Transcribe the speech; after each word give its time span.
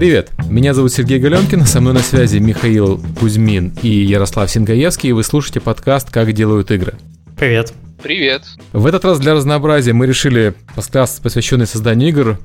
Привет, 0.00 0.30
меня 0.48 0.72
зовут 0.72 0.94
Сергей 0.94 1.18
Галенкин, 1.18 1.66
со 1.66 1.78
мной 1.82 1.92
на 1.92 2.00
связи 2.00 2.38
Михаил 2.38 2.98
Кузьмин 3.20 3.74
и 3.82 3.90
Ярослав 3.90 4.50
Сингаевский, 4.50 5.10
и 5.10 5.12
вы 5.12 5.22
слушаете 5.22 5.60
подкаст 5.60 6.10
«Как 6.10 6.32
делают 6.32 6.70
игры». 6.70 6.94
Привет. 7.36 7.74
Привет. 8.02 8.44
В 8.72 8.86
этот 8.86 9.04
раз 9.04 9.18
для 9.18 9.34
разнообразия 9.34 9.92
мы 9.92 10.06
решили 10.06 10.54
подкаст, 10.74 11.20
посвященный 11.20 11.66
созданию 11.66 12.08
игр, 12.08 12.38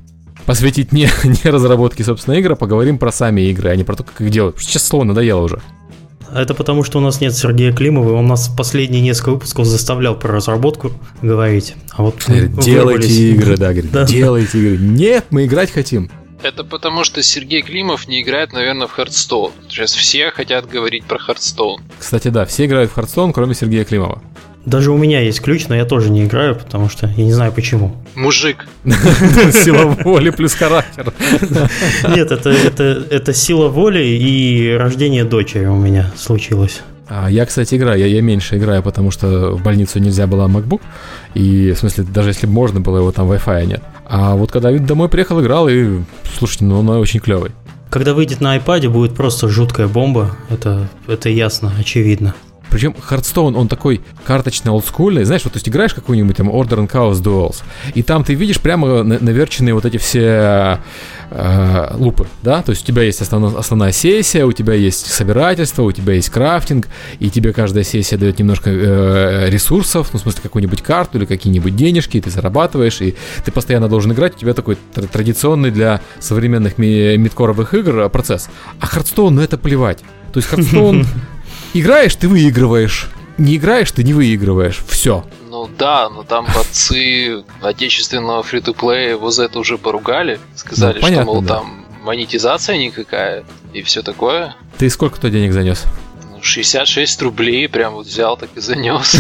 посвятить 0.46 0.92
не, 0.92 1.08
не 1.24 1.50
разработке, 1.50 2.04
собственно, 2.04 2.34
игр, 2.34 2.52
а 2.52 2.56
поговорим 2.58 2.98
про 2.98 3.14
сами 3.14 3.40
игры, 3.44 3.70
а 3.70 3.76
не 3.78 3.86
про 3.86 3.96
то, 3.96 4.04
как 4.04 4.20
их 4.20 4.30
делать. 4.32 4.60
Сейчас 4.60 4.84
слово 4.84 5.06
надоело 5.06 5.40
уже. 5.40 5.62
Это 6.34 6.56
потому, 6.56 6.84
что 6.84 6.98
у 6.98 7.02
нас 7.02 7.22
нет 7.22 7.34
Сергея 7.34 7.72
Климова, 7.72 8.10
и 8.10 8.14
он 8.16 8.28
нас 8.28 8.50
последние 8.50 9.02
несколько 9.02 9.30
выпусков 9.30 9.66
заставлял 9.66 10.20
про 10.20 10.34
разработку 10.34 10.92
говорить. 11.22 11.76
А 11.92 12.04
вот 12.04 12.22
делайте 12.62 13.32
игры, 13.32 13.56
да, 13.56 13.70
говорит, 13.72 13.92
да. 13.94 14.04
делайте 14.04 14.60
игры. 14.60 14.78
Нет, 14.78 15.28
мы 15.30 15.46
играть 15.46 15.72
хотим. 15.72 16.12
Это 16.46 16.64
потому, 16.64 17.04
что 17.04 17.24
Сергей 17.24 17.64
Климов 17.64 18.08
не 18.08 18.22
играет, 18.22 18.54
наверное, 18.54 18.86
в 18.86 18.92
Hearthstone. 18.92 19.52
Сейчас 19.68 19.94
все 19.94 20.30
хотят 20.30 20.70
говорить 20.70 21.04
про 21.04 21.18
Hearthstone. 21.18 21.82
Кстати, 21.98 22.28
да, 22.28 22.46
все 22.46 22.66
играют 22.66 22.92
в 22.92 22.94
Hearthstone, 22.94 23.34
кроме 23.34 23.56
Сергея 23.56 23.84
Климова. 23.84 24.22
Даже 24.64 24.92
у 24.92 24.98
меня 24.98 25.22
есть 25.22 25.42
ключ, 25.42 25.68
но 25.70 25.76
я 25.76 25.86
тоже 25.86 26.12
не 26.12 26.24
играю, 26.24 26.56
потому 26.56 26.88
что 26.88 27.08
я 27.08 27.24
не 27.24 27.34
знаю 27.34 27.52
почему. 27.52 27.96
Мужик. 28.14 28.68
Сила 28.84 29.86
воли 29.86 30.30
плюс 30.30 30.54
характер. 30.54 31.12
Нет, 32.16 32.32
это, 32.32 32.52
это, 32.52 33.08
это 33.10 33.34
сила 33.34 33.70
воли 33.70 34.04
и 34.04 34.72
рождение 34.74 35.24
дочери 35.24 35.66
у 35.66 35.78
меня 35.78 36.12
случилось. 36.16 36.82
А 37.08 37.30
я, 37.30 37.46
кстати, 37.46 37.76
играю. 37.76 38.00
Я, 38.00 38.08
я 38.08 38.22
меньше 38.22 38.58
играю, 38.58 38.82
потому 38.82 39.12
что 39.12 39.52
в 39.52 39.64
больницу 39.64 40.00
нельзя 40.00 40.28
было 40.28 40.48
MacBook. 40.48 40.82
И, 41.34 41.72
в 41.72 41.78
смысле, 41.78 42.04
даже 42.04 42.30
если 42.30 42.48
можно 42.48 42.80
было, 42.80 42.98
его 42.98 43.12
там 43.12 43.32
Wi-Fi 43.32 43.66
нет. 43.66 43.84
А 44.06 44.36
вот 44.36 44.52
когда 44.52 44.72
домой 44.72 45.10
приехал, 45.10 45.42
играл, 45.42 45.68
и, 45.68 46.00
слушайте, 46.38 46.66
ну 46.66 46.80
он 46.80 46.90
очень 46.90 47.20
клевый. 47.20 47.52
Когда 47.90 48.14
выйдет 48.14 48.42
на 48.42 48.58
iPad, 48.58 48.90
будет 48.90 49.16
просто 49.16 49.48
жуткая 49.48 49.88
бомба. 49.88 50.36
Это, 50.50 50.90
это 51.08 51.30
ясно, 51.30 51.72
очевидно. 51.80 52.36
Причем 52.70 52.96
Hearthstone, 53.10 53.56
он 53.56 53.68
такой 53.68 54.02
карточно 54.26 54.72
олдскульный. 54.72 55.24
Знаешь, 55.24 55.44
вот 55.44 55.54
то 55.54 55.58
есть 55.58 55.70
играешь 55.70 55.94
какой-нибудь 55.94 56.36
там 56.36 56.50
Order 56.50 56.86
and 56.86 56.92
Chaos 56.92 57.22
Duels, 57.22 57.64
и 57.94 58.04
там 58.04 58.24
ты 58.24 58.34
видишь 58.34 58.60
прямо 58.60 59.04
наверченные 59.04 59.74
вот 59.74 59.86
эти 59.86 59.98
все 59.98 60.80
э, 61.30 61.88
лупы, 61.96 62.28
да? 62.44 62.62
То 62.62 62.72
есть 62.72 62.84
у 62.84 62.88
тебя 62.88 63.04
есть 63.04 63.22
основная, 63.22 63.58
основная 63.58 63.92
сессия, 63.92 64.46
у 64.46 64.52
тебя 64.52 64.74
есть 64.74 65.12
собирательство, 65.12 65.84
у 65.84 65.92
тебя 65.92 66.14
есть 66.14 66.30
крафтинг, 66.30 66.88
и 67.20 67.30
тебе 67.30 67.54
каждая 67.54 67.84
сессия 67.84 68.18
дает 68.18 68.40
немножко 68.40 68.70
э, 68.70 69.50
ресурсов, 69.50 70.10
ну, 70.14 70.20
в 70.20 70.22
смысле, 70.22 70.42
какую-нибудь 70.44 70.82
карту 70.82 71.18
или 71.18 71.26
какие-нибудь 71.26 71.76
денежки, 71.76 72.18
и 72.18 72.22
ты 72.22 72.30
зарабатываешь, 72.30 73.02
и 73.02 73.16
ты 73.44 73.52
постоянно 73.52 73.88
должен 73.88 74.12
играть, 74.12 74.36
у 74.36 74.40
тебя 74.40 74.54
такой 74.54 74.78
традиционный 75.12 75.72
для 75.72 76.02
современных 76.20 76.78
мидкоровых 76.78 77.74
игр 77.74 78.10
процесс. 78.10 78.50
А 78.80 78.86
Hearthstone, 78.86 79.30
ну 79.30 79.42
это 79.42 79.58
плевать. 79.58 80.00
То 80.34 80.40
есть 80.40 80.52
Hearthstone 80.52 81.06
Играешь, 81.76 82.16
ты 82.16 82.30
выигрываешь. 82.30 83.10
Не 83.38 83.58
играешь, 83.58 83.92
ты 83.92 84.06
не 84.06 84.14
выигрываешь. 84.14 84.82
Все. 84.88 85.26
Ну 85.50 85.70
да, 85.78 86.10
но 86.10 86.24
там 86.24 86.48
отцы 86.56 87.44
отечественного 87.62 88.44
фри-то-плея 88.44 89.10
его 89.10 89.30
за 89.30 89.44
это 89.44 89.60
уже 89.60 89.78
поругали. 89.78 90.40
Сказали, 90.56 90.96
ну, 90.96 91.02
понятно, 91.02 91.24
что, 91.24 91.34
мол, 91.34 91.42
да. 91.42 91.56
там 91.56 91.86
монетизация 92.02 92.78
никакая 92.78 93.44
и 93.74 93.82
все 93.82 94.04
такое. 94.04 94.56
Ты 94.78 94.90
сколько 94.90 95.20
то 95.20 95.30
денег 95.30 95.52
занес? 95.52 95.84
66 96.42 97.20
ну, 97.20 97.28
рублей 97.28 97.68
прям 97.68 97.96
вот 97.96 98.06
взял, 98.06 98.38
так 98.38 98.52
и 98.56 98.62
занес. 98.62 99.18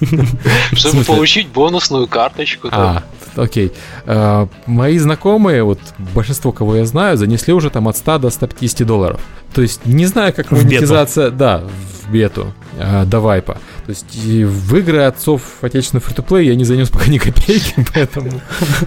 Чтобы 0.72 1.04
получить 1.04 1.46
бонусную 1.46 2.08
карточку. 2.08 2.70
А, 2.72 3.04
окей. 3.36 3.72
А, 4.04 4.48
мои 4.66 4.98
знакомые, 4.98 5.62
вот 5.62 5.78
большинство, 5.98 6.50
кого 6.50 6.74
я 6.74 6.86
знаю, 6.86 7.16
занесли 7.16 7.52
уже 7.52 7.70
там 7.70 7.86
от 7.86 7.96
100 7.96 8.18
до 8.18 8.30
150 8.30 8.84
долларов. 8.84 9.20
То 9.54 9.62
есть 9.62 9.86
не 9.86 10.06
знаю, 10.06 10.34
как 10.34 10.50
монетизация, 10.50 11.30
да, 11.30 11.62
бету 12.08 12.52
э, 12.78 13.04
до 13.04 13.20
вайпа. 13.20 13.54
То 13.86 13.90
есть 13.90 14.14
в 14.14 14.76
игры 14.76 15.02
отцов 15.02 15.42
отечественного 15.62 16.06
фри 16.06 16.46
я 16.46 16.54
не 16.54 16.64
занес 16.64 16.90
пока 16.92 17.06
ни 17.10 17.18
копейки, 17.18 17.74
поэтому, 17.92 18.40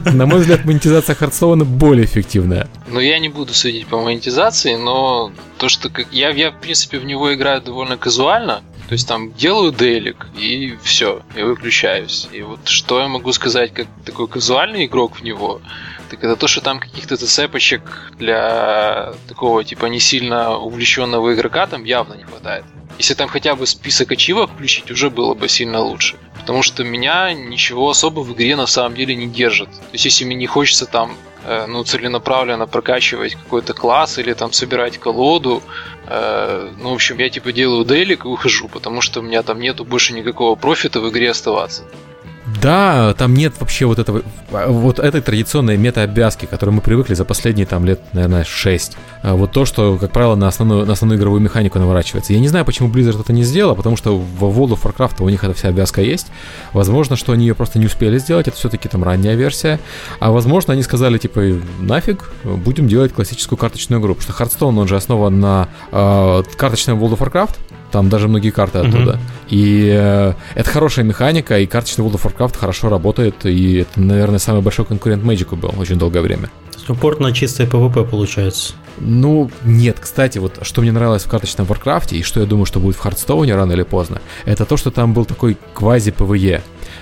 на 0.05 0.25
мой 0.25 0.39
взгляд, 0.39 0.65
монетизация 0.65 1.15
Хардстоуна 1.15 1.65
более 1.65 2.05
эффективная. 2.05 2.67
Ну, 2.87 2.99
я 2.99 3.19
не 3.19 3.29
буду 3.29 3.53
судить 3.53 3.87
по 3.87 4.01
монетизации, 4.01 4.75
но 4.75 5.31
то, 5.57 5.69
что 5.69 5.89
я, 6.11 6.29
я, 6.29 6.51
в 6.51 6.59
принципе, 6.59 6.99
в 6.99 7.05
него 7.05 7.33
играю 7.33 7.61
довольно 7.61 7.97
казуально, 7.97 8.61
то 8.87 8.93
есть 8.93 9.07
там 9.07 9.33
делаю 9.33 9.73
делик 9.73 10.27
и 10.37 10.77
все, 10.81 11.21
и 11.35 11.43
выключаюсь. 11.43 12.29
И 12.31 12.41
вот 12.41 12.67
что 12.67 13.01
я 13.01 13.07
могу 13.07 13.33
сказать 13.33 13.73
как 13.73 13.87
такой 14.05 14.27
казуальный 14.27 14.85
игрок 14.85 15.17
в 15.17 15.23
него, 15.23 15.61
так 16.09 16.23
это 16.23 16.35
то, 16.37 16.47
что 16.47 16.61
там 16.61 16.79
каких-то 16.79 17.17
цепочек 17.17 18.13
для 18.17 19.13
такого 19.27 19.63
типа 19.63 19.87
не 19.87 19.99
сильно 19.99 20.57
увлеченного 20.57 21.33
игрока 21.33 21.67
там 21.67 21.83
явно 21.83 22.13
не 22.13 22.23
хватает. 22.23 22.63
Если 22.97 23.13
там 23.13 23.27
хотя 23.27 23.55
бы 23.55 23.67
список 23.67 24.11
ачивок 24.11 24.51
включить, 24.51 24.89
уже 24.91 25.09
было 25.09 25.33
бы 25.33 25.47
сильно 25.47 25.81
лучше. 25.81 26.17
Потому 26.33 26.63
что 26.63 26.83
меня 26.83 27.33
ничего 27.33 27.89
особо 27.89 28.21
в 28.21 28.33
игре 28.33 28.55
на 28.55 28.67
самом 28.67 28.95
деле 28.95 29.15
не 29.15 29.27
держит. 29.27 29.69
То 29.69 29.93
есть 29.93 30.05
если 30.05 30.25
мне 30.25 30.35
не 30.35 30.47
хочется 30.47 30.85
там 30.85 31.15
э, 31.43 31.65
ну, 31.67 31.83
целенаправленно 31.83 32.67
прокачивать 32.67 33.35
какой-то 33.35 33.73
класс 33.73 34.17
или 34.17 34.33
там 34.33 34.51
собирать 34.53 34.97
колоду, 34.97 35.61
э, 36.07 36.71
ну, 36.77 36.91
в 36.91 36.93
общем, 36.93 37.17
я 37.19 37.29
типа 37.29 37.51
делаю 37.51 37.85
делик 37.85 38.25
и 38.25 38.27
ухожу, 38.27 38.67
потому 38.67 39.01
что 39.01 39.19
у 39.19 39.23
меня 39.23 39.43
там 39.43 39.59
нету 39.59 39.85
больше 39.85 40.13
никакого 40.13 40.55
профита 40.55 40.99
в 40.99 41.09
игре 41.09 41.29
оставаться. 41.29 41.83
Да, 42.61 43.13
там 43.17 43.33
нет 43.33 43.53
вообще 43.59 43.85
вот 43.85 43.99
этого, 43.99 44.23
вот 44.49 44.99
этой 44.99 45.21
традиционной 45.21 45.75
мета-обвязки, 45.77 46.45
к 46.45 46.49
которой 46.49 46.69
мы 46.69 46.81
привыкли 46.81 47.13
за 47.13 47.25
последние 47.25 47.65
там 47.65 47.85
лет, 47.85 47.99
наверное, 48.13 48.45
6. 48.45 48.97
А 49.21 49.35
вот 49.35 49.51
то, 49.51 49.65
что, 49.65 49.97
как 49.97 50.11
правило, 50.11 50.35
на 50.35 50.47
основную, 50.47 50.85
на 50.85 50.93
основную 50.93 51.19
игровую 51.19 51.41
механику 51.41 51.77
наворачивается. 51.77 52.31
Я 52.31 52.39
не 52.39 52.47
знаю, 52.47 52.63
почему 52.63 52.89
Blizzard 52.89 53.19
это 53.19 53.33
не 53.33 53.43
сделал, 53.43 53.75
потому 53.75 53.97
что 53.97 54.17
в 54.17 54.43
World 54.43 54.77
of 54.77 54.81
Warcraft 54.83 55.21
у 55.23 55.29
них 55.29 55.43
эта 55.43 55.53
вся 55.53 55.69
обвязка 55.69 56.01
есть. 56.01 56.27
Возможно, 56.71 57.17
что 57.17 57.33
они 57.33 57.45
ее 57.45 57.55
просто 57.55 57.79
не 57.79 57.85
успели 57.85 58.17
сделать, 58.17 58.47
это 58.47 58.55
все-таки 58.55 58.87
там 58.87 59.03
ранняя 59.03 59.35
версия. 59.35 59.79
А 60.19 60.31
возможно, 60.31 60.73
они 60.73 60.83
сказали, 60.83 61.17
типа, 61.17 61.41
нафиг, 61.79 62.31
будем 62.43 62.87
делать 62.87 63.13
классическую 63.13 63.57
карточную 63.57 64.01
игру. 64.01 64.15
Потому 64.15 64.33
что 64.33 64.43
Hearthstone, 64.43 64.79
он 64.79 64.87
же 64.87 64.95
основан 64.95 65.39
на 65.41 65.67
э, 65.91 66.43
карточном 66.55 67.03
World 67.03 67.17
of 67.17 67.19
Warcraft, 67.19 67.55
там 67.91 68.09
даже 68.09 68.27
многие 68.27 68.49
карты 68.51 68.79
оттуда. 68.79 69.13
Mm-hmm. 69.13 69.49
И 69.49 69.89
э, 69.97 70.33
это 70.55 70.69
хорошая 70.69 71.05
механика, 71.05 71.59
и 71.59 71.65
карточный 71.65 72.05
World 72.05 72.21
of 72.21 72.23
Warcraft 72.23 72.57
хорошо 72.57 72.89
работает, 72.89 73.45
и 73.45 73.79
это, 73.79 73.99
наверное, 73.99 74.39
самый 74.39 74.61
большой 74.61 74.85
конкурент 74.85 75.23
Magic 75.23 75.55
был 75.55 75.73
очень 75.77 75.97
долгое 75.97 76.21
время. 76.21 76.49
Упор 76.89 77.19
на 77.19 77.33
чистое 77.33 77.67
PvP 77.67 78.09
получается. 78.09 78.73
Ну, 78.99 79.51
нет, 79.63 79.97
кстати, 79.99 80.37
вот 80.37 80.59
что 80.61 80.81
мне 80.81 80.91
нравилось 80.91 81.23
в 81.23 81.29
карточном 81.29 81.67
Warcraft, 81.67 82.15
и 82.15 82.23
что 82.23 82.39
я 82.39 82.45
думаю, 82.45 82.65
что 82.65 82.79
будет 82.79 82.95
в 82.95 82.99
Hearthstone 82.99 83.50
е 83.50 83.55
рано 83.55 83.73
или 83.73 83.83
поздно, 83.83 84.21
это 84.45 84.65
то, 84.65 84.77
что 84.77 84.89
там 84.89 85.13
был 85.13 85.25
такой 85.25 85.57
квази- 85.73 86.26
PvE. 86.26 86.61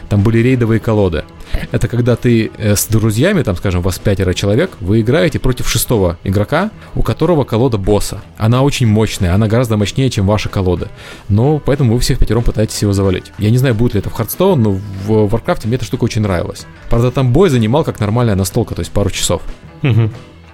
Там 0.10 0.22
были 0.22 0.40
рейдовые 0.40 0.80
колоды. 0.80 1.24
Это 1.72 1.88
когда 1.88 2.16
ты 2.16 2.52
э, 2.58 2.76
с 2.76 2.86
друзьями, 2.88 3.44
там, 3.44 3.56
скажем, 3.56 3.82
вас 3.82 4.00
пятеро 4.00 4.34
человек, 4.34 4.72
вы 4.80 5.02
играете 5.02 5.40
против 5.40 5.70
шестого 5.70 6.18
игрока, 6.24 6.72
у 6.96 7.02
которого 7.02 7.44
колода 7.44 7.78
босса. 7.78 8.22
Она 8.38 8.64
очень 8.64 8.88
мощная, 8.88 9.34
она 9.34 9.48
гораздо 9.48 9.78
мощнее, 9.78 10.10
чем 10.10 10.28
ваша 10.28 10.50
колода. 10.50 10.90
Но 11.30 11.60
поэтому 11.60 11.94
вы 11.94 12.00
всех 12.00 12.20
пятером 12.20 12.44
пытаетесь 12.44 12.82
его 12.82 12.94
завалить. 12.94 13.32
Я 13.38 13.52
не 13.52 13.58
знаю, 13.58 13.76
будет 13.76 13.94
ли 13.94 14.00
это 14.00 14.10
в 14.10 14.14
Hearthstone, 14.14 14.62
но 14.62 14.72
в 14.72 15.12
Warcraft 15.34 15.68
мне 15.68 15.76
эта 15.76 15.86
штука 15.86 16.04
очень 16.06 16.22
нравилась. 16.22 16.66
Правда, 16.90 17.12
там 17.12 17.32
бой 17.32 17.50
занимал 17.50 17.84
как 17.84 18.00
нормальная 18.00 18.36
настолка, 18.36 18.76
то 18.76 18.82
есть 18.82 18.92
пару 18.92 19.10
часов. 19.10 19.42
Угу. 19.84 20.10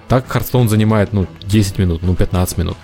Так 0.08 0.28
Hearthstone 0.28 0.68
занимает, 0.68 1.12
ну, 1.12 1.26
10 1.46 1.78
минут, 1.78 2.02
ну, 2.02 2.14
15 2.14 2.58
минут. 2.58 2.76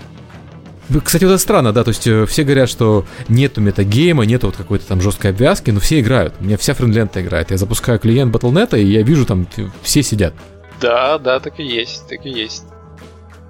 Кстати, 1.03 1.23
вот 1.23 1.31
это 1.31 1.41
странно, 1.41 1.71
да, 1.71 1.83
то 1.83 1.89
есть 1.89 2.07
э, 2.07 2.25
все 2.25 2.43
говорят, 2.43 2.69
что 2.69 3.05
нету 3.27 3.61
metagame 3.61 4.12
а, 4.12 4.25
нету 4.25 4.47
вот 4.47 4.55
какой-то 4.55 4.87
там 4.87 5.01
жесткой 5.01 5.31
обвязки, 5.31 5.69
но 5.71 5.79
все 5.79 5.99
играют. 5.99 6.33
У 6.39 6.45
меня 6.45 6.57
вся 6.57 6.73
френдлента 6.73 7.21
играет. 7.21 7.51
Я 7.51 7.57
запускаю 7.57 7.99
клиент 7.99 8.35
Battle.net, 8.35 8.79
и 8.79 8.85
я 8.85 9.03
вижу 9.03 9.25
там 9.25 9.47
все 9.83 10.01
сидят. 10.01 10.33
Да, 10.81 11.17
да, 11.19 11.39
так 11.39 11.59
и 11.59 11.63
есть, 11.63 12.07
так 12.07 12.25
и 12.25 12.29
есть. 12.29 12.63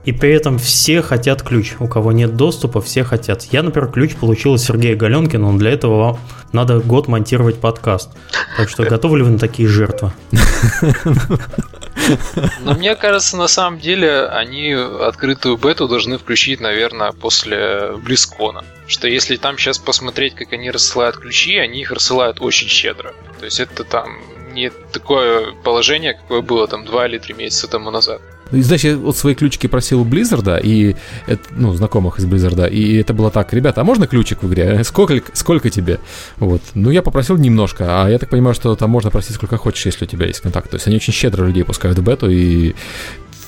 И 0.06 0.12
при 0.12 0.32
этом 0.32 0.58
все 0.58 1.02
хотят 1.02 1.44
ключ. 1.44 1.76
У 1.80 1.88
кого 1.88 2.12
нет 2.12 2.36
доступа, 2.36 2.82
все 2.82 3.04
хотят. 3.04 3.44
Я, 3.52 3.64
например, 3.64 3.92
ключ 3.92 4.16
получил 4.16 4.54
от 4.54 4.62
Сергея 4.62 4.96
Галенкина, 4.96 5.52
но 5.52 5.58
для 5.58 5.72
этого 5.72 5.98
вам 5.98 6.20
надо 6.52 6.80
год 6.80 7.08
монтировать 7.08 7.60
подкаст. 7.60 8.12
Так 8.58 8.70
что 8.70 8.84
готовы 8.84 9.20
ли 9.20 9.24
вы 9.24 9.32
на 9.32 9.40
такие 9.40 9.68
жертвы? 9.68 10.12
Но 12.62 12.74
мне 12.74 12.96
кажется, 12.96 13.38
на 13.38 13.48
самом 13.48 13.80
деле, 13.80 14.26
они 14.26 14.74
открытую 14.74 15.58
бету 15.58 15.88
должны 15.88 16.18
включить, 16.18 16.60
наверное, 16.60 17.12
после 17.12 17.94
Близкона. 17.98 18.64
Что 18.88 19.08
если 19.08 19.38
там 19.38 19.58
сейчас 19.58 19.78
посмотреть, 19.78 20.36
как 20.36 20.54
они 20.54 20.72
рассылают 20.72 21.18
ключи, 21.18 21.58
они 21.58 21.82
их 21.82 21.92
рассылают 21.92 22.42
очень 22.42 22.68
щедро. 22.68 23.14
То 23.40 23.46
есть 23.46 23.60
это 23.60 23.84
там 23.84 24.20
не 24.54 24.70
такое 24.70 25.52
положение, 25.64 26.14
какое 26.14 26.42
было 26.42 26.68
там 26.68 26.86
два 26.86 27.08
или 27.08 27.18
три 27.18 27.34
месяца 27.34 27.68
тому 27.68 27.92
назад. 27.92 28.22
И, 28.52 28.62
знаешь, 28.62 28.84
я 28.84 28.98
вот 28.98 29.16
свои 29.18 29.36
ключики 29.36 29.68
просил 29.68 30.02
у 30.02 30.06
Blizzard, 30.06 30.60
и 30.64 30.96
ну, 31.52 31.74
знакомых 31.74 32.20
из 32.20 32.26
Blizzard, 32.26 32.70
и 32.70 32.98
это 32.98 33.14
было 33.14 33.32
так, 33.32 33.54
ребята, 33.54 33.82
а 33.82 33.84
можно 33.84 34.08
ключик 34.08 34.44
в 34.44 34.48
игре? 34.48 34.84
Сколько, 34.84 35.22
сколько 35.34 35.70
тебе? 35.70 36.00
Вот. 36.38 36.62
Ну, 36.74 36.90
я 36.90 37.02
попросил 37.02 37.38
немножко, 37.38 38.04
а 38.04 38.10
я 38.10 38.18
так 38.18 38.30
понимаю, 38.30 38.56
что 38.56 38.76
там 38.76 38.90
можно 38.90 39.12
просить 39.12 39.36
сколько 39.36 39.58
хочешь, 39.58 39.86
если 39.86 40.06
у 40.06 40.08
тебя 40.08 40.26
есть 40.26 40.40
контакт. 40.40 40.70
То 40.70 40.76
есть 40.76 40.88
они 40.88 40.96
очень 40.96 41.14
щедро 41.14 41.46
людей 41.46 41.64
пускают 41.64 41.98
в 41.98 42.04
бету, 42.04 42.30
и 42.30 42.76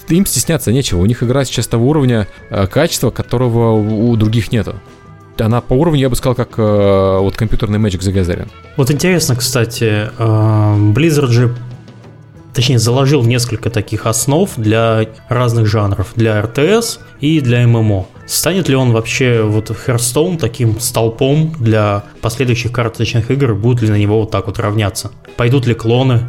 им 0.09 0.25
стесняться 0.25 0.71
нечего. 0.71 1.00
У 1.00 1.06
них 1.06 1.24
игра 1.24 1.45
сейчас 1.45 1.68
того 1.68 1.89
уровня 1.89 2.27
э, 2.50 2.68
качества, 2.68 3.12
которого 3.12 3.74
у 3.74 4.15
других 4.15 4.51
нету. 4.51 4.75
Она 5.38 5.62
по 5.62 5.74
уровню, 5.74 6.01
я 6.01 6.09
бы 6.09 6.15
сказал, 6.15 6.36
как 6.36 6.57
э, 6.57 7.18
вот 7.19 7.36
компьютерный 7.36 7.80
Magic 7.80 8.00
the 8.00 8.13
Gathering. 8.13 8.50
Вот 8.77 8.92
интересно, 8.92 9.36
кстати, 9.36 10.09
э, 10.18 10.92
Blizzard 10.94 11.27
же 11.27 11.56
точнее, 12.53 12.80
заложил 12.80 13.24
несколько 13.24 13.69
таких 13.69 14.06
основ 14.06 14.50
для 14.56 15.07
разных 15.30 15.68
жанров, 15.68 16.13
для 16.15 16.42
РТС 16.42 17.00
и 17.19 17.39
для 17.42 17.68
ММО. 17.68 18.07
Станет 18.27 18.69
ли 18.69 18.75
он 18.75 18.92
вообще 18.92 19.42
вот 19.42 19.69
Hearthstone 19.69 20.38
таким 20.38 20.80
столпом 20.80 21.53
для 21.59 22.03
последующих 22.21 22.71
карточных 22.71 23.30
игр, 23.31 23.53
будут 23.56 23.81
ли 23.81 23.89
на 23.89 23.98
него 23.98 24.21
вот 24.21 24.31
так 24.31 24.48
вот 24.48 24.59
равняться? 24.59 25.12
Пойдут 25.36 25.68
ли 25.68 25.74
клоны? 25.74 26.21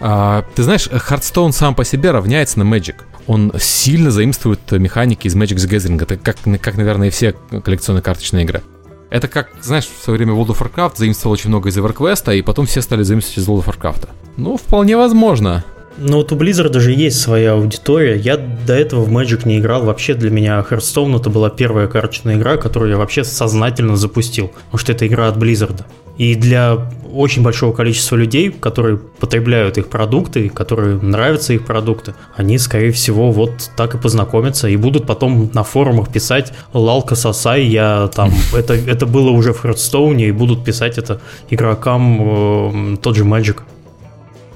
А, 0.00 0.44
ты 0.54 0.62
знаешь, 0.62 0.88
Hearthstone 0.88 1.52
сам 1.52 1.74
по 1.74 1.84
себе 1.84 2.10
равняется 2.10 2.58
на 2.58 2.64
Magic. 2.64 2.96
Он 3.26 3.52
сильно 3.60 4.10
заимствует 4.10 4.60
механики 4.72 5.28
из 5.28 5.36
Magic 5.36 5.56
the 5.56 5.68
Gathering, 5.70 6.02
это 6.02 6.16
как, 6.16 6.36
как, 6.60 6.76
наверное, 6.76 7.08
и 7.08 7.10
все 7.10 7.32
коллекционные 7.32 8.02
карточные 8.02 8.44
игры. 8.44 8.62
Это 9.12 9.28
как, 9.28 9.50
знаешь, 9.60 9.84
в 9.84 10.02
свое 10.02 10.16
время 10.16 10.32
World 10.32 10.56
of 10.56 10.58
Warcraft 10.58 10.96
заимствовал 10.96 11.34
очень 11.34 11.50
много 11.50 11.68
из 11.68 11.76
EverQuest, 11.76 12.34
и 12.34 12.40
потом 12.40 12.64
все 12.64 12.80
стали 12.80 13.02
заимствовать 13.02 13.36
из 13.36 13.46
World 13.46 13.62
of 13.62 13.76
Warcraft. 13.76 14.08
Ну, 14.38 14.56
вполне 14.56 14.96
возможно. 14.96 15.66
Но 15.98 16.18
вот 16.18 16.32
у 16.32 16.36
Blizzard 16.36 16.78
же 16.78 16.92
есть 16.92 17.20
своя 17.20 17.52
аудитория. 17.52 18.16
Я 18.16 18.36
до 18.36 18.74
этого 18.74 19.04
в 19.04 19.10
Magic 19.10 19.46
не 19.46 19.58
играл. 19.58 19.84
Вообще 19.84 20.14
для 20.14 20.30
меня 20.30 20.64
Hearthstone 20.68 21.18
это 21.18 21.30
была 21.30 21.50
первая 21.50 21.86
карточная 21.86 22.36
игра, 22.36 22.56
которую 22.56 22.90
я 22.90 22.96
вообще 22.96 23.24
сознательно 23.24 23.96
запустил. 23.96 24.48
Потому 24.48 24.78
что 24.78 24.92
это 24.92 25.06
игра 25.06 25.28
от 25.28 25.36
Blizzard. 25.36 25.84
И 26.18 26.34
для 26.34 26.78
очень 27.12 27.42
большого 27.42 27.72
количества 27.72 28.16
людей, 28.16 28.50
которые 28.50 28.96
потребляют 28.96 29.78
их 29.78 29.88
продукты, 29.88 30.48
которые 30.48 30.96
нравятся 31.00 31.52
их 31.52 31.64
продукты, 31.64 32.14
они, 32.36 32.58
скорее 32.58 32.92
всего, 32.92 33.32
вот 33.32 33.70
так 33.76 33.94
и 33.94 33.98
познакомятся 33.98 34.68
и 34.68 34.76
будут 34.76 35.06
потом 35.06 35.50
на 35.52 35.62
форумах 35.62 36.10
писать 36.10 36.52
«Лалка 36.72 37.14
сосай, 37.14 37.64
я 37.64 38.08
там...» 38.14 38.32
это, 38.54 38.74
это 38.74 39.06
было 39.06 39.30
уже 39.30 39.52
в 39.52 39.64
Hearthstone, 39.64 40.22
и 40.22 40.30
будут 40.32 40.64
писать 40.64 40.98
это 40.98 41.20
игрокам 41.50 42.94
э, 42.94 42.96
тот 42.98 43.16
же 43.16 43.24
Magic. 43.24 43.60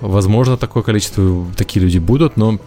Возможно, 0.06 0.56
такое 0.56 0.84
количество, 0.84 1.46
такие 1.56 1.82
люди 1.84 1.98
будут, 1.98 2.36
но 2.36 2.58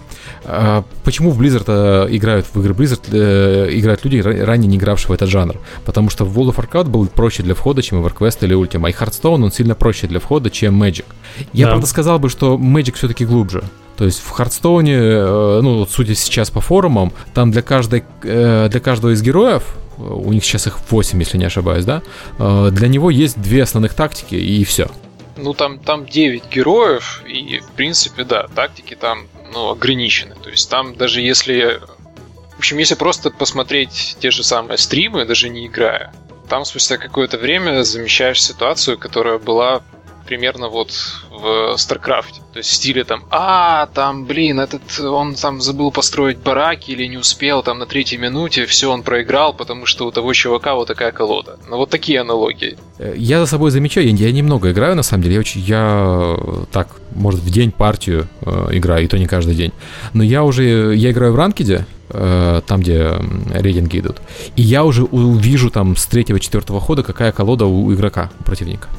а, 0.43 0.83
почему 1.05 1.31
в 1.31 1.41
Blizzard 1.41 1.63
а, 1.67 2.05
играют 2.07 2.45
в 2.53 2.59
игры 2.59 2.73
Blizzard 2.73 3.03
э, 3.11 3.69
играют 3.71 4.03
люди, 4.03 4.17
ранее 4.17 4.67
не 4.67 4.75
игравшие 4.75 5.09
в 5.09 5.11
этот 5.13 5.29
жанр? 5.29 5.55
Потому 5.85 6.09
что 6.09 6.25
в 6.25 6.37
World 6.37 6.53
of 6.53 6.57
Warcraft 6.57 6.89
был 6.89 7.07
проще 7.07 7.41
для 7.41 7.55
входа, 7.55 7.81
чем 7.81 8.05
EverQuest 8.05 8.39
или 8.41 8.55
Ultima, 8.57 8.89
и 8.89 8.93
Hearthstone 8.93 9.43
он 9.43 9.51
сильно 9.53 9.73
проще 9.73 10.07
для 10.07 10.19
входа, 10.19 10.49
чем 10.49 10.81
Magic. 10.83 11.05
Я, 11.53 11.65
да. 11.65 11.71
правда, 11.71 11.87
сказал 11.87 12.19
бы, 12.19 12.27
что 12.27 12.55
Magic 12.55 12.95
все-таки 12.95 13.25
глубже. 13.25 13.63
То 13.95 14.03
есть 14.03 14.19
в 14.19 14.29
Хардстоуне, 14.29 14.95
э, 14.95 15.59
ну, 15.61 15.85
судя 15.85 16.15
сейчас 16.15 16.49
по 16.49 16.59
форумам, 16.59 17.13
там 17.33 17.51
для, 17.51 17.61
каждой, 17.61 18.03
э, 18.23 18.67
для 18.69 18.79
каждого 18.81 19.13
из 19.13 19.21
героев, 19.21 19.63
у 19.97 20.33
них 20.33 20.43
сейчас 20.43 20.67
их 20.67 20.77
8, 20.89 21.19
если 21.19 21.37
не 21.37 21.45
ошибаюсь, 21.45 21.83
да, 21.83 22.01
для 22.37 22.87
него 22.87 23.09
есть 23.09 23.41
две 23.41 23.63
основных 23.63 23.93
тактики 23.93 24.35
и 24.35 24.63
все. 24.63 24.89
Ну, 25.41 25.53
там, 25.53 25.79
там 25.79 26.05
9 26.05 26.49
героев, 26.49 27.23
и, 27.25 27.59
в 27.59 27.71
принципе, 27.71 28.23
да, 28.23 28.47
тактики 28.47 28.95
там, 28.95 29.27
ну, 29.53 29.69
ограничены. 29.69 30.35
То 30.35 30.49
есть 30.49 30.69
там 30.69 30.95
даже 30.95 31.21
если... 31.21 31.81
В 32.55 32.59
общем, 32.59 32.77
если 32.77 32.95
просто 32.95 33.31
посмотреть 33.31 34.17
те 34.19 34.31
же 34.31 34.43
самые 34.43 34.77
стримы, 34.77 35.25
даже 35.25 35.47
не 35.47 35.67
играя, 35.67 36.13
там 36.49 36.65
спустя 36.65 36.97
какое-то 36.97 37.37
время 37.37 37.83
замещаешь 37.83 38.43
ситуацию, 38.43 38.97
которая 38.97 39.37
была 39.37 39.81
примерно 40.29 40.69
вот 40.69 40.91
в 41.31 41.73
StarCraft. 41.75 42.33
То 42.53 42.59
есть 42.59 42.69
в 42.69 42.73
стиле 42.73 43.03
там, 43.03 43.23
а, 43.31 43.87
там, 43.87 44.25
блин, 44.25 44.59
этот, 44.59 44.99
он 44.99 45.33
там 45.33 45.59
забыл 45.59 45.91
построить 45.91 46.37
бараки 46.37 46.91
или 46.91 47.07
не 47.07 47.17
успел 47.17 47.63
там 47.63 47.79
на 47.79 47.87
третьей 47.87 48.19
минуте, 48.19 48.67
все, 48.67 48.91
он 48.91 49.01
проиграл, 49.01 49.55
потому 49.55 49.87
что 49.87 50.05
у 50.05 50.11
того 50.11 50.33
чувака 50.33 50.75
вот 50.75 50.87
такая 50.87 51.11
колода. 51.11 51.57
Ну 51.67 51.77
вот 51.77 51.89
такие 51.89 52.21
аналогии. 52.21 52.77
Э, 52.99 53.15
я 53.17 53.39
за 53.39 53.47
собой 53.47 53.71
замечаю, 53.71 54.15
я, 54.15 54.31
немного 54.31 54.71
играю 54.71 54.95
на 54.95 55.01
самом 55.01 55.23
деле, 55.23 55.35
я, 55.35 55.39
очень, 55.39 55.61
я 55.61 56.37
так, 56.71 56.89
может, 57.15 57.39
в 57.39 57.49
день 57.49 57.71
партию 57.71 58.27
э, 58.41 58.67
играю, 58.73 59.05
и 59.05 59.07
то 59.07 59.17
не 59.17 59.25
каждый 59.25 59.55
день. 59.55 59.71
Но 60.13 60.23
я 60.23 60.43
уже, 60.43 60.93
я 60.95 61.09
играю 61.09 61.33
в 61.33 61.37
ранкеде, 61.37 61.87
э, 62.09 62.61
там, 62.67 62.81
где 62.81 63.15
рейтинги 63.51 63.99
идут, 63.99 64.17
и 64.55 64.61
я 64.61 64.83
уже 64.83 65.05
увижу 65.05 65.71
там 65.71 65.95
с 65.95 66.05
третьего-четвертого 66.05 66.79
хода, 66.79 67.01
какая 67.01 67.31
колода 67.31 67.65
у 67.65 67.91
игрока, 67.91 68.29
у 68.39 68.43
противника. 68.43 68.89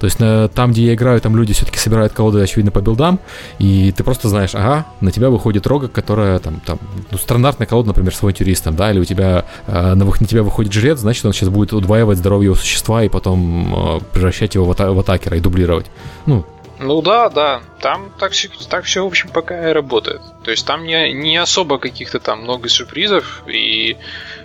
То 0.00 0.04
есть 0.04 0.20
на, 0.20 0.48
там, 0.48 0.72
где 0.72 0.86
я 0.86 0.94
играю, 0.94 1.20
там 1.20 1.36
люди 1.36 1.52
все-таки 1.52 1.78
собирают 1.78 2.12
колоды, 2.12 2.40
очевидно, 2.40 2.70
по 2.70 2.80
билдам, 2.80 3.18
и 3.58 3.92
ты 3.96 4.04
просто 4.04 4.28
знаешь, 4.28 4.54
ага, 4.54 4.86
на 5.00 5.10
тебя 5.10 5.30
выходит 5.30 5.66
рога, 5.66 5.88
которая 5.88 6.38
там, 6.38 6.60
там 6.64 6.78
ну, 7.10 7.18
стандартная 7.18 7.66
колода, 7.66 7.88
например, 7.88 8.14
с 8.14 8.22
авантюристом, 8.22 8.76
да, 8.76 8.90
или 8.90 9.00
у 9.00 9.04
тебя 9.04 9.44
э, 9.66 9.94
на, 9.94 10.04
на 10.04 10.26
тебя 10.26 10.42
выходит 10.42 10.72
жрец, 10.72 10.98
значит, 10.98 11.24
он 11.24 11.32
сейчас 11.32 11.48
будет 11.48 11.72
удваивать 11.72 12.18
здоровье 12.18 12.46
его 12.46 12.54
существа 12.54 13.02
и 13.02 13.08
потом 13.08 13.98
э, 13.98 14.00
превращать 14.12 14.54
его 14.54 14.64
в, 14.64 14.70
ата- 14.70 14.92
в 14.92 14.98
атакера 14.98 15.36
и 15.36 15.40
дублировать. 15.40 15.86
Ну, 16.26 16.44
ну 16.78 17.02
да, 17.02 17.28
да. 17.28 17.62
Там 17.80 18.12
так, 18.18 18.32
так 18.68 18.84
все, 18.84 19.02
в 19.02 19.06
общем, 19.06 19.30
пока 19.30 19.70
и 19.70 19.72
работает. 19.72 20.20
То 20.44 20.50
есть 20.50 20.66
там 20.66 20.84
не, 20.84 21.12
не 21.12 21.36
особо 21.36 21.78
каких-то 21.78 22.20
там 22.20 22.42
много 22.42 22.68
сюрпризов, 22.68 23.42
и 23.48 23.96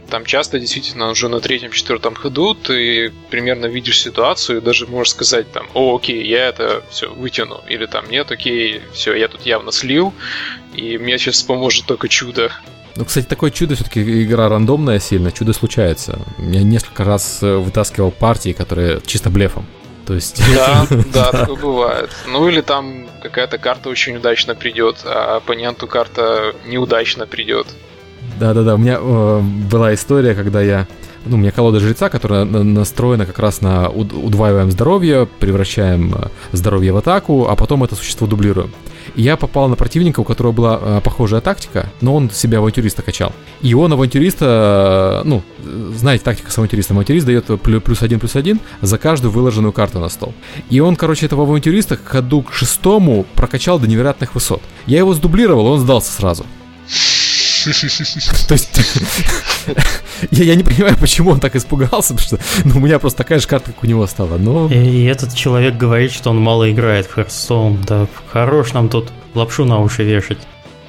там 0.10 0.26
часто 0.26 0.60
действительно 0.60 1.10
уже 1.10 1.30
на 1.30 1.40
третьем-четвертом 1.40 2.16
ходу 2.16 2.56
ты 2.56 3.12
примерно 3.30 3.68
видишь 3.68 4.02
ситуацию 4.02 4.58
и 4.60 4.62
даже 4.62 4.88
можешь 4.88 5.12
сказать 5.12 5.52
там, 5.52 5.68
о, 5.74 5.96
окей, 5.96 6.26
я 6.26 6.48
это 6.48 6.84
все 6.90 7.12
вытяну. 7.14 7.62
Или 7.68 7.86
там, 7.86 8.10
нет, 8.10 8.32
окей, 8.32 8.82
все, 8.94 9.14
я 9.14 9.28
тут 9.28 9.46
явно 9.46 9.72
слил, 9.72 10.14
и 10.74 10.98
мне 10.98 11.18
сейчас 11.18 11.44
поможет 11.44 11.86
только 11.86 12.08
чудо. 12.08 12.52
Ну, 12.96 13.06
кстати, 13.06 13.26
такое 13.26 13.50
чудо 13.50 13.76
все-таки 13.76 14.24
игра 14.24 14.50
рандомная 14.50 15.00
сильно, 15.00 15.32
чудо 15.32 15.54
случается. 15.54 16.20
Я 16.38 16.62
несколько 16.62 17.04
раз 17.04 17.42
э, 17.42 17.56
вытаскивал 17.56 18.12
партии, 18.12 18.54
которые 18.54 19.02
чисто 19.06 19.32
блефом. 19.32 19.66
То 20.06 20.14
есть... 20.14 20.42
Да, 20.54 20.86
да, 21.14 21.32
такое 21.32 21.56
бывает. 21.56 22.10
Ну 22.28 22.48
или 22.50 22.62
там 22.62 23.08
какая-то 23.22 23.58
карта 23.58 23.90
очень 23.90 24.18
удачно 24.18 24.56
придет, 24.56 24.98
а 25.06 25.38
оппоненту 25.38 25.88
карта 25.88 26.54
неудачно 26.66 27.26
придет. 27.26 27.68
Да-да-да, 28.40 28.76
у 28.76 28.78
меня 28.78 28.98
э, 29.00 29.40
была 29.70 29.94
история, 29.94 30.36
когда 30.36 30.62
я... 30.62 30.88
Ну, 31.26 31.38
у 31.38 31.40
меня 31.40 31.52
колода 31.52 31.80
жреца, 31.80 32.10
которая 32.10 32.44
настроена 32.44 33.26
как 33.26 33.40
раз 33.40 33.62
на 33.62 33.88
удваиваем 33.90 34.72
здоровье, 34.72 35.26
превращаем 35.40 36.14
э, 36.14 36.28
здоровье 36.52 36.92
в 36.92 36.98
атаку, 36.98 37.48
а 37.48 37.56
потом 37.56 37.84
это 37.84 37.96
существо 37.96 38.28
дублируем. 38.28 38.74
Я 39.16 39.38
попал 39.38 39.68
на 39.68 39.76
противника, 39.76 40.22
у 40.22 40.24
которого 40.24 40.52
была 40.52 40.80
э, 40.82 41.02
похожая 41.04 41.42
тактика, 41.42 41.90
но 42.02 42.16
он 42.16 42.30
себя 42.30 42.58
авантюриста 42.58 43.02
качал. 43.02 43.32
И 43.62 43.74
он 43.74 43.94
авантюриста, 43.94 45.22
э, 45.24 45.28
ну, 45.28 45.44
знаете, 45.96 46.24
тактика 46.24 46.52
с 46.52 46.58
авантюристом. 46.58 46.98
Авантюрист 46.98 47.26
дает 47.26 47.46
плюс 47.62 48.02
один, 48.02 48.20
плюс 48.20 48.36
один 48.36 48.60
за 48.82 48.98
каждую 48.98 49.32
выложенную 49.32 49.72
карту 49.72 50.00
на 50.00 50.10
стол. 50.10 50.34
И 50.70 50.80
он, 50.80 50.96
короче, 50.96 51.26
этого 51.28 51.44
авантюриста 51.44 51.98
к 51.98 52.06
ходу 52.06 52.42
к 52.42 52.54
шестому 52.54 53.26
прокачал 53.36 53.80
до 53.80 53.88
невероятных 53.88 54.34
высот. 54.34 54.62
Я 54.88 55.00
его 55.00 55.14
сдублировал, 55.14 55.68
он 55.68 55.80
сдался 55.80 56.12
сразу. 56.12 56.46
То 58.48 58.54
есть, 58.54 58.70
я, 60.32 60.44
я 60.44 60.56
не 60.56 60.64
понимаю, 60.64 60.98
почему 61.00 61.32
он 61.32 61.40
так 61.40 61.56
испугался, 61.56 62.14
потому 62.14 62.20
что 62.20 62.40
ну, 62.66 62.78
у 62.78 62.80
меня 62.80 63.00
просто 63.00 63.18
такая 63.20 63.40
же 63.40 63.48
карта, 63.48 63.72
как 63.72 63.84
у 63.84 63.88
него 63.88 64.06
стала. 64.08 64.38
Но... 64.38 64.68
И, 64.68 65.04
этот 65.04 65.34
человек 65.34 65.78
говорит, 65.78 66.12
что 66.12 66.32
он 66.32 66.40
мало 66.40 66.72
играет 66.72 67.08
в 67.08 67.18
Hearthstone. 67.18 67.86
Да 67.86 68.08
хорош 68.32 68.74
нам 68.74 68.90
тут 68.90 69.12
лапшу 69.34 69.66
на 69.66 69.80
уши 69.80 70.04
вешать. 70.04 70.40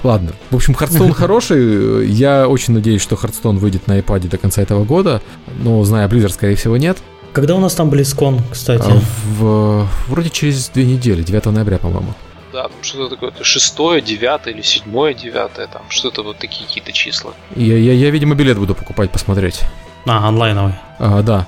Ладно. 0.03 0.33
В 0.51 0.55
общем, 0.55 0.73
Hearthstone 0.73 1.13
хороший. 1.13 2.07
Я 2.07 2.47
очень 2.47 2.73
надеюсь, 2.73 3.01
что 3.01 3.15
Hearthstone 3.15 3.57
выйдет 3.57 3.87
на 3.87 3.99
iPad 3.99 4.27
до 4.27 4.37
конца 4.37 4.61
этого 4.61 4.83
года. 4.83 5.21
Но, 5.59 5.83
зная 5.83 6.07
Blizzard, 6.07 6.33
скорее 6.33 6.55
всего, 6.55 6.77
нет. 6.77 6.97
Когда 7.33 7.55
у 7.55 7.59
нас 7.59 7.73
там 7.73 7.89
BlizzCon, 7.89 8.41
кстати? 8.51 8.87
А, 8.87 9.01
в, 9.37 9.87
вроде 10.07 10.29
через 10.29 10.69
две 10.69 10.85
недели, 10.85 11.23
9 11.23 11.45
ноября, 11.45 11.79
по-моему 11.79 12.13
да, 12.55 12.69
там 12.69 12.83
что-то 12.83 13.15
такое, 13.15 13.33
шестое, 13.43 14.01
девятое 14.01 14.53
или 14.53 14.61
седьмое, 14.61 15.13
девятое, 15.13 15.67
там 15.67 15.83
что-то 15.89 16.23
вот 16.23 16.37
такие 16.37 16.65
какие-то 16.65 16.93
числа. 16.93 17.33
Я, 17.55 17.77
я, 17.77 17.91
я, 17.91 18.09
видимо, 18.09 18.33
билет 18.33 18.57
буду 18.57 18.73
покупать, 18.73 19.11
посмотреть. 19.11 19.61
А, 20.05 20.27
онлайновый. 20.27 20.73
А, 20.97 21.21
да. 21.21 21.47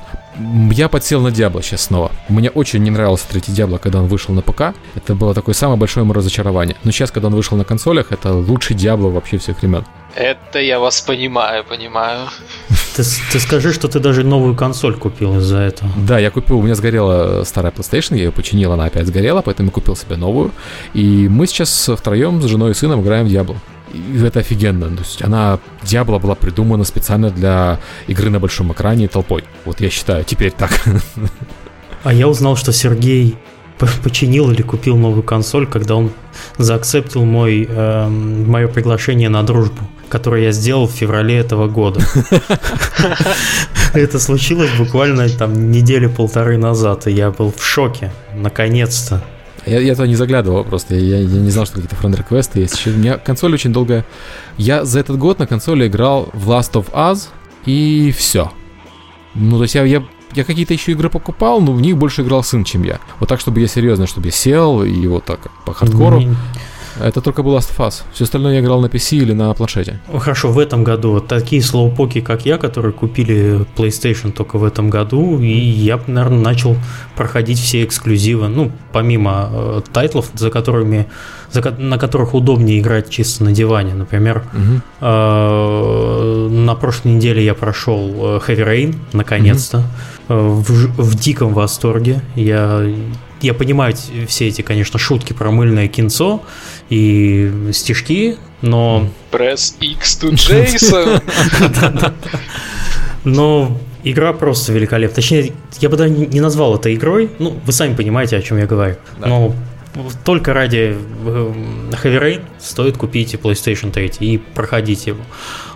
Я 0.72 0.88
подсел 0.90 1.22
на 1.22 1.32
Диабло 1.32 1.62
сейчас 1.64 1.84
снова. 1.84 2.12
Мне 2.30 2.50
очень 2.50 2.84
не 2.84 2.92
нравился 2.92 3.28
третий 3.28 3.52
Диабло, 3.52 3.78
когда 3.78 4.00
он 4.00 4.08
вышел 4.08 4.34
на 4.34 4.42
ПК. 4.42 4.76
Это 4.96 5.16
было 5.16 5.34
такое 5.34 5.56
самое 5.56 5.80
большое 5.80 6.04
ему 6.04 6.14
разочарование. 6.14 6.76
Но 6.84 6.92
сейчас, 6.92 7.12
когда 7.12 7.28
он 7.28 7.36
вышел 7.36 7.58
на 7.58 7.64
консолях, 7.64 8.12
это 8.12 8.34
лучший 8.34 8.76
Диабло 8.76 9.10
вообще 9.10 9.38
всех 9.38 9.60
времен. 9.62 9.86
Это 10.16 10.60
я 10.60 10.80
вас 10.80 11.02
понимаю, 11.02 11.64
понимаю. 11.64 12.28
Ты, 12.96 13.04
ты 13.32 13.40
скажи, 13.40 13.72
что 13.74 13.88
ты 13.88 14.00
даже 14.00 14.24
новую 14.24 14.56
консоль 14.56 14.96
купил 14.96 15.38
из-за 15.38 15.60
этого. 15.60 15.92
Да, 15.96 16.18
я 16.18 16.32
купил, 16.32 16.58
у 16.58 16.62
меня 16.64 16.74
сгорела 16.74 17.44
старая 17.44 17.72
PlayStation, 17.72 18.16
я 18.16 18.24
ее 18.24 18.32
починил, 18.32 18.72
она 18.72 18.86
опять 18.86 19.06
сгорела, 19.06 19.44
поэтому 19.44 19.68
я 19.68 19.74
купил 19.74 19.96
себе 19.96 20.16
новую. 20.16 20.52
И 20.96 21.28
мы 21.30 21.46
сейчас 21.46 21.90
втроем 21.96 22.42
с 22.42 22.46
женой 22.46 22.72
и 22.72 22.74
сыном 22.74 23.02
играем 23.02 23.28
в 23.28 23.30
Diablo. 23.30 23.58
И 23.94 24.22
это 24.24 24.40
офигенно. 24.40 24.90
То 24.90 25.02
есть 25.02 25.24
она, 25.24 25.60
Diablo 25.84 26.20
была 26.20 26.36
придумана 26.36 26.84
специально 26.84 27.30
для 27.30 27.80
игры 28.08 28.30
на 28.30 28.40
большом 28.40 28.72
экране 28.74 29.08
толпой. 29.08 29.44
Вот 29.66 29.82
я 29.82 29.90
считаю, 29.90 30.24
теперь 30.24 30.52
так. 30.52 30.72
А 32.04 32.14
я 32.14 32.28
узнал, 32.28 32.56
что 32.56 32.72
Сергей 32.72 33.36
починил 34.04 34.52
или 34.52 34.62
купил 34.62 34.98
новую 34.98 35.24
консоль, 35.24 35.68
когда 35.68 35.96
он 35.96 36.12
заакцептил 36.58 37.26
мой, 37.26 37.68
э, 37.70 38.08
мое 38.08 38.68
приглашение 38.68 39.30
на 39.30 39.44
дружбу, 39.44 39.88
которое 40.10 40.44
я 40.44 40.52
сделал 40.52 40.88
в 40.88 40.92
феврале 40.92 41.38
этого 41.38 41.68
года. 41.68 42.02
Это 43.94 44.20
случилось 44.20 44.72
буквально 44.78 45.30
там 45.30 45.72
недели 45.72 46.08
полторы 46.08 46.58
назад, 46.58 47.08
и 47.08 47.12
я 47.12 47.32
был 47.32 47.54
в 47.56 47.66
шоке. 47.66 48.12
Наконец-то. 48.36 49.24
Я, 49.68 49.80
я 49.80 49.96
туда 49.96 50.08
не 50.08 50.16
заглядывал 50.16 50.64
просто, 50.64 50.96
я, 50.96 51.20
я 51.20 51.26
не 51.26 51.50
знал, 51.50 51.66
что 51.66 51.76
какие-то 51.76 51.96
френд-реквесты 51.96 52.62
есть. 52.62 52.88
У 52.88 52.92
меня 52.92 53.18
консоль 53.18 53.54
очень 53.54 53.74
долго... 53.74 54.06
Я 54.58 54.86
за 54.86 55.00
этот 55.00 55.18
год 55.18 55.40
на 55.40 55.48
консоли 55.48 55.88
играл 55.88 56.30
в 56.34 56.50
Last 56.50 56.74
of 56.74 56.92
Us, 56.94 57.28
и 57.66 58.14
все. 58.18 58.52
Ну, 59.36 59.58
то 59.58 59.64
есть 59.64 59.76
я, 59.76 59.84
я 59.84 60.04
я 60.34 60.44
какие-то 60.44 60.74
еще 60.74 60.92
игры 60.92 61.10
покупал, 61.10 61.62
но 61.62 61.72
в 61.72 61.82
них 61.82 61.98
больше 61.98 62.22
играл 62.22 62.44
сын, 62.44 62.64
чем 62.64 62.84
я. 62.84 63.00
Вот 63.20 63.30
так, 63.30 63.40
чтобы 63.40 63.60
я 63.60 63.68
серьезно, 63.68 64.08
чтобы 64.08 64.28
я 64.28 64.32
сел 64.32 64.84
и 64.84 65.08
вот 65.08 65.26
так 65.26 65.48
по 65.66 65.74
хардкору. 65.74 66.22
Это 67.00 67.22
только 67.22 67.44
был 67.44 67.56
Last 67.56 67.76
of 67.76 67.88
Us. 67.88 68.04
Все 68.14 68.24
остальное 68.24 68.56
я 68.56 68.60
играл 68.60 68.82
на 68.82 68.88
PC 68.88 69.18
или 69.18 69.34
на 69.34 69.54
планшете. 69.54 70.00
Хорошо, 70.18 70.52
в 70.52 70.60
этом 70.60 70.84
году 70.84 71.20
такие 71.20 71.62
слоупоки, 71.62 72.22
как 72.22 72.46
я, 72.46 72.58
которые 72.58 72.94
купили 72.94 73.66
PlayStation 73.76 74.32
только 74.32 74.58
в 74.58 74.64
этом 74.64 74.90
году, 74.90 75.40
и 75.40 75.48
я, 75.48 76.00
наверное, 76.08 76.40
начал 76.40 76.76
проходить 77.16 77.60
все 77.60 77.84
эксклюзивы, 77.84 78.48
ну, 78.48 78.72
помимо 78.92 79.50
э, 79.52 79.82
тайтлов, 79.94 80.30
за 80.34 80.50
которыми, 80.50 81.08
за, 81.52 81.62
на 81.78 81.98
которых 81.98 82.34
удобнее 82.34 82.80
играть 82.80 83.10
чисто 83.10 83.44
на 83.44 83.52
диване. 83.52 83.94
Например, 83.94 84.44
угу. 84.54 84.82
э, 85.02 86.48
на 86.50 86.76
прошлой 86.76 87.14
неделе 87.14 87.44
я 87.44 87.54
прошел 87.54 88.10
э, 88.10 88.40
Heavy 88.48 88.68
Rain, 88.68 88.96
наконец-то, 89.14 89.84
угу. 90.30 90.36
в, 90.36 90.70
в 91.02 91.16
диком 91.16 91.54
восторге. 91.54 92.22
Я 92.36 92.84
я 93.42 93.54
понимаю 93.54 93.96
все 94.28 94.48
эти, 94.48 94.62
конечно, 94.62 94.98
шутки 95.00 95.34
про 95.34 95.52
мыльное 95.52 95.88
кинцо 95.88 96.44
и 96.90 97.52
стишки, 97.74 98.38
но... 98.62 99.10
Press 99.32 99.76
X 99.80 100.20
to 100.22 100.32
Jason! 100.32 101.22
Но 103.24 103.78
игра 104.04 104.32
просто 104.32 104.72
великолепна. 104.72 105.16
Точнее, 105.16 105.54
я 105.80 105.90
бы 105.90 105.98
даже 105.98 106.12
не 106.12 106.40
назвал 106.40 106.76
это 106.76 106.94
игрой. 106.94 107.30
Ну, 107.40 107.60
вы 107.66 107.74
сами 107.74 107.94
понимаете, 107.94 108.38
о 108.38 108.42
чем 108.42 108.58
я 108.58 108.66
говорю. 108.66 108.96
Но 109.20 109.54
только 110.24 110.54
ради 110.54 110.96
э, 111.26 111.54
Heavy 112.04 112.22
Rain 112.22 112.42
стоит 112.60 112.98
купить 112.98 113.34
PlayStation 113.36 113.92
3 113.92 114.12
и 114.20 114.38
проходить 114.38 115.08
его. 115.08 115.20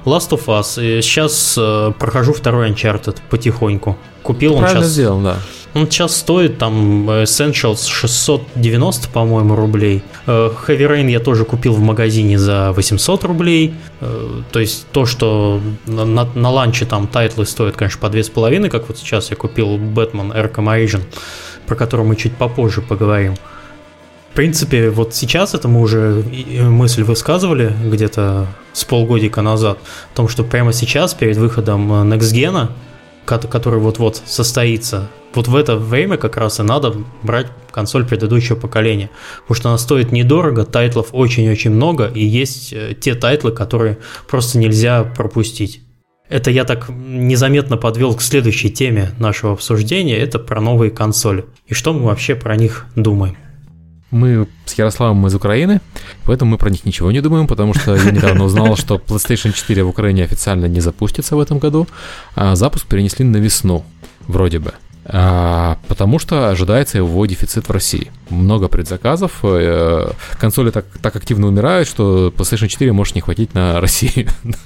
Last 0.06 0.30
of 0.30 0.46
Us. 0.46 1.02
Сейчас 1.02 1.56
э, 1.58 1.92
прохожу 1.98 2.34
второй 2.34 2.70
Uncharted 2.70 3.18
потихоньку. 3.30 3.98
Купил 4.24 4.56
он 4.56 4.68
сейчас... 4.68 4.86
сделал, 4.86 5.22
да. 5.22 5.38
Он 5.74 5.90
сейчас 5.90 6.18
стоит 6.18 6.58
там 6.58 7.10
Essentials 7.10 7.88
690, 7.88 9.08
по-моему, 9.10 9.56
рублей. 9.56 10.04
Э, 10.28 10.52
Heavy 10.68 10.90
Rain 10.90 11.10
я 11.10 11.22
тоже 11.22 11.46
купил 11.46 11.74
в 11.74 11.80
магазине 11.80 12.38
за 12.38 12.74
800 12.74 13.24
рублей. 13.24 13.74
Э, 14.02 14.42
то 14.52 14.60
есть 14.60 14.86
то, 14.92 15.06
что 15.06 15.62
на, 15.86 16.04
на, 16.04 16.26
на 16.26 16.50
launch 16.50 16.80
е 16.80 16.86
там 16.86 17.08
тайтлы 17.08 17.46
стоят, 17.46 17.78
конечно, 17.78 18.02
по 18.02 18.14
2,5, 18.14 18.70
как 18.70 18.90
вот 18.90 18.98
сейчас 18.98 19.30
я 19.30 19.38
купил 19.38 19.78
Batman 19.78 20.36
Arkham 20.36 20.66
Origins, 20.66 21.04
про 21.68 21.76
который 21.76 22.06
мы 22.06 22.18
чуть 22.18 22.36
попозже 22.36 22.82
поговорим. 22.82 23.36
В 24.32 24.34
принципе, 24.34 24.90
вот 24.90 25.14
сейчас 25.14 25.54
это 25.54 25.68
мы 25.68 25.82
уже 25.82 26.24
мысль 26.64 27.04
высказывали 27.04 27.74
где-то 27.86 28.48
с 28.74 28.84
полгодика 28.86 29.42
назад, 29.42 29.78
о 30.14 30.16
том, 30.16 30.30
что 30.30 30.44
прямо 30.44 30.72
сейчас, 30.72 31.14
перед 31.14 31.36
выходом 31.36 31.92
Next 32.12 32.34
Gen, 32.34 32.70
который 33.26 33.80
вот-вот 33.80 34.22
состоится, 34.26 35.10
вот 35.34 35.48
в 35.48 35.56
это 35.56 35.78
время 35.78 36.18
как 36.18 36.38
раз 36.38 36.60
и 36.60 36.64
надо 36.64 36.94
брать 37.24 37.48
консоль 37.72 38.06
предыдущего 38.06 38.58
поколения, 38.58 39.10
потому 39.42 39.56
что 39.56 39.70
она 39.70 39.78
стоит 39.78 40.12
недорого, 40.12 40.66
тайтлов 40.66 41.10
очень-очень 41.12 41.72
много, 41.72 42.08
и 42.08 42.24
есть 42.24 42.74
э, 42.74 42.94
те 43.00 43.16
тайтлы, 43.16 43.52
которые 43.52 44.00
просто 44.28 44.58
нельзя 44.58 45.04
пропустить. 45.04 45.82
Это 46.28 46.50
я 46.50 46.64
так 46.64 46.90
незаметно 46.90 47.78
подвел 47.78 48.16
к 48.16 48.22
следующей 48.22 48.70
теме 48.70 49.12
нашего 49.20 49.54
обсуждения, 49.54 50.18
это 50.18 50.40
про 50.40 50.62
новые 50.62 50.90
консоли. 50.90 51.46
И 51.68 51.74
что 51.74 51.94
мы 51.94 52.06
вообще 52.06 52.36
про 52.36 52.56
них 52.56 52.86
думаем. 52.96 53.36
Мы 54.12 54.48
с 54.66 54.74
Ярославом 54.74 55.26
из 55.28 55.36
Украины, 55.36 55.80
поэтому 56.26 56.52
мы 56.52 56.58
про 56.58 56.70
них 56.70 56.86
ничего 56.86 57.12
не 57.12 57.22
думаем, 57.22 57.48
потому 57.48 57.74
что 57.74 57.96
я 57.96 58.12
недавно 58.12 58.44
узнал, 58.44 58.76
что 58.76 58.96
PlayStation 58.96 59.54
4 59.54 59.84
в 59.84 59.88
Украине 59.90 60.24
официально 60.24 60.66
не 60.66 60.82
запустится 60.82 61.36
в 61.36 61.40
этом 61.40 61.60
году, 61.60 61.88
а 62.36 62.56
запуск 62.56 62.86
перенесли 62.88 63.26
на 63.26 63.38
весну, 63.38 63.84
вроде 64.28 64.60
бы. 64.60 64.74
А, 65.06 65.78
потому 65.88 66.20
что 66.20 66.50
ожидается 66.50 66.98
его 66.98 67.26
дефицит 67.26 67.68
в 67.68 67.72
России. 67.72 68.12
Много 68.30 68.68
предзаказов, 68.68 69.40
э, 69.44 70.12
консоли 70.40 70.70
так, 70.70 70.86
так 71.02 71.16
активно 71.16 71.48
умирают, 71.48 71.88
что 71.88 72.32
PlayStation 72.36 72.68
4 72.68 72.94
может 72.94 73.16
не 73.16 73.22
хватить 73.22 73.54
на 73.54 73.80
Россию. 73.82 74.28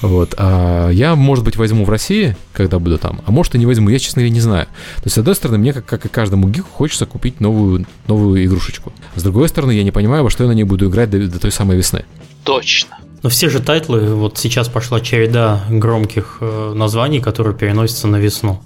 Вот. 0.00 0.34
А 0.36 0.90
я, 0.90 1.16
может 1.16 1.44
быть, 1.44 1.56
возьму 1.56 1.84
в 1.84 1.90
России, 1.90 2.36
когда 2.52 2.78
буду 2.78 2.98
там, 2.98 3.20
а 3.26 3.32
может 3.32 3.56
и 3.56 3.58
не 3.58 3.66
возьму, 3.66 3.88
я, 3.88 3.98
честно 3.98 4.22
говоря, 4.22 4.32
не 4.32 4.40
знаю. 4.40 4.66
То 4.66 5.02
есть, 5.06 5.16
с 5.16 5.18
одной 5.18 5.34
стороны, 5.34 5.58
мне, 5.58 5.72
как, 5.72 5.86
как 5.86 6.06
и 6.06 6.08
каждому 6.08 6.48
гику, 6.48 6.68
хочется 6.70 7.04
купить 7.04 7.40
новую, 7.40 7.84
новую 8.06 8.44
игрушечку. 8.44 8.92
С 9.16 9.24
другой 9.24 9.48
стороны, 9.48 9.72
я 9.72 9.82
не 9.82 9.90
понимаю, 9.90 10.22
во 10.22 10.30
что 10.30 10.44
я 10.44 10.48
на 10.48 10.52
ней 10.52 10.62
буду 10.62 10.88
играть 10.88 11.10
до, 11.10 11.26
до 11.26 11.40
той 11.40 11.50
самой 11.50 11.76
весны. 11.76 12.04
Точно. 12.44 12.96
Но 13.22 13.28
все 13.28 13.48
же 13.48 13.60
тайтлы, 13.60 14.14
вот 14.14 14.38
сейчас 14.38 14.68
пошла 14.68 15.00
череда 15.00 15.64
громких 15.68 16.38
э, 16.40 16.72
названий, 16.74 17.20
которые 17.20 17.56
переносятся 17.56 18.06
на 18.06 18.16
весну. 18.16 18.62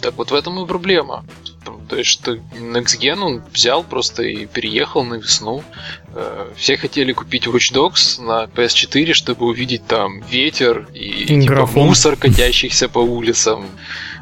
Так 0.00 0.14
вот 0.16 0.30
в 0.30 0.34
этом 0.34 0.62
и 0.62 0.66
проблема. 0.66 1.24
То 1.88 1.96
есть, 1.96 2.10
что 2.10 2.34
Next 2.34 2.98
Gen 3.00 3.20
он 3.20 3.42
взял 3.52 3.82
просто 3.82 4.22
и 4.22 4.46
переехал 4.46 5.04
на 5.04 5.14
весну. 5.14 5.62
Э, 6.14 6.50
все 6.56 6.76
хотели 6.76 7.12
купить 7.12 7.46
Watch 7.46 7.72
Dogs 7.72 8.22
на 8.22 8.44
PS4, 8.44 9.12
чтобы 9.12 9.46
увидеть 9.46 9.86
там 9.86 10.20
ветер 10.20 10.88
и 10.94 11.40
типа, 11.40 11.66
мусор, 11.74 12.16
катящихся 12.16 12.88
по 12.88 13.00
улицам. 13.00 13.66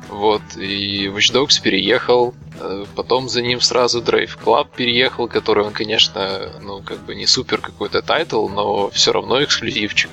Вот, 0.08 0.42
и 0.56 1.06
Watch 1.06 1.32
Dogs 1.32 1.60
переехал, 1.60 2.34
э, 2.60 2.84
потом 2.94 3.28
за 3.28 3.42
ним 3.42 3.60
сразу 3.60 4.00
Drive 4.00 4.38
Club 4.42 4.68
переехал, 4.76 5.28
который 5.28 5.64
он, 5.64 5.72
конечно, 5.72 6.52
ну, 6.62 6.80
как 6.80 7.04
бы 7.04 7.14
не 7.14 7.26
супер 7.26 7.60
какой-то 7.60 8.02
тайтл, 8.02 8.48
но 8.48 8.90
все 8.90 9.12
равно 9.12 9.42
эксклюзивчик. 9.42 10.10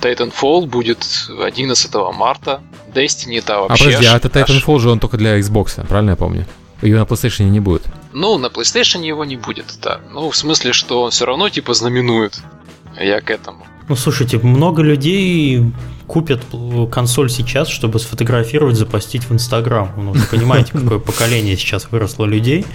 Titanfall 0.00 0.66
будет 0.66 1.04
11 1.28 1.94
марта. 2.14 2.60
Destiny-то 2.94 3.56
а, 3.56 3.60
вообще... 3.62 3.84
А 3.84 3.86
подожди, 3.86 4.06
а 4.06 4.16
это 4.16 4.28
Titanfall 4.28 4.78
же 4.78 4.90
он 4.90 5.00
только 5.00 5.16
для 5.16 5.38
Xbox, 5.38 5.86
правильно 5.86 6.10
я 6.10 6.16
помню? 6.16 6.46
Ее 6.82 6.98
на 6.98 7.04
PlayStation 7.04 7.44
не 7.44 7.60
будет. 7.60 7.82
Ну, 8.12 8.36
на 8.38 8.46
PlayStation 8.46 9.04
его 9.04 9.24
не 9.24 9.36
будет, 9.36 9.66
да. 9.82 10.00
Ну, 10.12 10.30
в 10.30 10.36
смысле, 10.36 10.72
что 10.72 11.02
он 11.02 11.10
все 11.10 11.24
равно 11.24 11.48
типа 11.48 11.74
знаменует. 11.74 12.38
Я 13.00 13.20
к 13.20 13.30
этому. 13.30 13.66
Ну, 13.88 13.96
слушайте, 13.96 14.38
много 14.38 14.82
людей 14.82 15.62
купят 16.06 16.42
консоль 16.90 17.30
сейчас, 17.30 17.68
чтобы 17.68 17.98
сфотографировать, 17.98 18.76
запостить 18.76 19.24
в 19.24 19.32
Инстаграм. 19.32 19.90
Ну, 19.96 20.12
вы 20.12 20.20
понимаете, 20.30 20.72
какое 20.72 20.98
поколение 20.98 21.56
сейчас 21.56 21.88
выросло 21.90 22.24
людей, 22.24 22.66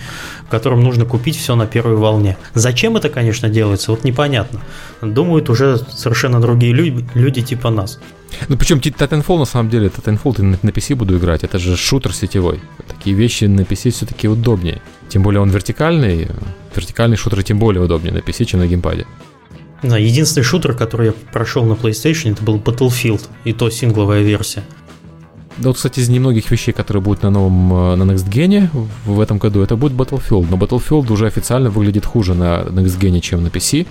которым 0.49 0.83
нужно 0.83 1.05
купить 1.05 1.37
все 1.37 1.55
на 1.55 1.67
первой 1.67 1.95
волне. 1.95 2.37
Зачем 2.53 2.97
это, 2.97 3.09
конечно, 3.09 3.49
делается, 3.49 3.91
вот 3.91 4.03
непонятно. 4.03 4.61
Думают 5.01 5.49
уже 5.49 5.77
совершенно 5.77 6.39
другие 6.39 6.73
люди, 6.73 7.07
люди 7.13 7.41
типа 7.41 7.69
нас. 7.69 7.99
Ну, 8.47 8.57
причем 8.57 8.77
Titanfall, 8.77 9.39
на 9.39 9.45
самом 9.45 9.69
деле, 9.69 9.87
Titanfall 9.87 10.35
ты 10.35 10.43
на, 10.43 10.55
PC 10.55 10.95
буду 10.95 11.17
играть, 11.17 11.43
это 11.43 11.59
же 11.59 11.75
шутер 11.75 12.13
сетевой. 12.13 12.61
Такие 12.87 13.15
вещи 13.15 13.45
на 13.45 13.61
PC 13.61 13.91
все-таки 13.91 14.27
удобнее. 14.27 14.81
Тем 15.09 15.23
более 15.23 15.41
он 15.41 15.49
вертикальный, 15.49 16.27
вертикальный 16.75 17.17
шутер 17.17 17.43
тем 17.43 17.59
более 17.59 17.81
удобнее 17.81 18.13
на 18.13 18.19
PC, 18.19 18.45
чем 18.45 18.59
на 18.59 18.67
геймпаде. 18.67 19.05
Да, 19.81 19.97
единственный 19.97 20.43
шутер, 20.43 20.73
который 20.73 21.07
я 21.07 21.13
прошел 21.31 21.63
на 21.63 21.73
PlayStation, 21.73 22.33
это 22.33 22.43
был 22.43 22.57
Battlefield, 22.57 23.27
и 23.45 23.53
то 23.53 23.69
сингловая 23.69 24.21
версия. 24.21 24.63
Да 25.57 25.69
вот, 25.69 25.75
кстати, 25.75 25.99
из 25.99 26.09
немногих 26.09 26.49
вещей, 26.51 26.71
которые 26.71 27.03
будут 27.03 27.23
на 27.23 27.29
новом, 27.29 27.73
э, 27.73 27.95
на 27.95 28.03
Next 28.03 28.29
Gen 28.29 28.69
в 29.05 29.19
этом 29.19 29.39
году, 29.39 29.61
это 29.61 29.75
будет 29.75 29.91
Battlefield. 29.93 30.47
Но 30.49 30.57
Battlefield 30.57 31.11
уже 31.11 31.27
официально 31.27 31.69
выглядит 31.69 32.05
хуже 32.05 32.33
на 32.33 32.61
Next 32.61 32.97
Gen, 32.99 33.19
чем 33.19 33.43
на 33.43 33.47
PC. 33.47 33.85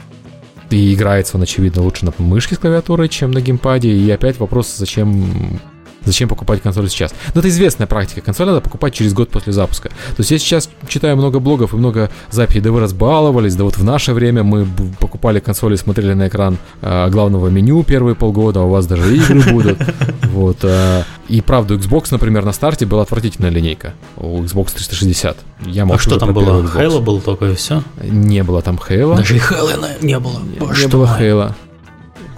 И 0.71 0.95
играется 0.95 1.37
он, 1.37 1.43
очевидно, 1.43 1.83
лучше 1.83 2.05
на 2.07 2.13
мышке 2.19 2.55
с 2.55 2.59
клавиатурой, 2.59 3.09
чем 3.09 3.31
на 3.31 3.41
геймпаде. 3.41 3.91
И 3.91 4.11
опять 4.11 4.39
вопрос, 4.39 4.75
зачем 4.77 5.61
Зачем 6.09 6.27
покупать 6.27 6.63
консоль 6.63 6.89
сейчас? 6.89 7.13
Ну, 7.35 7.41
это 7.41 7.51
известная 7.51 7.87
практика. 7.87 8.23
Консоль 8.23 8.47
надо 8.47 8.63
покупать 8.63 8.95
через 8.95 9.13
год 9.13 9.29
после 9.29 9.53
запуска. 9.53 9.91
То 9.91 10.21
есть 10.21 10.31
я 10.31 10.39
сейчас 10.39 10.71
читаю 10.89 11.19
много 11.19 11.39
блогов 11.39 11.75
и 11.75 11.77
много 11.77 12.11
записей, 12.31 12.63
да 12.63 12.73
вы 12.73 12.81
разбаловались, 12.81 13.55
да 13.57 13.65
вот 13.65 13.77
в 13.77 13.85
наше 13.85 14.15
время 14.15 14.43
мы 14.43 14.67
покупали 14.99 15.39
консоли, 15.39 15.77
смотрели 15.77 16.15
на 16.15 16.29
экран 16.29 16.57
э, 16.81 17.11
главного 17.11 17.49
меню 17.49 17.83
первые 17.83 18.15
полгода, 18.15 18.61
а 18.61 18.63
у 18.63 18.71
вас 18.71 18.87
даже 18.87 19.15
игры 19.15 19.53
будут. 19.53 19.79
Вот. 20.33 20.59
Э, 20.63 21.03
и 21.29 21.41
правда, 21.41 21.75
Xbox, 21.75 22.09
например, 22.11 22.45
на 22.45 22.53
старте 22.53 22.87
была 22.87 23.03
отвратительная 23.03 23.51
линейка. 23.51 23.95
У 24.17 24.43
Xbox 24.43 24.75
360. 24.75 25.37
Я 25.67 25.85
а 25.85 25.99
что 25.99 26.19
там 26.19 26.33
было? 26.33 26.63
Halo 26.63 27.01
был 27.01 27.21
только 27.21 27.47
и 27.47 27.55
все? 27.55 27.83
Не 28.03 28.45
было 28.45 28.63
там 28.63 28.77
Halo. 28.77 29.17
Даже 29.17 29.37
и 29.37 29.39
Halo 29.41 29.87
не 30.01 30.19
было. 30.19 30.41
Не, 30.41 30.81
не 30.81 30.87
было 30.87 31.17
Halo. 31.19 31.55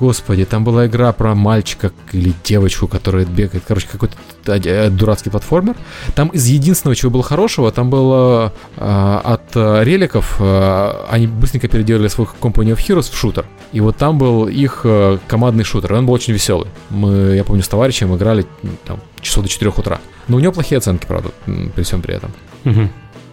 Господи, 0.00 0.47
там 0.47 0.64
была 0.64 0.87
игра 0.87 1.12
про 1.12 1.35
мальчика 1.35 1.92
или 2.12 2.33
девочку, 2.42 2.88
которая 2.88 3.26
бегает. 3.26 3.64
Короче, 3.69 3.87
какой-то 3.87 4.16
э, 4.47 4.88
дурацкий 4.88 5.28
платформер. 5.28 5.76
Там 6.14 6.28
из 6.28 6.47
единственного, 6.47 6.97
чего 6.97 7.11
было 7.11 7.23
хорошего, 7.23 7.71
там 7.71 7.90
было 7.90 8.54
э, 8.78 9.21
от 9.25 9.54
э, 9.54 9.85
реликов, 9.85 10.37
э, 10.40 10.92
они 11.11 11.26
быстренько 11.26 11.69
переделали 11.69 12.09
свой 12.09 12.26
Company 12.40 12.73
of 12.75 12.78
Heroes 12.78 13.12
в 13.12 13.14
шутер. 13.14 13.45
И 13.73 13.80
вот 13.80 13.99
там 13.99 14.16
был 14.16 14.49
их 14.49 14.80
э, 14.85 15.19
командный 15.28 15.64
шутер, 15.64 15.92
и 15.92 15.97
он 15.97 16.07
был 16.07 16.14
очень 16.14 16.33
веселый. 16.33 16.69
Мы, 16.88 17.37
я 17.37 17.45
помню, 17.45 17.62
с 17.62 17.69
товарищем 17.69 18.16
играли 18.16 18.47
там, 18.87 19.00
часов 19.21 19.42
до 19.42 19.50
4 19.50 19.71
утра. 19.76 20.00
Но 20.28 20.38
у 20.38 20.40
него 20.40 20.52
плохие 20.52 20.78
оценки, 20.78 21.04
правда, 21.04 21.28
при 21.45 21.83
всем 21.83 22.00
при 22.00 22.14
этом. 22.14 22.33
Угу. 22.64 22.88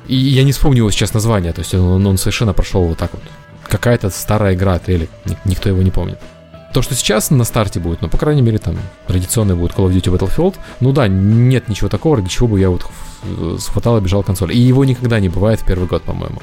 И 0.08 0.16
я 0.18 0.44
не 0.44 0.52
вспомню 0.52 0.80
его 0.80 0.92
сейчас 0.92 1.14
название, 1.14 1.54
то 1.54 1.62
есть 1.62 1.74
он, 1.74 2.06
он 2.06 2.18
совершенно 2.18 2.52
прошел 2.52 2.84
вот 2.84 2.98
так 2.98 3.14
вот. 3.14 3.24
Какая-то 3.70 4.10
старая 4.10 4.54
игра 4.54 4.74
от 4.74 4.90
Relic, 4.90 5.08
никто 5.46 5.70
его 5.70 5.82
не 5.82 5.92
помнит. 5.92 6.18
То, 6.74 6.82
что 6.82 6.96
сейчас 6.96 7.30
на 7.32 7.44
старте 7.44 7.80
будет, 7.80 8.02
ну, 8.02 8.10
по 8.10 8.18
крайней 8.18 8.42
мере, 8.42 8.58
там, 8.58 8.78
традиционный 9.08 9.56
будет 9.56 9.72
Call 9.72 9.90
of 9.90 9.94
Duty 9.94 10.16
Battlefield, 10.16 10.56
ну 10.80 10.92
да, 10.92 11.08
нет 11.08 11.70
ничего 11.70 11.90
такого, 11.90 12.18
ради 12.18 12.30
чего 12.30 12.48
бы 12.48 12.60
я 12.60 12.70
вот 12.70 12.86
схватал 13.60 13.98
и 13.98 14.02
бежал 14.02 14.24
консоль. 14.24 14.54
И 14.54 14.58
его 14.60 14.86
никогда 14.86 15.20
не 15.20 15.30
бывает 15.30 15.62
в 15.62 15.66
первый 15.66 15.88
год, 15.88 16.04
по-моему. 16.04 16.40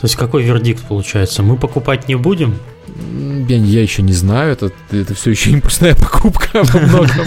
То 0.00 0.06
есть 0.06 0.16
какой 0.16 0.42
вердикт 0.42 0.84
получается? 0.84 1.42
Мы 1.42 1.56
покупать 1.56 2.08
не 2.08 2.14
будем? 2.14 2.58
Я, 3.48 3.56
я 3.56 3.82
еще 3.82 4.02
не 4.02 4.12
знаю, 4.12 4.52
это, 4.52 4.70
это 4.90 5.14
все 5.14 5.30
еще 5.30 5.50
импульсная 5.50 5.94
покупка 5.96 6.62
во 6.62 6.80
многом. 6.80 7.26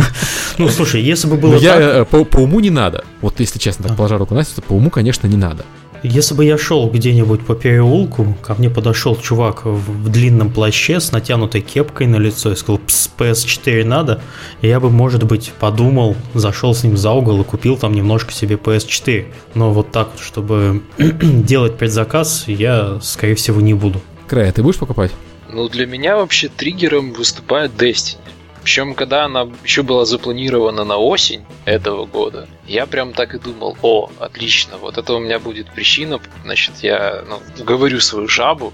Ну, 0.58 0.70
слушай, 0.70 1.02
если 1.02 1.28
бы 1.28 1.38
было 1.38 1.56
я. 1.56 2.02
Э, 2.02 2.06
по, 2.06 2.24
по 2.24 2.38
уму 2.38 2.60
не 2.60 2.70
надо. 2.70 3.04
Вот 3.22 3.40
если 3.40 3.58
честно, 3.58 3.88
так 3.88 3.98
положа 3.98 4.18
руку 4.18 4.36
на 4.36 4.44
сердце, 4.44 4.62
по 4.62 4.74
уму, 4.74 4.90
конечно, 4.90 5.28
не 5.28 5.38
надо. 5.38 5.66
Если 6.10 6.36
бы 6.36 6.46
я 6.46 6.58
шел 6.58 6.90
где-нибудь 6.90 7.46
по 7.46 7.54
переулку, 7.54 8.38
ко 8.42 8.56
мне 8.56 8.70
подошел 8.70 9.18
чувак 9.18 9.66
в 9.66 10.08
длинном 10.08 10.54
плаще 10.54 11.02
с 11.02 11.12
натянутой 11.12 11.60
кепкой 11.60 12.08
на 12.08 12.16
лицо 12.16 12.54
и 12.54 12.56
сказал, 12.56 12.78
Пс, 12.78 13.12
PS4 13.18 13.84
надо, 13.84 14.22
я 14.62 14.80
бы, 14.80 14.90
может 14.90 15.24
быть, 15.24 15.52
подумал, 15.60 16.16
зашел 16.34 16.74
с 16.74 16.86
ним 16.86 16.96
за 16.96 17.12
угол 17.12 17.42
и 17.42 17.44
купил 17.44 17.76
там 17.76 17.94
немножко 17.94 18.32
себе 18.32 18.56
PS4. 18.56 19.26
Но 19.54 19.74
вот 19.74 19.92
так 19.92 20.12
вот, 20.14 20.22
чтобы 20.22 20.82
делать 20.98 21.78
предзаказ, 21.78 22.46
я, 22.48 23.00
скорее 23.02 23.36
всего, 23.36 23.60
не 23.60 23.74
буду. 23.74 24.00
Край, 24.28 24.48
а 24.48 24.52
ты 24.54 24.64
будешь 24.64 24.80
покупать? 24.80 25.12
Ну, 25.52 25.68
для 25.68 25.86
меня 25.86 26.16
вообще 26.16 26.48
триггером 26.48 27.12
выступает 27.12 27.72
Destiny. 27.78 28.18
Причем, 28.64 28.96
когда 28.96 29.26
она 29.26 29.48
еще 29.64 29.82
была 29.84 30.06
запланирована 30.06 30.84
на 30.84 30.98
осень 30.98 31.46
этого 31.66 32.06
года, 32.06 32.48
я 32.68 32.86
прям 32.86 33.14
так 33.14 33.34
и 33.34 33.40
думал, 33.40 33.78
о, 33.82 34.10
отлично, 34.20 34.78
вот 34.78 34.98
это 34.98 35.14
у 35.14 35.20
меня 35.20 35.40
будет 35.40 35.72
причина, 35.72 36.20
значит, 36.44 36.76
я 36.82 37.24
ну, 37.28 37.42
говорю 37.64 38.00
свою 38.00 38.28
жабу, 38.28 38.74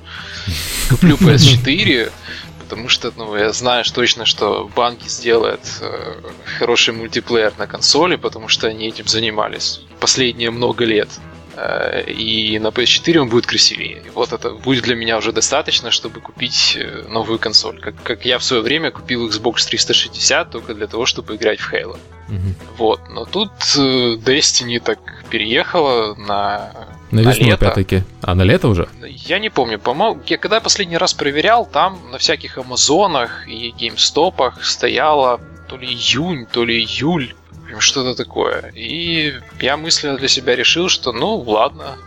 куплю 0.89 1.15
PS4, 1.17 2.11
потому 2.59 2.89
что, 2.89 3.13
ну, 3.15 3.35
я 3.35 3.51
знаю 3.51 3.83
точно, 3.83 4.25
что 4.25 4.69
банки 4.75 5.07
сделают 5.07 5.61
э, 5.81 6.15
хороший 6.57 6.93
мультиплеер 6.93 7.53
на 7.57 7.67
консоли, 7.67 8.15
потому 8.15 8.47
что 8.47 8.67
они 8.67 8.87
этим 8.87 9.07
занимались 9.07 9.81
последние 9.99 10.49
много 10.49 10.85
лет. 10.85 11.09
Э, 11.55 12.03
и 12.07 12.57
на 12.60 12.67
PS4 12.67 13.17
он 13.19 13.29
будет 13.29 13.45
красивее. 13.45 14.01
И 14.05 14.10
вот 14.10 14.33
это 14.33 14.51
будет 14.51 14.83
для 14.83 14.95
меня 14.95 15.17
уже 15.17 15.31
достаточно, 15.31 15.91
чтобы 15.91 16.19
купить 16.19 16.77
э, 16.79 17.05
новую 17.10 17.39
консоль. 17.39 17.79
Как, 17.79 17.95
как 18.03 18.25
я 18.25 18.39
в 18.39 18.43
свое 18.43 18.62
время 18.62 18.91
купил 18.91 19.27
Xbox 19.29 19.67
360 19.67 20.50
только 20.50 20.74
для 20.74 20.88
того, 20.88 21.05
чтобы 21.05 21.36
играть 21.36 21.60
в 21.60 21.72
Halo. 21.72 21.98
Угу. 22.29 22.55
Вот. 22.77 23.01
Но 23.10 23.25
тут 23.25 23.51
э, 23.77 24.15
Destiny 24.15 24.79
так 24.79 25.00
переехала 25.29 26.15
на 26.15 26.72
на 27.12 27.19
весну 27.19 27.48
на 27.48 27.53
опять-таки. 27.53 28.03
А 28.22 28.33
на 28.33 28.41
лето 28.41 28.67
уже? 28.67 28.89
Я 29.03 29.38
не 29.38 29.50
помню. 29.50 29.77
По-моему, 29.77 30.19
я 30.25 30.38
когда 30.38 30.60
последний 30.60 30.98
раз 30.98 31.13
проверял, 31.13 31.65
там 31.65 32.00
на 32.12 32.17
всяких 32.17 32.57
Амазонах 32.57 33.48
и 33.48 33.69
геймстопах 33.69 34.65
стояло 34.65 35.39
то 35.69 35.77
ли 35.77 35.88
июнь, 35.88 36.48
то 36.51 36.65
ли 36.65 36.79
июль 36.79 37.36
что-то 37.80 38.15
такое. 38.15 38.72
И 38.75 39.34
я 39.62 39.77
мысленно 39.77 40.18
для 40.18 40.27
себя 40.27 40.56
решил, 40.56 40.89
что 40.89 41.12
ну 41.12 41.36
ладно, 41.38 41.98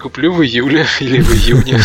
куплю 0.00 0.32
в 0.32 0.42
июле 0.42 0.86
или 1.00 1.20
в 1.20 1.32
июне. 1.32 1.80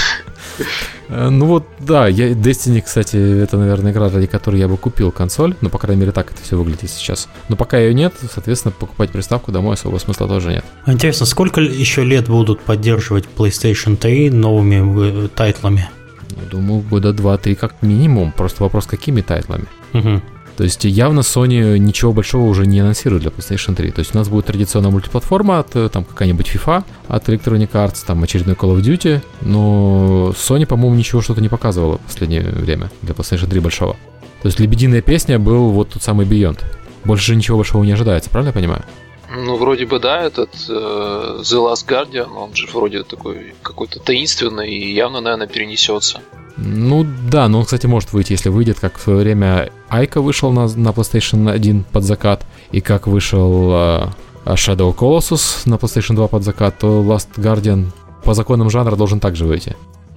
Э, 1.10 1.30
ну 1.30 1.46
вот, 1.46 1.66
да, 1.80 2.08
я 2.08 2.32
Destiny, 2.32 2.82
кстати, 2.82 3.16
это, 3.44 3.58
наверное, 3.58 3.92
игра, 3.92 4.10
ради 4.10 4.28
которой 4.28 4.60
я 4.60 4.68
бы 4.68 4.78
купил 4.78 5.12
консоль, 5.12 5.56
но, 5.62 5.70
по 5.70 5.78
крайней 5.78 6.02
мере, 6.02 6.12
так 6.12 6.32
это 6.32 6.42
все 6.42 6.58
выглядит 6.58 6.90
сейчас. 6.90 7.30
Но 7.50 7.56
пока 7.56 7.78
ее 7.78 7.94
нет, 7.94 8.14
соответственно, 8.32 8.74
покупать 8.78 9.12
приставку 9.12 9.52
домой 9.52 9.76
особого 9.76 10.00
смысла 10.00 10.28
тоже 10.28 10.50
нет. 10.50 10.66
Интересно, 10.86 11.26
сколько 11.26 11.62
еще 11.62 12.04
лет 12.04 12.28
будут 12.28 12.60
поддерживать 12.62 13.26
PlayStation 13.38 13.96
3 13.96 14.32
новыми 14.32 15.26
э, 15.26 15.28
тайтлами? 15.30 15.90
Ну, 16.30 16.50
думаю, 16.50 16.82
года 16.82 17.10
2-3 17.10 17.56
как 17.56 17.82
минимум. 17.82 18.32
Просто 18.32 18.64
вопрос, 18.64 18.86
какими 18.86 19.22
тайтлами. 19.22 19.66
Угу. 19.94 20.22
То 20.58 20.64
есть 20.64 20.84
явно 20.86 21.20
Sony 21.20 21.78
ничего 21.78 22.12
большого 22.12 22.48
уже 22.48 22.66
не 22.66 22.80
анонсирует 22.80 23.22
для 23.22 23.32
PlayStation 23.32 23.76
3. 23.76 23.92
То 23.92 24.00
есть 24.00 24.16
у 24.16 24.18
нас 24.18 24.28
будет 24.28 24.48
традиционная 24.48 24.90
мультиплатформа 24.90 25.60
от 25.60 25.76
э, 25.76 25.88
там 25.88 26.04
какая-нибудь 26.04 26.48
FIFA, 26.48 26.84
от 27.08 27.30
Electronic 27.30 27.72
Arts, 27.72 28.04
там 28.06 28.24
очередной 28.24 28.56
Call 28.56 28.76
of 28.76 28.82
Duty, 28.82 29.22
но 29.42 30.34
Sony, 30.36 30.66
по-моему, 30.66 30.96
ничего 30.96 31.22
что-то 31.22 31.42
не 31.42 31.50
показывала 31.50 32.00
в 32.00 32.02
последнее 32.02 32.42
время 32.42 32.90
для 33.04 33.14
PlayStation 33.14 33.48
3 33.48 33.60
большого. 33.60 33.96
То 34.42 34.48
есть 34.48 34.60
лебединая 34.60 35.02
песня 35.02 35.38
был 35.38 35.70
вот 35.70 35.90
тот 35.90 36.02
самый 36.02 36.26
Beyond. 36.26 36.62
Больше 37.06 37.36
ничего 37.36 37.58
большого 37.58 37.84
не 37.84 37.92
ожидается, 37.92 38.32
правильно 38.32 38.50
я 38.50 38.54
понимаю? 38.54 38.84
Ну, 39.30 39.58
вроде 39.58 39.86
бы 39.86 40.00
да, 40.00 40.22
этот 40.22 40.50
э, 40.70 41.40
The 41.42 41.44
Last 41.44 41.86
Guardian, 41.86 42.34
он 42.34 42.56
же 42.56 42.68
вроде 42.68 43.04
такой 43.04 43.56
какой-то 43.62 44.00
таинственный 44.00 44.72
и 44.72 44.94
явно, 44.94 45.20
наверное, 45.20 45.48
перенесется. 45.48 46.22
Ну 46.56 47.06
да, 47.30 47.48
но 47.48 47.60
он, 47.60 47.66
кстати, 47.66 47.86
может 47.86 48.14
выйти, 48.14 48.32
если 48.32 48.50
выйдет, 48.50 48.80
как 48.80 48.98
в 48.98 49.02
свое 49.02 49.20
время 49.20 49.70
Айка 49.90 50.22
вышел 50.22 50.52
на, 50.52 50.68
на 50.68 50.90
PlayStation 50.90 51.52
1 51.52 51.84
под 51.92 52.04
закат, 52.04 52.46
и 52.72 52.82
как 52.82 53.08
вышел 53.08 53.72
uh, 53.72 54.10
Shadow 54.46 54.96
Colossus 54.96 55.70
на 55.70 55.76
PlayStation 55.76 56.16
2 56.16 56.28
под 56.28 56.44
закат, 56.44 56.80
то 56.80 57.02
Last 57.04 57.28
Guardian 57.36 57.88
по 58.24 58.34
законам 58.34 58.70
жанра 58.70 58.96
должен 58.96 59.20
также 59.20 59.46
выйти, 59.46 59.76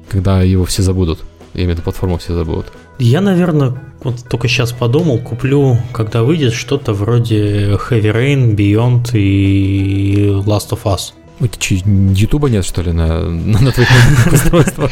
когда 0.08 0.42
его 0.42 0.64
все 0.64 0.82
забудут. 0.82 1.20
Я 1.54 1.62
имею 1.62 1.70
в 1.70 1.72
виду, 1.74 1.82
платформу 1.82 2.18
все 2.18 2.34
забудут. 2.34 2.66
Я, 2.98 3.20
наверное, 3.20 3.74
вот 4.02 4.28
только 4.28 4.48
сейчас 4.48 4.72
подумал, 4.72 5.18
куплю, 5.18 5.78
когда 5.92 6.22
выйдет 6.22 6.52
что-то 6.52 6.92
вроде 6.92 7.72
Heavy 7.72 8.12
Rain, 8.12 8.54
Beyond 8.54 9.10
и 9.14 10.28
Last 10.46 10.70
of 10.70 10.82
Us. 10.84 11.12
У 11.40 11.46
тебя 11.46 11.80
Ютуба 12.14 12.50
нет, 12.50 12.64
что 12.64 12.82
ли, 12.82 12.92
на, 12.92 13.22
на, 13.22 13.60
на 13.60 13.72
твоих 13.72 13.88
устройствах? 14.32 14.90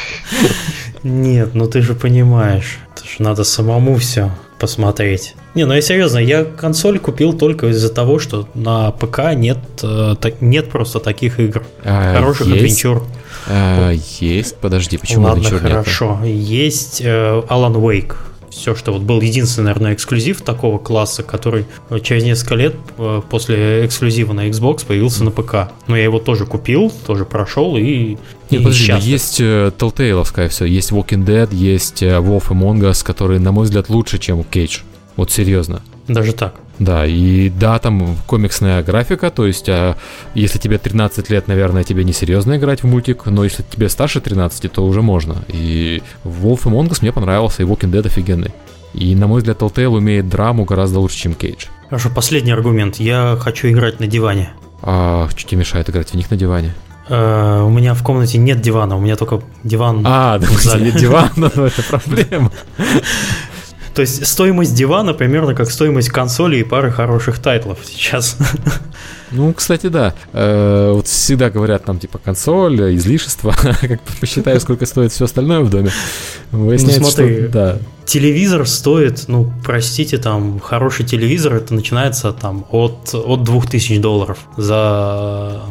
Нет, 1.03 1.55
ну 1.55 1.69
ты 1.69 1.83
же 1.83 1.95
понимаешь, 1.95 2.79
это 2.95 3.07
же 3.07 3.23
надо 3.23 3.45
самому 3.45 3.97
все 3.97 4.31
посмотреть. 4.59 5.35
Не, 5.55 5.67
ну 5.67 5.75
я 5.75 5.83
серьезно, 5.83 6.19
я 6.19 6.45
консоль 6.45 6.99
купил 6.99 7.33
только 7.33 7.69
из-за 7.69 7.93
того, 7.93 8.19
что 8.19 8.49
на 8.55 8.91
ПК 8.91 9.35
нет, 9.35 9.59
э, 9.83 10.15
нет 10.41 10.71
просто 10.71 10.99
таких 11.01 11.39
игр. 11.39 11.63
А, 11.85 12.15
хороших 12.15 12.47
есть, 12.47 12.59
адвенчур. 12.59 13.05
А, 13.49 13.93
есть, 14.21 14.57
подожди, 14.57 14.99
почему 14.99 15.25
Ладно, 15.25 15.45
хорошо. 15.45 16.21
Нет? 16.23 16.35
Есть 16.35 17.01
э, 17.01 17.43
Alan 17.49 17.75
Wake 17.75 18.15
все, 18.51 18.75
что 18.75 18.93
вот 18.93 19.03
был 19.03 19.21
единственный, 19.21 19.67
наверное, 19.67 19.95
эксклюзив 19.95 20.43
такого 20.43 20.79
класса, 20.79 21.23
который 21.23 21.67
через 22.03 22.25
несколько 22.25 22.55
лет 22.57 22.75
э, 22.99 23.23
после 23.31 23.87
эксклюзива 23.87 24.33
на 24.33 24.49
Xbox 24.49 24.85
появился 24.87 25.25
на 25.25 25.31
ПК. 25.31 25.71
Но 25.87 25.97
я 25.97 26.05
его 26.05 26.19
тоже 26.19 26.47
купил, 26.47 26.93
тоже 27.07 27.25
прошел 27.25 27.77
и 27.77 28.17
нет, 28.51 28.63
подожди, 28.63 28.93
есть 29.01 29.41
э, 29.41 29.71
Telltale 29.79 30.49
все, 30.49 30.65
есть 30.65 30.91
Walking 30.91 31.25
Dead, 31.25 31.55
есть 31.55 32.03
э, 32.03 32.17
Wolf 32.19 32.49
Among 32.49 32.81
Us, 32.81 33.05
которые, 33.05 33.41
на 33.41 33.53
мой 33.53 33.65
взгляд, 33.65 33.89
лучше, 33.89 34.19
чем 34.19 34.43
Кейдж. 34.43 34.81
Вот 35.17 35.31
серьезно. 35.31 35.83
Даже 36.07 36.33
так? 36.33 36.55
Да, 36.79 37.05
и 37.07 37.49
да, 37.51 37.79
там 37.79 38.17
комиксная 38.27 38.83
графика, 38.83 39.31
то 39.31 39.47
есть 39.47 39.69
а, 39.69 39.97
если 40.35 40.59
тебе 40.59 40.79
13 40.79 41.29
лет, 41.31 41.49
наверное, 41.49 41.83
тебе 41.83 42.05
не 42.05 42.13
серьезно 42.13 42.57
играть 42.57 42.83
в 42.83 42.87
мультик, 42.87 43.27
но 43.27 43.45
если 43.45 43.65
тебе 43.65 43.89
старше 43.89 44.21
13, 44.21 44.71
то 44.71 44.87
уже 44.87 45.03
можно. 45.03 45.43
И 45.49 46.03
Wolf 46.25 46.65
Among 46.65 46.91
Us 46.91 46.99
мне 47.01 47.13
понравился, 47.13 47.63
и 47.63 47.67
Walking 47.67 47.91
Dead 47.91 48.07
офигенный. 48.07 48.53
И, 48.95 49.15
на 49.15 49.27
мой 49.27 49.41
взгляд, 49.41 49.61
Telltale 49.61 49.89
умеет 49.89 50.29
драму 50.29 50.65
гораздо 50.65 51.01
лучше, 51.01 51.17
чем 51.17 51.35
Кейдж. 51.35 51.67
Хорошо, 51.89 52.11
последний 52.15 52.53
аргумент. 52.53 52.97
Я 52.97 53.37
хочу 53.41 53.69
играть 53.69 54.01
на 54.01 54.07
диване. 54.07 54.51
А 54.83 55.29
что 55.31 55.49
тебе 55.49 55.61
мешает 55.61 55.91
играть 55.91 56.11
в 56.11 56.15
них 56.15 56.31
на 56.31 56.37
диване? 56.37 56.75
Uh, 57.09 57.65
у 57.65 57.71
меня 57.71 57.95
в 57.95 58.03
комнате 58.03 58.37
нет 58.37 58.61
дивана, 58.61 58.95
у 58.97 59.01
меня 59.01 59.17
только 59.17 59.41
диван. 59.65 60.03
А, 60.05 60.39
да, 60.39 60.79
нет 60.79 60.95
дивана, 60.97 61.31
но 61.55 61.67
это 61.67 61.83
проблема. 61.83 62.53
То 63.95 64.03
есть 64.03 64.27
стоимость 64.27 64.75
дивана 64.75 65.15
примерно 65.15 65.55
как 65.55 65.71
стоимость 65.71 66.11
консоли 66.11 66.57
и 66.57 66.63
пары 66.63 66.91
хороших 66.91 67.39
тайтлов 67.39 67.79
сейчас. 67.85 68.37
Ну, 69.31 69.53
кстати, 69.53 69.89
да. 69.89 70.15
Э, 70.33 70.93
вот 70.95 71.07
всегда 71.07 71.51
говорят 71.51 71.87
нам, 71.87 71.99
типа, 71.99 72.19
консоль, 72.19 72.97
излишество. 72.97 73.55
как 73.81 74.01
посчитаю, 74.21 74.61
сколько 74.61 74.87
стоит 74.87 75.13
все 75.13 75.27
остальное 75.27 75.61
в 75.61 75.71
доме. 75.71 75.91
Выясняется, 76.51 77.01
ну, 77.01 77.07
смотри, 77.11 77.41
что, 77.43 77.49
да. 77.49 77.79
телевизор 78.07 78.67
стоит, 78.67 79.25
ну, 79.29 79.53
простите, 79.65 80.19
там, 80.19 80.61
хороший 80.61 81.05
телевизор, 81.05 81.55
это 81.55 81.75
начинается 81.75 82.33
там 82.33 82.65
от, 82.71 83.15
от 83.15 83.43
2000 83.43 83.99
долларов 83.99 84.39
за, 84.57 85.63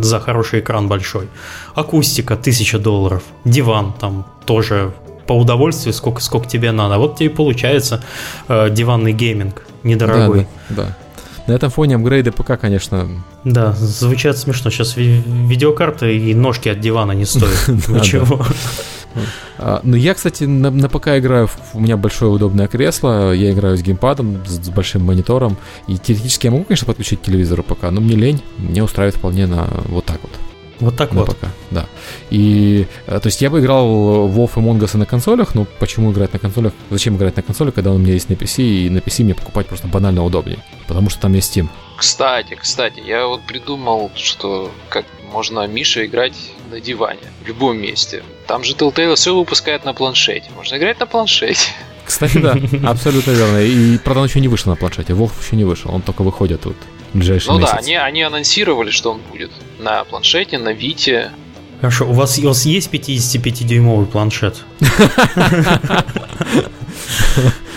за 0.00 0.20
хороший 0.20 0.60
экран 0.60 0.88
большой. 0.88 1.28
Акустика 1.74 2.34
1000 2.34 2.78
долларов. 2.78 3.22
Диван 3.44 3.94
там 3.98 4.26
тоже 4.46 4.92
по 5.26 5.32
удовольствию, 5.32 5.92
сколько, 5.92 6.20
сколько 6.20 6.48
тебе 6.48 6.72
надо. 6.72 6.98
Вот 6.98 7.16
тебе 7.16 7.26
и 7.26 7.28
получается 7.28 8.02
э, 8.48 8.70
диванный 8.70 9.12
гейминг 9.12 9.62
недорогой. 9.82 10.46
Да, 10.68 10.76
да, 10.76 10.82
да. 10.84 10.96
На 11.46 11.52
этом 11.52 11.70
фоне 11.70 11.96
апгрейды 11.96 12.30
ПК, 12.30 12.58
конечно... 12.60 13.08
Да, 13.44 13.72
звучат 13.72 14.38
смешно. 14.38 14.70
Сейчас 14.70 14.96
ви- 14.96 15.22
видеокарты 15.26 16.16
и 16.16 16.34
ножки 16.34 16.68
от 16.68 16.80
дивана 16.80 17.12
не 17.12 17.24
стоят. 17.24 17.68
Ничего. 17.88 18.44
А, 19.58 19.80
ну, 19.82 19.96
я, 19.96 20.14
кстати, 20.14 20.44
на, 20.44 20.70
на 20.70 20.88
ПК 20.88 21.08
играю, 21.18 21.48
у 21.74 21.80
меня 21.80 21.96
большое 21.96 22.30
удобное 22.30 22.68
кресло, 22.68 23.32
я 23.32 23.52
играю 23.52 23.76
с 23.76 23.82
геймпадом, 23.82 24.44
с, 24.46 24.64
с 24.64 24.68
большим 24.70 25.04
монитором, 25.04 25.56
и 25.86 25.98
теоретически 25.98 26.46
я 26.46 26.52
могу, 26.52 26.64
конечно, 26.64 26.86
подключить 26.86 27.20
к 27.20 27.24
телевизору 27.24 27.62
ПК, 27.62 27.90
но 27.90 28.00
мне 28.00 28.16
лень, 28.16 28.42
мне 28.56 28.82
устраивает 28.82 29.16
вполне 29.16 29.46
на 29.46 29.68
вот 29.88 30.04
так 30.06 30.20
вот. 30.22 30.32
Вот 30.82 30.96
так 30.96 31.12
на 31.12 31.20
вот. 31.20 31.36
ПК, 31.36 31.46
да. 31.70 31.86
И, 32.30 32.86
э, 33.06 33.20
то 33.20 33.26
есть 33.28 33.40
я 33.40 33.50
бы 33.50 33.60
играл 33.60 33.86
в 34.26 34.38
WoW 34.38 34.50
и 34.56 34.58
Among 34.60 34.80
Us 34.80 34.96
на 34.96 35.06
консолях, 35.06 35.54
но 35.54 35.64
почему 35.78 36.12
играть 36.12 36.32
на 36.32 36.38
консолях? 36.38 36.72
Зачем 36.90 37.16
играть 37.16 37.36
на 37.36 37.42
консолях, 37.42 37.74
когда 37.74 37.90
он 37.90 37.96
у 37.96 37.98
меня 38.00 38.14
есть 38.14 38.28
на 38.28 38.34
PC, 38.34 38.62
и 38.62 38.90
на 38.90 38.98
PC 38.98 39.22
мне 39.24 39.34
покупать 39.34 39.66
просто 39.68 39.86
банально 39.86 40.24
удобнее, 40.24 40.58
потому 40.88 41.08
что 41.08 41.20
там 41.20 41.34
есть 41.34 41.56
Steam. 41.56 41.68
Кстати, 41.96 42.56
кстати, 42.60 43.00
я 43.06 43.26
вот 43.28 43.42
придумал, 43.42 44.10
что 44.16 44.72
как 44.88 45.06
можно 45.32 45.66
Миша 45.68 46.04
играть 46.04 46.34
на 46.70 46.80
диване 46.80 47.20
в 47.44 47.46
любом 47.46 47.78
месте. 47.78 48.24
Там 48.48 48.64
же 48.64 48.74
Telltale 48.74 49.14
все 49.14 49.34
выпускает 49.36 49.84
на 49.84 49.94
планшете. 49.94 50.50
Можно 50.56 50.76
играть 50.78 50.98
на 50.98 51.06
планшете. 51.06 51.60
Кстати, 52.04 52.38
да, 52.38 52.56
абсолютно 52.90 53.30
верно. 53.30 53.58
И, 53.58 53.98
правда, 53.98 54.22
он 54.22 54.26
еще 54.26 54.40
не 54.40 54.48
вышел 54.48 54.70
на 54.70 54.76
планшете. 54.76 55.14
Волк 55.14 55.32
еще 55.40 55.54
не 55.54 55.64
вышел, 55.64 55.94
он 55.94 56.02
только 56.02 56.22
выходит 56.22 56.64
вот 56.64 56.76
ближайший 57.14 57.48
Ну 57.48 57.58
месяц. 57.58 57.72
да, 57.72 57.78
они, 57.78 57.94
они 57.94 58.22
анонсировали, 58.22 58.90
что 58.90 59.12
он 59.12 59.20
будет 59.30 59.50
на 59.82 60.04
планшете, 60.04 60.58
на 60.58 60.72
Вите. 60.72 61.30
Хорошо, 61.80 62.08
у 62.08 62.12
вас, 62.12 62.38
у 62.38 62.46
вас 62.46 62.64
есть 62.64 62.90
55-дюймовый 62.92 64.06
планшет? 64.06 64.62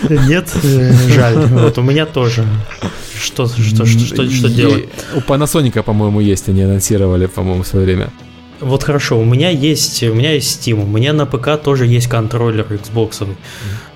Нет? 0.08 0.48
Э, 0.62 0.92
Жаль. 1.08 1.36
Вот 1.46 1.78
у 1.78 1.82
меня 1.82 2.06
тоже. 2.06 2.44
Что, 3.20 3.48
что, 3.48 3.84
что, 3.84 3.86
что, 3.86 4.30
что 4.30 4.48
делать? 4.48 4.84
У 5.14 5.18
Panasonic, 5.18 5.82
по-моему, 5.82 6.20
есть, 6.20 6.48
они 6.48 6.62
анонсировали, 6.62 7.26
по-моему, 7.26 7.62
в 7.62 7.66
свое 7.66 7.84
время. 7.86 8.10
Вот 8.60 8.84
хорошо, 8.84 9.18
у 9.18 9.24
меня 9.24 9.50
есть, 9.50 10.02
у 10.02 10.14
меня 10.14 10.32
есть 10.32 10.66
Steam, 10.66 10.82
у 10.82 10.86
меня 10.86 11.12
на 11.12 11.26
ПК 11.26 11.60
тоже 11.62 11.86
есть 11.86 12.08
контроллер 12.08 12.66
Xbox. 12.70 13.26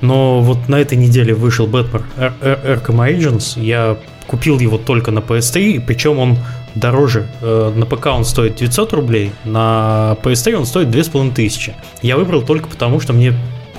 Но 0.01 0.41
вот 0.41 0.69
на 0.69 0.77
этой 0.77 0.99
неделе 0.99 1.33
вышел 1.35 1.67
Batman 1.67 2.03
Ar- 2.19 2.33
Ar- 2.43 2.85
Arkham 2.85 2.99
Agents, 3.09 3.63
я 3.63 3.97
купил 4.27 4.59
его 4.59 4.77
только 4.77 5.11
на 5.13 5.21
PS3, 5.21 5.83
причем 5.87 6.19
он 6.19 6.39
дороже. 6.75 7.29
Э, 7.41 7.73
На 7.75 7.87
ПК 7.87 8.07
он 8.07 8.25
стоит 8.25 8.57
900 8.57 8.93
рублей, 8.93 9.33
на 9.45 10.17
PS3 10.23 10.55
он 10.55 10.67
стоит 10.67 10.91
2500. 10.91 11.75
Я 12.03 12.17
выбрал 12.17 12.43
только 12.43 12.69
потому, 12.69 13.01
что 13.01 13.13
мне 13.13 13.35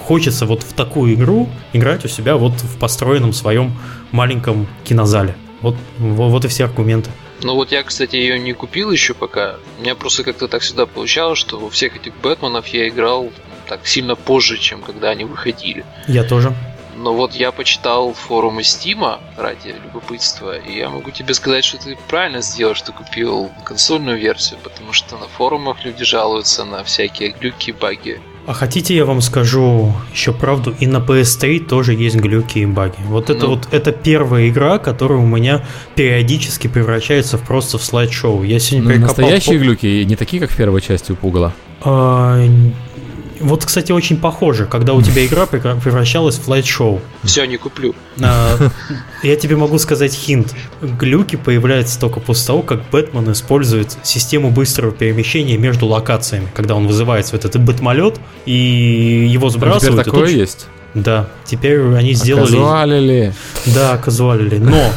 хочется 0.06 0.46
вот 0.46 0.64
в 0.64 0.74
такую 0.74 1.14
игру 1.14 1.48
играть 1.74 2.04
у 2.06 2.08
себя 2.08 2.36
вот 2.36 2.54
в 2.54 2.78
построенном 2.80 3.34
своем 3.34 3.78
маленьком 4.12 4.68
кинозале. 4.84 5.36
Вот, 5.62 5.76
во- 6.00 6.28
вот 6.30 6.44
и 6.46 6.48
все 6.48 6.66
аргументы. 6.66 7.12
Ну 7.44 7.56
вот 7.56 7.72
я, 7.72 7.82
кстати, 7.84 8.16
ее 8.16 8.38
не 8.40 8.54
купил 8.54 8.92
еще 8.92 9.14
пока. 9.14 9.56
У 9.80 9.82
меня 9.82 9.96
просто 9.96 10.24
как-то 10.24 10.48
так 10.48 10.62
всегда 10.62 10.86
получалось, 10.86 11.40
что 11.40 11.60
во 11.60 11.70
всех 11.70 11.96
этих 11.96 12.14
Бэтменов 12.22 12.68
я 12.68 12.88
играл 12.88 13.30
так 13.68 13.88
сильно 13.88 14.16
позже, 14.16 14.58
чем 14.58 14.82
когда 14.82 15.10
они 15.12 15.24
выходили. 15.26 15.86
Я 16.08 16.24
тоже. 16.24 16.54
Но 16.96 17.14
вот 17.14 17.34
я 17.34 17.52
почитал 17.52 18.14
форумы 18.14 18.64
Стима 18.64 19.20
ради 19.38 19.76
любопытства, 19.84 20.58
и 20.58 20.78
я 20.78 20.90
могу 20.90 21.12
тебе 21.12 21.34
сказать, 21.34 21.64
что 21.64 21.78
ты 21.78 21.98
правильно 22.10 22.42
сделал, 22.42 22.76
что 22.76 22.92
купил 22.92 23.50
консольную 23.64 24.20
версию, 24.20 24.60
потому 24.64 24.94
что 24.94 25.18
на 25.18 25.28
форумах 25.28 25.84
люди 25.86 26.04
жалуются 26.04 26.64
на 26.66 26.84
всякие 26.84 27.32
глюки, 27.40 27.72
баги. 27.72 28.20
А 28.48 28.54
хотите, 28.54 28.96
я 28.96 29.06
вам 29.06 29.22
скажу 29.22 29.94
еще 30.12 30.34
правду, 30.34 30.76
и 30.80 30.88
на 30.88 30.98
PS3 30.98 31.60
тоже 31.60 31.94
есть 31.94 32.16
глюки 32.16 32.58
и 32.60 32.66
баги. 32.66 32.96
Вот 33.06 33.30
это 33.30 33.46
Ну. 33.46 33.52
вот 33.56 33.68
это 33.72 33.92
первая 33.92 34.50
игра, 34.50 34.80
которая 34.80 35.20
у 35.20 35.26
меня 35.26 35.64
периодически 35.96 36.68
превращается 36.68 37.38
в 37.38 37.46
просто 37.46 37.78
в 37.78 37.84
слайд-шоу. 37.84 38.44
Я 38.44 38.60
сегодня 38.60 38.84
Ну, 38.90 38.90
перекопал 38.96 39.16
настоящие 39.26 39.60
по- 39.60 39.64
глюки, 39.66 40.04
не 40.06 40.16
такие, 40.16 40.40
как 40.42 40.50
в 40.50 40.58
первой 40.58 40.82
части 40.82 41.12
у 41.12 41.16
Пугала. 41.16 41.54
А, 41.84 42.40
вот, 43.42 43.66
кстати, 43.66 43.92
очень 43.92 44.18
похоже, 44.18 44.66
когда 44.66 44.94
у 44.94 45.02
тебя 45.02 45.26
игра 45.26 45.46
превращалась 45.46 46.38
в 46.38 46.44
слайд-шоу. 46.46 47.02
Все, 47.24 47.46
не 47.46 47.58
куплю. 47.58 47.96
А, 48.22 48.58
Я 49.24 49.36
тебе 49.36 49.56
могу 49.56 49.78
сказать 49.80 50.14
хинт. 50.14 50.54
Глюки 50.82 51.36
появляются 51.36 52.00
только 52.00 52.20
после 52.20 52.48
того, 52.48 52.62
как 52.62 52.82
Бэтмен 52.92 53.32
использует 53.32 53.98
систему 54.04 54.50
быстрого 54.52 54.92
перемещения 54.92 55.58
между 55.58 55.86
локациями, 55.88 56.48
когда 56.54 56.76
он 56.76 56.88
вызывает 56.88 57.32
вот 57.32 57.46
этот 57.46 57.62
бэтмолет 57.62 58.20
и 58.46 59.28
его 59.30 59.50
теперь 59.50 59.62
сбрасывают. 59.70 60.02
и 60.02 60.04
такое 60.10 60.28
тут 60.28 60.36
есть. 60.36 60.68
Да, 60.94 61.28
теперь 61.46 61.80
они 61.96 62.14
сделали... 62.14 62.46
Казуалили. 62.46 63.34
Да, 63.68 63.98
казуалили. 63.98 64.58
Но 64.58 64.92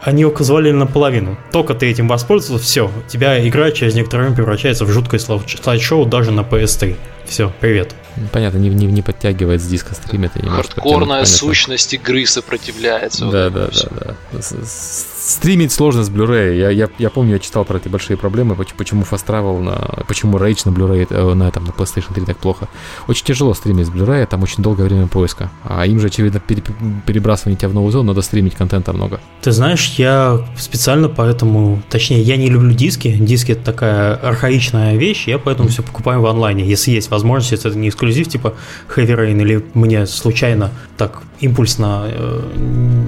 они 0.00 0.22
его 0.22 0.30
казуалили 0.30 0.72
наполовину. 0.72 1.36
Только 1.52 1.74
ты 1.74 1.90
этим 1.90 2.08
воспользовался, 2.08 2.64
все. 2.64 2.86
У 2.86 3.08
тебя 3.08 3.46
игра 3.46 3.70
через 3.70 3.94
некоторое 3.94 4.24
время 4.24 4.36
превращается 4.36 4.84
в 4.84 4.90
жуткое 4.90 5.18
слайд- 5.20 5.62
слайд-шоу 5.62 6.06
даже 6.06 6.30
на 6.30 6.40
PS3. 6.40 6.96
Все, 7.24 7.52
привет. 7.60 7.94
Понятно, 8.32 8.58
не, 8.58 8.68
не, 8.70 8.86
не 8.86 9.02
подтягивает 9.02 9.60
с 9.62 9.66
диска 9.66 9.94
стримит 9.94 10.32
и 10.36 10.42
не 10.42 10.48
может 10.50 10.72
Хардкорная 10.74 11.24
сущность 11.24 11.92
игры 11.94 12.24
сопротивляется. 12.26 13.24
вот 13.26 13.32
Да, 13.32 13.46
этому 13.46 13.66
да, 13.66 13.88
да, 14.06 14.16
да. 14.32 14.40
Стримить 14.66 15.72
сложно 15.72 16.04
с 16.04 16.08
Blu-ray. 16.10 16.56
Я, 16.56 16.70
я, 16.70 16.88
я 16.98 17.10
помню, 17.10 17.32
я 17.34 17.38
читал 17.40 17.64
про 17.64 17.78
эти 17.78 17.88
большие 17.88 18.16
проблемы, 18.16 18.54
поч- 18.54 18.74
почему 18.76 19.02
Fast 19.02 19.26
Travel 19.26 19.60
на, 19.60 20.04
почему 20.06 20.38
Rage 20.38 20.60
на 20.66 20.70
Blu-ray, 20.70 21.06
э, 21.10 21.34
на 21.34 21.48
этом, 21.48 21.64
на 21.64 21.70
PlayStation 21.70 22.14
3 22.14 22.24
так 22.24 22.36
плохо. 22.36 22.68
Очень 23.08 23.24
тяжело 23.26 23.52
стримить 23.54 23.86
с 23.86 23.90
Blu-ray, 23.90 24.24
там 24.26 24.42
очень 24.44 24.62
долгое 24.62 24.84
время 24.84 25.08
поиска. 25.08 25.50
А 25.64 25.84
им 25.84 25.98
же, 25.98 26.06
очевидно, 26.06 26.38
пере- 26.40 26.62
перебрасывание 27.06 27.56
тебя 27.58 27.70
в 27.70 27.74
новый 27.74 27.90
зон, 27.90 28.06
надо 28.06 28.22
стримить 28.22 28.54
контента 28.54 28.92
много. 28.92 29.20
Ты 29.42 29.50
знаешь, 29.50 29.94
я 29.98 30.46
специально 30.56 31.08
поэтому, 31.08 31.82
точнее, 31.90 32.22
я 32.22 32.36
не 32.36 32.48
люблю 32.48 32.72
диски. 32.72 33.08
Диски 33.16 33.52
это 33.52 33.64
такая 33.64 34.14
архаичная 34.14 34.94
вещь, 34.96 35.26
я 35.26 35.38
поэтому 35.38 35.68
все 35.68 35.82
покупаю 35.82 36.20
в 36.20 36.26
онлайне. 36.26 36.64
Если 36.64 36.92
есть 36.92 37.10
возможность, 37.10 37.52
это 37.52 37.76
не 37.76 37.90
эксклюзив 38.06 38.28
типа 38.28 38.54
Heavy 38.94 39.16
Rain 39.16 39.40
или 39.40 39.64
мне 39.74 40.06
случайно 40.06 40.70
так 40.96 41.22
импульсно 41.40 42.06
э, 42.08 42.40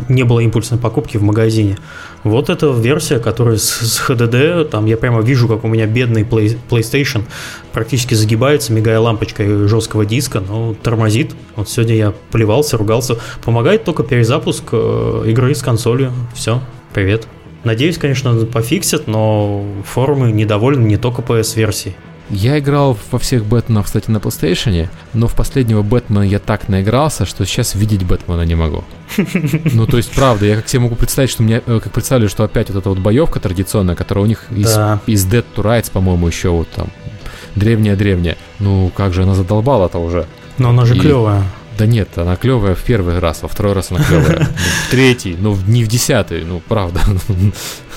не 0.09 0.25
было 0.25 0.41
импульсной 0.41 0.79
покупки 0.79 1.17
в 1.17 1.23
магазине. 1.23 1.79
Вот 2.25 2.51
эта 2.51 2.71
версия, 2.71 3.19
которая 3.19 3.57
с, 3.57 3.65
с 3.65 4.11
HDD, 4.11 4.65
там 4.65 4.87
я 4.87 4.97
прямо 4.97 5.23
вижу, 5.23 5.49
как 5.49 5.65
у 5.65 5.69
меня 5.69 5.87
бедный 5.87 6.23
Play- 6.23 6.59
PlayStation 6.69 7.23
практически 7.73 8.15
загибается, 8.15 8.73
мигая 8.73 8.99
лампочкой 9.01 9.69
жесткого 9.69 10.05
диска, 10.05 10.41
но 10.41 10.75
тормозит. 10.83 11.35
Вот 11.57 11.69
сегодня 11.69 11.95
я 11.95 12.13
плевался, 12.31 12.77
ругался. 12.77 13.17
Помогает 13.45 13.85
только 13.85 14.03
перезапуск 14.03 14.65
э, 14.73 15.25
игры 15.27 15.55
с 15.55 15.63
консолью. 15.63 16.13
Все, 16.35 16.61
привет. 16.93 17.27
Надеюсь, 17.65 17.99
конечно, 17.99 18.35
пофиксят, 18.47 19.09
но 19.09 19.65
форумы 19.85 20.33
недовольны 20.33 20.87
не 20.87 20.97
только 20.97 21.23
PS-версией. 21.23 21.97
Я 22.31 22.59
играл 22.59 22.97
во 23.11 23.19
всех 23.19 23.45
Бэтменов, 23.47 23.87
кстати, 23.87 24.11
на 24.11 24.19
PlayStation, 24.19 24.89
но 25.15 25.29
в 25.29 25.35
последнего 25.35 25.83
Бэтмена 25.83 26.23
я 26.23 26.39
так 26.39 26.69
наигрался, 26.69 27.25
что 27.25 27.47
сейчас 27.47 27.75
видеть 27.75 28.03
Бэтмена 28.05 28.43
не 28.43 28.55
могу. 28.55 28.85
Ну, 29.73 29.87
то 29.87 29.97
есть, 29.97 30.11
правда, 30.13 30.45
я 30.47 30.57
как 30.57 30.69
себе 30.69 30.81
могу 30.81 30.95
представить, 30.95 31.31
что 31.31 31.43
мне, 31.43 31.63
э, 31.65 31.81
как 31.83 31.93
представлю, 31.93 32.29
что 32.29 32.45
опять 32.45 32.69
вот 32.69 32.79
эта 32.79 32.89
вот 32.91 32.99
боевка 32.99 33.41
традиционная, 33.41 33.95
которая 33.95 34.25
у 34.25 34.29
них 34.29 34.45
из, 34.51 34.75
Да. 34.75 35.01
из 35.07 35.27
Dead 35.27 35.45
to 35.57 35.63
Rights, 35.63 35.91
по-моему, 35.91 36.27
еще 36.27 36.51
вот 36.51 36.69
там, 36.71 36.89
древняя-древняя. 37.57 38.37
Ну, 38.59 38.91
как 38.95 39.13
же 39.15 39.23
она 39.23 39.35
задолбала-то 39.35 39.99
уже. 39.99 40.27
Но 40.59 40.71
она 40.71 40.85
же 40.85 40.97
И- 40.97 41.01
клевая. 41.01 41.43
Да 41.79 41.87
нет, 41.87 42.19
она 42.19 42.35
клевая 42.37 42.75
в 42.75 42.83
первый 42.83 43.19
раз, 43.21 43.43
во 43.43 43.49
второй 43.49 43.73
раз 43.73 43.91
она 43.93 44.03
клевая. 44.03 44.39
Ну, 44.49 44.55
В 44.87 44.91
третий, 44.91 45.37
ну 45.39 45.53
в- 45.53 45.69
не 45.69 45.85
в 45.85 45.89
десятый, 45.89 46.45
ну 46.45 46.61
правда. 46.69 47.01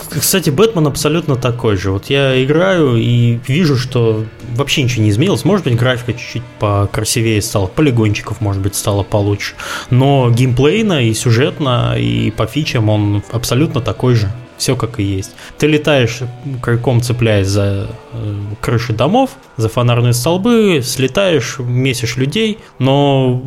Кстати, 0.10 0.50
Бэтмен 0.52 0.86
абсолютно 0.88 1.36
такой 1.36 1.78
же. 1.78 1.91
Вот 1.91 2.10
я 2.10 2.44
играю 2.44 2.96
и 2.98 3.39
вижу, 3.48 3.78
что 3.78 4.26
вообще 4.56 4.84
ничего 4.84 5.04
не 5.04 5.10
изменилось. 5.10 5.46
Может 5.46 5.65
быть, 5.65 5.76
графика 5.78 6.13
чуть-чуть 6.13 6.44
покрасивее 6.60 7.41
стала, 7.41 7.67
полигончиков, 7.67 8.39
может 8.41 8.62
быть, 8.62 8.76
стало 8.76 9.04
получше. 9.04 9.54
Но 9.89 10.30
геймплейно 10.30 11.08
и 11.08 11.13
сюжетно, 11.13 11.96
и 11.98 12.30
по 12.32 12.46
фичам 12.46 12.89
он 12.89 13.24
абсолютно 13.32 13.82
такой 13.82 14.15
же. 14.15 14.32
Все 14.58 14.76
как 14.76 15.00
и 15.00 15.04
есть. 15.04 15.32
Ты 15.58 15.65
летаешь 15.65 16.20
крюком, 16.62 17.02
цепляясь 17.02 17.48
за 17.48 17.89
э, 18.13 18.36
крыши 18.62 18.94
домов, 18.94 19.32
за 19.58 19.70
фонарные 19.70 20.13
столбы, 20.13 20.82
слетаешь, 20.84 21.58
месишь 21.58 22.15
людей, 22.17 22.60
но 22.78 23.41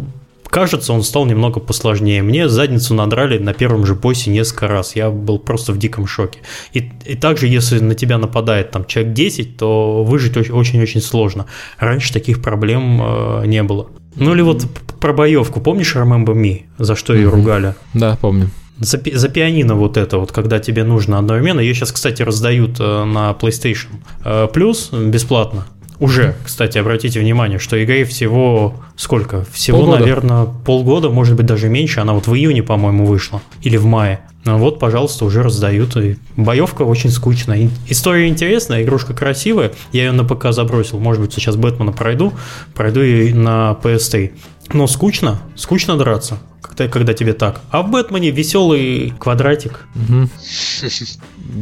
Кажется, 0.55 0.93
он 0.93 1.03
стал 1.03 1.27
немного 1.27 1.59
посложнее. 1.59 2.23
Мне 2.23 2.49
задницу 2.49 2.95
надрали 2.95 3.39
на 3.39 3.53
первом 3.53 3.85
же 3.85 3.97
боссе 3.97 4.31
несколько 4.31 4.69
раз. 4.69 4.95
Я 4.95 5.11
был 5.11 5.41
просто 5.41 5.73
в 5.73 5.79
диком 5.79 6.07
шоке. 6.07 6.39
И, 6.73 6.93
и 7.05 7.17
также, 7.17 7.49
если 7.49 7.81
на 7.81 7.97
тебя 7.97 8.19
нападает 8.19 8.71
там 8.71 8.85
человек 8.85 9.15
10, 9.15 9.57
то 9.57 10.05
выжить 10.05 10.37
оч- 10.37 10.53
очень-очень 10.53 11.01
сложно. 11.01 11.47
Раньше 11.81 12.13
таких 12.13 12.41
проблем 12.41 13.03
э, 13.03 13.47
не 13.47 13.65
было. 13.65 13.89
Ну 14.15 14.33
или 14.33 14.43
вот 14.43 14.65
про 15.01 15.13
боевку. 15.13 15.61
Помнишь 15.61 15.97
Remember 15.97 16.37
Me? 16.37 16.63
За 16.79 16.95
что 16.95 17.15
ее 17.15 17.31
ругали? 17.31 17.75
Да, 17.93 18.17
помню. 18.21 18.49
За, 18.79 19.01
за 19.13 19.29
пианино 19.29 19.75
вот 19.75 19.97
это 19.97 20.19
вот, 20.19 20.31
когда 20.31 20.61
тебе 20.61 20.85
нужно 20.85 21.19
одновременно. 21.19 21.59
Ее 21.59 21.75
сейчас, 21.75 21.91
кстати, 21.91 22.23
раздают 22.23 22.79
э, 22.79 23.05
на 23.05 23.33
PlayStation 23.33 23.89
э, 24.25 24.47
Plus 24.55 25.11
бесплатно. 25.11 25.67
Уже, 26.01 26.35
кстати, 26.45 26.79
обратите 26.79 27.21
внимание, 27.21 27.59
что 27.59 27.83
игре 27.83 28.05
всего 28.05 28.75
сколько? 28.97 29.45
Всего, 29.53 29.79
Полгода. 29.79 30.01
наверное, 30.01 30.45
полгода, 30.45 31.11
может 31.11 31.37
быть, 31.37 31.47
даже 31.47 31.69
меньше. 31.69 32.01
Она 32.01 32.13
вот 32.13 32.27
в 32.27 32.35
июне, 32.35 32.63
по-моему, 32.63 33.07
вышла. 33.07 33.41
Или 33.63 33.77
в 33.77 33.85
мае. 33.87 34.21
Ну 34.45 34.59
вот, 34.59 34.79
пожалуйста, 34.79 35.25
уже 35.25 35.43
раздают. 35.43 35.97
И 35.97 36.17
боевка 36.37 36.83
очень 36.83 37.11
скучная. 37.11 37.71
История 37.89 38.29
интересная, 38.29 38.83
игрушка 38.83 39.15
красивая. 39.15 39.73
Я 39.93 40.05
ее 40.05 40.13
на 40.13 40.25
ПК 40.25 40.53
забросил. 40.53 40.99
Может 40.99 41.23
быть, 41.23 41.33
сейчас 41.33 41.57
Бэтмена 41.57 41.93
пройду. 41.93 42.33
Пройду 42.75 43.01
и 43.03 43.33
на 43.33 43.77
PS3. 43.83 44.33
Но 44.73 44.87
скучно. 44.87 45.41
Скучно 45.57 45.97
драться. 45.97 46.39
Когда, 46.61 46.89
когда 46.89 47.15
тебе 47.15 47.35
так. 47.35 47.61
А 47.71 47.83
в 47.83 47.91
Бэтмене 47.91 48.31
веселый 48.31 49.13
квадратик. 49.19 49.87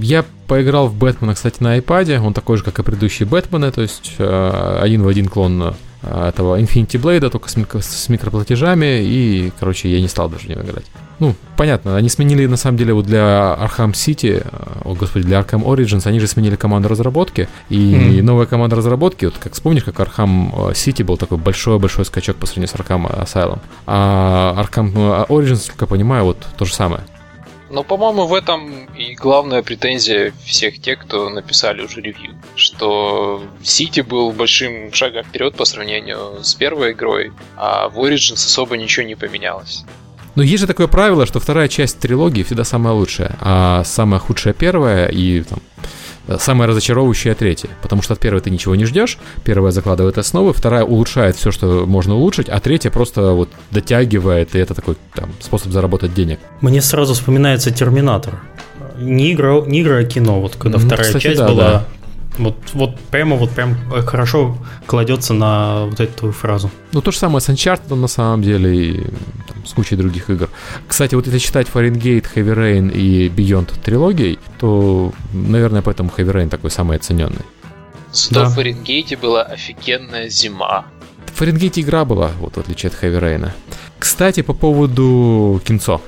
Я 0.01 0.25
поиграл 0.47 0.89
в 0.89 0.95
Бэтмена, 0.95 1.35
кстати, 1.35 1.63
на 1.63 1.79
iPad. 1.79 2.19
Он 2.19 2.33
такой 2.33 2.59
же, 2.59 2.65
как 2.65 2.79
и 2.79 2.83
предыдущие 2.83 3.27
Бэтмены, 3.27 3.71
то 3.73 3.83
есть 3.83 4.15
э, 4.19 4.79
один 4.81 5.03
в 5.03 5.09
один 5.09 5.27
клон 5.27 5.75
э, 6.03 6.29
этого 6.29 6.61
Infinity 6.61 7.01
Blade, 7.01 7.29
только 7.31 7.49
с, 7.49 7.57
с 7.83 8.09
микроплатежами, 8.09 9.03
и, 9.03 9.53
короче, 9.59 9.91
я 9.91 10.01
не 10.01 10.09
стал 10.09 10.29
даже 10.29 10.47
в 10.47 10.49
него 10.49 10.63
играть. 10.63 10.87
Ну, 11.23 11.37
понятно, 11.57 11.97
они 11.97 12.09
сменили, 12.09 12.47
на 12.47 12.57
самом 12.57 12.77
деле, 12.79 12.95
вот 12.95 13.07
для 13.07 13.57
Arkham 13.61 13.93
City, 13.93 14.45
э, 14.45 14.81
о, 14.85 14.95
господи, 14.95 15.25
для 15.25 15.39
Arkham 15.39 15.63
Origins, 15.63 16.09
они 16.09 16.19
же 16.19 16.27
сменили 16.27 16.57
команду 16.57 16.89
разработки, 16.89 17.49
и 17.69 17.95
Мгм. 17.95 18.27
новая 18.27 18.47
команда 18.47 18.75
разработки, 18.75 19.27
вот 19.27 19.35
как 19.39 19.53
вспомнишь, 19.53 19.85
как 19.85 20.01
Arkham 20.01 20.71
э, 20.71 20.73
City 20.73 21.05
был 21.05 21.17
такой 21.17 21.39
большой-большой 21.39 22.07
скачок 22.07 22.39
по 22.39 22.47
сравнению 22.47 22.71
с 22.71 22.75
Arkham 22.75 23.25
Asylum, 23.25 23.61
а 23.87 24.57
Arkham 24.59 24.91
э, 24.97 25.27
Origins, 25.29 25.71
как 25.71 25.83
я 25.83 25.87
понимаю, 25.87 26.25
вот 26.25 26.39
то 26.59 26.65
же 26.65 26.75
самое. 26.75 27.05
Но, 27.71 27.85
по-моему, 27.85 28.27
в 28.27 28.35
этом 28.35 28.87
и 28.99 29.15
главная 29.15 29.63
претензия 29.63 30.33
всех 30.45 30.81
тех, 30.81 30.99
кто 30.99 31.31
написали 31.31 31.83
уже 31.83 32.01
ревью, 32.01 32.35
что 32.57 33.45
Сити 33.63 34.01
был 34.01 34.33
большим 34.33 34.93
шагом 34.93 35.23
вперед 35.23 35.55
по 35.55 35.65
сравнению 35.65 36.43
с 36.43 36.53
первой 36.55 36.93
игрой, 36.93 37.31
а 37.57 37.89
в 37.89 37.99
Origins 38.01 38.35
особо 38.35 38.77
ничего 38.77 39.07
не 39.07 39.15
поменялось. 39.15 39.85
Но 40.35 40.43
есть 40.43 40.61
же 40.61 40.67
такое 40.67 40.87
правило, 40.87 41.27
что 41.27 41.41
вторая 41.41 41.69
часть 41.69 41.99
трилогии 41.99 42.43
всегда 42.43 42.65
самая 42.65 42.95
лучшая, 42.95 43.37
а 43.41 43.83
самая 43.85 44.19
худшая 44.21 44.55
первая 44.55 45.09
и 45.09 45.43
там, 45.43 45.59
э, 46.29 46.37
самая 46.41 46.69
разочаровывающая 46.69 47.35
третья. 47.35 47.69
Потому 47.83 48.01
что 48.03 48.15
от 48.15 48.21
первой 48.21 48.41
ты 48.41 48.51
ничего 48.51 48.75
не 48.75 48.85
ждешь, 48.87 49.19
первая 49.45 49.73
закладывает 49.73 50.17
основы, 50.19 50.53
вторая 50.53 50.85
улучшает 50.85 51.37
все, 51.37 51.51
что 51.51 51.85
можно 51.87 52.15
улучшить, 52.15 52.49
а 52.49 52.61
третья 52.61 52.91
просто 52.91 53.33
вот 53.33 53.51
дотягивает, 53.71 54.55
и 54.55 54.59
это 54.59 54.75
такой 54.75 54.97
там, 55.15 55.31
способ 55.41 55.73
заработать 55.73 56.15
денег. 56.15 56.39
Мне 56.61 56.81
сразу 56.81 57.15
вспоминается 57.15 57.71
Терминатор. 57.71 58.41
Не 58.99 59.33
игра, 59.33 59.61
не 59.67 59.83
игра, 59.83 59.97
а 59.99 60.05
кино. 60.05 60.41
Вот 60.41 60.57
когда 60.57 60.79
Ну, 60.79 60.87
вторая 60.87 61.07
кстати, 61.07 61.23
часть 61.25 61.39
да, 61.39 61.49
была. 61.49 61.63
да. 61.65 61.87
Вот, 62.39 62.57
вот 62.73 62.99
прямо 63.11 63.37
вот 63.37 63.51
прям 63.51 63.77
хорошо 64.07 64.57
кладется 64.87 65.35
на 65.35 65.85
вот 65.87 66.01
эту 66.01 66.13
твою 66.19 66.33
фразу. 66.33 66.71
Ну, 66.93 67.01
то 67.03 67.11
же 67.11 67.19
самое 67.19 67.41
с 67.41 67.49
Uncharted 67.49 67.95
на 67.95 68.09
самом 68.09 68.43
деле 68.43 68.75
и 68.75 68.97
там, 69.49 69.67
с 69.67 69.73
кучей 69.73 69.97
других 69.97 70.31
игр. 70.31 70.49
Кстати, 70.89 71.15
вот 71.15 71.27
если 71.27 71.39
читать 71.39 71.67
Fahrenheit, 71.73 72.27
Heavy 72.35 72.55
Rain 72.55 72.91
и 72.93 73.29
Beyond 73.29 73.79
трилогией, 73.83 74.39
то, 74.59 75.13
наверное, 75.33 75.83
поэтому 75.83 76.11
Heavy 76.17 76.33
Rain 76.33 76.49
такой 76.49 76.71
самый 76.71 76.97
оцененный. 76.97 77.45
Зато 78.13 78.35
Да. 78.35 78.49
в 78.49 78.55
Фаренгейте 78.55 79.17
была 79.17 79.43
офигенная 79.43 80.29
зима. 80.29 80.85
В 81.35 81.39
Фаренгейте 81.39 81.81
игра 81.81 82.05
была, 82.05 82.31
вот 82.41 82.57
в 82.57 82.61
отличие 82.61 82.91
от 82.91 83.03
Heavy 83.03 83.21
Rain. 83.21 83.51
Кстати, 83.99 84.43
по 84.43 84.53
поводу 84.55 85.61
кинцо. 85.65 86.01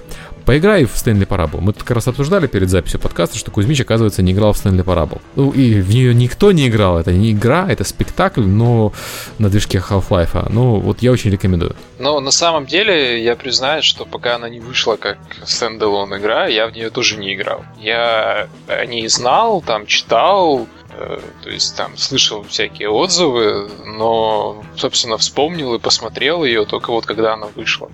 Поиграй 0.45 0.85
в 0.85 0.91
Stanley 0.95 1.25
Parable. 1.25 1.61
Мы 1.61 1.73
как 1.73 1.91
раз 1.91 2.07
обсуждали 2.07 2.47
перед 2.47 2.69
записью 2.69 3.01
подкаста, 3.01 3.39
что 3.39 3.51
Кузьмич, 3.51 3.81
оказывается, 3.81 4.23
не 4.23 4.33
играл 4.33 4.53
в 4.53 4.59
Stanley 4.59 4.83
Parable. 4.83 5.23
Ну, 5.37 5.51
и 5.51 5.81
в 5.81 5.89
нее 5.89 6.15
никто 6.15 6.53
не 6.53 6.69
играл. 6.69 6.99
Это 6.99 7.13
не 7.13 7.33
игра, 7.33 7.67
это 7.67 7.83
спектакль, 7.85 8.43
но 8.43 8.93
на 9.39 9.49
движке 9.49 9.79
Half-Life. 9.79 10.51
Ну, 10.51 10.81
вот 10.81 11.01
я 11.01 11.13
очень 11.13 11.31
рекомендую. 11.31 11.75
Но 11.99 12.21
на 12.21 12.31
самом 12.31 12.67
деле 12.67 13.25
я 13.25 13.37
признаюсь, 13.37 13.87
что 13.87 14.05
пока 14.05 14.35
она 14.35 14.51
не 14.51 14.61
вышла 14.61 14.97
как 14.97 15.19
standalone 15.45 16.15
игра, 16.15 16.47
я 16.47 16.67
в 16.67 16.73
нее 16.73 16.91
тоже 16.91 17.17
не 17.17 17.35
играл. 17.35 17.65
Я 17.81 18.49
о 18.69 18.85
ней 18.85 19.09
знал, 19.09 19.63
там 19.63 19.87
читал, 19.87 20.67
то 21.43 21.51
есть 21.51 21.77
там 21.77 21.97
слышал 21.97 22.45
всякие 22.45 22.89
отзывы, 22.89 23.69
но, 23.85 24.63
собственно, 24.77 25.19
вспомнил 25.19 25.75
и 25.75 25.79
посмотрел 25.79 26.45
ее 26.45 26.65
только 26.65 26.91
вот 26.91 27.07
когда 27.07 27.35
она 27.35 27.47
вышла. 27.55 27.91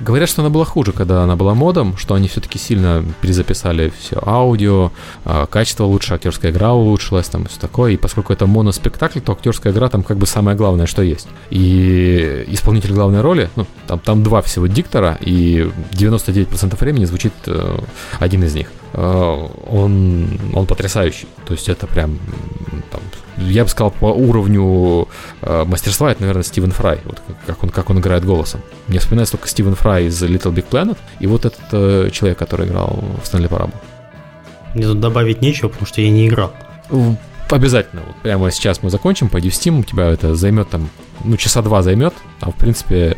Говорят, 0.00 0.28
что 0.28 0.42
она 0.42 0.50
была 0.50 0.64
хуже, 0.64 0.92
когда 0.92 1.22
она 1.22 1.36
была 1.36 1.54
модом, 1.54 1.96
что 1.96 2.14
они 2.14 2.26
все-таки 2.26 2.58
сильно 2.58 3.04
перезаписали 3.20 3.92
все 3.98 4.20
аудио, 4.24 4.90
а, 5.24 5.46
качество 5.46 5.84
лучше, 5.84 6.14
актерская 6.14 6.50
игра 6.50 6.72
улучшилась, 6.72 7.28
там 7.28 7.46
все 7.46 7.60
такое. 7.60 7.92
И 7.92 7.96
поскольку 7.96 8.32
это 8.32 8.46
моноспектакль, 8.46 9.20
то 9.20 9.32
актерская 9.32 9.72
игра 9.72 9.88
там 9.88 10.02
как 10.02 10.18
бы 10.18 10.26
самое 10.26 10.56
главное, 10.56 10.86
что 10.86 11.02
есть. 11.02 11.28
И 11.50 12.44
исполнитель 12.48 12.92
главной 12.92 13.20
роли, 13.20 13.50
ну, 13.54 13.66
там, 13.86 14.00
там 14.00 14.22
два 14.24 14.42
всего 14.42 14.66
диктора, 14.66 15.16
и 15.20 15.70
99% 15.92 16.76
времени 16.78 17.04
звучит 17.04 17.32
э, 17.46 17.78
один 18.18 18.42
из 18.42 18.54
них. 18.54 18.72
Э, 18.94 19.48
он, 19.70 20.38
он 20.54 20.66
потрясающий. 20.66 21.26
То 21.46 21.52
есть 21.54 21.68
это 21.68 21.86
прям 21.86 22.18
там, 22.90 23.00
я 23.36 23.64
бы 23.64 23.70
сказал, 23.70 23.90
по 23.90 24.06
уровню 24.06 25.08
э, 25.42 25.64
мастерства, 25.64 26.10
это, 26.12 26.20
наверное, 26.22 26.44
Стивен 26.44 26.70
Фрай, 26.70 27.00
вот 27.04 27.20
как- 27.46 27.62
он, 27.62 27.70
как 27.70 27.90
он 27.90 27.98
играет 27.98 28.24
голосом. 28.24 28.60
Мне 28.86 29.00
вспоминается 29.00 29.32
только 29.32 29.48
Стивен 29.48 29.74
Фрай 29.74 30.06
из 30.06 30.22
Little 30.22 30.52
Big 30.54 30.66
Planet, 30.70 30.96
и 31.18 31.26
вот 31.26 31.44
этот 31.44 31.60
э, 31.72 32.10
человек, 32.12 32.38
который 32.38 32.66
играл 32.66 33.02
в 33.22 33.26
Стэнли 33.26 33.48
Парабл. 33.48 33.74
Мне 34.74 34.84
тут 34.84 35.00
добавить 35.00 35.40
нечего, 35.42 35.68
потому 35.68 35.86
что 35.86 36.00
я 36.00 36.10
не 36.10 36.28
играл. 36.28 36.52
Обязательно, 37.50 38.02
вот 38.06 38.16
прямо 38.22 38.50
сейчас 38.50 38.82
мы 38.82 38.90
закончим, 38.90 39.28
пойди 39.28 39.50
в 39.50 39.52
Steam, 39.54 39.80
у 39.80 39.82
тебя 39.84 40.06
это 40.08 40.34
займет 40.34 40.70
там, 40.70 40.88
ну, 41.24 41.36
часа 41.36 41.62
два 41.62 41.82
займет, 41.82 42.14
а 42.40 42.50
в 42.50 42.54
принципе 42.54 43.16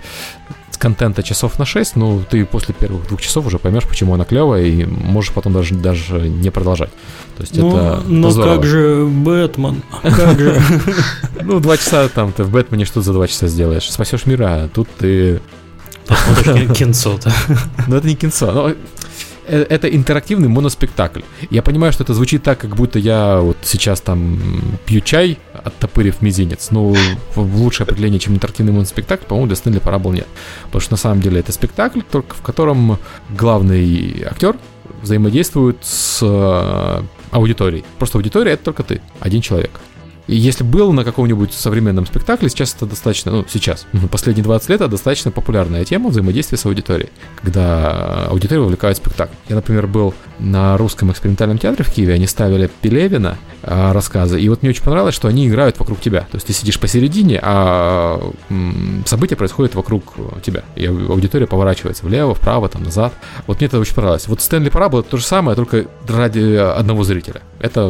контента 0.77 1.23
часов 1.23 1.59
на 1.59 1.65
6, 1.65 1.97
ну, 1.97 2.23
ты 2.29 2.45
после 2.45 2.75
первых 2.75 3.07
двух 3.09 3.21
часов 3.21 3.47
уже 3.47 3.59
поймешь, 3.59 3.85
почему 3.85 4.15
она 4.15 4.25
клевая, 4.25 4.65
и 4.65 4.85
можешь 4.85 5.33
потом 5.33 5.53
даже, 5.53 5.75
даже 5.75 6.29
не 6.29 6.51
продолжать. 6.51 6.91
То 7.37 7.43
есть 7.43 7.57
Ну, 7.57 7.77
это, 7.77 8.03
но 8.07 8.29
это 8.29 8.31
здорово. 8.31 8.55
как 8.57 8.65
же 8.67 9.05
Бэтмен? 9.07 9.83
Как 10.03 10.39
же? 10.39 10.61
Ну, 11.43 11.61
два 11.61 11.77
часа 11.77 12.09
там 12.09 12.33
ты 12.33 12.43
в 12.45 12.51
Бэтмене 12.51 12.85
что 12.85 13.03
за 13.03 13.13
два 13.13 13.27
часа 13.29 13.47
сделаешь? 13.47 13.91
Спасешь 13.91 14.27
мира, 14.27 14.47
а 14.65 14.69
тут 14.69 14.89
ты... 14.99 15.41
Посмотришь 16.07 16.45
кин- 16.67 16.75
кинцо-то. 16.75 17.33
Ну, 17.89 17.97
это 17.97 18.07
не 18.07 18.15
кинцо, 18.17 18.51
но 18.53 18.73
это 19.47 19.89
интерактивный 19.89 20.49
моноспектакль. 20.49 21.23
Я 21.51 21.63
понимаю, 21.63 21.93
что 21.93 22.05
это 22.05 22.15
звучит 22.15 22.43
так, 22.43 22.59
как 22.59 22.77
будто 22.77 22.99
я 22.99 23.41
вот 23.41 23.59
сейчас 23.63 24.01
там 24.01 24.39
пью 24.87 25.01
чай, 25.01 25.39
оттопырив 25.53 26.23
мизинец. 26.23 26.69
Ну, 26.71 26.95
лучшее 27.37 27.85
определение, 27.85 28.19
чем 28.19 28.35
интерактивный 28.35 28.73
моноспектакль, 28.73 29.25
по-моему, 29.27 29.49
для 29.49 29.57
Стэнли 29.57 29.79
Парабл 29.79 30.13
нет. 30.13 30.27
Потому 30.65 30.81
что 30.81 30.93
на 30.93 30.99
самом 30.99 31.21
деле 31.21 31.41
это 31.41 31.53
спектакль, 31.53 32.01
только 32.11 32.35
в 32.35 32.43
котором 32.43 32.99
главный 33.31 34.25
актер 34.25 34.57
взаимодействует 35.03 35.79
с 35.83 36.21
э, 36.23 37.03
аудиторией. 37.31 37.85
Просто 37.99 38.19
аудитория 38.19 38.53
это 38.53 38.65
только 38.65 38.83
ты, 38.83 39.01
один 39.21 39.41
человек. 39.41 39.71
И 40.27 40.35
если 40.35 40.65
был 40.65 40.93
на 40.93 41.05
каком-нибудь 41.05 41.53
современном 41.53 42.07
спектакле, 42.07 42.49
сейчас 42.49 42.75
это 42.75 42.87
достаточно, 42.87 43.31
ну, 43.33 43.45
сейчас, 43.49 43.87
последние 44.11 44.45
20 44.45 44.69
лет 44.71 44.81
это 44.81 44.91
достаточно 44.91 45.31
популярная 45.31 45.85
тема 45.85 46.11
взаимодействия 46.11 46.59
с 46.59 46.67
аудиторией, 46.67 47.11
когда 47.41 48.27
аудитория 48.27 48.61
вовлекает 48.61 48.97
спектакль. 48.97 49.35
Я, 49.49 49.57
например, 49.57 49.87
был 49.87 50.15
на 50.39 50.77
русском 50.77 51.11
экспериментальном 51.11 51.59
театре 51.59 51.85
в 51.85 51.91
Киеве, 51.91 52.15
они 52.15 52.27
ставили 52.27 52.71
Пелевина 52.83 53.39
а, 53.63 53.93
рассказы, 53.93 54.41
и 54.41 54.49
вот 54.49 54.63
мне 54.63 54.71
очень 54.71 54.83
понравилось, 54.83 55.15
что 55.15 55.29
они 55.29 55.49
играют 55.49 55.79
вокруг 55.79 56.01
тебя. 56.01 56.21
То 56.23 56.37
есть 56.37 56.47
ты 56.47 56.53
сидишь 56.53 56.79
посередине, 56.79 57.41
а 57.43 58.21
м, 58.51 59.03
события 59.07 59.37
происходят 59.37 59.75
вокруг 59.75 60.15
тебя. 60.43 60.63
И 60.77 60.87
ау- 60.87 61.13
аудитория 61.13 61.47
поворачивается 61.47 62.05
влево, 62.05 62.35
вправо, 62.35 62.69
там, 62.69 62.83
назад. 62.83 63.13
Вот 63.47 63.59
мне 63.61 63.67
это 63.67 63.79
очень 63.79 63.95
понравилось. 63.95 64.29
Вот 64.29 64.41
Стэнли 64.41 64.69
Парабл 64.69 65.01
это 65.01 65.11
то 65.11 65.17
же 65.17 65.25
самое, 65.25 65.57
только 65.57 65.87
ради 66.09 66.55
одного 66.55 67.05
зрителя. 67.05 67.41
Это 67.61 67.87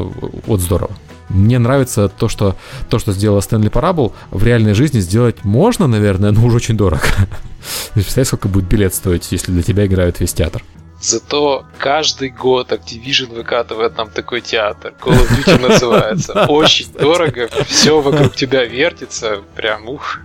вот 0.46 0.60
здорово. 0.60 0.92
Мне 1.28 1.58
нравится 1.58 2.08
то, 2.08 2.28
что 2.28 2.54
то, 2.88 3.00
что 3.00 3.12
сделала 3.12 3.40
Стэнли 3.40 3.68
Парабл, 3.68 4.14
в 4.30 4.44
реальной 4.44 4.74
жизни 4.74 5.00
сделать 5.00 5.44
можно, 5.44 5.88
наверное, 5.88 6.30
но 6.30 6.44
уже 6.44 6.56
очень 6.56 6.76
дорого. 6.76 7.02
Представляешь, 7.94 8.28
сколько 8.28 8.46
будет 8.46 8.66
билет 8.66 8.94
стоить, 8.94 9.26
если 9.32 9.50
для 9.50 9.64
тебя 9.64 9.86
играют 9.86 10.20
весь 10.20 10.32
театр. 10.32 10.62
Зато 11.00 11.66
каждый 11.78 12.30
год 12.30 12.72
Activision 12.72 13.34
выкатывает 13.34 13.96
нам 13.96 14.10
такой 14.10 14.40
театр. 14.40 14.94
Call 15.00 15.12
of 15.12 15.28
Duty 15.28 15.68
называется. 15.68 16.32
Очень 16.48 16.92
дорого, 16.92 17.48
все 17.66 18.00
вокруг 18.00 18.34
тебя 18.34 18.64
вертится. 18.64 19.42
Прям 19.54 19.88
ух. 19.88 20.18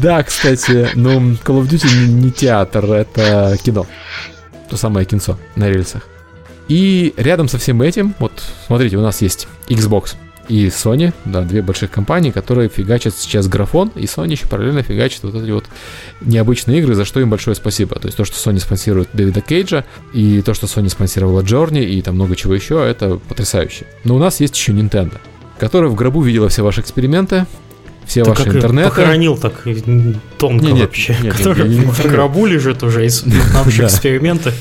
Да, 0.00 0.22
кстати, 0.22 0.90
ну, 0.94 1.32
Call 1.32 1.62
of 1.62 1.68
Duty 1.68 2.06
не, 2.06 2.30
театр, 2.30 2.84
это 2.92 3.56
кино. 3.62 3.86
То 4.68 4.76
самое 4.76 5.06
кинцо 5.06 5.38
на 5.56 5.68
рельсах. 5.68 6.02
И 6.68 7.12
рядом 7.16 7.48
со 7.48 7.58
всем 7.58 7.82
этим, 7.82 8.14
вот, 8.18 8.32
смотрите, 8.66 8.96
у 8.96 9.02
нас 9.02 9.20
есть 9.20 9.48
Xbox 9.68 10.16
и 10.48 10.66
Sony, 10.66 11.12
да, 11.24 11.42
две 11.42 11.62
больших 11.62 11.90
компании, 11.90 12.30
которые 12.30 12.68
фигачат 12.68 13.14
сейчас 13.16 13.48
графон, 13.48 13.90
и 13.94 14.04
Sony 14.04 14.32
еще 14.32 14.46
параллельно 14.46 14.82
фигачит 14.82 15.22
вот 15.22 15.34
эти 15.34 15.50
вот 15.50 15.64
необычные 16.20 16.78
игры, 16.80 16.94
за 16.94 17.04
что 17.04 17.20
им 17.20 17.30
большое 17.30 17.54
спасибо. 17.56 17.96
То 17.98 18.06
есть 18.06 18.16
то, 18.16 18.24
что 18.24 18.36
Sony 18.36 18.58
спонсирует 18.60 19.08
Дэвида 19.14 19.40
Кейджа, 19.40 19.84
и 20.12 20.42
то, 20.42 20.52
что 20.54 20.66
Sony 20.66 20.88
спонсировала 20.90 21.40
Джорни, 21.42 21.82
и 21.82 22.02
там 22.02 22.14
много 22.16 22.36
чего 22.36 22.54
еще, 22.54 22.84
это 22.86 23.16
потрясающе. 23.28 23.86
Но 24.04 24.16
у 24.16 24.18
нас 24.18 24.40
есть 24.40 24.56
еще 24.56 24.72
Nintendo, 24.72 25.14
которая 25.58 25.88
в 25.90 25.94
гробу 25.94 26.20
видела 26.22 26.48
все 26.48 26.62
ваши 26.62 26.80
эксперименты, 26.82 27.46
все 28.04 28.22
Ты 28.22 28.28
ваши 28.30 28.44
как 28.44 28.56
интернеты. 28.56 28.88
похоронил 28.90 29.38
так 29.38 29.64
тонко 30.36 30.64
Не, 30.66 30.72
нет, 30.72 30.80
вообще. 30.88 31.14
нет, 31.14 31.22
нет, 31.22 31.36
который 31.36 31.58
я 31.70 31.78
не 31.78 31.86
в 31.86 32.04
гробу 32.04 32.44
лежит 32.44 32.82
уже 32.82 33.06
из 33.06 33.24
наших 33.54 33.78
Да. 33.78 33.86
экспериментов. 33.86 34.54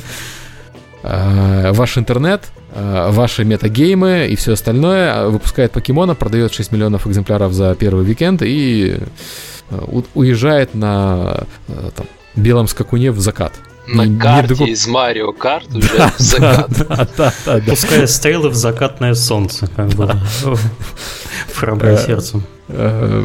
э, 1.04 1.72
ваш 1.74 1.98
интернет, 1.98 2.44
ваши 2.76 3.46
метагеймы 3.46 4.28
и 4.30 4.36
все 4.36 4.54
остальное, 4.54 5.14
э, 5.14 5.28
выпускает 5.30 5.72
покемона, 5.72 6.16
продает 6.16 6.54
6 6.54 6.72
миллионов 6.72 7.06
экземпляров 7.08 7.54
за 7.54 7.76
первый 7.76 8.06
уикенд 8.06 8.42
и 8.44 8.98
э, 9.70 10.02
уезжает 10.16 10.74
на 10.76 11.44
э, 11.68 11.90
там, 11.96 12.06
белом 12.36 12.68
скакуне 12.68 13.12
в 13.12 13.20
закат. 13.20 13.54
На 13.88 14.04
Не- 14.04 14.12
не 14.14 14.20
карте 14.20 14.48
другого- 14.48 14.70
из 14.70 14.88
Марио 14.88 15.34
Карт 15.34 15.68
уже 15.76 15.90
закат. 16.18 16.70
Да, 16.70 16.86
да, 16.88 17.08
да, 17.18 17.34
да. 17.46 17.62
Пуская 17.68 18.08
стрелы 18.08 18.50
в 18.50 18.56
закатное 18.56 19.14
солнце, 19.14 19.68
как 19.76 19.90
бы. 19.90 20.06
В 20.44 20.58
храброе 21.56 21.96
Э, 21.98 22.06
сердце. 22.06 22.40
Э, 22.70 23.24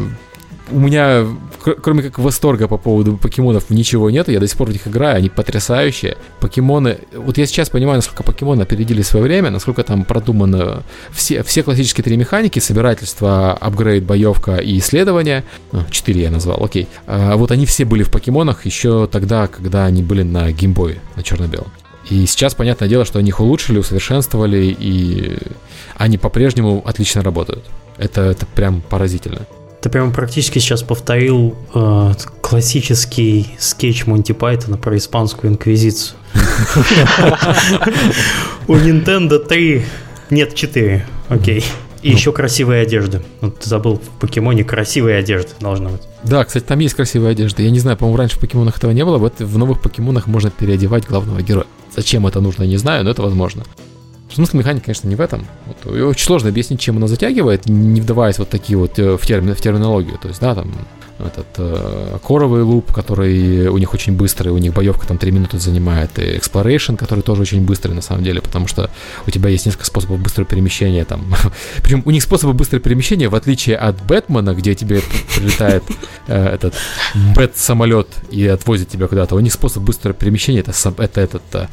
У 0.71 0.79
меня, 0.79 1.25
кр- 1.63 1.79
кроме 1.81 2.03
как 2.03 2.19
восторга 2.19 2.67
по 2.67 2.77
поводу 2.77 3.17
покемонов, 3.17 3.69
ничего 3.69 4.09
нет. 4.09 4.27
Я 4.29 4.39
до 4.39 4.47
сих 4.47 4.57
пор 4.57 4.69
в 4.69 4.71
них 4.71 4.87
играю, 4.87 5.17
они 5.17 5.29
потрясающие. 5.29 6.17
Покемоны... 6.39 6.99
Вот 7.13 7.37
я 7.37 7.45
сейчас 7.45 7.69
понимаю, 7.69 7.97
насколько 7.97 8.23
покемоны 8.23 8.61
опередили 8.61 9.01
свое 9.01 9.23
время, 9.23 9.49
насколько 9.49 9.83
там 9.83 10.03
продумано 10.05 10.83
все, 11.11 11.41
все 11.43 11.63
классические 11.63 12.03
три 12.03 12.17
механики, 12.17 12.59
собирательство, 12.59 13.53
апгрейд, 13.53 14.03
боевка 14.03 14.57
и 14.57 14.77
исследование. 14.79 15.43
А, 15.71 15.85
Четыре 15.89 16.23
я 16.23 16.31
назвал, 16.31 16.63
окей. 16.63 16.87
А, 17.07 17.35
Вот 17.35 17.51
они 17.51 17.65
все 17.65 17.85
были 17.85 18.03
в 18.03 18.11
покемонах 18.11 18.65
еще 18.65 19.07
тогда, 19.07 19.47
когда 19.47 19.85
они 19.85 20.03
были 20.03 20.23
на 20.23 20.51
геймбое, 20.51 20.99
на 21.15 21.23
черно-белом. 21.23 21.71
И 22.09 22.25
сейчас, 22.25 22.55
понятное 22.55 22.89
дело, 22.89 23.05
что 23.05 23.19
они 23.19 23.29
их 23.29 23.39
улучшили, 23.39 23.77
усовершенствовали, 23.79 24.75
и 24.79 25.37
они 25.95 26.17
по-прежнему 26.17 26.81
отлично 26.85 27.21
работают. 27.21 27.63
Это, 27.97 28.21
это 28.21 28.45
прям 28.45 28.81
поразительно. 28.81 29.45
Ты 29.81 29.89
прям 29.89 30.11
практически 30.11 30.59
сейчас 30.59 30.83
повторил 30.83 31.55
э, 31.73 32.13
классический 32.41 33.47
скетч 33.57 34.05
Монти 34.05 34.33
Пайтона 34.33 34.77
про 34.77 34.97
испанскую 34.97 35.53
инквизицию. 35.53 36.17
У 38.67 38.75
Nintendo 38.75 39.39
3, 39.39 39.85
нет, 40.31 40.53
4, 40.53 41.05
окей. 41.29 41.63
И 42.01 42.11
еще 42.11 42.31
красивые 42.31 42.81
одежды. 42.83 43.21
Вот 43.41 43.59
ты 43.59 43.69
забыл, 43.69 43.97
в 43.97 44.19
покемоне 44.19 44.63
красивые 44.63 45.17
одежды 45.17 45.51
должна 45.59 45.89
быть. 45.89 46.01
Да, 46.23 46.43
кстати, 46.45 46.63
там 46.63 46.79
есть 46.79 46.95
красивая 46.95 47.31
одежда. 47.31 47.61
Я 47.61 47.71
не 47.71 47.79
знаю, 47.79 47.97
по-моему, 47.97 48.17
раньше 48.17 48.37
в 48.37 48.39
покемонах 48.39 48.77
этого 48.77 48.91
не 48.91 49.03
было. 49.03 49.17
Вот 49.17 49.39
в 49.39 49.57
новых 49.57 49.81
покемонах 49.81 50.27
можно 50.27 50.49
переодевать 50.49 51.05
главного 51.05 51.41
героя. 51.41 51.67
Зачем 51.95 52.27
это 52.27 52.39
нужно, 52.39 52.63
не 52.63 52.77
знаю, 52.77 53.03
но 53.03 53.11
это 53.11 53.21
возможно. 53.21 53.63
Смысл 54.33 54.57
механики, 54.57 54.85
конечно, 54.85 55.07
не 55.07 55.15
в 55.15 55.21
этом. 55.21 55.45
Вот, 55.65 55.91
очень 55.91 56.25
сложно 56.25 56.49
объяснить, 56.49 56.79
чем 56.79 56.97
она 56.97 57.07
затягивает, 57.07 57.67
не 57.67 58.01
вдаваясь 58.01 58.37
вот 58.37 58.49
такие 58.49 58.77
вот 58.77 58.99
э, 58.99 59.17
в, 59.17 59.25
термин, 59.25 59.55
в 59.55 59.61
терминологию. 59.61 60.17
То 60.19 60.27
есть, 60.27 60.39
да, 60.39 60.53
там 60.53 60.71
этот 61.19 61.47
э, 61.57 62.17
коровый 62.25 62.63
луп, 62.63 62.93
который 62.93 63.67
у 63.67 63.77
них 63.77 63.93
очень 63.93 64.15
быстрый, 64.15 64.49
у 64.49 64.57
них 64.57 64.73
боевка 64.73 65.07
там 65.07 65.17
3 65.17 65.31
минуты 65.31 65.59
занимает, 65.59 66.17
и 66.17 66.37
exploration, 66.37 66.95
который 66.95 67.21
тоже 67.21 67.41
очень 67.41 67.61
быстрый 67.61 67.93
на 67.93 68.01
самом 68.01 68.23
деле, 68.23 68.41
потому 68.41 68.67
что 68.67 68.89
у 69.27 69.31
тебя 69.31 69.49
есть 69.49 69.65
несколько 69.65 69.85
способов 69.85 70.19
быстрого 70.19 70.47
перемещения 70.47 71.05
там. 71.05 71.33
Причем 71.83 72.03
у 72.05 72.11
них 72.11 72.23
способы 72.23 72.53
быстрого 72.53 72.81
перемещения, 72.81 73.29
в 73.29 73.35
отличие 73.35 73.75
от 73.75 74.01
Бэтмена, 74.03 74.53
где 74.53 74.75
тебе 74.75 75.01
прилетает 75.35 75.83
э, 76.27 76.47
этот 76.47 76.75
бэт-самолет 77.35 78.07
и 78.31 78.47
отвозит 78.47 78.89
тебя 78.89 79.07
куда-то, 79.07 79.35
у 79.35 79.39
них 79.39 79.53
способ 79.53 79.83
быстрого 79.83 80.13
перемещения 80.13 80.59
это, 80.59 80.73
это 80.97 81.21
этот 81.21 81.43
э, 81.53 81.67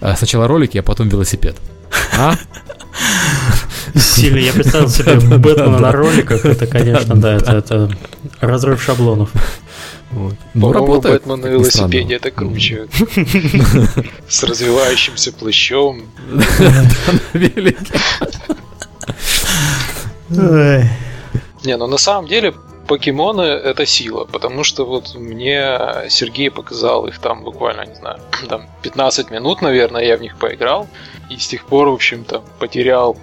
э, 0.00 0.14
сначала 0.16 0.46
ролики, 0.46 0.78
а 0.78 0.82
потом 0.82 1.08
велосипед. 1.08 1.56
А? 2.18 2.34
Сильно 3.94 4.38
я 4.38 4.52
представил 4.52 4.88
себе 4.88 5.16
Бэтмена 5.38 5.78
на 5.78 5.92
роликах, 5.92 6.44
это, 6.44 6.66
конечно, 6.66 7.14
да, 7.14 7.34
это, 7.34 7.90
разрыв 8.40 8.82
шаблонов. 8.82 9.30
Вот. 10.12 10.34
Ну, 10.54 10.60
По-моему, 10.60 10.72
работает. 10.72 11.22
Бэтмен 11.22 11.40
на 11.40 11.46
велосипеде 11.46 12.16
это 12.16 12.30
круче. 12.30 12.86
С 14.28 14.42
развивающимся 14.44 15.32
плащом. 15.32 16.02
На 16.30 17.38
велике. 17.38 17.94
Не, 21.64 21.76
ну 21.76 21.86
на 21.86 21.98
самом 21.98 22.28
деле 22.28 22.54
покемоны 22.92 23.40
это 23.40 23.86
сила, 23.86 24.26
потому 24.26 24.64
что 24.64 24.84
вот 24.84 25.14
мне 25.14 25.78
Сергей 26.10 26.50
показал 26.50 27.06
их 27.06 27.18
там 27.20 27.42
буквально, 27.42 27.86
не 27.86 27.94
знаю, 27.94 28.18
там 28.50 28.66
15 28.82 29.30
минут, 29.30 29.62
наверное, 29.62 30.04
я 30.04 30.18
в 30.18 30.20
них 30.20 30.36
поиграл, 30.36 30.86
и 31.30 31.38
с 31.38 31.48
тех 31.48 31.64
пор, 31.64 31.88
в 31.88 31.94
общем-то, 31.94 32.42
потерял 32.58 33.16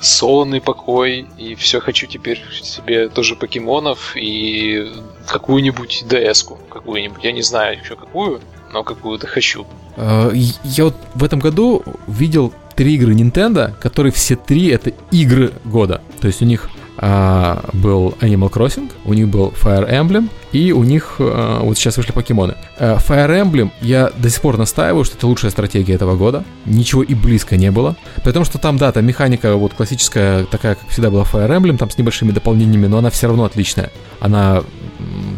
сонный 0.00 0.60
покой, 0.60 1.26
и 1.38 1.56
все 1.56 1.80
хочу 1.80 2.06
теперь 2.06 2.40
себе 2.62 3.08
тоже 3.08 3.34
покемонов 3.34 4.12
и 4.14 4.92
какую-нибудь 5.26 6.04
ds 6.08 6.56
какую-нибудь, 6.70 7.24
я 7.24 7.32
не 7.32 7.42
знаю 7.42 7.80
еще 7.80 7.96
какую, 7.96 8.40
но 8.72 8.84
какую-то 8.84 9.26
хочу. 9.26 9.66
Э, 9.96 10.30
Я 10.62 10.84
вот 10.84 10.94
в 11.16 11.24
этом 11.24 11.40
году 11.40 11.82
видел 12.06 12.52
три 12.76 12.94
игры 12.94 13.12
Nintendo, 13.14 13.74
которые 13.80 14.12
все 14.12 14.36
три 14.36 14.68
это 14.68 14.92
игры 15.10 15.52
года. 15.64 16.00
То 16.20 16.28
есть 16.28 16.42
у 16.42 16.44
них 16.44 16.70
а, 17.02 17.64
был 17.72 18.14
Animal 18.20 18.52
Crossing, 18.52 18.90
у 19.06 19.14
них 19.14 19.28
был 19.28 19.54
Fire 19.58 19.90
Emblem, 19.90 20.28
и 20.52 20.70
у 20.72 20.84
них 20.84 21.16
а, 21.18 21.60
вот 21.62 21.78
сейчас 21.78 21.96
вышли 21.96 22.12
покемоны. 22.12 22.56
Э, 22.78 22.96
Fire 22.96 23.42
Emblem 23.42 23.70
я 23.80 24.10
до 24.18 24.28
сих 24.28 24.42
пор 24.42 24.58
настаиваю, 24.58 25.04
что 25.04 25.16
это 25.16 25.26
лучшая 25.26 25.50
стратегия 25.50 25.94
этого 25.94 26.16
года. 26.16 26.44
Ничего 26.66 27.02
и 27.02 27.14
близко 27.14 27.56
не 27.56 27.70
было. 27.70 27.96
При 28.22 28.32
том, 28.32 28.44
что 28.44 28.58
там, 28.58 28.76
да, 28.76 28.92
там 28.92 29.06
механика 29.06 29.54
вот 29.54 29.72
классическая, 29.72 30.44
такая, 30.44 30.74
как 30.74 30.88
всегда 30.90 31.10
была 31.10 31.22
Fire 31.22 31.48
Emblem, 31.48 31.78
там 31.78 31.88
с 31.88 31.96
небольшими 31.96 32.32
дополнениями, 32.32 32.86
но 32.86 32.98
она 32.98 33.08
все 33.08 33.28
равно 33.28 33.44
отличная. 33.44 33.90
Она 34.20 34.62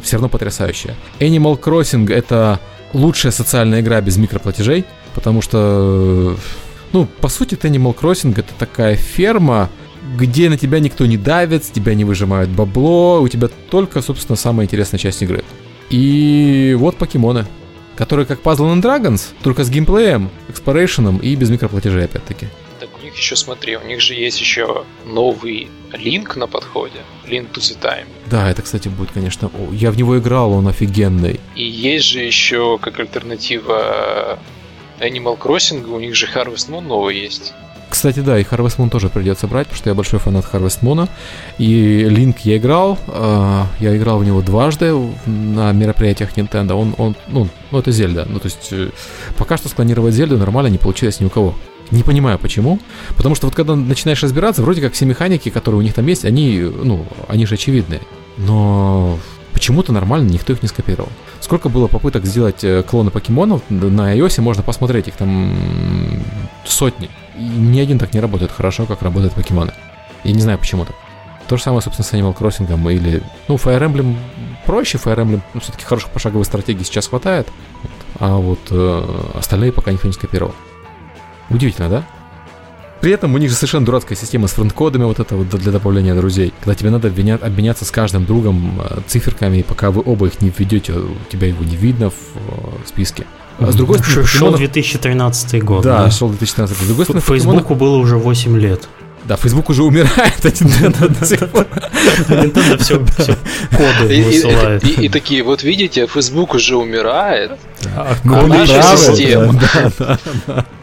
все 0.02 0.16
равно 0.16 0.28
потрясающая. 0.28 0.96
Animal 1.20 1.60
Crossing 1.60 2.12
это 2.12 2.58
лучшая 2.92 3.30
социальная 3.30 3.82
игра 3.82 4.00
без 4.00 4.16
микроплатежей, 4.16 4.84
потому 5.14 5.42
что, 5.42 6.36
ну, 6.92 7.06
по 7.20 7.28
сути, 7.28 7.54
Animal 7.54 7.96
Crossing 7.96 8.32
это 8.32 8.52
такая 8.58 8.96
ферма, 8.96 9.70
где 10.16 10.48
на 10.48 10.58
тебя 10.58 10.80
никто 10.80 11.06
не 11.06 11.16
давит, 11.16 11.64
с 11.64 11.70
тебя 11.70 11.94
не 11.94 12.04
выжимают 12.04 12.50
бабло, 12.50 13.20
у 13.20 13.28
тебя 13.28 13.48
только, 13.70 14.02
собственно, 14.02 14.36
самая 14.36 14.66
интересная 14.66 14.98
часть 14.98 15.22
игры. 15.22 15.44
И 15.90 16.74
вот 16.78 16.96
покемоны, 16.96 17.46
которые 17.96 18.26
как 18.26 18.40
Puzzle 18.40 18.74
and 18.74 18.82
Dragons, 18.82 19.28
только 19.42 19.64
с 19.64 19.70
геймплеем, 19.70 20.30
экспорейшеном 20.48 21.18
и 21.18 21.34
без 21.34 21.50
микроплатежей, 21.50 22.04
опять-таки. 22.04 22.48
Так 22.80 22.88
у 23.00 23.04
них 23.04 23.14
еще, 23.16 23.36
смотри, 23.36 23.76
у 23.76 23.86
них 23.86 24.00
же 24.00 24.14
есть 24.14 24.40
еще 24.40 24.84
новый 25.06 25.68
линк 25.92 26.36
на 26.36 26.46
подходе, 26.46 27.00
Link 27.28 27.52
to 27.52 27.60
the 27.60 27.78
Time. 27.80 28.06
Да, 28.26 28.50
это, 28.50 28.62
кстати, 28.62 28.88
будет, 28.88 29.12
конечно... 29.12 29.48
о, 29.48 29.72
Я 29.72 29.90
в 29.90 29.96
него 29.96 30.18
играл, 30.18 30.52
он 30.52 30.66
офигенный. 30.68 31.40
И 31.54 31.64
есть 31.64 32.06
же 32.06 32.20
еще 32.20 32.78
как 32.78 32.98
альтернатива 32.98 34.38
Animal 34.98 35.38
Crossing, 35.38 35.84
у 35.84 36.00
них 36.00 36.14
же 36.14 36.26
Harvest 36.26 36.70
Moon 36.70 36.80
новый 36.80 37.18
есть. 37.18 37.52
Кстати, 37.92 38.20
да, 38.20 38.38
и 38.38 38.42
Harvest 38.42 38.78
Moon 38.78 38.88
тоже 38.88 39.10
придется 39.10 39.46
брать, 39.46 39.66
потому 39.66 39.76
что 39.76 39.90
я 39.90 39.94
большой 39.94 40.18
фанат 40.18 40.46
Harvest 40.50 40.80
Moon. 40.80 41.10
И 41.58 42.04
Link 42.04 42.36
я 42.44 42.56
играл, 42.56 42.98
э, 43.06 43.62
я 43.80 43.94
играл 43.94 44.18
в 44.18 44.24
него 44.24 44.40
дважды 44.40 44.94
на 45.26 45.72
мероприятиях 45.72 46.30
Nintendo. 46.34 46.72
Он, 46.72 46.94
он, 46.96 47.16
ну, 47.28 47.48
ну, 47.70 47.78
это 47.78 47.92
Зельда. 47.92 48.26
Ну, 48.30 48.38
то 48.38 48.46
есть, 48.46 48.68
э, 48.72 48.88
пока 49.36 49.58
что 49.58 49.68
склонировать 49.68 50.14
Зельду 50.14 50.38
нормально 50.38 50.68
не 50.68 50.78
получилось 50.78 51.20
ни 51.20 51.26
у 51.26 51.28
кого. 51.28 51.54
Не 51.90 52.02
понимаю 52.02 52.38
почему. 52.38 52.80
Потому 53.14 53.34
что 53.34 53.46
вот 53.46 53.54
когда 53.54 53.76
начинаешь 53.76 54.22
разбираться, 54.22 54.62
вроде 54.62 54.80
как 54.80 54.94
все 54.94 55.04
механики, 55.04 55.50
которые 55.50 55.80
у 55.80 55.82
них 55.82 55.92
там 55.92 56.06
есть, 56.06 56.24
они, 56.24 56.60
ну, 56.60 57.06
они 57.28 57.44
же 57.44 57.56
очевидные. 57.56 58.00
Но 58.38 59.18
почему-то 59.52 59.92
нормально 59.92 60.30
никто 60.30 60.54
их 60.54 60.62
не 60.62 60.68
скопировал. 60.68 61.10
Сколько 61.40 61.68
было 61.68 61.88
попыток 61.88 62.24
сделать 62.24 62.64
э, 62.64 62.82
клоны 62.84 63.10
покемонов 63.10 63.60
на 63.68 64.16
iOS, 64.16 64.40
можно 64.40 64.62
посмотреть, 64.62 65.08
их 65.08 65.16
там 65.16 65.54
сотни. 66.64 67.10
И 67.36 67.42
ни 67.42 67.80
один 67.80 67.98
так 67.98 68.14
не 68.14 68.20
работает 68.20 68.52
хорошо, 68.52 68.86
как 68.86 69.02
работают 69.02 69.34
покемоны. 69.34 69.72
Я 70.24 70.32
не 70.32 70.40
знаю 70.40 70.58
почему 70.58 70.84
так. 70.84 70.94
То 71.48 71.56
же 71.56 71.62
самое, 71.62 71.82
собственно, 71.82 72.06
с 72.06 72.12
Animal 72.12 72.36
Crossing 72.36 72.92
или... 72.92 73.22
Ну, 73.48 73.56
Fire 73.56 73.80
Emblem 73.80 74.16
проще, 74.64 74.98
Fire 74.98 75.18
Emblem, 75.18 75.40
ну, 75.54 75.60
все-таки 75.60 75.84
хороших 75.84 76.10
пошаговых 76.10 76.46
стратегий 76.46 76.84
сейчас 76.84 77.08
хватает. 77.08 77.48
Вот. 77.82 77.92
А 78.20 78.36
вот 78.36 78.60
э, 78.70 79.20
остальные 79.34 79.72
пока 79.72 79.92
никто 79.92 80.06
не 80.06 80.14
скопировал. 80.14 80.54
Удивительно, 81.50 81.88
да? 81.88 82.04
При 83.00 83.10
этом 83.10 83.34
у 83.34 83.38
них 83.38 83.50
же 83.50 83.56
совершенно 83.56 83.84
дурацкая 83.84 84.16
система 84.16 84.46
с 84.46 84.52
фронт-кодами 84.52 85.04
вот 85.04 85.18
это 85.18 85.34
вот 85.34 85.48
для 85.48 85.72
добавления 85.72 86.14
друзей. 86.14 86.54
Когда 86.60 86.76
тебе 86.76 86.90
надо 86.90 87.08
обменя- 87.08 87.42
обменяться 87.42 87.84
с 87.84 87.90
каждым 87.90 88.24
другом 88.24 88.80
э, 88.80 89.00
циферками, 89.08 89.58
и 89.58 89.62
пока 89.64 89.90
вы 89.90 90.02
оба 90.06 90.26
их 90.26 90.40
не 90.40 90.50
введете, 90.56 90.92
у 90.92 91.16
тебя 91.28 91.48
его 91.48 91.64
не 91.64 91.74
видно 91.74 92.10
в 92.10 92.14
э, 92.14 92.86
списке. 92.86 93.26
А 93.58 93.70
с 93.70 93.74
другой 93.74 93.98
стороны, 93.98 94.26
Шел 94.26 94.48
покемонов- 94.48 94.58
2013 94.58 95.60
год. 95.62 95.82
Да, 95.84 96.10
шел 96.10 96.28
2013. 96.28 96.76
С 96.76 96.86
другой 96.86 97.04
стороны, 97.04 97.22
Фейсбуку 97.24 97.74
было 97.74 97.96
уже 97.96 98.16
8 98.16 98.56
лет. 98.58 98.88
Да, 99.24 99.36
Facebook 99.36 99.70
уже 99.70 99.82
умирает, 99.84 100.34
а 100.44 100.48
Nintendo 100.48 101.08
до 101.20 101.24
сих 101.26 101.48
пор. 101.50 101.66
Nintendo 102.28 102.76
все, 102.78 102.98
коды 103.70 104.24
высылает. 104.24 104.84
и- 104.84 105.08
такие, 105.08 105.42
вот 105.42 105.62
видите, 105.62 106.06
Facebook 106.06 106.54
уже 106.54 106.76
умирает. 106.76 107.52
А 107.96 108.14
Ну, 108.24 108.36
А 108.36 108.46
наша 108.48 108.96
система. 108.96 109.60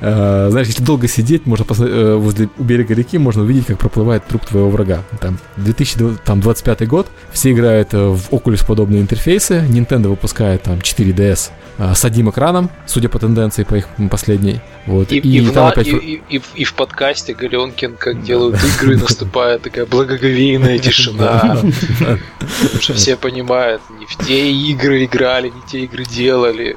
Э, 0.02 0.48
Знаешь, 0.52 0.68
если 0.68 0.84
долго 0.84 1.08
сидеть, 1.08 1.46
можно 1.46 1.66
посмотреть, 1.66 1.98
э, 1.98 2.16
возле 2.16 2.50
у 2.58 2.64
берега 2.64 2.94
реки 2.94 3.18
можно 3.18 3.42
увидеть, 3.44 3.66
как 3.68 3.78
проплывает 3.80 4.26
труп 4.26 4.46
твоего 4.46 4.70
врага. 4.70 5.04
Там 5.20 5.38
2025 5.58 6.88
год, 6.88 7.08
все 7.32 7.52
играют 7.52 7.94
э, 7.94 7.98
в 7.98 8.30
Oculus 8.32 8.66
подобные 8.66 9.02
интерфейсы, 9.02 9.66
Nintendo 9.70 10.08
выпускает 10.08 10.64
там 10.64 10.76
4DS 10.80 11.50
э, 11.78 11.94
с 11.96 12.06
одним 12.06 12.30
экраном, 12.30 12.70
судя 12.86 13.10
по 13.10 13.20
тенденции 13.20 13.64
по 13.64 13.76
их 13.76 13.88
последней. 14.10 14.62
Вот. 14.90 15.12
И, 15.12 15.18
И, 15.20 15.38
и 15.38 15.42
в, 15.42 15.52
там 15.54 15.66
на- 15.66 15.70
опять... 15.72 15.88
и- 15.88 15.92
и- 15.92 16.22
и 16.30 16.40
в- 16.40 16.56
и 16.56 16.64
в 16.64 16.74
подкасте 16.74 17.36
Галенкин, 17.36 17.96
как 17.98 18.24
делают 18.24 18.58
игры, 18.64 18.98
наступает 18.98 19.62
такая 19.62 19.86
благоговейная 19.86 20.80
тишина. 20.86 21.58
Потому 22.00 22.82
что 22.82 22.94
все 22.96 23.16
понимают, 23.16 23.82
не 24.00 24.06
в 24.08 24.16
те 24.26 24.52
игры 24.52 25.06
играли, 25.06 25.50
не 25.50 25.62
те 25.72 25.82
игры 25.84 26.06
делали. 26.06 26.76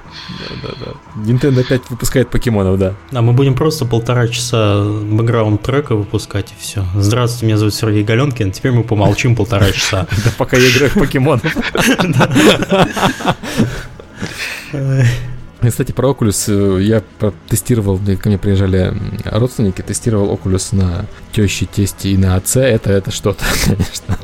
Nintendo 1.17 1.61
опять 1.61 1.83
выпускает 1.89 2.29
покемонов, 2.29 2.79
да. 2.79 2.95
А 3.13 3.23
мы 3.23 3.33
будем 3.33 3.55
просто 3.55 3.87
полтора 3.87 4.29
часа 4.29 4.85
бэкграунд 4.85 5.63
трека 5.63 5.95
выпускать 5.97 6.51
и 6.53 6.55
все. 6.61 6.85
Здравствуйте, 6.95 7.47
меня 7.47 7.57
зовут 7.57 7.75
Сергей 7.75 8.05
Галенкин. 8.05 8.53
Теперь 8.53 8.73
мы 8.73 8.85
помолчим 8.85 9.35
полтора 9.37 9.71
часа. 9.73 10.07
Да 10.25 10.31
пока 10.37 10.59
я 10.59 10.69
играю 10.71 10.91
в 10.91 10.95
покемонов. 10.99 11.43
Кстати, 15.69 15.93
про 15.93 16.11
Oculus 16.11 16.47
э, 16.49 16.83
я 16.83 17.03
тестировал, 17.49 17.99
ко 17.99 18.29
мне 18.29 18.39
приезжали 18.39 18.95
родственники, 19.25 19.83
тестировал 19.83 20.35
Oculus 20.35 20.75
на 20.75 21.07
теще, 21.33 21.67
тесте 21.67 22.11
и 22.11 22.17
на 22.17 22.37
отце. 22.37 22.63
Это, 22.63 22.91
это 22.93 23.11
что-то, 23.11 23.45
конечно. 23.65 24.19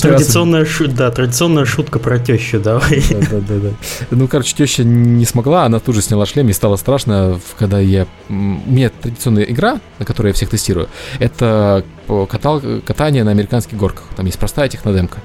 Традиционная, 0.00 0.64
шу- 0.64 0.88
да, 0.88 1.10
традиционная 1.10 1.64
шутка 1.64 1.98
про 1.98 2.18
тещу, 2.18 2.60
давай. 2.60 3.02
Да, 3.10 3.18
да, 3.30 3.40
да, 3.40 3.54
да. 3.56 3.70
Ну, 4.10 4.28
короче, 4.28 4.54
теща 4.54 4.84
не 4.84 5.24
смогла, 5.24 5.64
она 5.64 5.78
тут 5.78 5.94
же 5.94 6.02
сняла 6.02 6.26
шлем, 6.26 6.48
и 6.48 6.52
стало 6.52 6.76
страшно, 6.76 7.40
когда 7.58 7.78
я... 7.78 8.06
У 8.28 8.32
меня 8.32 8.90
традиционная 8.90 9.44
игра, 9.44 9.80
на 9.98 10.04
которой 10.04 10.28
я 10.28 10.32
всех 10.32 10.50
тестирую, 10.50 10.88
это 11.18 11.84
катал, 12.28 12.62
катание 12.84 13.24
на 13.24 13.30
американских 13.30 13.76
горках. 13.76 14.04
Там 14.16 14.26
есть 14.26 14.38
простая 14.38 14.68
технодемка. 14.68 15.16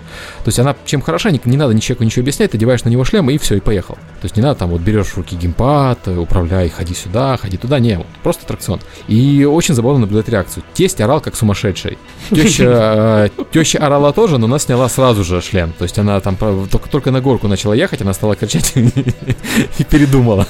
То 0.44 0.48
есть 0.48 0.60
она 0.60 0.76
чем 0.86 1.02
хороша, 1.02 1.32
не, 1.32 1.40
не 1.46 1.58
надо 1.58 1.80
человеку 1.80 2.04
ничего 2.04 2.24
объяснять, 2.24 2.52
ты 2.52 2.58
одеваешь 2.58 2.84
на 2.84 2.90
него 2.90 3.04
шлем, 3.04 3.30
и 3.30 3.38
все, 3.38 3.56
и 3.56 3.60
поехал. 3.60 3.96
То 3.96 4.26
есть 4.26 4.36
не 4.36 4.42
надо 4.42 4.60
там 4.60 4.70
вот 4.70 4.82
берешь 4.82 5.08
в 5.08 5.18
руки 5.18 5.36
геймпад, 5.36 6.08
управляй, 6.08 6.70
ходи 6.70 6.94
сюда, 6.94 7.38
ходи 7.38 7.58
туда, 7.58 7.80
не, 7.80 7.98
вот, 7.98 8.08
просто 8.24 8.44
аттракцион. 8.44 8.80
И 9.08 9.44
очень 9.46 9.74
забавно 9.74 10.02
наблюдать 10.02 10.30
реакцию. 10.30 10.64
Тесть 10.74 11.02
орал 11.02 11.22
как 11.22 11.36
сумасшедший. 11.36 11.98
Теща, 12.30 13.30
э, 13.36 13.44
теща 13.52 13.80
орала 13.80 14.14
тоже, 14.14 14.38
но 14.38 14.46
она 14.46 14.60
сняла 14.60 14.90
сразу 14.90 15.24
же 15.24 15.42
шлем. 15.42 15.74
То 15.78 15.84
есть 15.84 15.98
она 16.00 16.20
там 16.20 16.36
только, 16.36 16.90
только 16.90 17.12
на 17.12 17.22
горку 17.22 17.48
начала 17.48 17.74
ехать, 17.74 18.02
она 18.02 18.14
стала 18.14 18.36
кричать 18.36 18.74
и 19.78 19.84
передумала. 19.84 20.48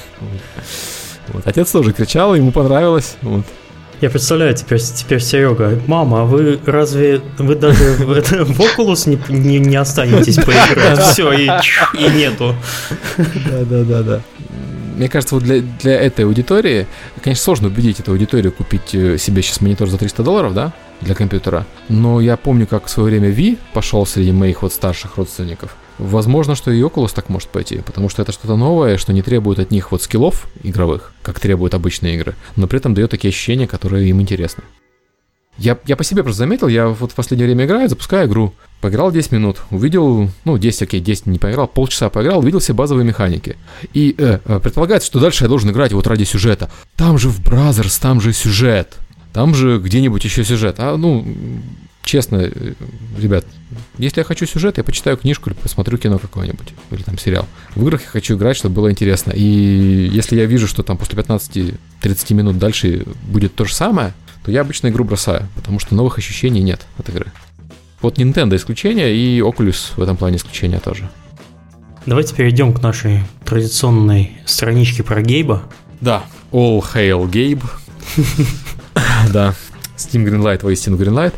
Вот. 1.28 1.46
Отец 1.46 1.70
тоже 1.70 1.92
кричал, 1.92 2.34
ему 2.34 2.52
понравилось. 2.52 3.16
Вот. 3.22 3.44
Я 4.02 4.10
представляю 4.10 4.52
теперь, 4.52 4.80
теперь 4.80 5.20
Серега. 5.20 5.80
Мама, 5.86 6.22
а 6.22 6.24
вы 6.24 6.58
разве 6.66 7.20
вы 7.38 7.54
даже 7.54 7.92
в, 7.92 8.06
в 8.06 8.60
Oculus 8.60 9.08
не, 9.08 9.16
не, 9.32 9.60
не 9.60 9.76
останетесь 9.76 10.34
поиграть? 10.34 10.98
Все, 10.98 11.32
и, 11.32 11.44
и 11.44 12.10
нету. 12.10 12.56
Да, 13.16 13.64
да, 13.64 13.84
да, 13.84 14.02
да. 14.02 14.20
Мне 14.96 15.08
кажется, 15.08 15.36
вот 15.36 15.44
для, 15.44 15.60
для 15.60 16.00
этой 16.00 16.24
аудитории, 16.24 16.88
конечно, 17.22 17.44
сложно 17.44 17.68
убедить 17.68 18.00
эту 18.00 18.10
аудиторию 18.10 18.50
купить 18.50 18.92
э, 18.92 19.18
себе 19.18 19.40
сейчас 19.40 19.60
монитор 19.60 19.88
за 19.88 19.98
300 19.98 20.24
долларов, 20.24 20.52
да, 20.52 20.72
для 21.00 21.14
компьютера. 21.14 21.64
Но 21.88 22.20
я 22.20 22.36
помню, 22.36 22.66
как 22.66 22.86
в 22.86 22.90
свое 22.90 23.08
время 23.08 23.30
V 23.30 23.56
пошел 23.72 24.04
среди 24.04 24.32
моих 24.32 24.62
вот 24.62 24.72
старших 24.72 25.16
родственников. 25.16 25.76
Возможно, 25.98 26.54
что 26.54 26.70
и 26.70 26.80
Oculus 26.80 27.12
так 27.14 27.28
может 27.28 27.48
пойти, 27.48 27.78
потому 27.78 28.08
что 28.08 28.22
это 28.22 28.32
что-то 28.32 28.56
новое, 28.56 28.96
что 28.98 29.12
не 29.12 29.22
требует 29.22 29.58
от 29.58 29.70
них 29.70 29.92
вот 29.92 30.02
скиллов 30.02 30.46
игровых, 30.62 31.12
как 31.22 31.40
требуют 31.40 31.74
обычные 31.74 32.16
игры, 32.16 32.34
но 32.56 32.66
при 32.66 32.78
этом 32.78 32.94
дает 32.94 33.10
такие 33.10 33.30
ощущения, 33.30 33.66
которые 33.66 34.08
им 34.08 34.20
интересны. 34.20 34.64
Я, 35.58 35.78
я 35.86 35.96
по 35.96 36.04
себе 36.04 36.22
просто 36.22 36.38
заметил, 36.38 36.66
я 36.68 36.88
вот 36.88 37.12
в 37.12 37.14
последнее 37.14 37.46
время 37.46 37.66
играю, 37.66 37.88
запускаю 37.88 38.26
игру, 38.26 38.54
поиграл 38.80 39.12
10 39.12 39.32
минут, 39.32 39.58
увидел, 39.70 40.30
ну, 40.46 40.56
10, 40.56 40.82
окей, 40.82 41.00
10 41.00 41.26
не 41.26 41.38
поиграл, 41.38 41.68
полчаса 41.68 42.08
поиграл, 42.08 42.38
увидел 42.38 42.58
все 42.58 42.72
базовые 42.72 43.04
механики. 43.04 43.56
И 43.92 44.14
э, 44.16 44.40
э, 44.44 44.60
предполагается, 44.60 45.08
что 45.08 45.20
дальше 45.20 45.44
я 45.44 45.48
должен 45.48 45.70
играть 45.70 45.92
вот 45.92 46.06
ради 46.06 46.24
сюжета. 46.24 46.70
Там 46.96 47.18
же 47.18 47.28
в 47.28 47.40
Brothers, 47.40 48.00
там 48.00 48.20
же 48.22 48.32
сюжет, 48.32 48.96
там 49.34 49.54
же 49.54 49.78
где-нибудь 49.78 50.24
еще 50.24 50.42
сюжет. 50.42 50.76
А, 50.78 50.96
ну, 50.96 51.24
честно, 52.02 52.36
э, 52.36 52.74
ребят, 53.18 53.44
если 53.98 54.20
я 54.20 54.24
хочу 54.24 54.46
сюжет, 54.46 54.78
я 54.78 54.84
почитаю 54.84 55.16
книжку 55.16 55.50
или 55.50 55.56
посмотрю 55.56 55.98
кино 55.98 56.18
какое-нибудь, 56.18 56.74
или 56.90 57.02
там 57.02 57.18
сериал. 57.18 57.46
В 57.74 57.82
играх 57.82 58.02
я 58.02 58.08
хочу 58.08 58.36
играть, 58.36 58.56
чтобы 58.56 58.74
было 58.74 58.90
интересно. 58.90 59.32
И 59.32 60.10
если 60.12 60.36
я 60.36 60.46
вижу, 60.46 60.66
что 60.66 60.82
там 60.82 60.96
после 60.96 61.18
15-30 61.22 62.34
минут 62.34 62.58
дальше 62.58 63.04
будет 63.26 63.54
то 63.54 63.64
же 63.64 63.74
самое, 63.74 64.12
то 64.44 64.50
я 64.50 64.62
обычно 64.62 64.88
игру 64.88 65.04
бросаю, 65.04 65.48
потому 65.54 65.78
что 65.78 65.94
новых 65.94 66.18
ощущений 66.18 66.62
нет 66.62 66.86
от 66.98 67.08
игры. 67.08 67.32
Вот 68.00 68.18
Nintendo 68.18 68.56
исключение, 68.56 69.14
и 69.14 69.38
Oculus 69.38 69.92
в 69.96 70.02
этом 70.02 70.16
плане 70.16 70.36
исключение 70.36 70.80
тоже. 70.80 71.08
Давайте 72.04 72.34
перейдем 72.34 72.72
к 72.74 72.82
нашей 72.82 73.20
традиционной 73.44 74.32
страничке 74.44 75.04
про 75.04 75.22
Гейба. 75.22 75.62
Да, 76.00 76.24
All 76.50 76.82
Hail 76.82 77.30
Gabe. 77.30 77.62
Да, 79.32 79.54
Steam 79.96 80.24
Greenlight, 80.26 80.64
воистину 80.64 80.96
Greenlight. 80.96 81.32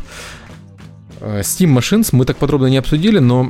Э, 1.25 1.41
Steam 1.41 1.75
Machines 1.77 2.09
мы 2.11 2.25
так 2.25 2.37
подробно 2.37 2.67
не 2.67 2.77
обсудили, 2.77 3.19
но 3.19 3.43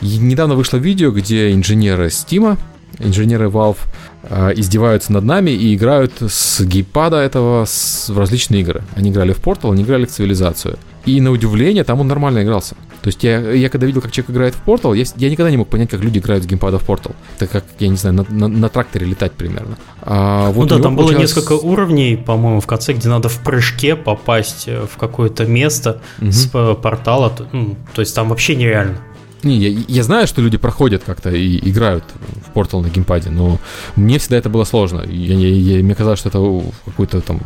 недавно 0.00 0.54
вышло 0.54 0.78
видео, 0.78 1.10
где 1.10 1.52
инженеры 1.52 2.06
Steam, 2.06 2.58
инженеры 2.98 3.48
Valve 3.48 3.78
э, 4.22 4.52
издеваются 4.56 5.12
над 5.12 5.24
нами 5.24 5.50
и 5.50 5.74
играют 5.74 6.12
с 6.20 6.60
гейпада 6.60 7.16
этого 7.18 7.64
в 7.66 8.18
различные 8.18 8.60
игры. 8.62 8.82
Они 8.96 9.10
играли 9.10 9.32
в 9.32 9.40
Portal, 9.40 9.72
они 9.72 9.82
играли 9.82 10.04
в 10.06 10.10
Цивилизацию. 10.10 10.78
И 11.06 11.20
на 11.20 11.30
удивление, 11.32 11.84
там 11.84 12.00
он 12.00 12.08
нормально 12.08 12.42
игрался. 12.42 12.76
То 13.02 13.08
есть 13.08 13.22
я, 13.22 13.38
я 13.52 13.68
когда 13.68 13.86
видел, 13.86 14.00
как 14.00 14.10
человек 14.12 14.30
играет 14.30 14.54
в 14.54 14.66
Portal, 14.66 14.96
я, 14.96 15.04
я 15.16 15.28
никогда 15.30 15.50
не 15.50 15.58
мог 15.58 15.68
понять, 15.68 15.90
как 15.90 16.00
люди 16.00 16.18
играют 16.18 16.44
с 16.44 16.46
геймпада 16.46 16.78
в 16.78 16.88
Portal. 16.88 17.14
Это 17.36 17.46
как, 17.46 17.64
я 17.78 17.88
не 17.88 17.96
знаю, 17.96 18.14
на, 18.16 18.24
на- 18.30 18.48
на 18.48 18.68
тракторе 18.70 19.04
летать 19.04 19.32
примерно. 19.32 19.76
А 20.00 20.50
вот 20.52 20.70
ну 20.70 20.76
да, 20.78 20.82
там 20.82 20.96
было 20.96 21.08
получалось- 21.08 21.36
несколько 21.36 21.52
уровней, 21.52 22.16
по-моему, 22.16 22.60
в 22.60 22.66
конце, 22.66 22.94
где 22.94 23.10
надо 23.10 23.28
в 23.28 23.38
прыжке 23.40 23.94
попасть 23.96 24.64
э, 24.68 24.86
в 24.90 24.96
какое-то 24.96 25.44
место 25.44 26.00
Мгм. 26.20 26.32
с 26.32 26.46
п- 26.46 26.74
портала. 26.74 27.30
ну, 27.52 27.76
то 27.94 28.00
есть 28.00 28.14
там 28.14 28.30
вообще 28.30 28.56
нереально. 28.56 28.96
Не, 29.44 29.56
я, 29.58 29.80
я 29.88 30.02
знаю, 30.02 30.26
что 30.26 30.40
люди 30.42 30.56
проходят 30.58 31.02
как-то 31.04 31.30
и 31.30 31.58
играют 31.70 32.04
в 32.46 32.56
Portal 32.56 32.80
на 32.80 32.88
геймпаде, 32.88 33.30
но 33.30 33.58
мне 33.96 34.18
всегда 34.18 34.36
это 34.38 34.48
было 34.48 34.64
сложно. 34.64 35.02
Я, 35.08 35.34
я- 35.36 35.76
я- 35.76 35.82
мне 35.82 35.94
казалось, 35.94 36.18
что 36.20 36.28
это 36.30 36.72
какой-то 36.86 37.20
там 37.20 37.40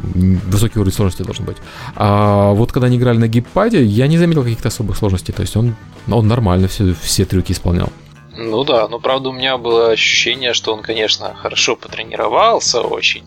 высокий 0.46 0.78
уровень 0.78 0.94
сложности 0.94 1.22
должен 1.22 1.44
быть. 1.44 1.56
А 1.96 2.52
вот 2.52 2.72
когда 2.72 2.86
они 2.86 2.96
играли 2.96 3.18
на 3.18 3.28
геймпаде, 3.28 3.84
я 3.84 4.06
не 4.06 4.18
заметил 4.18 4.42
каких-то 4.42 4.68
особых 4.68 4.96
сложностей. 4.96 5.34
То 5.34 5.42
есть 5.42 5.56
он, 5.56 5.74
он 6.10 6.28
нормально 6.28 6.68
все, 6.68 6.94
все 7.00 7.24
трюки 7.24 7.52
исполнял. 7.52 7.92
Ну 8.40 8.62
да, 8.62 8.86
но 8.86 9.00
правда 9.00 9.30
у 9.30 9.32
меня 9.32 9.58
было 9.58 9.90
ощущение, 9.90 10.54
что 10.54 10.72
он, 10.72 10.80
конечно, 10.82 11.34
хорошо 11.34 11.74
потренировался 11.74 12.82
очень, 12.82 13.24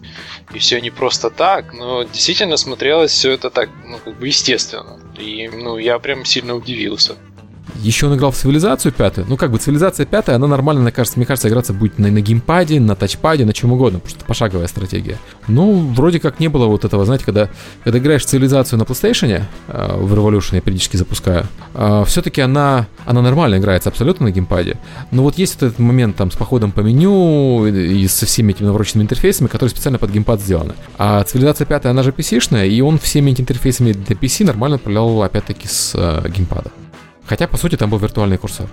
и 0.53 0.57
все 0.59 0.79
не 0.79 0.89
просто 0.89 1.29
так, 1.29 1.73
но 1.73 2.03
действительно 2.03 2.55
смотрелось 2.55 3.11
все 3.11 3.31
это 3.31 3.49
так, 3.49 3.69
ну, 3.85 3.97
как 3.97 4.17
бы 4.17 4.27
естественно. 4.27 4.99
И, 5.19 5.49
ну, 5.53 5.77
я 5.77 5.99
прям 5.99 6.23
сильно 6.23 6.55
удивился. 6.55 7.15
Еще 7.81 8.05
он 8.07 8.15
играл 8.15 8.31
в 8.31 8.35
цивилизацию 8.35 8.91
пятую. 8.91 9.25
Ну, 9.27 9.37
как 9.37 9.51
бы 9.51 9.57
цивилизация 9.57 10.05
пятая, 10.05 10.35
она 10.35 10.47
нормально, 10.47 10.81
мне 10.83 10.91
кажется, 10.91 11.17
мне 11.17 11.25
кажется, 11.25 11.49
играться 11.49 11.73
будет 11.73 11.97
на, 11.97 12.09
на 12.09 12.21
геймпаде, 12.21 12.79
на 12.79 12.95
тачпаде, 12.95 13.45
на 13.45 13.53
чем 13.53 13.73
угодно, 13.73 13.99
потому 13.99 14.09
что 14.09 14.19
это 14.19 14.27
пошаговая 14.27 14.67
стратегия. 14.67 15.17
Ну, 15.47 15.91
вроде 15.95 16.19
как 16.19 16.39
не 16.39 16.47
было 16.47 16.67
вот 16.67 16.85
этого, 16.85 17.05
знаете, 17.05 17.25
когда, 17.25 17.49
когда 17.83 17.97
играешь 17.97 18.23
в 18.23 18.25
цивилизацию 18.25 18.77
на 18.77 18.83
PlayStation, 18.83 19.43
э, 19.67 19.97
в 19.97 20.13
Revolution 20.13 20.55
я 20.55 20.61
периодически 20.61 20.97
запускаю, 20.97 21.47
все-таки 22.05 22.41
она, 22.41 22.87
она 23.05 23.21
нормально 23.21 23.57
играется 23.57 23.89
абсолютно 23.89 24.25
на 24.25 24.31
геймпаде. 24.31 24.77
Но 25.11 25.23
вот 25.23 25.37
есть 25.37 25.55
вот 25.55 25.67
этот 25.67 25.79
момент 25.79 26.15
там 26.17 26.29
с 26.29 26.35
походом 26.35 26.71
по 26.71 26.81
меню 26.81 27.65
и 27.65 28.07
со 28.07 28.25
всеми 28.25 28.51
этими 28.51 28.67
навороченными 28.67 29.05
интерфейсами, 29.05 29.47
которые 29.47 29.69
специально 29.69 29.97
под 29.97 30.11
геймпад 30.11 30.41
сделаны. 30.41 30.73
А 30.97 31.23
цивилизация 31.23 31.65
пятая, 31.65 31.91
она 31.91 32.03
же 32.03 32.11
PC-шная, 32.11 32.67
и 32.67 32.81
он 32.81 32.99
всеми 32.99 33.31
этими 33.31 33.43
интерфейсами 33.43 33.93
для 33.93 34.15
PC 34.15 34.45
нормально 34.45 34.75
управлял 34.75 35.23
опять-таки 35.23 35.67
с 35.67 35.93
э, 35.95 36.29
геймпада. 36.29 36.71
Хотя, 37.31 37.47
по 37.47 37.55
сути, 37.55 37.77
там 37.77 37.89
был 37.89 37.97
виртуальный 37.97 38.37
курсор. 38.37 38.67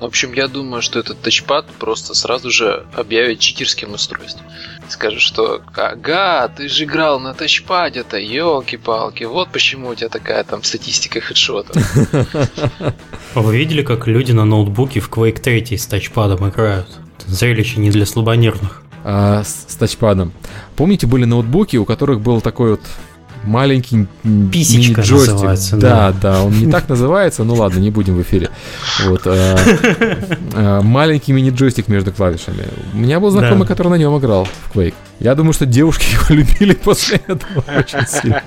В 0.00 0.04
общем, 0.04 0.32
я 0.32 0.48
думаю, 0.48 0.80
что 0.80 1.00
этот 1.00 1.20
тачпад 1.20 1.66
просто 1.78 2.14
сразу 2.14 2.50
же 2.50 2.86
объявит 2.94 3.40
читерским 3.40 3.92
устройством. 3.92 4.46
Скажет, 4.88 5.20
что 5.20 5.60
ага, 5.76 6.48
ты 6.48 6.66
же 6.70 6.84
играл 6.84 7.20
на 7.20 7.34
тачпаде-то, 7.34 8.16
елки-палки, 8.16 9.24
вот 9.24 9.50
почему 9.50 9.88
у 9.88 9.94
тебя 9.94 10.08
такая 10.08 10.44
там 10.44 10.62
статистика 10.62 11.20
хедшотов. 11.20 11.76
А 12.14 12.94
Вы 13.42 13.58
видели, 13.58 13.82
как 13.82 14.06
люди 14.06 14.32
на 14.32 14.46
ноутбуке 14.46 15.00
в 15.00 15.10
Quake 15.10 15.38
3 15.38 15.76
с 15.76 15.86
тачпадом 15.86 16.48
играют? 16.48 16.88
Зрелище 17.26 17.80
не 17.80 17.90
для 17.90 18.06
слабонервных. 18.06 18.82
А, 19.04 19.44
с, 19.44 19.66
с 19.68 19.76
тачпадом. 19.76 20.32
Помните, 20.74 21.06
были 21.06 21.26
ноутбуки, 21.26 21.76
у 21.76 21.84
которых 21.84 22.22
был 22.22 22.40
такой 22.40 22.70
вот 22.70 22.80
маленький 23.44 24.06
Писечка 24.52 25.00
мини-джойстик. 25.00 25.32
называется, 25.32 25.76
Да, 25.76 26.12
да, 26.12 26.42
он 26.42 26.52
не 26.58 26.70
так 26.70 26.88
называется, 26.88 27.44
ну 27.44 27.54
ладно, 27.54 27.78
не 27.78 27.90
будем 27.90 28.16
в 28.16 28.22
эфире. 28.22 28.50
Вот, 29.04 29.22
а, 29.26 29.56
а, 30.54 30.82
маленький 30.82 31.32
мини-джойстик 31.32 31.88
между 31.88 32.12
клавишами. 32.12 32.64
У 32.92 32.98
меня 32.98 33.20
был 33.20 33.30
знакомый, 33.30 33.60
Да. 33.60 33.66
который 33.66 33.88
на 33.88 33.94
нем 33.96 34.16
играл 34.18 34.44
в 34.46 34.76
Quake. 34.76 34.94
Я 35.20 35.34
думаю, 35.34 35.52
что 35.52 35.66
девушки 35.66 36.06
его 36.12 36.34
любили 36.40 36.74
после 36.74 37.20
этого 37.26 37.64
очень 37.76 38.06
сильно. 38.06 38.42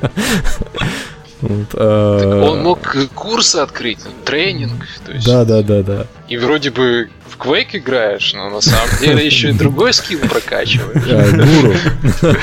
Вот, 1.42 1.70
а, 1.74 2.44
Он 2.44 2.62
мог 2.64 2.96
курсы 3.16 3.56
открыть, 3.58 4.00
тренинг. 4.26 4.86
То 5.06 5.12
есть, 5.12 5.26
Да, 5.26 5.44
да, 5.44 5.64
да, 5.64 5.82
да. 5.82 6.06
И 6.28 6.38
вроде 6.38 6.70
бы 6.70 7.10
в 7.28 7.38
Quake 7.44 7.78
играешь, 7.80 8.34
но 8.34 8.50
на 8.50 8.62
самом 8.62 8.90
деле 9.00 9.26
еще 9.32 9.50
и 9.50 9.54
другой 9.54 9.94
скилл 9.94 10.20
прокачиваешь. 10.20 11.34
Гуру. 11.34 11.74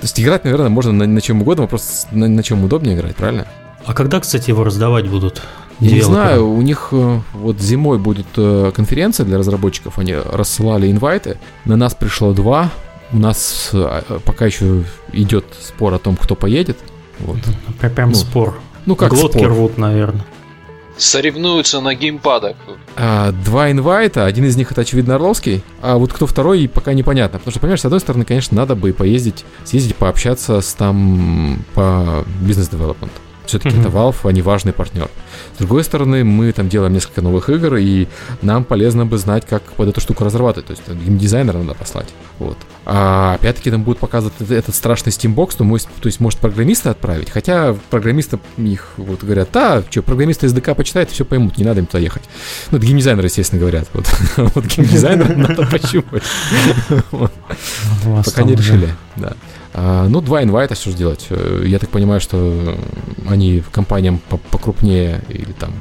То 0.00 0.04
есть 0.04 0.18
играть, 0.18 0.44
наверное, 0.44 0.70
можно 0.70 0.92
на, 0.92 1.06
на 1.06 1.20
чем 1.20 1.42
угодно, 1.42 1.62
вопрос 1.64 2.06
на, 2.10 2.26
на 2.26 2.42
чем 2.42 2.64
удобнее 2.64 2.96
играть, 2.96 3.16
правильно? 3.16 3.46
А 3.84 3.92
когда, 3.92 4.20
кстати, 4.20 4.50
его 4.50 4.64
раздавать 4.64 5.06
будут? 5.08 5.42
Я 5.80 5.92
не 5.92 6.00
знаю, 6.00 6.48
у 6.48 6.60
них 6.60 6.88
э, 6.92 7.20
вот 7.34 7.58
зимой 7.58 7.98
будет 7.98 8.26
э, 8.36 8.72
конференция 8.74 9.24
для 9.24 9.38
разработчиков, 9.38 9.98
они 9.98 10.14
рассылали 10.14 10.90
инвайты, 10.90 11.38
на 11.64 11.76
нас 11.76 11.94
пришло 11.94 12.32
два, 12.34 12.70
у 13.12 13.18
нас 13.18 13.70
э, 13.72 14.02
пока 14.24 14.46
еще 14.46 14.84
идет 15.12 15.44
спор 15.60 15.94
о 15.94 15.98
том, 15.98 16.16
кто 16.16 16.34
поедет. 16.34 16.78
Вот. 17.18 17.38
Прям 17.94 18.10
Ну, 18.10 18.14
спор. 18.14 18.60
Ну 18.86 18.96
как 18.96 19.10
Глотки 19.10 19.38
спор? 19.38 19.48
рвут, 19.48 19.78
наверное. 19.78 20.24
Соревнуются 21.00 21.80
на 21.80 21.94
геймпадах. 21.94 22.56
А, 22.94 23.32
два 23.32 23.70
инвайта, 23.70 24.26
один 24.26 24.44
из 24.44 24.56
них 24.56 24.70
это 24.70 24.82
очевидно 24.82 25.14
Орловский, 25.14 25.62
а 25.80 25.96
вот 25.96 26.12
кто 26.12 26.26
второй 26.26 26.68
пока 26.68 26.92
непонятно. 26.92 27.38
Потому 27.38 27.52
что, 27.52 27.60
понимаешь, 27.60 27.80
с 27.80 27.86
одной 27.86 28.00
стороны, 28.00 28.26
конечно, 28.26 28.54
надо 28.54 28.74
бы 28.74 28.92
поездить, 28.92 29.46
съездить, 29.64 29.96
пообщаться 29.96 30.60
с 30.60 30.74
там 30.74 31.64
по 31.74 32.26
бизнес-девелопменту. 32.42 33.18
Все-таки 33.50 33.76
Мгм. 33.76 33.80
это 33.86 33.90
Valve, 33.96 34.16
они 34.28 34.42
важный 34.42 34.72
партнер. 34.72 35.08
С 35.54 35.58
другой 35.58 35.82
стороны, 35.84 36.22
мы 36.24 36.52
там 36.52 36.68
делаем 36.68 36.92
несколько 36.92 37.20
новых 37.20 37.48
игр, 37.50 37.76
и 37.76 38.06
нам 38.42 38.62
полезно 38.64 39.06
бы 39.06 39.18
знать, 39.18 39.44
как 39.44 39.62
под 39.62 39.88
эту 39.88 40.00
штуку 40.00 40.22
разрабатывать. 40.24 40.66
То 40.66 40.72
есть 40.72 40.88
геймдизайнера 40.88 41.58
надо 41.58 41.74
послать. 41.74 42.08
Вот. 42.38 42.56
А 42.86 43.34
опять-таки 43.34 43.70
там 43.70 43.82
будут 43.82 43.98
показывать 43.98 44.34
этот, 44.48 44.74
страшный 44.74 45.10
Steambox, 45.10 45.56
то, 45.58 45.64
мы- 45.64 45.78
то 45.80 46.06
есть 46.06 46.20
может 46.20 46.38
программиста 46.38 46.90
отправить. 46.90 47.28
Хотя 47.30 47.76
программисты 47.90 48.38
их 48.56 48.90
вот 48.96 49.22
говорят, 49.24 49.48
да, 49.52 49.82
что, 49.90 50.02
программисты 50.02 50.46
SDK 50.46 50.74
почитают, 50.74 51.10
все 51.10 51.24
поймут, 51.24 51.58
не 51.58 51.64
надо 51.64 51.80
им 51.80 51.86
туда 51.86 51.98
ехать. 51.98 52.22
Ну, 52.70 52.78
это 52.78 52.86
геймдизайнеры, 52.86 53.26
естественно, 53.26 53.60
говорят. 53.60 53.88
Вот, 53.92 54.06
вот 54.54 54.64
геймдизайнерам 54.64 55.40
надо 55.42 55.66
пощупать. 55.66 56.22
Вот. 57.10 57.32
У 58.06 58.10
вас 58.10 58.26
Пока 58.30 58.42
не 58.44 58.54
решили, 58.54 58.94
да. 59.16 59.34
А, 59.72 60.08
ну, 60.08 60.20
два 60.20 60.42
инвайта, 60.42 60.74
что 60.74 60.90
же 60.90 60.96
делать? 60.96 61.26
Э, 61.30 61.62
Я 61.66 61.78
так 61.78 61.90
понимаю, 61.90 62.20
что 62.20 62.76
они 63.28 63.62
компаниям 63.72 64.18
по- 64.28 64.36
покрупнее 64.38 65.22
или 65.28 65.52
там 65.52 65.72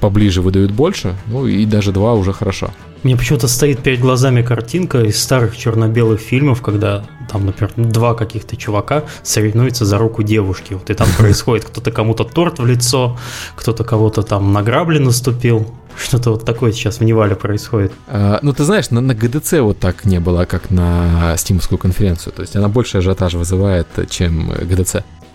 поближе 0.00 0.42
выдают 0.42 0.70
больше, 0.72 1.14
ну 1.26 1.46
и 1.46 1.64
даже 1.66 1.92
два 1.92 2.14
уже 2.14 2.32
хорошо. 2.32 2.70
Мне 3.02 3.16
почему-то 3.16 3.48
стоит 3.48 3.82
перед 3.82 4.00
глазами 4.00 4.42
картинка 4.42 5.00
из 5.00 5.22
старых 5.22 5.56
черно-белых 5.56 6.20
фильмов, 6.20 6.62
когда 6.62 7.04
там, 7.30 7.46
например, 7.46 7.72
два 7.76 8.14
каких-то 8.14 8.56
чувака 8.56 9.04
соревнуются 9.22 9.84
за 9.84 9.98
руку 9.98 10.22
девушки. 10.22 10.74
Вот 10.74 10.90
и 10.90 10.94
там 10.94 11.08
происходит, 11.18 11.66
кто-то 11.66 11.90
кому-то 11.90 12.24
торт 12.24 12.58
в 12.58 12.66
лицо, 12.66 13.18
кто-то 13.54 13.84
кого-то 13.84 14.22
там 14.22 14.52
на 14.52 14.62
грабли 14.62 14.98
наступил. 14.98 15.66
Что-то 15.98 16.32
вот 16.32 16.44
такое 16.44 16.72
сейчас 16.72 16.98
в 16.98 17.04
Невале 17.04 17.34
происходит. 17.36 17.92
А, 18.06 18.38
ну, 18.42 18.52
ты 18.52 18.64
знаешь, 18.64 18.90
на, 18.90 19.00
на 19.00 19.12
GDC 19.12 19.62
вот 19.62 19.78
так 19.78 20.04
не 20.04 20.20
было, 20.20 20.44
как 20.44 20.70
на 20.70 21.34
стимовскую 21.38 21.78
конференцию. 21.78 22.34
То 22.34 22.42
есть 22.42 22.54
она 22.54 22.68
больше 22.68 22.98
ажиотаж 22.98 23.34
вызывает, 23.34 23.86
чем. 24.10 24.52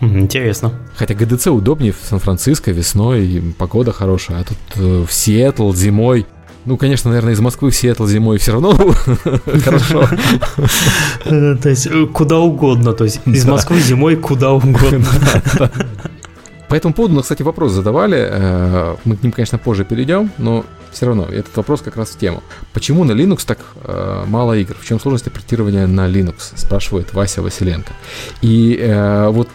М, 0.01 0.19
Интересно. 0.19 0.71
Хотя 0.95 1.13
GDC 1.13 1.49
удобнее 1.49 1.93
в 1.93 1.97
Сан-Франциско 2.07 2.71
весной, 2.71 3.55
погода 3.57 3.91
хорошая, 3.91 4.41
а 4.41 4.43
тут 4.43 4.57
э, 4.75 5.05
в 5.07 5.11
Сиэтл 5.11 5.71
зимой. 5.73 6.25
Ну, 6.65 6.77
конечно, 6.77 7.09
наверное, 7.09 7.33
из 7.33 7.39
Москвы 7.39 7.71
в 7.71 7.75
Сиэтл 7.75 8.05
зимой 8.05 8.37
все 8.37 8.51
равно 8.51 8.71
хорошо. 9.65 10.07
Э, 11.25 11.55
То 11.61 11.69
есть 11.69 11.87
э, 11.87 12.05
куда 12.05 12.37
угодно. 12.39 12.93
То 12.93 13.05
есть 13.05 13.19
из. 13.25 13.45
Москвы 13.45 13.79
зимой 13.79 14.15
куда 14.15 14.51
угодно. 14.51 15.05
По 16.69 16.75
этому 16.75 16.93
поводу, 16.93 17.15
ну, 17.15 17.21
кстати, 17.21 17.41
вопрос 17.43 17.71
задавали. 17.73 18.17
э, 18.31 18.95
Мы 19.05 19.17
к 19.17 19.23
ним, 19.23 19.31
конечно, 19.31 19.57
позже 19.57 19.83
перейдем, 19.83 20.31
но 20.37 20.63
все 20.91 21.05
равно 21.05 21.25
этот 21.25 21.55
вопрос 21.57 21.81
как 21.81 21.97
раз 21.97 22.09
в 22.09 22.17
тему. 22.17 22.43
Почему 22.73 23.03
на 23.03 23.11
Linux 23.13 23.41
так 23.45 23.57
э, 23.83 24.23
мало 24.27 24.53
игр? 24.53 24.75
В 24.79 24.85
чем 24.85 24.99
сложность 24.99 25.29
портирования 25.31 25.87
на 25.87 26.07
Linux? 26.07 26.53
Спрашивает 26.55 27.13
Вася 27.13 27.41
Василенко. 27.41 27.91
И 28.41 28.77
э, 28.79 29.27
вот 29.29 29.49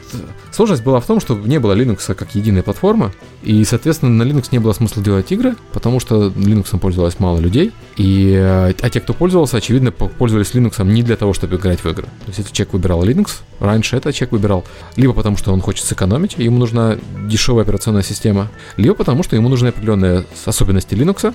сложность 0.57 0.82
была 0.82 1.00
в 1.00 1.07
том, 1.07 1.20
что 1.20 1.34
не 1.36 1.61
было 1.61 1.74
Linux 1.74 2.14
как 2.14 2.34
единой 2.34 2.62
платформы, 2.62 3.12
и, 3.42 3.62
соответственно, 3.64 4.24
на 4.24 4.28
Linux 4.28 4.48
не 4.50 4.59
было 4.59 4.72
смысла 4.72 5.02
делать 5.02 5.30
игры, 5.30 5.54
потому 5.72 6.00
что 6.00 6.28
Linux 6.28 6.76
пользовалось 6.78 7.20
мало 7.20 7.38
людей, 7.38 7.72
и, 7.96 8.32
э, 8.34 8.72
а 8.80 8.90
те, 8.90 9.00
кто 9.00 9.12
пользовался, 9.12 9.59
очевидно, 9.59 9.92
по- 9.92 10.09
пользовались 10.09 10.52
Linux 10.52 10.82
не 10.84 11.02
для 11.02 11.16
того, 11.16 11.34
чтобы 11.34 11.57
играть 11.57 11.80
в 11.80 11.86
игры. 11.86 12.04
То 12.04 12.28
есть, 12.28 12.38
если 12.38 12.52
человек 12.52 12.72
выбирал 12.72 13.04
Linux, 13.04 13.42
раньше 13.61 13.96
это 13.96 14.12
человек 14.12 14.32
выбирал 14.32 14.64
либо 14.96 15.12
потому, 15.12 15.36
что 15.36 15.52
он 15.52 15.61
хочет 15.61 15.84
сэкономить, 15.84 16.36
ему 16.38 16.59
нужна 16.59 16.96
дешевая 17.28 17.64
операционная 17.64 18.02
система, 18.02 18.48
либо 18.78 18.94
потому, 18.94 19.22
что 19.22 19.36
ему 19.36 19.48
нужны 19.50 19.68
определенные 19.68 20.24
особенности 20.46 20.94
Linux, 20.94 21.34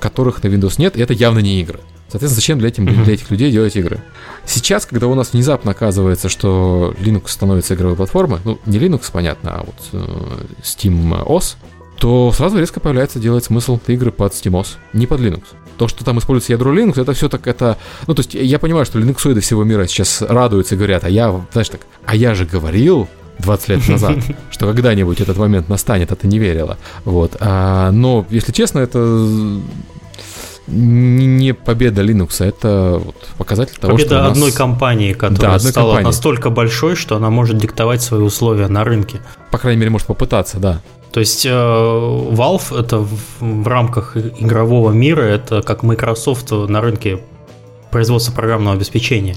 которых 0.00 0.42
на 0.42 0.48
Windows 0.48 0.74
нет, 0.78 0.96
и 0.96 1.00
это 1.02 1.12
явно 1.12 1.40
не 1.40 1.60
игры. 1.60 1.80
Соответственно, 2.08 2.40
зачем 2.40 2.58
для, 2.60 2.68
этим, 2.68 2.86
для 3.04 3.14
этих 3.14 3.30
людей 3.32 3.50
делать 3.50 3.74
игры? 3.74 4.00
Сейчас, 4.46 4.86
когда 4.86 5.08
у 5.08 5.14
нас 5.14 5.32
внезапно 5.32 5.72
оказывается, 5.72 6.28
что 6.28 6.94
Linux 7.00 7.28
становится 7.28 7.74
игровой 7.74 7.96
платформой, 7.96 8.38
ну, 8.46 8.58
не 8.64 8.78
Linux, 8.78 9.10
понятно, 9.12 9.56
а 9.56 9.64
вот 9.64 9.74
э, 9.92 10.44
Steam 10.62 11.26
OS, 11.26 11.56
то 11.98 12.32
сразу 12.32 12.58
резко 12.58 12.80
появляется 12.80 13.18
делать 13.18 13.44
смысл 13.44 13.80
игры 13.88 14.12
под 14.12 14.32
SteamOS, 14.32 14.76
не 14.92 15.06
под 15.06 15.20
Linux. 15.20 15.42
То, 15.76 15.88
что 15.88 16.04
там 16.04 16.18
используется 16.18 16.52
ядро 16.52 16.72
Linux, 16.72 17.00
это 17.00 17.12
все 17.12 17.28
так, 17.28 17.46
это... 17.46 17.76
Ну, 18.06 18.14
то 18.14 18.20
есть 18.20 18.34
я 18.34 18.58
понимаю, 18.58 18.86
что 18.86 18.98
линуксоиды 18.98 19.40
всего 19.40 19.64
мира 19.64 19.86
сейчас 19.86 20.22
радуются 20.22 20.74
и 20.74 20.78
говорят, 20.78 21.04
а 21.04 21.10
я, 21.10 21.44
знаешь 21.52 21.68
так, 21.68 21.80
а 22.06 22.14
я 22.14 22.34
же 22.34 22.46
говорил 22.46 23.08
20 23.40 23.68
лет 23.68 23.88
назад, 23.88 24.18
что 24.50 24.66
когда-нибудь 24.66 25.20
этот 25.20 25.36
момент 25.36 25.68
настанет, 25.68 26.12
а 26.12 26.16
ты 26.16 26.28
не 26.28 26.38
верила. 26.38 26.78
Вот. 27.04 27.36
А, 27.40 27.90
но, 27.90 28.24
если 28.30 28.52
честно, 28.52 28.78
это 28.78 29.60
не 30.66 31.52
победа 31.54 32.02
Linux, 32.02 32.44
это 32.44 33.00
вот 33.04 33.16
показатель 33.38 33.74
того, 33.80 33.96
что 33.98 34.06
у 34.06 34.08
Победа 34.08 34.22
нас- 34.22 34.32
одной 34.32 34.52
компании, 34.52 35.12
которая 35.12 35.52
Да, 35.52 35.58
стала 35.58 35.86
компании. 35.86 36.06
настолько 36.06 36.50
большой, 36.50 36.96
что 36.96 37.16
она 37.16 37.30
может 37.30 37.56
диктовать 37.58 38.02
свои 38.02 38.20
условия 38.20 38.68
на 38.68 38.84
рынке. 38.84 39.20
по 39.50 39.58
крайней 39.58 39.78
мере, 39.80 39.90
может 39.90 40.06
попытаться, 40.06 40.58
да. 40.58 40.80
То 41.12 41.20
есть 41.20 41.46
э, 41.46 41.50
Valve 41.50 42.78
это 42.78 42.98
в, 42.98 43.16
в 43.40 43.68
рамках 43.68 44.16
игрового 44.16 44.90
мира, 44.92 45.22
это 45.22 45.62
как 45.62 45.82
Microsoft 45.82 46.50
на 46.50 46.80
рынке 46.80 47.20
производства 47.90 48.32
программного 48.32 48.76
обеспечения. 48.76 49.36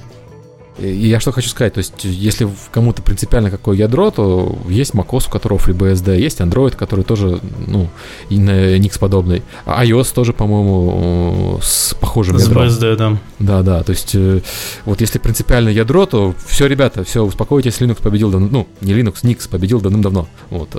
И 0.82 1.07
я 1.07 1.19
что 1.19 1.32
хочу 1.32 1.49
сказать, 1.49 1.73
то 1.73 1.80
есть 1.80 2.03
если 2.03 2.49
кому-то 2.71 3.01
принципиально 3.01 3.51
какое 3.51 3.77
ядро, 3.77 4.11
то 4.11 4.57
есть 4.67 4.93
macOS, 4.93 5.27
у 5.27 5.32
которого 5.32 5.57
FreeBSD, 5.57 6.19
есть 6.19 6.39
Android, 6.39 6.75
который 6.75 7.03
тоже, 7.03 7.39
ну, 7.67 7.89
Nix 8.30 8.99
подобный. 8.99 9.43
А 9.65 9.86
iOS 9.86 10.13
тоже, 10.13 10.34
по-моему, 10.34 11.59
с 11.61 11.93
похожим 11.95 12.39
С 12.39 12.47
ядром. 12.47 12.67
BSD, 12.67 12.95
да. 12.95 13.17
Да, 13.39 13.61
да, 13.61 13.84
то 13.84 13.91
есть 13.91 14.15
э, 14.15 14.41
вот 14.86 15.01
если 15.01 15.19
принципиально 15.19 15.69
ядро, 15.69 16.05
то 16.05 16.34
все, 16.47 16.67
ребята, 16.67 17.03
все, 17.03 17.23
успокойтесь, 17.23 17.80
Linux 17.80 18.01
победил, 18.01 18.32
давно- 18.32 18.49
ну, 18.49 18.67
не 18.82 18.93
Linux, 18.93 19.23
Nix 19.23 19.49
победил 19.49 19.82
давным-давно. 19.82 20.27
Вот. 20.49 20.69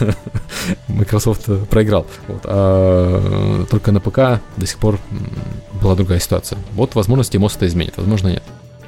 Microsoft 0.88 1.48
э, 1.48 1.56
проиграл. 1.68 2.06
Вот. 2.28 2.40
А 2.44 3.62
э, 3.62 3.66
только 3.70 3.92
на 3.92 4.00
ПК 4.00 4.40
до 4.56 4.66
сих 4.66 4.78
пор 4.78 4.98
была 5.82 5.94
другая 5.94 6.20
ситуация. 6.20 6.58
Вот, 6.72 6.94
возможно, 6.94 7.22
SteamOS 7.22 7.56
это 7.56 7.66
изменит, 7.66 7.94
возможно, 7.96 8.28
нет. 8.28 8.42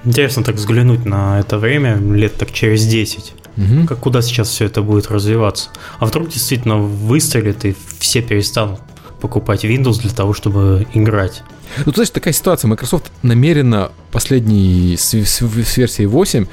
Интересно 0.06 0.42
так 0.44 0.54
взглянуть 0.56 1.04
на 1.04 1.40
это 1.40 1.58
время 1.58 1.96
лет 1.96 2.36
так 2.36 2.52
через 2.52 2.86
10. 2.86 3.34
Мгм. 3.56 3.86
Как 3.86 3.98
куда 3.98 4.22
сейчас 4.22 4.48
все 4.48 4.66
это 4.66 4.82
будет 4.82 5.10
развиваться? 5.10 5.70
А 5.98 6.06
вдруг 6.06 6.28
действительно 6.28 6.76
выстрелит 6.76 7.64
и 7.64 7.74
все 7.98 8.22
перестанут 8.22 8.80
покупать 9.20 9.64
Windows 9.64 10.00
для 10.00 10.10
того, 10.10 10.32
чтобы 10.32 10.86
играть? 10.94 11.42
Ну, 11.78 11.84
ты 11.90 11.96
знаешь, 11.96 12.10
такая 12.10 12.32
ситуация. 12.32 12.68
Microsoft 12.68 13.10
намеренно 13.22 13.90
последний 14.12 14.96
с, 14.96 15.12
с- 15.14 15.42
с 15.42 15.76
версией 15.76 16.06
8, 16.06 16.46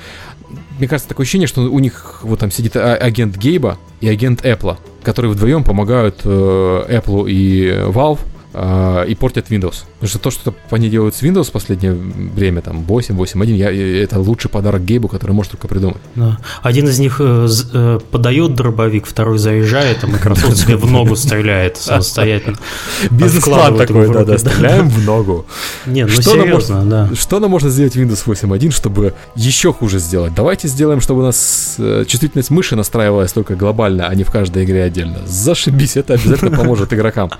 мне 0.79 0.87
кажется, 0.87 1.07
такое 1.09 1.23
ощущение, 1.25 1.47
что 1.47 1.61
у 1.61 1.79
них 1.79 2.21
вот 2.23 2.39
там 2.39 2.49
сидит 2.51 2.75
а- 2.75 2.95
агент 2.95 3.37
Гейба 3.37 3.77
и 4.01 4.07
агент 4.09 4.43
Apple, 4.43 4.77
которые 5.03 5.31
вдвоем 5.31 5.63
помогают 5.63 6.21
э, 6.23 6.29
Apple 6.29 7.29
и 7.29 7.67
Valve 7.91 8.19
э, 8.53 9.05
и 9.09 9.15
портят 9.15 9.51
Windows. 9.51 9.83
Потому 10.03 10.19
что 10.19 10.19
то, 10.19 10.31
что 10.31 10.53
они 10.71 10.89
делают 10.89 11.15
с 11.15 11.23
Windows 11.23 11.45
в 11.45 11.51
последнее 11.53 11.93
время, 11.93 12.61
там 12.61 12.83
8, 12.83 13.15
8.1, 13.15 13.53
я, 13.53 14.03
это 14.03 14.19
лучший 14.19 14.49
подарок 14.51 14.83
Гейбу, 14.83 15.07
который 15.07 15.31
может 15.31 15.53
только 15.53 15.69
придумать. 15.69 16.01
Да. 16.15 16.39
Один 16.61 16.89
из 16.89 16.99
них 16.99 17.21
э, 17.21 17.47
э, 17.73 17.99
подает 18.11 18.53
дробовик, 18.53 19.05
второй 19.05 19.37
заряжает, 19.37 20.03
а 20.03 20.07
Microsoft 20.07 20.57
себе 20.57 20.75
в 20.75 20.91
ногу 20.91 21.15
стреляет 21.15 21.77
самостоятельно. 21.77 22.57
Бизнес-план 23.11 23.77
такой, 23.77 24.11
да-да, 24.11 24.37
стреляем 24.37 24.89
в 24.89 25.05
ногу. 25.05 25.45
Не, 25.85 26.05
ну 26.05 26.21
серьезно, 26.21 26.83
да. 26.83 27.09
Что 27.15 27.39
нам 27.39 27.51
можно 27.51 27.69
сделать 27.69 27.95
в 27.95 27.97
Windows 27.97 28.25
8.1, 28.25 28.71
чтобы 28.71 29.13
еще 29.37 29.71
хуже 29.71 29.99
сделать? 29.99 30.33
Давайте 30.35 30.67
сделаем, 30.67 30.99
чтобы 30.99 31.21
у 31.21 31.23
нас 31.23 31.75
э, 31.77 32.03
чувствительность 32.05 32.49
мыши 32.49 32.75
настраивалась 32.75 33.31
только 33.31 33.55
глобально, 33.55 34.09
а 34.09 34.15
не 34.15 34.25
в 34.25 34.31
каждой 34.31 34.65
игре 34.65 34.83
отдельно. 34.83 35.19
Зашибись, 35.25 35.95
это 35.95 36.15
обязательно 36.15 36.57
поможет 36.57 36.91
игрокам. 36.91 37.31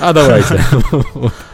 А 0.00 0.12
давайте. 0.12 0.62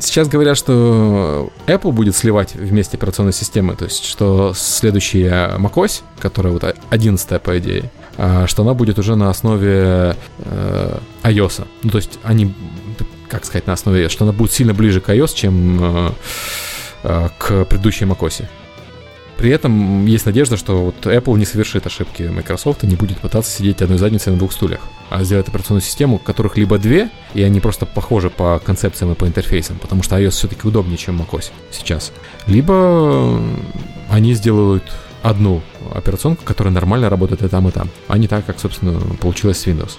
Сейчас 0.00 0.28
говорят, 0.28 0.56
что 0.56 1.52
Apple 1.66 1.92
будет 1.92 2.16
сливать 2.16 2.54
вместе 2.54 2.96
операционной 2.96 3.32
системы, 3.32 3.76
то 3.76 3.84
есть 3.84 4.04
что 4.04 4.52
следующая 4.56 5.56
macOS, 5.58 6.02
которая 6.18 6.52
вот 6.52 6.64
11 6.90 7.42
по 7.42 7.58
идее, 7.58 7.90
а, 8.16 8.46
что 8.46 8.62
она 8.62 8.74
будет 8.74 8.98
уже 8.98 9.14
на 9.14 9.30
основе 9.30 10.16
э, 10.38 10.98
iOS. 11.22 11.66
Ну, 11.82 11.90
то 11.90 11.96
есть 11.98 12.18
они, 12.22 12.54
как 13.28 13.44
сказать, 13.44 13.66
на 13.66 13.74
основе, 13.74 14.08
что 14.08 14.24
она 14.24 14.32
будет 14.32 14.52
сильно 14.52 14.74
ближе 14.74 15.00
к 15.00 15.08
iOS, 15.10 15.34
чем 15.34 15.78
э, 15.80 16.10
э, 17.04 17.28
к 17.38 17.64
предыдущей 17.66 18.06
macOS. 18.06 18.44
При 19.40 19.48
этом 19.48 20.04
есть 20.04 20.26
надежда, 20.26 20.58
что 20.58 20.84
вот 20.84 21.06
Apple 21.06 21.38
не 21.38 21.46
совершит 21.46 21.86
ошибки 21.86 22.24
Microsoft 22.24 22.84
и 22.84 22.86
не 22.86 22.94
будет 22.94 23.20
пытаться 23.20 23.50
сидеть 23.50 23.80
одной 23.80 23.96
задницей 23.96 24.34
на 24.34 24.38
двух 24.38 24.52
стульях, 24.52 24.80
а 25.08 25.24
сделать 25.24 25.48
операционную 25.48 25.80
систему, 25.80 26.18
которых 26.18 26.58
либо 26.58 26.76
две, 26.76 27.08
и 27.32 27.42
они 27.42 27.58
просто 27.58 27.86
похожи 27.86 28.28
по 28.28 28.58
концепциям 28.58 29.12
и 29.12 29.14
по 29.14 29.26
интерфейсам, 29.26 29.78
потому 29.78 30.02
что 30.02 30.20
iOS 30.20 30.32
все-таки 30.32 30.68
удобнее, 30.68 30.98
чем 30.98 31.22
macOS 31.22 31.52
сейчас. 31.70 32.12
Либо 32.46 33.40
они 34.10 34.34
сделают 34.34 34.84
одну 35.22 35.62
операционку, 35.94 36.44
которая 36.44 36.74
нормально 36.74 37.08
работает 37.08 37.42
и 37.42 37.48
там, 37.48 37.66
и 37.66 37.70
там, 37.70 37.88
а 38.08 38.18
не 38.18 38.28
так, 38.28 38.44
как, 38.44 38.60
собственно, 38.60 39.00
получилось 39.22 39.58
с 39.58 39.66
Windows 39.66 39.92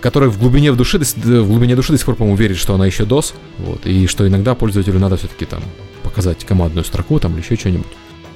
которая 0.00 0.30
в 0.30 0.38
глубине 0.38 0.70
в 0.70 0.76
души, 0.76 0.98
в 1.00 1.48
глубине 1.48 1.74
души 1.74 1.90
до 1.90 1.98
сих 1.98 2.06
пор, 2.06 2.14
по-моему, 2.14 2.36
верит, 2.36 2.58
что 2.58 2.74
она 2.74 2.86
еще 2.86 3.02
DOS, 3.02 3.34
вот, 3.58 3.86
и 3.86 4.06
что 4.06 4.28
иногда 4.28 4.54
пользователю 4.54 5.00
надо 5.00 5.16
все-таки 5.16 5.46
там 5.46 5.62
показать 6.04 6.44
командную 6.44 6.84
строку 6.84 7.18
там 7.18 7.32
или 7.32 7.40
еще 7.42 7.56
что-нибудь. 7.56 7.88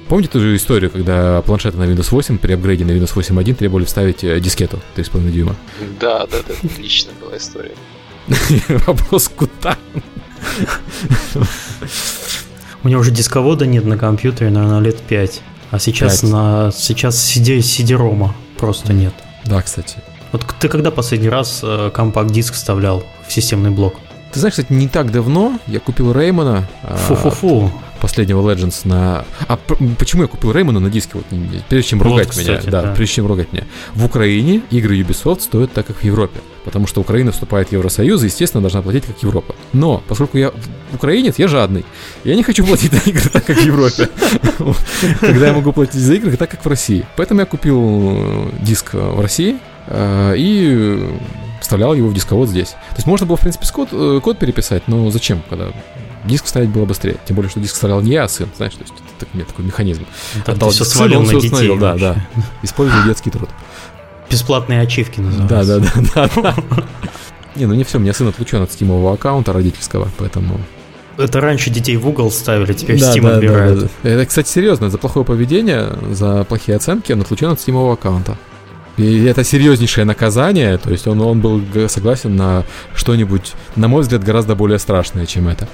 Помните 0.07 0.29
ту 0.31 0.39
же 0.39 0.55
историю, 0.55 0.91
когда 0.91 1.41
планшеты 1.41 1.77
на 1.77 1.83
Windows 1.83 2.09
8 2.11 2.37
при 2.37 2.53
апгрейде 2.53 2.83
на 2.83 2.91
Windows 2.91 3.15
8.1 3.15 3.55
требовали 3.55 3.85
вставить 3.85 4.23
э, 4.23 4.39
дискету 4.39 4.79
3,5 4.95 5.31
дюйма? 5.31 5.55
Да, 5.99 6.27
да, 6.27 6.37
да, 6.47 6.53
отличная 6.63 7.13
была 7.21 7.37
история. 7.37 7.75
Вопрос 8.87 9.29
куда? 9.29 9.77
У 12.83 12.87
него 12.87 13.01
уже 13.01 13.11
дисковода 13.11 13.65
нет 13.65 13.85
на 13.85 13.97
компьютере, 13.97 14.49
наверное, 14.49 14.79
лет 14.79 14.99
5. 14.99 15.41
А 15.71 15.79
сейчас 15.79 16.21
5. 16.21 16.31
на 16.31 16.71
сейчас 16.71 17.15
CD-рома 17.37 18.35
просто 18.57 18.93
нет. 18.93 19.13
Да, 19.45 19.61
кстати. 19.61 19.97
Вот 20.31 20.45
ты 20.59 20.67
когда 20.67 20.91
последний 20.91 21.29
раз 21.29 21.61
э, 21.63 21.91
компакт-диск 21.93 22.53
вставлял 22.53 23.03
в 23.27 23.31
системный 23.31 23.69
блок? 23.69 23.95
Ты 24.31 24.39
знаешь, 24.39 24.53
кстати, 24.53 24.71
не 24.71 24.87
так 24.87 25.11
давно 25.11 25.59
я 25.67 25.79
купил 25.79 26.13
Реймона. 26.13 26.67
А, 26.83 26.95
Фу-фу-фу 26.95 27.71
последнего 28.01 28.41
Legends 28.41 28.87
на... 28.87 29.25
А 29.47 29.57
почему 29.97 30.23
я 30.23 30.27
купил 30.27 30.51
Реймона 30.51 30.79
на 30.79 30.89
диске? 30.89 31.11
Вот, 31.13 31.25
прежде 31.69 31.89
чем 31.89 32.01
ругать 32.01 32.27
вот, 32.27 32.35
кстати, 32.35 32.63
меня. 32.63 32.71
Да, 32.71 32.81
да, 32.81 32.93
прежде 32.93 33.15
чем 33.15 33.27
ругать 33.27 33.53
меня. 33.53 33.65
В 33.93 34.05
Украине 34.05 34.61
игры 34.71 34.97
Ubisoft 34.99 35.41
стоят 35.41 35.71
так, 35.71 35.85
как 35.85 35.97
в 35.97 36.03
Европе. 36.03 36.39
Потому 36.65 36.87
что 36.87 37.01
Украина 37.01 37.31
вступает 37.31 37.69
в 37.69 37.71
Евросоюз 37.71 38.23
и, 38.23 38.25
естественно, 38.25 38.61
должна 38.61 38.81
платить, 38.81 39.05
как 39.05 39.21
Европа. 39.23 39.55
Но, 39.73 40.03
поскольку 40.07 40.37
я 40.37 40.51
украинец, 40.93 41.37
я 41.39 41.47
жадный. 41.47 41.85
Я 42.23 42.35
не 42.35 42.43
хочу 42.43 42.65
платить 42.65 42.91
за 42.91 43.09
игры 43.09 43.29
так, 43.29 43.45
как 43.45 43.57
в 43.57 43.65
Европе. 43.65 44.09
Когда 45.19 45.47
я 45.47 45.53
могу 45.53 45.71
платить 45.71 46.01
за 46.01 46.15
игры 46.15 46.35
так, 46.37 46.49
как 46.49 46.65
в 46.65 46.67
России. 46.67 47.05
Поэтому 47.15 47.39
я 47.41 47.45
купил 47.45 47.79
э, 47.81 48.49
диск 48.61 48.93
в 48.93 49.19
России 49.19 49.57
э, 49.87 50.35
и 50.37 51.07
вставлял 51.71 51.93
его 51.93 52.09
в 52.09 52.13
дисковод 52.13 52.49
здесь. 52.49 52.71
То 52.71 52.97
есть 52.97 53.07
можно 53.07 53.25
было, 53.25 53.37
в 53.37 53.39
принципе, 53.39 53.65
код, 53.71 53.89
э, 53.93 54.19
код 54.21 54.37
переписать, 54.37 54.89
но 54.89 55.09
зачем, 55.09 55.41
когда 55.49 55.67
диск 56.25 56.47
ставить 56.47 56.67
было 56.67 56.83
быстрее. 56.83 57.15
Тем 57.25 57.37
более, 57.37 57.49
что 57.49 57.61
диск 57.61 57.75
вставлял 57.75 58.01
не 58.01 58.11
я, 58.11 58.25
а 58.25 58.27
сын, 58.27 58.49
знаешь, 58.57 58.73
то 58.73 58.81
есть 58.81 58.93
это 58.93 59.25
так, 59.25 59.47
такой 59.47 59.63
механизм. 59.63 60.05
Так 60.43 60.55
Отдал 60.55 60.71
все 60.71 60.83
свалил 60.83 61.21
на 61.21 61.39
детей. 61.39 61.77
Да, 61.79 61.95
да. 61.95 62.27
Использовал 62.61 63.05
детский 63.05 63.29
труд. 63.29 63.49
Бесплатные 64.29 64.81
ачивки 64.81 65.21
называются. 65.21 65.79
Да, 65.79 65.89
да, 66.13 66.29
да, 66.35 66.41
да. 66.41 66.83
Не, 67.55 67.67
ну 67.67 67.73
не 67.73 67.85
все, 67.85 67.99
у 67.99 68.01
меня 68.01 68.13
сын 68.13 68.27
отлучен 68.27 68.61
от 68.61 68.73
стимового 68.73 69.13
аккаунта 69.13 69.53
родительского, 69.53 70.09
поэтому... 70.17 70.59
Это 71.17 71.39
раньше 71.39 71.69
детей 71.69 71.95
в 71.95 72.05
угол 72.05 72.31
ставили, 72.31 72.73
теперь 72.73 72.99
да, 72.99 73.15
Steam 73.15 73.21
да, 73.21 73.35
отбирают. 73.35 73.79
Да, 73.79 73.87
да. 74.03 74.09
Это, 74.09 74.25
кстати, 74.25 74.49
серьезно, 74.49 74.89
за 74.89 74.97
плохое 74.97 75.25
поведение, 75.25 75.87
за 76.11 76.43
плохие 76.43 76.75
оценки 76.75 77.13
он 77.13 77.21
отлучен 77.21 77.49
от 77.49 77.61
стимового 77.61 77.93
аккаунта. 77.93 78.37
И 78.97 79.23
это 79.25 79.43
серьезнейшее 79.43 80.05
наказание, 80.05 80.77
то 80.77 80.91
есть 80.91 81.07
он, 81.07 81.21
он 81.21 81.39
был 81.39 81.61
согласен 81.87 82.35
на 82.35 82.65
что-нибудь, 82.93 83.53
на 83.75 83.87
мой 83.87 84.01
взгляд, 84.01 84.23
гораздо 84.23 84.55
более 84.55 84.79
страшное, 84.79 85.25
чем 85.25 85.47
это. 85.47 85.67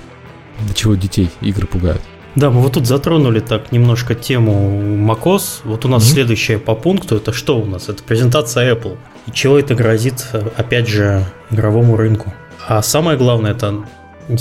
До 0.67 0.73
чего 0.73 0.95
детей 0.95 1.29
игры 1.41 1.67
пугают. 1.67 2.01
Да, 2.35 2.51
мы 2.51 2.61
вот 2.61 2.73
тут 2.73 2.85
затронули 2.85 3.39
так 3.39 3.71
немножко 3.71 4.13
тему 4.13 4.79
macOS. 4.81 5.61
Вот 5.63 5.85
у 5.85 5.87
нас 5.87 6.03
mm-hmm. 6.03 6.13
следующее 6.13 6.59
по 6.59 6.75
пункту 6.75 7.15
это 7.15 7.33
что 7.33 7.59
у 7.59 7.65
нас? 7.65 7.89
Это 7.89 8.03
презентация 8.03 8.75
Apple. 8.75 8.97
И 9.25 9.31
чего 9.31 9.57
это 9.57 9.73
грозит, 9.73 10.27
опять 10.55 10.87
же, 10.87 11.25
игровому 11.49 11.97
рынку. 11.97 12.31
А 12.67 12.83
самое 12.83 13.17
главное, 13.17 13.51
это 13.51 13.83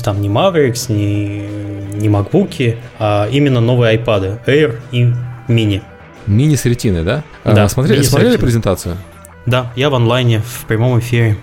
там 0.04 0.20
не 0.20 0.28
Mavericks, 0.28 0.92
не, 0.92 1.48
не 1.96 2.08
MacBook, 2.08 2.76
а 2.98 3.28
именно 3.30 3.60
новые 3.60 3.96
iPad 3.96 4.44
Air 4.46 4.78
и 4.92 5.12
Mini. 5.48 5.82
Мини 6.26 6.56
с 6.56 6.64
ретиной, 6.64 7.04
да? 7.04 7.24
Да. 7.44 7.64
А, 7.64 7.68
смотрели, 7.68 8.02
смотрели 8.02 8.36
презентацию? 8.36 8.96
Да, 9.46 9.72
я 9.76 9.90
в 9.90 9.94
онлайне, 9.94 10.40
в 10.40 10.64
прямом 10.66 10.98
эфире. 10.98 11.36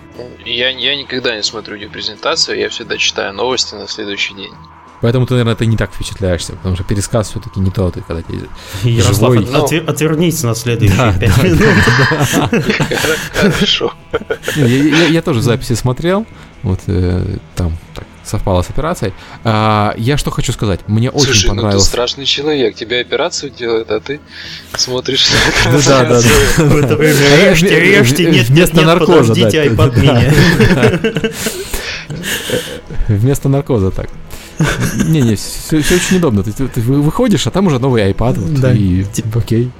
Я, 0.44 0.68
я 0.68 0.94
никогда 0.94 1.34
не 1.34 1.42
смотрю 1.42 1.76
ее 1.76 1.88
презентацию, 1.88 2.58
я 2.58 2.68
всегда 2.68 2.98
читаю 2.98 3.32
новости 3.32 3.74
на 3.74 3.88
следующий 3.88 4.34
день. 4.34 4.52
Поэтому 5.00 5.26
ты, 5.26 5.34
наверное, 5.34 5.54
ты 5.54 5.66
не 5.66 5.76
так 5.76 5.92
впечатляешься, 5.92 6.52
потому 6.52 6.76
что 6.76 6.84
пересказ 6.84 7.30
все-таки 7.30 7.60
не 7.60 7.70
то, 7.70 7.90
ты 7.90 8.00
когда 8.00 8.22
ты 8.22 8.34
Ярослав, 8.88 9.34
живой... 9.34 9.62
отвер, 9.62 9.84
отвернись 9.88 10.42
на 10.42 10.54
следующие 10.54 10.96
да, 10.96 11.12
пять 11.18 11.36
да, 11.36 11.42
минут. 11.42 12.62
Хорошо. 13.34 13.92
Я 14.56 15.22
тоже 15.22 15.42
записи 15.42 15.74
смотрел, 15.74 16.26
вот 16.62 16.80
э, 16.86 17.36
там 17.54 17.76
так 17.94 18.04
совпало 18.24 18.62
с 18.62 18.70
операцией. 18.70 19.12
А, 19.44 19.94
я 19.96 20.16
что 20.16 20.30
хочу 20.30 20.52
сказать, 20.52 20.80
мне 20.88 21.10
Слушай, 21.10 21.30
очень 21.30 21.48
понравилось. 21.48 21.74
Ну 21.74 21.80
ты 21.80 21.86
страшный 21.86 22.24
человек, 22.24 22.74
тебе 22.74 23.00
операцию 23.00 23.50
делают, 23.50 23.90
а 23.90 24.00
ты 24.00 24.20
смотришь 24.76 25.26
на 25.64 25.72
Да, 25.72 26.04
да, 26.04 26.20
да. 26.20 26.96
Режьте, 26.96 27.80
режьте, 27.80 28.24
нет, 28.30 28.48
вместо 28.48 28.82
наркоза. 28.82 29.34
Подождите, 29.34 29.66
iPad 29.66 29.94
mini. 30.02 31.32
Вместо 33.08 33.48
наркоза 33.48 33.90
так. 33.90 34.08
Не-не, 35.06 35.36
все, 35.36 35.80
все 35.82 35.96
очень 35.96 36.18
удобно. 36.18 36.42
Ты, 36.42 36.52
ты, 36.52 36.68
ты 36.68 36.80
выходишь, 36.80 37.46
а 37.46 37.50
там 37.50 37.66
уже 37.66 37.78
новый 37.78 38.10
iPad. 38.10 38.38
Вот, 38.38 38.60
да. 38.60 38.72
И 38.72 39.04
типа, 39.04 39.40
окей. 39.40 39.70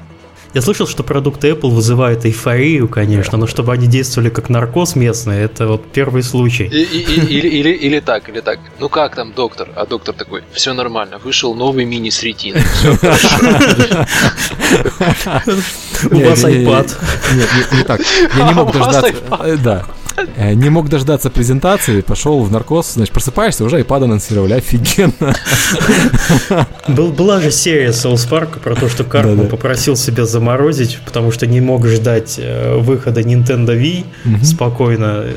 Я 0.54 0.62
слышал, 0.62 0.86
что 0.86 1.02
продукты 1.02 1.50
Apple 1.50 1.70
вызывают 1.70 2.24
эйфорию, 2.24 2.88
конечно, 2.88 3.36
но 3.36 3.48
чтобы 3.48 3.72
они 3.72 3.88
действовали 3.88 4.30
как 4.30 4.48
наркоз 4.48 4.94
местный, 4.94 5.40
это 5.40 5.66
вот 5.66 5.84
первый 5.92 6.22
случай. 6.22 6.64
И, 6.64 6.82
и, 6.82 7.00
и, 7.00 7.38
или, 7.38 7.48
или, 7.48 7.70
или 7.70 8.00
так, 8.00 8.28
или 8.28 8.40
так. 8.40 8.60
Ну 8.78 8.88
как 8.88 9.16
там 9.16 9.32
доктор? 9.32 9.68
А 9.74 9.84
доктор 9.84 10.14
такой, 10.14 10.44
все 10.52 10.72
нормально, 10.72 11.18
вышел 11.18 11.56
новый 11.56 11.84
мини 11.84 12.10
с 12.10 12.22
ретиной, 12.22 12.62
все 12.62 12.96
хорошо. 12.96 13.28
У 16.10 16.20
вас 16.20 16.44
iPad. 16.44 16.92
Нет, 17.34 17.48
не 17.72 17.82
так. 17.82 18.00
Я 18.36 18.46
не 18.46 18.54
мог 18.54 18.72
дождаться. 18.72 19.12
Э, 19.40 19.56
да. 19.56 19.84
Э, 20.36 20.54
не 20.54 20.70
мог 20.70 20.88
дождаться 20.88 21.30
презентации, 21.30 22.00
пошел 22.00 22.42
в 22.42 22.50
наркоз, 22.50 22.94
значит, 22.94 23.12
просыпаешься, 23.12 23.64
уже 23.64 23.80
iPad 23.80 24.04
анонсировали, 24.04 24.54
офигенно. 24.54 25.34
Был, 26.88 27.12
была 27.12 27.40
же 27.40 27.50
серия 27.50 27.88
Souls 27.88 28.28
Park 28.28 28.60
про 28.60 28.74
то, 28.74 28.88
что 28.88 29.04
Карпман 29.04 29.36
да, 29.36 29.42
да. 29.44 29.48
попросил 29.48 29.96
себя 29.96 30.26
заморозить, 30.26 30.98
потому 31.04 31.30
что 31.30 31.46
не 31.46 31.60
мог 31.60 31.86
ждать 31.86 32.36
э, 32.38 32.76
выхода 32.76 33.20
Nintendo 33.20 33.76
Wii 33.76 34.04
угу. 34.24 34.44
спокойно, 34.44 35.24
э, 35.24 35.32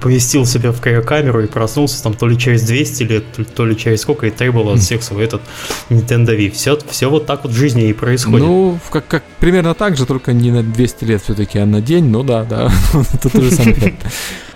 поместил 0.00 0.46
себя 0.46 0.72
в 0.72 0.80
камеру 0.80 1.42
и 1.42 1.46
проснулся 1.46 2.02
там 2.02 2.14
то 2.14 2.26
ли 2.26 2.38
через 2.38 2.62
200 2.62 3.02
лет, 3.04 3.24
то 3.54 3.66
ли 3.66 3.76
через 3.76 4.02
сколько, 4.02 4.26
и 4.26 4.30
требовал 4.30 4.72
от 4.72 4.80
всех 4.80 5.02
свой 5.02 5.24
этот 5.24 5.42
Nintendo 5.90 6.36
Wii. 6.36 6.50
Все, 6.50 6.78
все 6.88 7.10
вот 7.10 7.26
так 7.26 7.44
вот 7.44 7.52
в 7.52 7.56
жизни 7.56 7.88
и 7.88 7.92
происходит. 7.92 8.46
Ну, 8.46 8.78
как, 8.90 9.06
как 9.06 9.22
примерно 9.40 9.74
так 9.74 9.96
же, 9.96 10.06
только 10.06 10.32
не 10.32 10.50
на 10.50 10.62
200 10.62 11.04
лет 11.04 11.22
все-таки, 11.22 11.58
а 11.58 11.66
на 11.66 11.80
день, 11.80 12.06
ну 12.06 12.22
да, 12.22 12.44
да, 12.44 12.72
это 13.12 13.28
то 13.28 13.40
же 13.40 13.50
самое. 13.50 13.94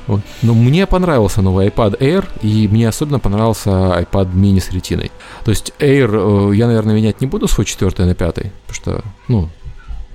Вот. 0.06 0.20
Но 0.42 0.54
мне 0.54 0.86
понравился 0.86 1.42
новый 1.42 1.68
iPad 1.68 1.98
Air, 2.00 2.24
и 2.42 2.66
мне 2.68 2.88
особенно 2.88 3.20
понравился 3.20 3.70
iPad 3.70 4.32
mini 4.34 4.60
с 4.60 4.70
ретиной. 4.70 5.12
То 5.44 5.50
есть 5.50 5.72
Air 5.78 6.50
э, 6.50 6.56
я, 6.56 6.66
наверное, 6.66 6.94
менять 6.94 7.20
не 7.20 7.26
буду 7.26 7.46
свой 7.46 7.64
четвертый 7.64 8.06
на 8.06 8.14
пятый, 8.14 8.50
потому 8.66 8.74
что, 8.74 9.04
ну, 9.28 9.48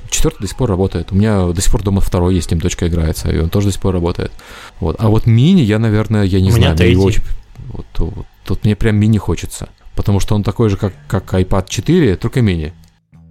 четвертый 0.09 0.41
до 0.41 0.47
сих 0.47 0.57
пор 0.57 0.69
работает. 0.69 1.11
У 1.11 1.15
меня 1.15 1.47
до 1.47 1.61
сих 1.61 1.71
пор 1.71 1.83
дома 1.83 2.01
второй 2.01 2.35
есть, 2.35 2.49
с 2.49 2.51
ним 2.51 2.59
дочка 2.59 2.87
играется, 2.87 3.31
и 3.31 3.39
он 3.39 3.49
тоже 3.49 3.67
до 3.67 3.73
сих 3.73 3.81
пор 3.81 3.93
работает. 3.93 4.31
Вот. 4.79 4.95
А 4.99 5.07
вот 5.07 5.25
мини 5.25 5.61
я, 5.61 5.79
наверное, 5.79 6.23
я 6.23 6.41
не 6.41 6.49
У 6.49 6.51
знаю, 6.51 6.75
меня 6.75 6.85
его 6.85 7.03
очень... 7.03 7.23
вот, 7.71 7.85
вот 7.97 8.25
тут 8.45 8.63
мне 8.65 8.75
прям 8.75 8.97
мини 8.97 9.17
хочется. 9.17 9.69
Потому 9.95 10.19
что 10.19 10.35
он 10.35 10.43
такой 10.43 10.69
же, 10.69 10.77
как, 10.77 10.93
как 11.07 11.33
iPad 11.33 11.65
4, 11.67 12.17
только 12.17 12.41
мини. 12.41 12.73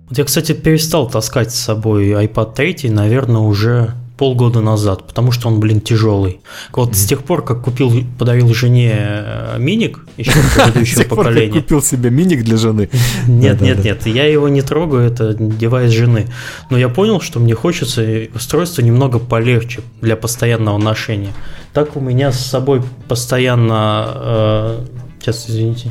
Вот 0.09 0.19
я, 0.19 0.25
кстати, 0.25 0.53
перестал 0.53 1.09
таскать 1.09 1.53
с 1.53 1.59
собой 1.59 2.11
iPad 2.11 2.55
3, 2.55 2.91
наверное, 2.91 3.41
уже 3.41 3.95
полгода 4.17 4.61
назад, 4.61 5.07
потому 5.07 5.31
что 5.33 5.49
он, 5.49 5.61
блин, 5.61 5.81
тяжелый. 5.81 6.41
Вот 6.73 6.91
mm-hmm. 6.91 6.95
с 6.95 7.07
тех 7.07 7.23
пор, 7.23 7.45
как 7.45 7.63
купил, 7.63 7.93
подарил 8.19 8.53
жене 8.55 8.95
э, 8.99 9.57
миник, 9.59 10.01
еще 10.17 10.33
предыдущего 10.55 11.03
поколения. 11.05 11.61
купил 11.61 11.83
себе 11.83 12.11
миник 12.11 12.43
для 12.43 12.57
жены. 12.57 12.89
Нет, 13.29 13.61
нет, 13.61 13.85
нет, 13.85 14.07
я 14.07 14.25
его 14.25 14.49
не 14.49 14.63
трогаю, 14.63 15.07
это 15.07 15.35
девайс 15.35 15.93
жены. 15.93 16.27
Но 16.71 16.79
я 16.79 16.89
понял, 16.89 17.21
что 17.21 17.41
мне 17.41 17.55
хочется 17.55 18.29
устройство 18.35 18.83
немного 18.83 19.19
полегче 19.19 19.81
для 20.01 20.17
постоянного 20.17 20.79
ношения. 20.79 21.33
Так 21.73 21.97
у 21.97 22.01
меня 22.01 22.33
с 22.33 22.41
собой 22.41 22.83
постоянно... 23.09 24.13
Э, 24.15 24.85
сейчас, 25.21 25.51
извините 25.51 25.91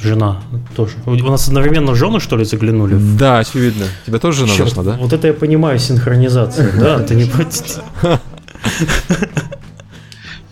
жена 0.00 0.42
тоже. 0.76 0.96
У 1.06 1.14
нас 1.14 1.48
одновременно 1.48 1.94
жены, 1.94 2.20
что 2.20 2.36
ли, 2.36 2.44
заглянули? 2.44 2.96
Да, 2.96 3.38
очевидно. 3.38 3.86
Тебя 4.06 4.18
тоже 4.18 4.40
жена 4.40 4.56
Черт, 4.56 4.68
зашла, 4.68 4.82
да? 4.84 4.96
Вот 5.00 5.12
это 5.12 5.28
я 5.28 5.34
понимаю, 5.34 5.78
синхронизация, 5.78 6.72
да? 6.78 7.00
Ты 7.00 7.14
не 7.14 7.30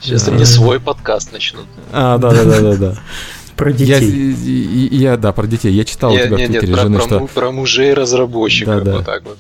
Сейчас 0.00 0.28
они 0.28 0.44
свой 0.44 0.80
подкаст 0.80 1.32
начнут. 1.32 1.66
А, 1.92 2.18
да, 2.18 2.30
да, 2.30 2.44
да, 2.44 2.60
да, 2.60 2.76
да. 2.76 2.94
Про 3.56 3.72
детей. 3.72 4.32
Я, 4.90 5.18
да, 5.18 5.32
про 5.32 5.46
детей. 5.46 5.70
Я 5.70 5.84
читал 5.84 6.14
у 6.14 6.16
тебя 6.16 6.36
в 6.36 6.38
Твиттере 6.38 6.74
жены, 6.74 6.98
что... 7.00 7.26
Про 7.26 7.52
мужей 7.52 7.92
разработчиков, 7.92 8.82
вот 8.84 9.04
так 9.04 9.22
вот. 9.24 9.36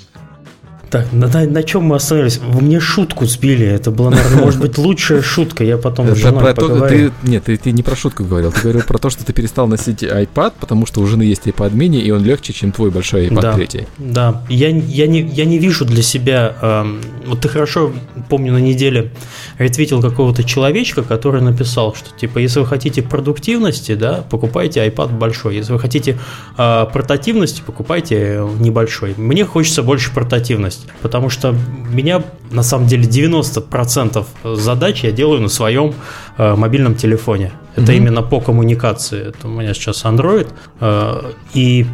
Так, 0.90 1.12
на, 1.12 1.28
на, 1.28 1.46
на 1.46 1.62
чем 1.62 1.84
мы 1.84 1.96
остановились? 1.96 2.38
Вы 2.38 2.62
мне 2.62 2.80
шутку 2.80 3.24
сбили. 3.24 3.64
Это 3.64 3.92
была, 3.92 4.10
наверное, 4.10 4.40
может 4.40 4.60
быть, 4.60 4.76
лучшая 4.78 5.22
шутка. 5.22 5.62
Я 5.62 5.78
потом 5.78 6.12
с 6.12 6.18
женой 6.18 6.52
поговорю. 6.52 7.12
Ты, 7.22 7.28
нет, 7.28 7.44
ты, 7.44 7.56
ты 7.56 7.70
не 7.70 7.84
про 7.84 7.94
шутку 7.94 8.24
говорил. 8.24 8.50
Ты 8.50 8.62
говорил 8.62 8.82
про 8.82 8.98
то, 8.98 9.08
что 9.08 9.24
ты 9.24 9.32
перестал 9.32 9.68
носить 9.68 10.02
iPad, 10.02 10.54
потому 10.58 10.86
что 10.86 11.00
у 11.00 11.06
жены 11.06 11.22
есть 11.22 11.46
iPad 11.46 11.72
mini, 11.72 12.00
и 12.00 12.10
он 12.10 12.24
легче, 12.24 12.52
чем 12.52 12.72
твой 12.72 12.90
большой 12.90 13.28
iPad 13.28 13.40
да, 13.40 13.52
3. 13.54 13.86
Да, 13.98 14.42
я, 14.48 14.68
я, 14.68 15.06
не, 15.06 15.20
я 15.20 15.44
не 15.44 15.58
вижу 15.58 15.84
для 15.84 16.02
себя... 16.02 16.56
Эм, 16.60 17.00
вот 17.24 17.40
ты 17.40 17.48
хорошо, 17.48 17.92
помню, 18.28 18.52
на 18.52 18.58
неделе 18.58 19.12
ретвитил 19.58 20.02
какого-то 20.02 20.42
человечка, 20.42 21.04
который 21.04 21.40
написал, 21.40 21.94
что, 21.94 22.10
типа, 22.18 22.38
если 22.38 22.58
вы 22.58 22.66
хотите 22.66 23.02
продуктивности, 23.02 23.94
да, 23.94 24.24
покупайте 24.28 24.84
iPad 24.84 25.16
большой. 25.16 25.54
Если 25.54 25.72
вы 25.72 25.78
хотите 25.78 26.18
э, 26.58 26.86
портативности, 26.92 27.62
покупайте 27.64 28.44
небольшой. 28.58 29.14
Мне 29.16 29.44
хочется 29.44 29.84
больше 29.84 30.12
портативности 30.12 30.79
есть. 30.80 31.00
Потому 31.02 31.30
что 31.30 31.54
меня, 31.92 32.22
на 32.50 32.62
самом 32.62 32.86
деле, 32.86 33.04
90% 33.04 34.56
задач 34.56 35.04
я 35.04 35.12
делаю 35.12 35.40
на 35.40 35.48
своем 35.48 35.94
э, 36.38 36.54
мобильном 36.54 36.94
телефоне. 36.94 37.52
Это 37.76 37.92
mm-hmm. 37.92 37.96
именно 37.96 38.22
по 38.22 38.40
коммуникации. 38.40 39.28
Это 39.28 39.48
у 39.48 39.50
меня 39.50 39.74
сейчас 39.74 40.04
Android. 40.04 40.48
Э, 40.80 41.32
и 41.54 41.86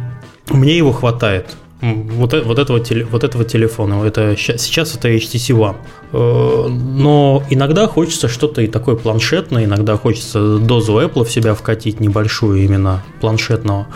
мне 0.49 0.77
его 0.77 0.91
хватает. 0.91 1.55
Вот, 1.81 2.33
э, 2.33 2.41
вот, 2.41 2.59
этого, 2.59 2.81
вот 3.11 3.23
этого 3.23 3.45
телефона. 3.45 4.03
Это, 4.03 4.35
сейчас 4.35 4.95
это 4.95 5.09
HTC 5.09 5.55
One. 5.55 5.75
Э, 6.11 6.67
но 6.67 7.43
иногда 7.49 7.87
хочется 7.87 8.27
что-то 8.27 8.61
и 8.61 8.67
такое 8.67 8.95
планшетное, 8.95 9.65
иногда 9.65 9.97
хочется 9.97 10.57
дозу 10.57 10.99
Apple 10.99 11.23
в 11.23 11.31
себя 11.31 11.53
вкатить, 11.53 11.99
небольшую 11.99 12.63
именно 12.63 13.03
планшетного. 13.21 13.87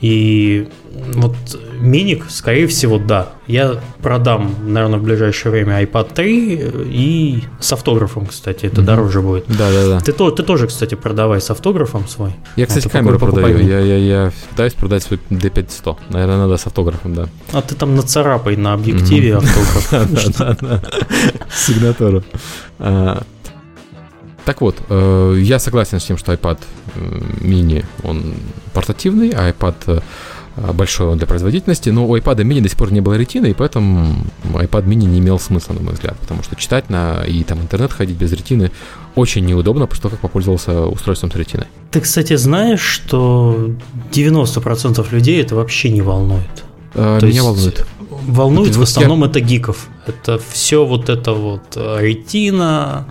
И 0.00 0.68
вот 1.14 1.36
миник, 1.78 2.26
скорее 2.28 2.66
всего, 2.66 2.98
да. 2.98 3.30
Я 3.46 3.80
продам, 4.02 4.54
наверное, 4.66 4.98
в 4.98 5.02
ближайшее 5.02 5.52
время 5.52 5.82
iPad 5.82 6.14
3 6.14 6.72
и 6.86 7.44
с 7.60 7.72
автографом, 7.72 8.26
кстати, 8.26 8.66
это 8.66 8.80
mm-hmm. 8.80 8.84
дороже 8.84 9.20
будет. 9.20 9.44
Да, 9.48 9.70
да, 9.70 9.88
да. 9.88 10.00
Ты, 10.00 10.12
ты 10.12 10.42
тоже, 10.42 10.66
кстати, 10.66 10.94
продавай 10.94 11.40
с 11.40 11.50
автографом 11.50 12.06
свой. 12.08 12.32
Я, 12.56 12.66
кстати, 12.66 12.86
а 12.86 12.90
камеру 12.90 13.18
продаю. 13.18 13.58
Я, 13.58 13.80
я, 13.80 13.96
я 13.96 14.32
пытаюсь 14.50 14.74
продать 14.74 15.02
свой 15.02 15.20
D500. 15.30 15.96
Наверное, 16.10 16.38
надо 16.38 16.56
с 16.56 16.66
автографом, 16.66 17.14
да. 17.14 17.28
А 17.52 17.62
ты 17.62 17.74
там 17.74 17.94
нацарапай 17.96 18.56
на 18.56 18.74
объективе 18.74 19.36
автограф. 19.36 20.80
Сигнатуру. 21.54 22.22
А, 22.78 23.22
так 24.44 24.60
вот, 24.60 24.76
э, 24.88 25.36
я 25.38 25.58
согласен 25.58 26.00
с 26.00 26.04
тем, 26.04 26.18
что 26.18 26.32
iPad 26.32 26.58
mini, 27.40 27.84
он 28.02 28.34
портативный, 28.72 29.30
а 29.30 29.50
iPad 29.50 30.02
э, 30.56 30.72
большой 30.72 31.08
он 31.08 31.18
для 31.18 31.26
производительности, 31.26 31.90
но 31.90 32.06
у 32.06 32.16
iPad 32.16 32.36
mini 32.38 32.60
до 32.60 32.68
сих 32.68 32.76
пор 32.76 32.92
не 32.92 33.00
было 33.00 33.14
ретины, 33.14 33.50
и 33.50 33.54
поэтому 33.54 34.24
iPad 34.44 34.84
mini 34.84 35.06
не 35.06 35.18
имел 35.18 35.38
смысла, 35.38 35.74
на 35.74 35.80
мой 35.80 35.94
взгляд, 35.94 36.16
потому 36.18 36.42
что 36.42 36.56
читать 36.56 36.90
на 36.90 37.22
и 37.26 37.42
там 37.44 37.60
интернет 37.60 37.92
ходить 37.92 38.16
без 38.16 38.32
ретины 38.32 38.70
очень 39.14 39.44
неудобно 39.44 39.86
после 39.86 40.02
того, 40.02 40.12
как 40.12 40.20
попользовался 40.20 40.86
устройством 40.86 41.30
с 41.30 41.34
ретиной. 41.34 41.66
Ты, 41.90 42.00
кстати, 42.00 42.36
знаешь, 42.36 42.80
что 42.80 43.70
90% 44.12 45.06
людей 45.12 45.40
это 45.40 45.56
вообще 45.56 45.90
не 45.90 46.02
волнует? 46.02 46.64
А, 46.94 47.18
То 47.18 47.26
меня 47.26 47.36
есть 47.36 47.46
волнует. 47.46 47.86
Волнует 48.10 48.70
это 48.70 48.78
в 48.80 48.82
основном 48.82 49.20
я... 49.20 49.26
это 49.26 49.40
гиков. 49.40 49.88
Это 50.06 50.40
все 50.50 50.84
вот 50.84 51.08
это 51.08 51.32
вот 51.32 51.62
э, 51.76 51.98
ретина, 52.00 53.06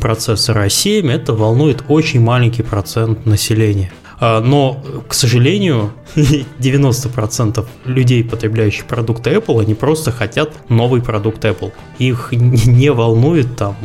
процессора 0.00 0.66
i7, 0.66 1.10
это 1.10 1.34
волнует 1.34 1.84
очень 1.88 2.20
маленький 2.20 2.62
процент 2.62 3.26
населения. 3.26 3.92
А, 4.20 4.40
но, 4.40 4.82
к 5.08 5.14
сожалению, 5.14 5.92
90% 6.14 7.66
людей, 7.86 8.22
потребляющих 8.22 8.84
продукты 8.84 9.30
Apple, 9.30 9.60
они 9.62 9.74
просто 9.74 10.12
хотят 10.12 10.52
новый 10.68 11.02
продукт 11.02 11.44
Apple. 11.44 11.72
Их 11.98 12.28
не 12.32 12.92
волнует 12.92 13.56
там 13.56 13.76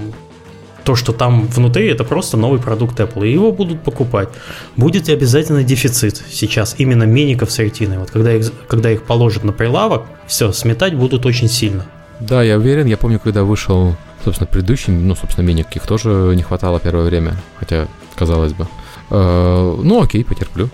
то, 0.83 0.95
что 0.95 1.13
там 1.13 1.47
внутри, 1.47 1.87
это 1.87 2.03
просто 2.03 2.37
новый 2.37 2.59
продукт 2.59 2.99
Apple, 2.99 3.27
и 3.27 3.33
его 3.33 3.51
будут 3.51 3.81
покупать. 3.81 4.29
Будет 4.75 5.09
обязательно 5.09 5.63
дефицит 5.63 6.23
сейчас 6.29 6.75
именно 6.77 7.05
миников 7.05 7.49
с 7.49 7.57
ретиной. 7.57 7.97
Вот 7.97 8.11
когда 8.11 8.33
их, 8.33 8.51
когда 8.67 8.91
их 8.91 9.03
положат 9.03 9.43
на 9.43 9.51
прилавок, 9.51 10.03
все, 10.27 10.51
сметать 10.51 10.93
будут 10.93 11.25
очень 11.25 11.49
сильно. 11.49 11.87
Да, 12.19 12.43
я 12.43 12.57
уверен, 12.57 12.85
я 12.85 12.97
помню, 12.97 13.19
когда 13.19 13.43
вышел 13.43 13.95
Собственно, 14.25 14.47
предыдущий, 14.47 14.91
ну, 14.91 15.13
собственно, 15.13 15.45
миник 15.45 15.75
их 15.75 15.85
тоже 15.85 16.33
не 16.35 16.41
хватало 16.41 16.79
первое 16.79 17.05
время, 17.05 17.35
хотя, 17.59 17.87
казалось 18.15 18.53
бы. 18.53 18.67
Э, 19.09 19.75
ну, 19.81 20.01
окей, 20.01 20.23
потерплю. 20.23 20.69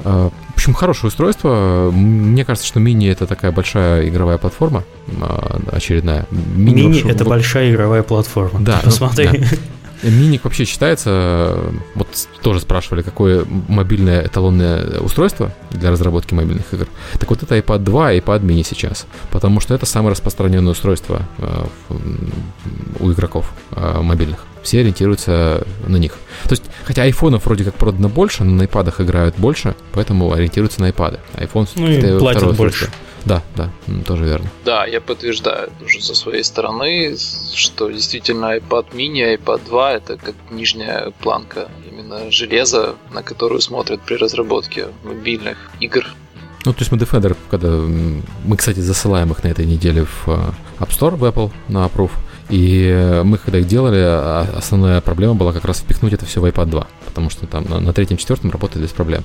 Э, 0.00 0.30
в 0.30 0.54
общем, 0.56 0.74
хорошее 0.74 1.08
устройство. 1.08 1.90
Мне 1.92 2.44
кажется, 2.44 2.66
что 2.66 2.80
мини 2.80 3.08
это 3.08 3.26
такая 3.26 3.52
большая 3.52 4.08
игровая 4.08 4.38
платформа 4.38 4.84
э, 5.06 5.58
очередная. 5.70 6.26
Мини, 6.30 6.82
мини 6.82 7.10
это 7.10 7.24
большая 7.24 7.70
игровая 7.70 8.02
платформа. 8.02 8.60
Да, 8.60 8.80
посмотри. 8.84 9.28
Ну, 9.32 9.38
да. 9.38 9.46
Миник 10.02 10.44
вообще 10.44 10.64
считается, 10.64 11.58
вот 11.94 12.08
тоже 12.42 12.60
спрашивали, 12.60 13.02
какое 13.02 13.44
мобильное 13.68 14.26
эталонное 14.26 15.00
устройство 15.00 15.52
для 15.70 15.90
разработки 15.90 16.34
мобильных 16.34 16.72
игр. 16.72 16.86
Так 17.18 17.30
вот 17.30 17.42
это 17.42 17.56
iPad 17.56 17.78
2 17.78 18.12
и 18.12 18.20
iPad 18.20 18.42
mini 18.42 18.64
сейчас, 18.64 19.06
потому 19.30 19.60
что 19.60 19.74
это 19.74 19.86
самое 19.86 20.12
распространенное 20.12 20.72
устройство 20.72 21.22
э, 21.38 21.66
у 23.00 23.12
игроков 23.12 23.52
э, 23.72 24.00
мобильных. 24.00 24.44
Все 24.62 24.80
ориентируются 24.80 25.64
на 25.86 25.96
них. 25.96 26.12
То 26.44 26.50
есть, 26.50 26.64
хотя 26.84 27.02
айфонов 27.02 27.46
вроде 27.46 27.64
как 27.64 27.74
продано 27.74 28.08
больше, 28.08 28.44
но 28.44 28.52
на 28.52 28.62
iPad 28.62 29.02
играют 29.02 29.36
больше, 29.38 29.76
поэтому 29.92 30.32
ориентируются 30.32 30.80
на 30.80 30.90
iPad. 30.90 31.20
iPhone 31.34 31.68
ну 31.76 31.88
и 31.88 32.18
платят 32.18 32.56
больше. 32.56 32.84
Устройство. 32.84 33.05
Да, 33.26 33.42
да, 33.56 33.70
тоже 34.06 34.24
верно. 34.24 34.48
Да, 34.64 34.86
я 34.86 35.00
подтверждаю 35.00 35.70
уже 35.84 36.00
со 36.00 36.14
своей 36.14 36.44
стороны, 36.44 37.16
что 37.54 37.90
действительно 37.90 38.56
iPad 38.56 38.92
mini, 38.92 39.36
iPad 39.36 39.66
2 39.66 39.92
это 39.92 40.16
как 40.16 40.34
нижняя 40.50 41.10
планка 41.20 41.68
именно 41.90 42.30
железа, 42.30 42.94
на 43.12 43.24
которую 43.24 43.60
смотрят 43.60 44.00
при 44.02 44.14
разработке 44.14 44.86
мобильных 45.02 45.58
игр. 45.80 46.06
Ну, 46.64 46.72
то 46.72 46.80
есть 46.80 46.92
мы 46.92 46.98
Defender, 46.98 47.36
когда 47.50 47.68
мы, 47.68 48.56
кстати, 48.56 48.78
засылаем 48.78 49.30
их 49.32 49.42
на 49.42 49.48
этой 49.48 49.66
неделе 49.66 50.04
в 50.04 50.28
э, 50.28 50.52
App 50.80 50.90
Store 50.90 51.16
в 51.16 51.24
Apple 51.24 51.50
на 51.68 51.86
Approve, 51.86 52.10
и 52.48 53.22
мы, 53.24 53.38
когда 53.38 53.58
их 53.58 53.66
делали, 53.66 54.00
а, 54.00 54.46
основная 54.56 55.00
проблема 55.00 55.34
была 55.34 55.52
как 55.52 55.64
раз 55.64 55.78
впихнуть 55.78 56.12
это 56.12 56.26
все 56.26 56.40
в 56.40 56.44
iPad 56.44 56.66
2, 56.66 56.86
потому 57.06 57.30
что 57.30 57.46
там 57.46 57.64
на, 57.64 57.80
на 57.80 57.92
третьем-четвертом 57.92 58.50
работает 58.50 58.84
без 58.84 58.92
проблем. 58.92 59.24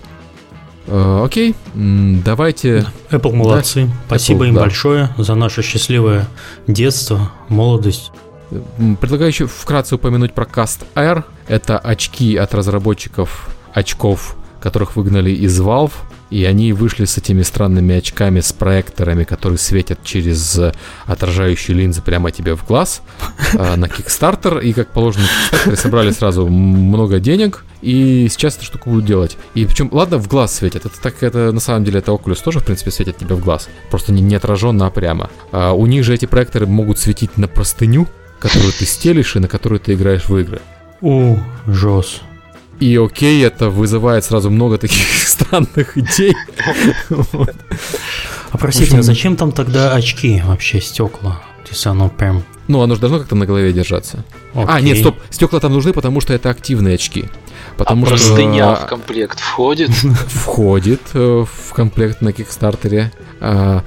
Э, 0.92 1.24
окей, 1.24 1.56
давайте... 1.74 2.86
Apple 3.12 3.34
молодцы. 3.34 3.86
Да? 3.86 3.92
Спасибо 4.08 4.44
Apple, 4.44 4.48
им 4.50 4.56
да. 4.56 4.62
большое 4.62 5.10
за 5.18 5.36
наше 5.36 5.62
счастливое 5.62 6.28
детство, 6.68 7.32
молодость. 7.48 8.12
Предлагаю 9.00 9.30
еще 9.30 9.48
вкратце 9.48 9.96
упомянуть 9.96 10.34
про 10.34 10.44
Cast 10.44 10.82
Air. 10.96 11.24
Это 11.48 11.80
очки 11.80 12.36
от 12.36 12.54
разработчиков 12.54 13.50
очков, 13.74 14.36
которых 14.60 14.98
выгнали 14.98 15.32
из 15.32 15.58
Valve 15.62 15.94
и 16.32 16.46
они 16.46 16.74
вышли 16.74 17.06
с 17.06 17.18
этими 17.18 17.44
странными 17.44 17.96
очками 17.96 18.40
с 18.40 18.54
проекторами, 18.54 19.26
которые 19.26 19.60
светят 19.60 20.00
через 20.04 20.60
отражающие 21.06 21.78
линзы 21.78 22.02
прямо 22.02 22.32
тебе 22.32 22.56
в 22.56 22.66
глаз 22.66 23.02
э, 23.54 23.76
на 23.76 23.86
Kickstarter, 23.86 24.64
и 24.64 24.74
как 24.74 24.88
положено 24.88 25.26
на 25.26 25.56
Kickstarter 25.56 25.76
собрали 25.76 26.12
сразу 26.12 26.48
много 26.48 27.20
денег, 27.20 27.66
и 27.82 28.28
сейчас 28.30 28.56
эту 28.56 28.66
штуку 28.66 28.92
будут 28.92 29.06
делать. 29.06 29.38
И 29.56 29.66
причем, 29.66 29.90
ладно, 29.92 30.18
в 30.18 30.28
глаз 30.28 30.56
светят, 30.56 30.86
это 30.86 31.00
так, 31.02 31.22
это 31.22 31.52
на 31.52 31.60
самом 31.60 31.84
деле, 31.84 32.00
это 32.00 32.12
Oculus 32.12 32.42
тоже, 32.44 32.60
в 32.60 32.66
принципе, 32.66 32.92
светит 32.92 33.18
тебе 33.18 33.36
в 33.36 33.44
глаз, 33.44 33.68
просто 33.90 34.14
не, 34.14 34.22
не 34.22 34.36
отраженно, 34.36 34.88
а 34.88 34.90
прямо. 34.90 35.30
А 35.52 35.74
у 35.74 35.86
них 35.86 36.04
же 36.04 36.14
эти 36.14 36.26
проекторы 36.26 36.66
могут 36.66 36.98
светить 36.98 37.38
на 37.38 37.48
простыню, 37.48 38.08
которую 38.40 38.72
ты 38.72 38.86
стелишь 38.86 39.36
и 39.36 39.40
на 39.40 39.48
которую 39.48 39.80
ты 39.80 39.94
играешь 39.94 40.30
в 40.30 40.38
игры. 40.38 40.62
Ужас. 41.02 42.22
И 42.82 42.98
окей, 42.98 43.46
это 43.46 43.70
вызывает 43.70 44.26
сразу 44.26 44.50
много 44.50 44.80
таких 44.80 45.06
странных 45.28 45.98
идей. 45.98 46.36
А 48.52 48.58
простите, 48.58 48.98
а 48.98 49.04
зачем 49.04 49.36
там 49.36 49.52
тогда 49.52 49.94
очки 49.94 50.42
вообще, 50.44 50.82
стекла? 50.82 51.44
То 51.64 51.70
есть 51.70 51.86
оно 51.86 52.10
прям... 52.10 52.44
Ну, 52.68 52.82
оно 52.82 52.96
же 52.96 53.02
должно 53.02 53.20
как-то 53.20 53.36
на 53.36 53.46
голове 53.46 53.72
держаться. 53.72 54.26
А, 54.54 54.82
нет, 54.82 54.98
стоп, 54.98 55.18
стекла 55.30 55.60
там 55.60 55.74
нужны, 55.74 55.94
потому 55.94 56.22
что 56.22 56.34
это 56.34 56.50
активные 56.50 56.96
очки. 56.96 57.26
Потому 57.78 58.04
а 58.04 58.08
что 58.08 58.16
простыня 58.18 58.76
в 58.76 58.86
комплект 58.86 59.40
входит? 59.40 59.90
Входит 60.28 61.02
э, 61.14 61.46
в 61.46 61.74
комплект 61.74 62.22
на 62.22 62.34
Кикстартере. 62.34 63.12
А, 63.40 63.84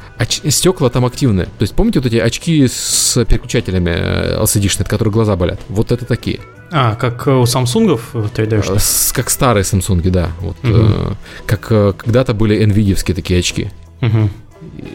стекла 0.49 0.91
там 0.91 1.05
активные. 1.05 1.47
То 1.47 1.63
есть 1.63 1.75
помните 1.75 2.01
вот 2.01 2.07
эти 2.07 2.17
очки 2.17 2.67
с 2.67 3.25
переключателями 3.25 3.91
э, 3.91 4.43
LCD-шные, 4.43 4.83
от 4.83 4.89
которых 4.89 5.13
глаза 5.13 5.37
болят? 5.37 5.61
Вот 5.69 5.93
это 5.93 6.05
такие. 6.07 6.41
А, 6.71 6.95
как 6.95 7.27
у 7.27 7.47
Самсунгов 7.47 8.15
3D? 8.15 8.79
С, 8.79 9.13
как 9.13 9.31
старые 9.31 9.65
Samsung, 9.65 10.09
да. 10.11 10.31
Вот, 10.41 10.57
угу. 10.63 10.73
э, 10.73 11.13
как 11.47 11.67
э, 11.71 11.93
когда-то 11.97 12.35
были 12.35 12.59
nvidia 12.67 13.15
такие 13.15 13.39
очки. 13.39 13.71
Угу 14.01 14.31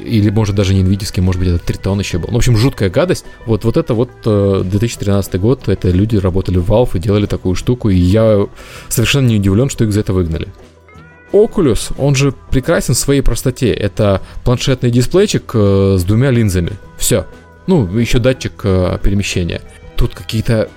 или 0.05 0.30
может 0.30 0.55
даже 0.55 0.74
не 0.74 0.84
NVIDIA, 0.84 1.22
может 1.22 1.39
быть 1.39 1.49
это 1.49 1.59
Тритон 1.59 1.99
еще 1.99 2.17
был. 2.17 2.28
Ну, 2.30 2.36
в 2.36 2.38
общем, 2.38 2.57
жуткая 2.57 2.89
гадость. 2.89 3.26
Вот, 3.45 3.63
вот 3.63 3.78
это 3.78 3.93
вот 3.93 4.09
2013 4.24 5.36
э, 5.36 5.38
год, 5.38 5.67
это 5.67 5.89
люди 5.89 6.15
работали 6.17 6.57
в 6.57 6.70
Valve 6.70 6.91
и 6.95 6.99
делали 6.99 7.26
такую 7.26 7.55
штуку, 7.55 7.89
и 7.89 7.97
я 7.97 8.47
совершенно 8.88 9.28
не 9.28 9.38
удивлен, 9.38 9.70
что 9.70 9.84
их 9.84 9.93
за 9.93 10.01
это 10.01 10.13
выгнали. 10.13 10.47
Oculus, 11.32 11.93
он 11.97 12.15
же 12.15 12.34
прекрасен 12.49 12.93
в 12.93 12.97
своей 12.97 13.22
простоте. 13.22 13.72
Это 13.72 14.22
планшетный 14.43 14.89
дисплейчик 14.89 15.51
э, 15.53 15.97
с 15.99 16.03
двумя 16.03 16.32
линзами. 16.32 16.72
Все. 16.97 17.26
Ну, 17.67 17.86
еще 17.97 18.20
датчик 18.20 18.61
э, 18.63 18.97
перемещения. 19.03 19.61
Тут 19.95 20.15
какие-то 20.15 20.70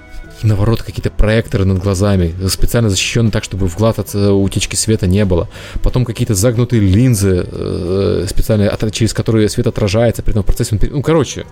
наоборот, 0.42 0.82
какие-то 0.82 1.10
проекторы 1.10 1.64
над 1.64 1.78
глазами, 1.78 2.34
специально 2.48 2.88
защищены 2.90 3.30
так, 3.30 3.44
чтобы 3.44 3.68
в 3.68 3.76
глаз 3.76 3.98
от 3.98 4.14
утечки 4.14 4.76
света 4.76 5.06
не 5.06 5.24
было. 5.24 5.48
Потом 5.82 6.04
какие-то 6.04 6.34
загнутые 6.34 6.80
линзы, 6.80 7.46
э, 7.50 8.26
специально 8.28 8.70
через 8.90 9.14
которые 9.14 9.48
свет 9.48 9.66
отражается, 9.66 10.22
при 10.22 10.32
этом 10.32 10.42
в 10.42 10.46
процессе... 10.46 10.78
Ну, 10.90 11.02
короче, 11.02 11.46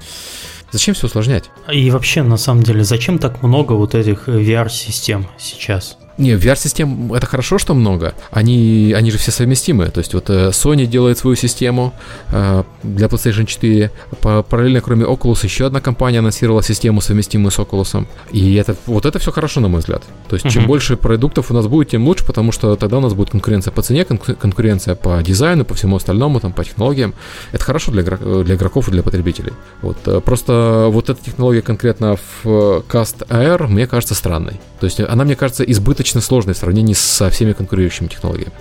зачем 0.72 0.94
все 0.94 1.06
усложнять? 1.06 1.50
И 1.72 1.90
вообще, 1.90 2.22
на 2.22 2.36
самом 2.36 2.62
деле, 2.62 2.84
зачем 2.84 3.18
так 3.18 3.42
много 3.42 3.74
вот 3.74 3.94
этих 3.94 4.28
VR-систем 4.28 5.26
сейчас? 5.38 5.96
Не, 6.20 6.32
VR-систем 6.34 7.14
это 7.14 7.24
хорошо, 7.24 7.56
что 7.58 7.74
много. 7.74 8.14
Они, 8.30 8.94
они 8.96 9.10
же 9.10 9.16
все 9.16 9.30
совместимы. 9.30 9.86
То 9.86 10.00
есть 10.00 10.12
вот 10.12 10.28
э, 10.28 10.50
Sony 10.50 10.84
делает 10.84 11.16
свою 11.16 11.34
систему 11.34 11.94
э, 12.30 12.62
для 12.82 13.06
PlayStation 13.06 13.46
4. 13.46 13.90
Параллельно, 14.20 14.82
кроме 14.82 15.06
Oculus, 15.06 15.44
еще 15.44 15.66
одна 15.66 15.80
компания 15.80 16.18
анонсировала 16.18 16.62
систему, 16.62 17.00
совместимую 17.00 17.50
с 17.50 17.58
Oculus. 17.58 18.06
И 18.32 18.54
это, 18.56 18.76
вот 18.84 19.06
это 19.06 19.18
все 19.18 19.32
хорошо, 19.32 19.60
на 19.60 19.68
мой 19.68 19.80
взгляд. 19.80 20.02
То 20.28 20.36
есть 20.36 20.44
uh-huh. 20.44 20.50
чем 20.50 20.66
больше 20.66 20.98
продуктов 20.98 21.50
у 21.50 21.54
нас 21.54 21.66
будет, 21.66 21.88
тем 21.88 22.06
лучше, 22.06 22.26
потому 22.26 22.52
что 22.52 22.76
тогда 22.76 22.98
у 22.98 23.00
нас 23.00 23.14
будет 23.14 23.30
конкуренция 23.30 23.72
по 23.72 23.80
цене, 23.80 24.04
конкуренция 24.04 24.96
по 24.96 25.22
дизайну, 25.22 25.64
по 25.64 25.72
всему 25.74 25.96
остальному, 25.96 26.38
там, 26.40 26.52
по 26.52 26.62
технологиям. 26.62 27.14
Это 27.52 27.64
хорошо 27.64 27.92
для, 27.92 28.02
для 28.02 28.54
игроков 28.56 28.88
и 28.88 28.90
для 28.90 29.02
потребителей. 29.02 29.54
Вот. 29.80 29.96
Э, 30.04 30.20
просто 30.20 30.88
вот 30.90 31.08
эта 31.08 31.24
технология 31.24 31.62
конкретно 31.62 32.16
в 32.16 32.82
Cast 32.90 33.26
AR 33.28 33.68
мне 33.68 33.86
кажется 33.86 34.14
странной. 34.14 34.60
То 34.80 34.86
есть 34.86 34.98
она, 35.00 35.24
мне 35.24 35.36
кажется, 35.36 35.62
избыточно 35.62 36.20
сложный 36.20 36.54
в 36.54 36.56
сравнении 36.56 36.94
со 36.94 37.30
всеми 37.30 37.52
конкурирующими 37.52 38.08
технологиями. 38.08 38.52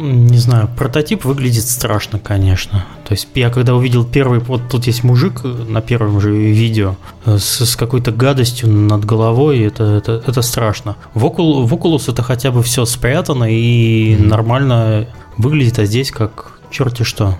Не 0.00 0.38
знаю, 0.38 0.68
прототип 0.76 1.24
выглядит 1.24 1.64
страшно, 1.64 2.18
конечно. 2.18 2.84
То 3.06 3.12
есть 3.12 3.28
я 3.34 3.50
когда 3.50 3.74
увидел 3.74 4.04
первый, 4.04 4.38
вот 4.38 4.62
тут 4.70 4.86
есть 4.86 5.02
мужик 5.02 5.42
на 5.42 5.80
первом 5.80 6.20
же 6.20 6.30
видео 6.30 6.96
э, 7.26 7.38
с, 7.38 7.66
с 7.66 7.76
какой-то 7.76 8.12
гадостью 8.12 8.70
над 8.70 9.04
головой, 9.04 9.60
это, 9.60 9.84
это, 9.84 10.22
это 10.24 10.42
страшно. 10.42 10.96
В, 11.14 11.24
Oculus, 11.24 11.64
в 11.64 11.74
Oculus 11.74 12.10
это 12.10 12.22
хотя 12.22 12.52
бы 12.52 12.62
все 12.62 12.84
спрятано 12.84 13.44
и 13.44 14.14
mm-hmm. 14.14 14.26
нормально 14.26 15.08
выглядит, 15.36 15.78
а 15.78 15.84
здесь 15.84 16.12
как 16.12 16.52
черти 16.70 17.02
что. 17.02 17.36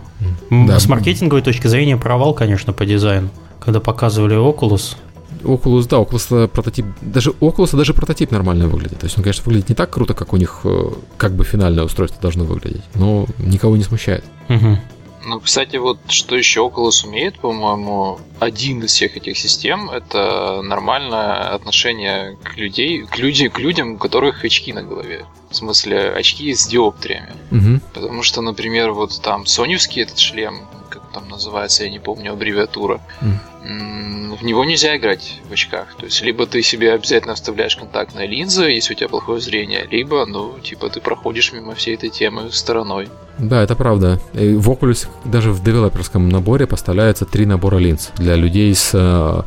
Да. 0.50 0.80
С 0.80 0.88
маркетинговой 0.88 1.42
точки 1.42 1.68
зрения 1.68 1.96
провал, 1.96 2.34
конечно, 2.34 2.72
по 2.72 2.84
дизайну. 2.84 3.30
Когда 3.61 3.80
показывали 3.80 4.36
Oculus, 4.36 4.96
Oculus, 5.43 5.89
да, 5.89 5.99
Oculus 5.99 6.49
прототип, 6.49 6.87
даже 7.01 7.31
Oculus 7.31 7.76
даже 7.76 7.95
прототип 7.95 8.31
нормально 8.31 8.68
выглядит. 8.68 8.99
То 8.99 9.07
есть 9.07 9.16
он, 9.16 9.24
конечно, 9.24 9.45
выглядит 9.45 9.68
не 9.68 9.74
так 9.74 9.91
круто, 9.91 10.14
как 10.14 10.33
у 10.33 10.37
них 10.37 10.61
э, 10.64 10.91
как 11.16 11.33
бы 11.33 11.45
финальное 11.45 11.85
устройство 11.85 12.20
должно 12.20 12.45
выглядеть, 12.45 12.83
но 12.95 13.26
никого 13.39 13.76
не 13.76 13.85
смущает. 13.85 14.24
Угу. 14.49 14.78
Ну, 15.26 15.41
кстати, 15.41 15.76
вот 15.76 15.99
что 16.09 16.35
еще 16.35 16.61
Oculus 16.61 17.07
умеет, 17.07 17.39
по-моему, 17.39 18.18
один 18.39 18.83
из 18.83 18.93
всех 18.93 19.16
этих 19.16 19.37
систем, 19.37 19.91
это 19.91 20.62
нормальное 20.62 21.55
отношение 21.55 22.39
к 22.43 22.57
людей, 22.57 23.05
к, 23.07 23.18
люди, 23.18 23.49
к 23.49 23.59
людям, 23.59 23.95
у 23.95 23.99
которых 23.99 24.45
очки 24.45 24.72
на 24.72 24.83
голове. 24.83 25.26
В 25.51 25.57
смысле, 25.57 26.11
очки 26.11 26.55
с 26.55 26.66
диоптриями. 26.66 27.34
Угу. 27.51 27.80
Потому 27.92 28.22
что, 28.22 28.40
например, 28.40 28.92
вот 28.92 29.20
там 29.20 29.46
соневский 29.46 30.03
этот 30.03 30.18
шлем, 30.18 30.61
как 30.90 31.03
там 31.12 31.28
называется, 31.28 31.84
я 31.84 31.90
не 31.90 31.98
помню 31.98 32.32
аббревиатура, 32.32 33.01
mm. 33.20 34.36
в 34.36 34.44
него 34.44 34.64
нельзя 34.64 34.96
играть 34.96 35.40
в 35.48 35.53
очках. 35.53 35.94
То 35.96 36.07
есть, 36.07 36.20
либо 36.22 36.46
ты 36.46 36.62
себе 36.62 36.92
обязательно 36.92 37.34
вставляешь 37.34 37.76
контактные 37.76 38.26
линзы, 38.26 38.64
если 38.64 38.94
у 38.94 38.96
тебя 38.96 39.09
плохое 39.09 39.40
зрение, 39.40 39.86
либо, 39.90 40.26
ну, 40.26 40.59
типа, 40.59 40.88
ты 40.90 41.01
проходишь 41.01 41.53
мимо 41.53 41.74
всей 41.74 41.94
этой 41.94 42.11
темы 42.11 42.51
стороной. 42.53 43.09
Да, 43.38 43.62
это 43.62 43.74
правда. 43.74 44.20
И 44.34 44.55
в 44.55 44.68
Oculus 44.70 45.09
даже 45.24 45.53
в 45.53 45.62
девелоперском 45.62 46.28
наборе 46.28 46.66
поставляется 46.66 47.24
три 47.24 47.46
набора 47.46 47.78
линз 47.78 48.11
для 48.16 48.34
людей 48.34 48.74
с 48.74 48.90
э, 48.92 49.42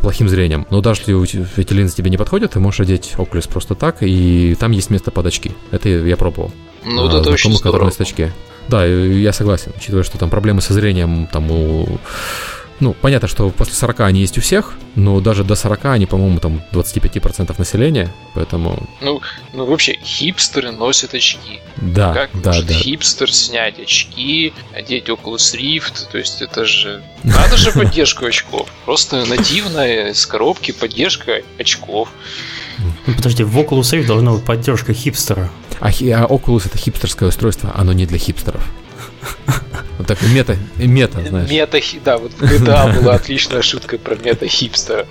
плохим 0.00 0.28
зрением. 0.28 0.66
Но 0.70 0.80
даже 0.80 1.02
если 1.06 1.60
эти 1.60 1.72
линзы 1.72 1.96
тебе 1.96 2.10
не 2.10 2.16
подходят, 2.16 2.52
ты 2.52 2.60
можешь 2.60 2.80
одеть 2.80 3.14
Oculus 3.16 3.48
просто 3.48 3.74
так, 3.74 3.98
и 4.00 4.56
там 4.58 4.70
есть 4.72 4.90
место 4.90 5.10
под 5.10 5.26
очки. 5.26 5.52
Это 5.70 5.88
я 5.88 6.16
пробовал. 6.16 6.52
Ну, 6.84 7.02
вот 7.02 7.14
это 7.14 7.30
очень 7.30 7.52
здорово. 7.54 7.90
Да, 8.68 8.84
я 8.86 9.32
согласен, 9.32 9.72
учитывая, 9.76 10.04
что 10.04 10.18
там 10.18 10.30
проблемы 10.30 10.60
со 10.60 10.72
зрением 10.72 11.28
там 11.32 11.50
у 11.50 11.98
ну, 12.82 12.94
понятно, 12.94 13.28
что 13.28 13.48
после 13.50 13.74
40 13.74 14.00
они 14.00 14.20
есть 14.20 14.36
у 14.38 14.40
всех, 14.40 14.74
но 14.96 15.20
даже 15.20 15.44
до 15.44 15.54
40 15.54 15.84
они, 15.84 16.06
по-моему, 16.06 16.40
там 16.40 16.60
25% 16.72 17.54
населения, 17.56 18.12
поэтому... 18.34 18.76
Ну, 19.00 19.20
ну, 19.52 19.66
вообще, 19.66 19.98
хипстеры 20.02 20.72
носят 20.72 21.14
очки. 21.14 21.60
Да, 21.76 22.12
как 22.12 22.30
да, 22.42 22.50
может 22.50 22.66
да. 22.66 22.74
хипстер 22.74 23.32
снять 23.32 23.78
очки, 23.78 24.52
одеть 24.74 25.08
Oculus 25.08 25.56
Rift, 25.56 26.10
то 26.10 26.18
есть 26.18 26.42
это 26.42 26.64
же... 26.64 27.04
Надо 27.22 27.56
же 27.56 27.70
поддержку 27.70 28.26
очков. 28.26 28.68
Просто 28.84 29.24
нативная 29.26 30.12
с 30.12 30.26
коробки 30.26 30.72
поддержка 30.72 31.42
очков. 31.60 32.08
Ну, 33.06 33.14
подожди, 33.14 33.44
в 33.44 33.56
Oculus 33.56 33.92
Rift 33.92 34.06
должна 34.06 34.32
быть 34.32 34.44
поддержка 34.44 34.92
хипстера. 34.92 35.48
А, 35.78 35.86
а 35.86 35.90
Oculus 36.26 36.66
это 36.66 36.78
хипстерское 36.78 37.28
устройство, 37.28 37.72
оно 37.76 37.92
не 37.92 38.06
для 38.06 38.18
хипстеров. 38.18 38.68
Вот 39.98 40.06
так 40.06 40.18
мета, 40.22 40.56
мета, 40.78 41.20
знаешь. 41.28 41.50
Мета, 41.50 41.78
да, 42.04 42.18
вот 42.18 42.32
в 42.32 42.42
GTA 42.42 43.00
была 43.00 43.14
отличная 43.14 43.62
шутка 43.62 43.98
про 43.98 44.16
мета-хипстера. 44.16 45.06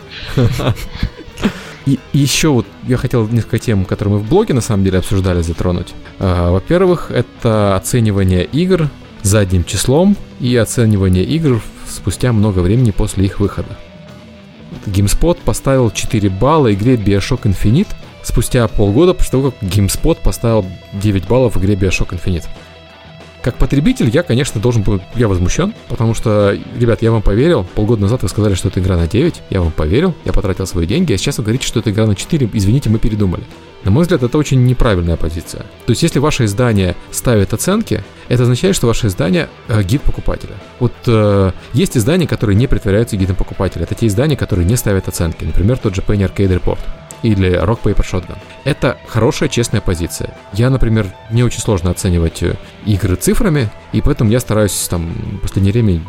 И 1.86 1.98
еще 2.14 2.50
вот 2.50 2.66
я 2.88 2.98
хотел 2.98 3.28
несколько 3.28 3.60
тем, 3.60 3.86
которые 3.86 4.16
мы 4.16 4.20
в 4.20 4.28
блоге 4.28 4.54
на 4.54 4.62
самом 4.62 4.84
деле 4.84 5.00
обсуждали, 5.00 5.42
затронуть. 5.42 5.94
А, 6.20 6.52
во-первых, 6.52 7.10
это 7.10 7.76
оценивание 7.76 8.44
игр 8.44 8.90
задним 9.24 9.64
числом 9.64 10.16
и 10.40 10.56
оценивание 10.56 11.24
игр 11.24 11.62
спустя 11.88 12.34
много 12.34 12.60
времени 12.60 12.92
после 12.92 13.26
их 13.26 13.40
выхода. 13.40 13.78
GameSpot 14.86 15.38
поставил 15.44 15.92
4 15.92 16.30
балла 16.30 16.74
игре 16.74 16.96
Bioshock 16.96 17.44
Infinite 17.44 17.90
спустя 18.24 18.68
полгода 18.68 19.14
после 19.14 19.32
того, 19.32 19.52
как 19.52 19.62
GameSpot 19.62 20.18
поставил 20.22 20.66
9 20.94 21.28
баллов 21.28 21.58
игре 21.58 21.76
Bioshock 21.76 22.10
Infinite. 22.10 22.46
Как 23.42 23.56
потребитель 23.56 24.10
я, 24.10 24.22
конечно, 24.22 24.62
должен 24.62 24.84
был... 24.84 25.02
Я 25.16 25.28
возмущен, 25.28 25.74
потому 25.88 26.14
что, 26.14 26.56
ребят, 26.78 27.02
я 27.02 27.12
вам 27.12 27.24
поверил. 27.24 27.66
Полгода 27.76 28.02
назад 28.04 28.22
вы 28.22 28.30
сказали, 28.30 28.54
что 28.54 28.68
это 28.68 28.80
игра 28.80 28.98
на 28.98 29.08
9. 29.08 29.42
Я 29.50 29.62
вам 29.62 29.72
поверил, 29.72 30.14
я 30.26 30.34
потратил 30.34 30.68
свои 30.68 30.86
деньги, 30.86 31.14
а 31.14 31.18
сейчас 31.18 31.40
вы 31.40 31.46
говорите, 31.46 31.66
что 31.66 31.80
это 31.80 31.90
игра 31.90 32.06
на 32.06 32.16
4. 32.16 32.50
Извините, 32.54 32.90
мы 32.92 33.00
передумали. 33.00 33.44
На 33.84 33.90
мой 33.90 34.04
взгляд, 34.04 34.22
это 34.22 34.38
очень 34.38 34.64
неправильная 34.66 35.18
позиция. 35.18 35.62
То 35.88 35.92
есть, 35.92 36.04
если 36.04 36.20
ваше 36.20 36.46
издание 36.46 36.96
ставит 37.10 37.52
оценки, 37.52 38.04
это 38.28 38.44
означает, 38.44 38.76
что 38.76 38.86
ваше 38.86 39.08
издание 39.08 39.50
э, 39.68 39.82
гид 39.82 40.04
покупателя. 40.04 40.54
Вот 40.80 40.94
э, 41.08 41.52
есть 41.74 41.98
издания, 41.98 42.28
которые 42.28 42.56
не 42.56 42.68
притворяются 42.68 43.18
гидом 43.18 43.36
покупателя. 43.36 43.84
Это 43.84 43.96
те 43.96 44.06
издания, 44.06 44.38
которые 44.38 44.68
не 44.68 44.76
ставят 44.76 45.08
оценки. 45.08 45.44
Например, 45.46 45.80
тот 45.80 45.96
же 45.96 46.02
Penny 46.02 46.32
Arcade 46.32 46.62
Report 46.62 46.80
или 47.24 47.52
Rock 47.52 47.82
Paper 47.84 48.04
Shotgun. 48.04 48.38
Это 48.64 48.98
хорошая, 49.08 49.50
честная 49.50 49.82
позиция. 49.82 50.36
Я, 50.54 50.70
например, 50.70 51.08
мне 51.30 51.46
очень 51.46 51.60
сложно 51.60 51.92
оценивать 51.92 52.44
э, 52.44 52.56
игры 52.86 53.16
цифрами, 53.16 53.70
и 53.92 54.02
поэтому 54.02 54.30
я 54.30 54.40
стараюсь 54.40 54.88
там 54.90 55.12
в 55.38 55.40
последнее 55.40 55.74
время 55.74 56.02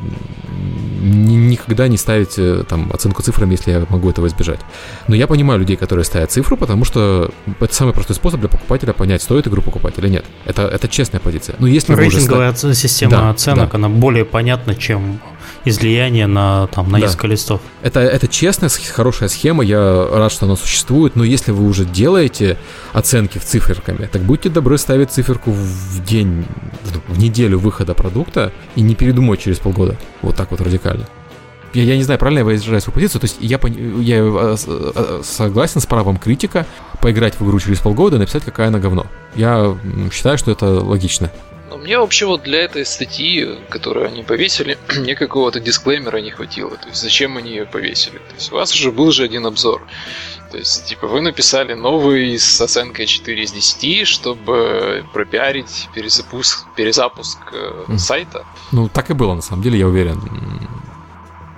никогда 1.03 1.89
не 1.89 1.97
ставить 1.97 2.39
э, 2.39 2.65
там 2.69 2.91
оценку 2.93 3.23
цифрами, 3.23 3.53
если 3.53 3.73
я 3.73 3.87
могу 3.89 4.09
этого 4.09 4.27
избежать. 4.27 4.61
Но 5.09 5.15
я 5.15 5.27
понимаю 5.27 5.61
людей, 5.61 5.77
которые 5.77 6.05
ставят 6.05 6.31
цифру, 6.31 6.57
потому 6.57 6.85
что 6.85 7.31
это 7.61 7.75
самый 7.75 7.93
простой 7.93 8.17
способ 8.17 8.41
для 8.41 8.49
покупателя 8.49 8.93
понять, 8.93 9.23
стоит 9.23 9.47
игру 9.49 9.63
покупать 9.63 9.95
или 9.99 10.09
нет. 10.09 10.25
Это, 10.45 10.63
это 10.63 10.89
честная 10.89 11.21
позиция. 11.21 11.57
Но 11.59 11.67
если 11.67 11.95
Рейтинговая 11.95 12.53
уже... 12.53 12.75
система 12.75 13.13
да, 13.13 13.31
оценок, 13.31 13.73
да. 13.73 13.79
она 13.79 13.89
более 13.89 14.25
понятна, 14.25 14.75
чем 14.75 15.21
излияние 15.65 16.27
на, 16.27 16.67
там, 16.69 16.91
на 16.91 16.99
Да. 16.99 17.07
несколько 17.07 17.27
листов. 17.27 17.61
Это, 17.83 18.01
это 18.01 18.27
честная, 18.29 18.71
хорошая 18.93 19.29
схема, 19.29 19.65
я 19.65 20.09
рад, 20.13 20.33
что 20.33 20.47
она 20.47 20.57
существует, 20.57 21.17
но 21.17 21.25
если 21.25 21.53
вы 21.53 21.67
уже 21.67 21.85
делаете 21.85 22.59
оценки 22.93 23.39
в 23.39 23.45
циферками, 23.45 24.07
так 24.11 24.23
будьте 24.23 24.49
добры 24.49 24.79
ставить 24.79 25.11
циферку 25.11 25.51
в 25.53 26.05
день, 26.05 26.47
в, 27.09 27.19
неделю 27.19 27.59
выхода 27.59 27.95
продукта 27.95 28.53
и 28.75 28.81
не 28.81 28.95
передумать 28.95 29.41
через 29.41 29.59
полгода. 29.59 29.97
Вот 30.23 30.37
так 30.37 30.51
вот 30.51 30.61
радикально. 30.61 31.07
Я, 31.75 31.85
я 31.85 31.97
не 31.97 32.03
знаю, 32.03 32.19
правильно 32.21 32.41
я 32.41 32.45
выражаю 32.45 32.81
свою 32.83 32.95
позицию, 32.95 33.21
то 33.21 33.25
есть 33.25 33.37
я, 33.41 33.59
я 34.01 34.17
э, 34.19 34.57
с- 34.59 34.67
э, 34.69 35.21
согласен 35.25 35.81
с 35.81 35.87
правом 35.87 36.19
критика 36.19 36.67
поиграть 37.01 37.41
в 37.41 37.47
игру 37.47 37.59
через 37.61 37.79
полгода 37.79 38.17
и 38.17 38.19
написать, 38.19 38.45
какая 38.45 38.69
она 38.69 38.79
говно. 38.79 39.07
Я 39.37 39.75
считаю, 40.13 40.37
что 40.37 40.51
это 40.51 40.67
логично. 40.67 41.31
Мне 41.83 41.99
вообще 41.99 42.27
вот 42.27 42.43
для 42.45 42.61
этой 42.63 42.87
статьи, 42.87 43.59
которую 43.69 44.07
они 44.07 44.23
повесили, 44.23 44.79
мне 44.99 45.17
какого-то 45.17 45.59
дисклеймера 45.59 46.19
не 46.19 46.31
хватило. 46.31 46.71
То 46.77 46.89
есть 46.89 47.03
зачем 47.03 47.37
они 47.37 47.51
ее 47.51 47.67
повесили? 47.67 48.19
То 48.19 48.35
есть 48.37 48.53
у 48.53 48.55
вас 48.55 48.73
уже 48.73 48.93
был 48.93 49.11
же 49.11 49.25
один 49.25 49.47
обзор. 49.47 49.83
То 50.53 50.59
есть, 50.59 50.85
типа, 50.87 51.07
вы 51.09 51.23
написали 51.23 51.73
новый 51.75 52.39
с 52.39 52.61
оценкой 52.61 53.07
4 53.07 53.43
из 53.43 53.53
10, 53.53 54.07
чтобы 54.07 55.05
пропиарить 55.13 55.89
перезапуск, 55.95 56.67
перезапуск 56.77 57.39
Мгм. 57.89 57.99
сайта. 57.99 58.45
Ну, 58.71 58.89
так 58.89 59.11
и 59.11 59.15
было, 59.15 59.35
на 59.35 59.43
самом 59.43 59.63
деле, 59.63 59.79
я 59.79 59.87
уверен. 59.89 60.21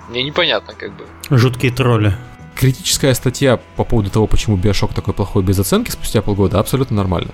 Мне 0.09 0.23
непонятно, 0.23 0.73
как 0.73 0.95
бы. 0.95 1.05
Жуткие 1.29 1.71
тролли. 1.73 2.15
Критическая 2.55 3.13
статья 3.13 3.57
по 3.75 3.83
поводу 3.83 4.09
того, 4.09 4.27
почему 4.27 4.55
Биошок 4.55 4.93
такой 4.93 5.13
плохой 5.13 5.43
без 5.43 5.59
оценки 5.59 5.91
спустя 5.91 6.21
полгода, 6.21 6.59
абсолютно 6.59 6.95
нормально. 6.95 7.31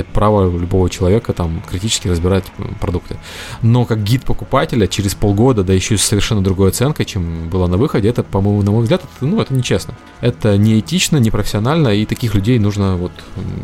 Это 0.00 0.10
право 0.12 0.50
любого 0.50 0.90
человека 0.90 1.32
там 1.32 1.62
критически 1.68 2.08
разбирать 2.08 2.44
продукты. 2.80 3.16
Но 3.62 3.84
как 3.84 4.02
гид 4.02 4.24
покупателя 4.24 4.86
через 4.86 5.14
полгода, 5.14 5.62
да 5.62 5.72
еще 5.72 5.94
и 5.94 5.98
с 5.98 6.04
совершенно 6.04 6.42
другой 6.42 6.70
оценкой, 6.70 7.06
чем 7.06 7.48
была 7.48 7.68
на 7.68 7.76
выходе, 7.76 8.08
это, 8.08 8.22
по-моему, 8.22 8.62
на 8.62 8.70
мой 8.72 8.82
взгляд, 8.82 9.02
это, 9.02 9.26
ну, 9.26 9.40
это 9.40 9.54
нечестно. 9.54 9.94
Это 10.20 10.58
неэтично, 10.58 11.18
непрофессионально, 11.18 11.88
и 11.88 12.06
таких 12.06 12.34
людей 12.34 12.58
нужно 12.58 12.96
вот 12.96 13.12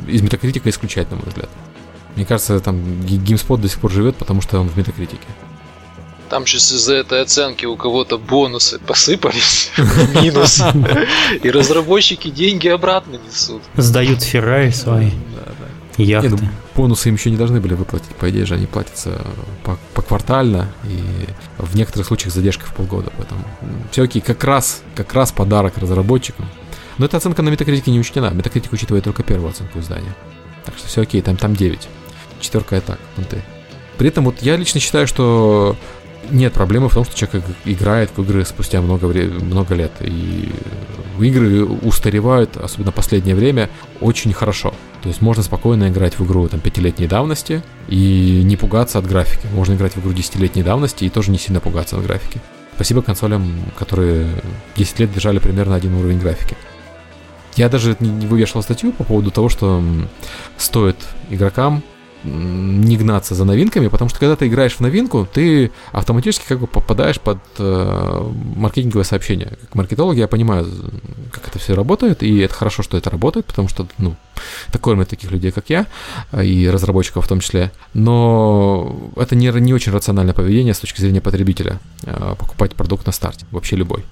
из 0.06 0.22
метакритика 0.22 0.70
исключать, 0.70 1.10
на 1.10 1.16
мой 1.16 1.26
взгляд. 1.26 1.48
Мне 2.16 2.24
кажется, 2.24 2.60
там 2.60 2.76
GameSpot 2.76 3.58
до 3.58 3.68
сих 3.68 3.80
пор 3.80 3.90
живет, 3.92 4.16
потому 4.16 4.40
что 4.40 4.60
он 4.60 4.68
в 4.68 4.76
метакритике. 4.76 5.26
Там 6.28 6.46
сейчас 6.46 6.70
из-за 6.70 6.94
этой 6.94 7.22
оценки 7.22 7.66
у 7.66 7.76
кого-то 7.76 8.16
бонусы 8.16 8.78
посыпались 8.78 9.72
минус. 10.22 10.62
И 11.42 11.50
разработчики 11.50 12.30
деньги 12.30 12.68
обратно 12.68 13.16
несут. 13.16 13.62
Сдают 13.76 14.22
Феррари 14.22 14.70
свои, 14.70 15.10
Яхты. 16.04 16.30
ну, 16.30 16.38
бонусы 16.74 17.08
им 17.08 17.14
еще 17.16 17.30
не 17.30 17.36
должны 17.36 17.60
были 17.60 17.74
выплатить. 17.74 18.14
По 18.16 18.30
идее 18.30 18.46
же 18.46 18.54
они 18.54 18.66
платятся 18.66 19.20
по, 19.64 19.78
поквартально 19.94 20.68
и 20.84 21.02
в 21.58 21.74
некоторых 21.76 22.06
случаях 22.06 22.32
с 22.32 22.36
задержкой 22.36 22.66
в 22.68 22.74
полгода. 22.74 23.12
Поэтому 23.16 23.42
все 23.90 24.04
окей, 24.04 24.22
как 24.22 24.42
раз, 24.44 24.82
как 24.94 25.12
раз 25.14 25.32
подарок 25.32 25.78
разработчикам. 25.78 26.46
Но 26.98 27.06
эта 27.06 27.16
оценка 27.16 27.42
на 27.42 27.48
метакритике 27.48 27.90
не 27.90 28.00
учтена. 28.00 28.30
Метакритик 28.30 28.72
учитывает 28.72 29.04
только 29.04 29.22
первую 29.22 29.50
оценку 29.50 29.78
издания. 29.78 30.14
Так 30.64 30.76
что 30.76 30.86
все 30.88 31.02
окей, 31.02 31.22
там, 31.22 31.36
там 31.36 31.56
9. 31.56 31.88
Четверка 32.40 32.76
и 32.76 32.80
так, 32.80 32.98
понты. 33.16 33.42
При 33.98 34.08
этом 34.08 34.24
вот 34.24 34.42
я 34.42 34.56
лично 34.56 34.80
считаю, 34.80 35.06
что 35.06 35.76
нет 36.30 36.52
проблемы 36.52 36.88
в 36.88 36.94
том, 36.94 37.04
что 37.04 37.16
человек 37.16 37.44
иг- 37.48 37.56
играет 37.78 38.10
в 38.16 38.22
игры 38.22 38.44
спустя 38.44 38.80
много, 38.80 39.06
много 39.06 39.74
лет. 39.74 39.92
И 40.00 40.52
игры 41.20 41.64
устаревают, 41.64 42.56
особенно 42.56 42.92
последнее 42.92 43.34
время, 43.34 43.68
очень 44.00 44.32
хорошо. 44.32 44.74
То 45.02 45.08
есть 45.08 45.22
можно 45.22 45.42
спокойно 45.42 45.88
играть 45.88 46.18
в 46.18 46.24
игру 46.24 46.46
там, 46.48 46.60
пятилетней 46.60 47.08
давности 47.08 47.62
и 47.88 48.42
не 48.44 48.56
пугаться 48.56 48.98
от 48.98 49.06
графики. 49.06 49.46
Можно 49.54 49.74
играть 49.74 49.94
в 49.94 50.00
игру 50.00 50.12
десятилетней 50.12 50.62
давности 50.62 51.04
и 51.04 51.08
тоже 51.08 51.30
не 51.30 51.38
сильно 51.38 51.60
пугаться 51.60 51.96
от 51.96 52.04
графики. 52.04 52.40
Спасибо 52.74 53.02
консолям, 53.02 53.50
которые 53.78 54.28
10 54.76 55.00
лет 55.00 55.12
держали 55.12 55.38
примерно 55.38 55.74
один 55.74 55.94
уровень 55.94 56.18
графики. 56.18 56.56
Я 57.56 57.68
даже 57.68 57.96
не 58.00 58.26
вывешивал 58.26 58.62
статью 58.62 58.92
по 58.92 59.04
поводу 59.04 59.30
того, 59.30 59.48
что 59.48 59.82
стоит 60.56 60.96
игрокам 61.30 61.82
не 62.24 62.96
гнаться 62.96 63.34
за 63.34 63.44
новинками, 63.44 63.88
потому 63.88 64.08
что 64.08 64.18
когда 64.18 64.36
ты 64.36 64.46
играешь 64.46 64.74
в 64.74 64.80
новинку, 64.80 65.26
ты 65.32 65.70
автоматически 65.92 66.44
как 66.46 66.60
бы 66.60 66.66
попадаешь 66.66 67.20
под 67.20 67.38
э, 67.58 68.30
маркетинговое 68.56 69.04
сообщение. 69.04 69.56
Как 69.60 69.74
маркетолог 69.74 70.16
я 70.16 70.28
понимаю, 70.28 70.66
как 71.30 71.48
это 71.48 71.58
все 71.58 71.74
работает, 71.74 72.22
и 72.22 72.38
это 72.38 72.54
хорошо, 72.54 72.82
что 72.82 72.96
это 72.96 73.10
работает, 73.10 73.46
потому 73.46 73.68
что, 73.68 73.86
ну, 73.98 74.16
это 74.68 74.78
кормит 74.78 75.08
таких 75.08 75.30
людей, 75.30 75.50
как 75.50 75.70
я, 75.70 75.86
а, 76.30 76.42
и 76.42 76.68
разработчиков 76.68 77.24
в 77.24 77.28
том 77.28 77.40
числе. 77.40 77.72
Но 77.94 79.12
это 79.16 79.34
не, 79.34 79.48
не 79.60 79.72
очень 79.72 79.92
рациональное 79.92 80.34
поведение 80.34 80.74
с 80.74 80.80
точки 80.80 81.00
зрения 81.00 81.20
потребителя, 81.20 81.80
э, 82.04 82.34
покупать 82.38 82.74
продукт 82.74 83.06
на 83.06 83.12
старте, 83.12 83.46
вообще 83.50 83.76
любой. 83.76 84.04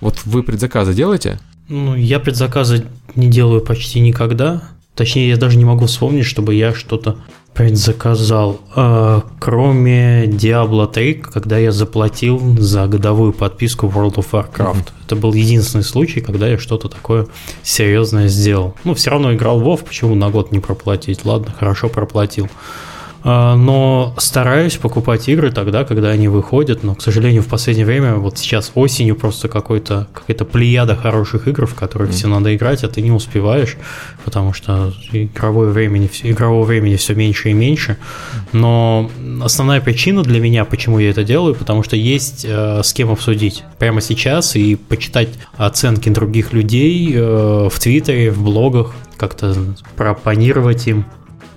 Вот 0.00 0.20
вы 0.24 0.42
предзаказы 0.42 0.94
делаете? 0.94 1.38
Ну, 1.68 1.94
я 1.94 2.18
предзаказы 2.18 2.84
не 3.14 3.28
делаю 3.28 3.60
почти 3.60 4.00
никогда. 4.00 4.62
Точнее, 4.94 5.30
я 5.30 5.36
даже 5.36 5.56
не 5.56 5.64
могу 5.64 5.86
вспомнить, 5.86 6.26
чтобы 6.26 6.54
я 6.54 6.74
что-то 6.74 7.16
предзаказал. 7.54 8.60
А, 8.74 9.24
кроме 9.38 10.24
Diablo 10.24 10.90
3, 10.90 11.14
когда 11.14 11.58
я 11.58 11.72
заплатил 11.72 12.56
за 12.58 12.86
годовую 12.86 13.32
подписку 13.32 13.86
World 13.86 14.14
of 14.16 14.26
Warcraft. 14.32 14.74
Мгм. 14.74 14.84
Это 15.06 15.16
был 15.16 15.32
единственный 15.34 15.84
случай, 15.84 16.20
когда 16.20 16.48
я 16.48 16.58
что-то 16.58 16.88
такое 16.88 17.26
серьезное 17.62 18.28
сделал. 18.28 18.74
Ну, 18.84 18.94
все 18.94 19.10
равно 19.10 19.34
играл 19.34 19.60
в 19.60 19.68
WoW, 19.68 19.84
почему 19.84 20.14
на 20.14 20.30
год 20.30 20.52
не 20.52 20.60
проплатить? 20.60 21.24
Ладно, 21.24 21.54
хорошо 21.58 21.88
проплатил. 21.88 22.48
А, 23.24 23.54
Но 23.56 24.14
стараюсь 24.18 24.76
покупать 24.76 25.28
игры 25.28 25.52
тогда, 25.52 25.84
когда 25.84 26.08
они 26.10 26.28
выходят, 26.28 26.82
но, 26.82 26.94
к 26.94 27.02
сожалению, 27.02 27.42
в 27.42 27.46
последнее 27.46 27.86
время, 27.86 28.14
вот 28.16 28.38
сейчас 28.38 28.72
осенью 28.74 29.16
просто 29.16 29.48
какой-то, 29.48 30.08
какая-то 30.12 30.44
плеяда 30.44 30.96
хороших 30.96 31.46
игр, 31.48 31.66
в 31.66 31.74
которые 31.74 32.08
Мгм. 32.08 32.16
все 32.16 32.28
надо 32.28 32.54
играть, 32.54 32.82
а 32.84 32.88
ты 32.88 33.00
не 33.00 33.10
успеваешь, 33.10 33.76
потому 34.24 34.52
что 34.52 34.92
игровое 35.12 35.70
времени, 35.70 36.10
игрового 36.22 36.64
времени 36.64 36.96
все 36.96 37.14
меньше 37.14 37.50
и 37.50 37.52
меньше. 37.52 37.96
Но 38.52 39.10
основная 39.42 39.80
причина 39.80 40.22
для 40.22 40.40
меня, 40.40 40.64
почему 40.64 40.98
я 40.98 41.10
это 41.10 41.24
делаю, 41.24 41.54
потому 41.54 41.82
что 41.82 41.96
есть 41.96 42.44
э, 42.48 42.82
с 42.82 42.92
кем 42.92 43.10
обсудить 43.10 43.64
прямо 43.78 44.00
сейчас 44.00 44.56
и 44.56 44.74
почитать 44.74 45.28
оценки 45.56 46.08
других 46.08 46.52
людей 46.52 47.12
э, 47.14 47.68
в 47.70 47.78
Твиттере, 47.78 48.30
в 48.30 48.42
блогах, 48.42 48.92
как-то 49.16 49.54
пропонировать 49.96 50.86
им. 50.88 51.04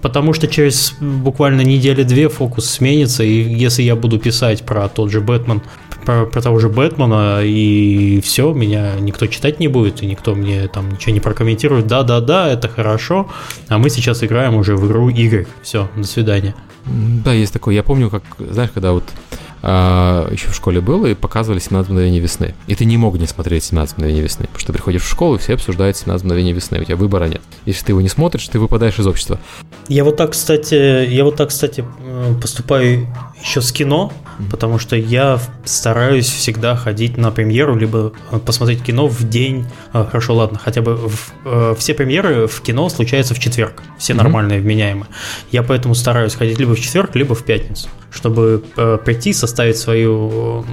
Потому 0.06 0.34
что 0.34 0.48
через 0.48 0.94
буквально 1.00 1.62
недели-две 1.62 2.30
фокус 2.30 2.70
сменится, 2.70 3.24
и 3.24 3.42
если 3.42 3.82
я 3.82 3.96
буду 3.96 4.20
писать 4.20 4.64
про 4.64 4.88
тот 4.88 5.10
же 5.10 5.20
Бэтмен, 5.20 5.64
про, 6.06 6.28
про 6.28 6.42
того 6.44 6.60
же 6.60 6.70
Бэтмена, 6.70 7.40
и 7.44 8.22
все, 8.22 8.54
меня 8.54 8.92
никто 9.00 9.26
читать 9.26 9.60
не 9.60 9.68
будет, 9.68 10.04
и 10.04 10.06
никто 10.06 10.36
мне 10.36 10.68
там 10.68 10.92
ничего 10.92 11.12
не 11.12 11.20
прокомментирует. 11.20 11.88
Да-да-да, 11.88 12.48
это 12.50 12.68
хорошо, 12.70 13.32
а 13.68 13.80
мы 13.80 13.90
сейчас 13.90 14.24
играем 14.24 14.54
уже 14.54 14.76
в 14.76 14.86
игру 14.86 15.10
игр. 15.10 15.48
Все, 15.64 15.90
до 15.96 16.04
свидания. 16.04 16.54
Да, 16.86 17.34
есть 17.34 17.52
такое. 17.52 17.74
Я 17.74 17.82
помню, 17.82 18.12
как, 18.12 18.22
знаешь, 18.38 18.70
когда 18.72 18.92
вот 18.92 19.06
а, 19.68 20.30
еще 20.32 20.50
в 20.50 20.56
школе 20.56 20.80
был, 20.80 21.08
и 21.08 21.16
показывали 21.16 21.58
17 21.58 21.90
мгновений 21.90 22.20
весны. 22.20 22.54
И 22.68 22.76
ты 22.76 22.86
не 22.86 22.98
мог 22.98 23.18
не 23.18 23.26
смотреть 23.26 23.64
17 23.64 23.98
мгновений 23.98 24.22
весны, 24.22 24.44
потому 24.44 24.60
что 24.60 24.72
приходишь 24.72 25.02
в 25.02 25.10
школу, 25.10 25.36
и 25.36 25.38
все 25.40 25.56
обсуждают 25.56 25.98
17 25.98 26.24
мгновений 26.24 26.54
весны, 26.54 26.80
у 26.80 26.84
тебя 26.84 26.96
выбора 26.96 27.26
нет. 27.26 27.42
Если 27.66 27.84
ты 27.84 27.92
его 27.94 28.02
не 28.02 28.08
смотришь, 28.08 28.48
ты 28.48 28.60
выпадаешь 28.60 29.00
из 29.00 29.08
общества. 29.08 29.40
Я 29.88 30.04
вот 30.04 30.18
так, 30.18 30.34
кстати, 30.34 31.10
я 31.10 31.24
вот 31.24 31.36
так, 31.36 31.50
кстати, 31.50 31.84
поступаю 32.40 33.08
еще 33.42 33.62
с 33.62 33.72
кино, 33.72 34.12
потому 34.50 34.80
что 34.80 34.96
я 34.96 35.40
стараюсь 35.66 36.28
всегда 36.28 36.76
ходить 36.76 37.18
на 37.18 37.32
премьеру, 37.32 37.76
либо 37.76 38.12
э, 38.32 38.40
посмотреть 38.40 38.82
кино 38.84 39.08
в 39.08 39.28
день. 39.30 39.66
а, 39.94 40.06
Хорошо, 40.06 40.36
ладно, 40.36 40.60
хотя 40.62 40.82
бы 40.82 40.96
в- 40.96 41.34
э, 41.46 41.76
все 41.78 41.94
премьеры 41.94 42.48
в 42.48 42.62
кино 42.62 42.90
случаются 42.90 43.34
в 43.36 43.40
четверг, 43.40 43.84
все 44.00 44.14
нормальные, 44.14 44.62
вменяемые. 44.62 45.08
Я 45.52 45.64
поэтому 45.64 45.96
стараюсь 45.96 46.34
ходить 46.36 46.58
либо 46.60 46.76
в 46.76 46.80
четверг, 46.80 47.16
либо 47.16 47.36
в 47.36 47.44
пятницу, 47.46 47.88
чтобы 48.12 48.64
э, 48.78 48.98
прийти, 49.04 49.32
составить 49.34 49.78
свою 49.78 50.66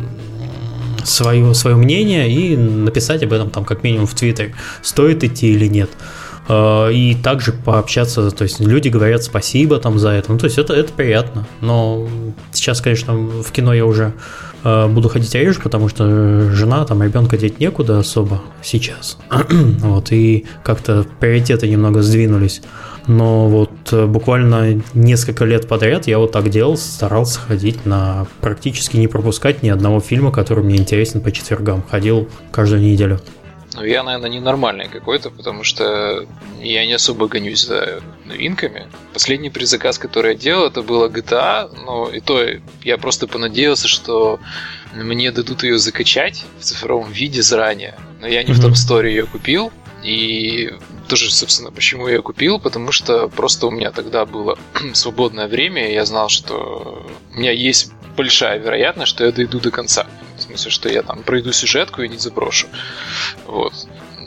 свое, 1.04 1.52
свое 1.54 1.76
мнение 1.76 2.30
и 2.30 2.56
написать 2.56 3.22
об 3.24 3.32
этом 3.32 3.50
там 3.50 3.64
как 3.64 3.82
минимум 3.82 4.06
в 4.06 4.14
Твиттере, 4.14 4.54
стоит 4.82 5.24
идти 5.24 5.52
или 5.52 5.66
нет. 5.66 5.90
Э, 6.48 6.90
И 6.92 7.14
также 7.14 7.52
пообщаться, 7.52 8.30
то 8.30 8.42
есть 8.42 8.60
люди 8.60 8.88
говорят 8.88 9.22
спасибо 9.22 9.78
там 9.78 9.98
за 9.98 10.10
это, 10.10 10.32
ну 10.32 10.38
то 10.38 10.46
есть 10.46 10.58
это, 10.58 10.74
это 10.74 10.92
приятно, 10.92 11.46
но 11.60 12.08
сейчас, 12.52 12.80
конечно, 12.80 13.14
в 13.14 13.50
кино 13.52 13.72
я 13.72 13.86
уже 13.86 14.12
э, 14.64 14.88
буду 14.88 15.08
ходить 15.08 15.34
реже, 15.34 15.60
потому 15.60 15.88
что 15.88 16.50
жена, 16.50 16.84
там 16.84 17.02
ребенка 17.02 17.36
деть 17.36 17.60
некуда 17.60 18.00
особо 18.00 18.42
сейчас, 18.62 19.18
вот, 19.50 20.10
и 20.10 20.46
как-то 20.64 21.06
приоритеты 21.20 21.68
немного 21.68 22.02
сдвинулись. 22.02 22.62
Но 23.08 23.48
вот 23.48 23.70
э, 23.92 24.06
буквально 24.06 24.80
несколько 24.94 25.44
лет 25.44 25.66
подряд 25.68 26.06
я 26.06 26.18
вот 26.18 26.32
так 26.32 26.50
делал, 26.50 26.76
старался 26.76 27.40
ходить 27.40 27.84
на 27.84 28.26
практически 28.40 28.96
не 28.96 29.08
пропускать 29.08 29.62
ни 29.62 29.68
одного 29.68 30.00
фильма, 30.00 30.30
который 30.30 30.62
мне 30.62 30.76
интересен 30.76 31.20
по 31.20 31.32
четвергам. 31.32 31.82
Ходил 31.90 32.28
каждую 32.52 32.82
неделю. 32.82 33.20
Ну, 33.74 33.84
я, 33.84 34.02
наверное, 34.02 34.30
ненормальный 34.30 34.88
какой-то, 34.88 35.30
потому 35.30 35.64
что 35.64 36.26
я 36.60 36.84
не 36.86 36.92
особо 36.92 37.26
гонюсь 37.26 37.64
за 37.64 38.02
новинками. 38.26 38.86
Последний 39.12 39.50
предзаказ, 39.50 39.98
который 39.98 40.32
я 40.32 40.38
делал, 40.38 40.66
это 40.66 40.82
было 40.82 41.08
GTA, 41.08 41.70
но 41.84 42.08
и 42.08 42.20
то 42.20 42.40
я 42.82 42.98
просто 42.98 43.26
понадеялся, 43.26 43.88
что 43.88 44.40
мне 44.94 45.30
дадут 45.30 45.62
ее 45.62 45.78
закачать 45.78 46.44
в 46.60 46.64
цифровом 46.64 47.10
виде 47.12 47.40
заранее. 47.42 47.98
Но 48.20 48.26
я 48.26 48.42
не 48.42 48.52
mm-hmm. 48.52 48.54
в 48.54 48.62
том 48.62 48.74
сторе 48.74 49.10
ее 49.10 49.26
купил, 49.26 49.72
и 50.02 50.72
тоже, 51.08 51.30
собственно, 51.32 51.70
почему 51.70 52.08
я 52.08 52.20
купил, 52.20 52.58
потому 52.58 52.92
что 52.92 53.28
просто 53.28 53.66
у 53.66 53.70
меня 53.70 53.90
тогда 53.90 54.24
было 54.26 54.58
свободное 54.94 55.48
время, 55.48 55.90
и 55.90 55.94
я 55.94 56.04
знал, 56.04 56.28
что 56.28 57.06
у 57.34 57.38
меня 57.38 57.52
есть 57.52 57.92
большая 58.16 58.58
вероятность, 58.58 59.10
что 59.10 59.24
я 59.24 59.32
дойду 59.32 59.60
до 59.60 59.70
конца. 59.70 60.06
Смысле, 60.52 60.70
что 60.70 60.88
я 60.88 61.02
там 61.02 61.22
пройду 61.22 61.52
сюжетку 61.52 62.02
и 62.02 62.08
не 62.08 62.18
заброшу. 62.18 62.68
Вот. 63.46 63.72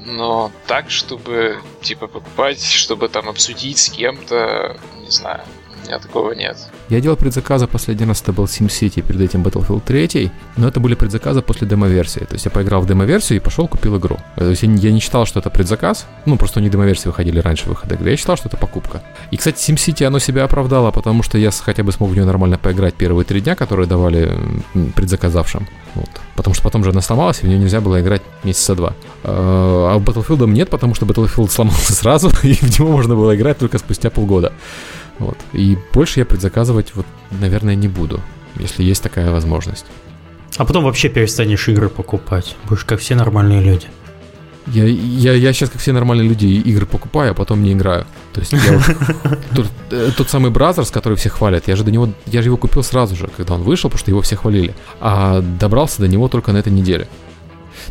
Но 0.06 0.52
так, 0.68 0.90
чтобы, 0.92 1.60
типа, 1.82 2.08
покупать, 2.08 2.64
чтобы 2.64 3.10
там 3.10 3.30
обсудить 3.30 3.78
с 3.78 3.90
кем-то, 3.90 4.78
не 5.04 5.10
знаю, 5.12 5.44
у 5.86 5.88
меня 5.88 6.00
такого 6.00 6.32
нет. 6.34 6.58
Я 6.90 7.02
делал 7.02 7.18
предзаказы 7.18 7.68
последний 7.68 8.06
раз, 8.06 8.22
это 8.22 8.34
был 8.34 8.46
SimCity, 8.46 9.02
перед 9.02 9.22
этим 9.22 9.44
Battlefield 9.44 9.82
3, 9.86 10.32
но 10.58 10.68
это 10.68 10.80
были 10.80 10.96
предзаказы 10.96 11.42
после 11.42 11.68
демо-версии. 11.68 12.20
То 12.20 12.34
есть 12.34 12.46
я 12.46 12.52
поиграл 12.52 12.82
в 12.82 12.88
демо-версию 12.88 13.38
и 13.38 13.40
пошел 13.40 13.68
купил 13.68 13.98
игру. 13.98 14.18
То 14.36 14.50
есть 14.50 14.64
я 14.64 14.92
не 14.92 15.00
считал, 15.00 15.26
что 15.26 15.40
это 15.40 15.50
предзаказ, 15.50 16.06
ну 16.26 16.38
просто 16.38 16.60
у 16.60 16.64
них 16.64 16.72
демо-версии 16.72 17.08
выходили 17.08 17.40
раньше 17.40 17.70
выхода 17.70 17.96
игры, 17.96 18.12
я 18.12 18.18
считал, 18.18 18.38
что 18.38 18.50
это 18.50 18.58
покупка. 18.58 19.02
И, 19.32 19.38
кстати, 19.38 19.58
SimCity, 19.72 20.06
оно 20.06 20.20
себя 20.20 20.44
оправдало, 20.44 20.92
потому 20.92 21.24
что 21.24 21.38
я 21.38 21.52
хотя 21.52 21.84
бы 21.84 21.92
смог 21.92 22.10
в 22.10 22.14
нее 22.14 22.26
нормально 22.26 22.58
поиграть 22.58 22.96
первые 22.96 23.26
три 23.26 23.42
дня, 23.42 23.56
которые 23.56 23.88
давали 23.88 24.32
предзаказавшим. 24.96 25.68
Вот. 25.96 26.10
Потому 26.36 26.54
что 26.54 26.64
потом 26.64 26.84
же 26.84 26.90
она 26.90 27.02
сломалась, 27.02 27.40
и 27.42 27.46
в 27.46 27.50
нее 27.50 27.58
нельзя 27.58 27.82
было 27.82 28.02
играть 28.02 28.22
месяца 28.44 28.76
два. 28.76 28.94
А 29.24 29.98
в 29.98 30.04
Battlefield 30.04 30.48
нет, 30.48 30.70
потому 30.70 30.94
что 30.94 31.06
Battlefield 31.06 31.50
сломался 31.52 31.94
сразу, 31.94 32.30
и 32.44 32.54
в 32.54 32.80
него 32.80 32.92
можно 32.92 33.16
было 33.16 33.36
играть 33.36 33.58
только 33.58 33.78
спустя 33.78 34.10
полгода. 34.10 34.54
Вот. 35.20 35.38
И 35.54 35.78
больше 35.94 36.20
я 36.20 36.26
предзаказывать, 36.26 36.94
вот, 36.96 37.06
наверное, 37.32 37.76
не 37.76 37.88
буду, 37.88 38.22
если 38.58 38.84
есть 38.84 39.04
такая 39.04 39.32
возможность. 39.32 39.86
А 40.58 40.66
потом 40.66 40.84
вообще 40.84 41.10
перестанешь 41.10 41.68
игры 41.68 41.90
покупать. 41.90 42.56
Будешь 42.68 42.86
как 42.86 43.00
все 43.00 43.16
нормальные 43.16 43.62
люди. 43.62 43.88
Я, 44.68 44.86
я, 44.86 45.34
я 45.34 45.54
сейчас, 45.54 45.70
как 45.70 45.80
все 45.80 45.92
нормальные 45.92 46.28
люди, 46.28 46.48
игры 46.48 46.88
покупаю, 46.88 47.32
а 47.32 47.34
потом 47.36 47.62
не 47.62 47.74
играю. 47.74 48.08
То 48.34 48.40
есть 48.40 48.54
я 48.54 48.82
тот, 49.56 49.68
э, 49.92 50.10
тот 50.18 50.30
самый 50.30 50.50
Brothers, 50.50 50.90
который 50.90 51.18
все 51.18 51.30
хвалят, 51.30 51.68
я 51.68 51.76
же 51.76 51.84
до 51.84 51.92
него, 51.92 52.10
я 52.26 52.42
же 52.42 52.48
его 52.48 52.58
купил 52.58 52.82
сразу 52.82 53.16
же, 53.16 53.30
когда 53.38 53.54
он 53.54 53.62
вышел, 53.62 53.90
потому 53.90 54.00
что 54.00 54.12
его 54.12 54.22
все 54.22 54.36
хвалили. 54.36 54.74
А 55.00 55.42
добрался 55.42 56.02
до 56.02 56.08
него 56.08 56.30
только 56.30 56.52
на 56.52 56.58
этой 56.58 56.74
неделе. 56.74 57.08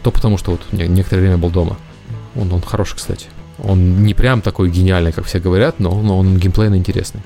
То 0.02 0.10
потому, 0.10 0.36
что 0.36 0.50
вот 0.52 0.60
некоторое 0.72 1.22
время 1.22 1.38
был 1.38 1.50
дома. 1.50 1.76
Он, 2.34 2.52
он 2.52 2.60
хороший, 2.60 2.96
кстати. 2.96 3.28
Он 3.62 4.02
не 4.02 4.14
прям 4.14 4.40
такой 4.40 4.70
гениальный, 4.70 5.12
как 5.12 5.26
все 5.26 5.38
говорят, 5.38 5.78
но, 5.78 6.02
но 6.02 6.18
он 6.18 6.38
геймплейно 6.38 6.76
интересный. 6.76 7.22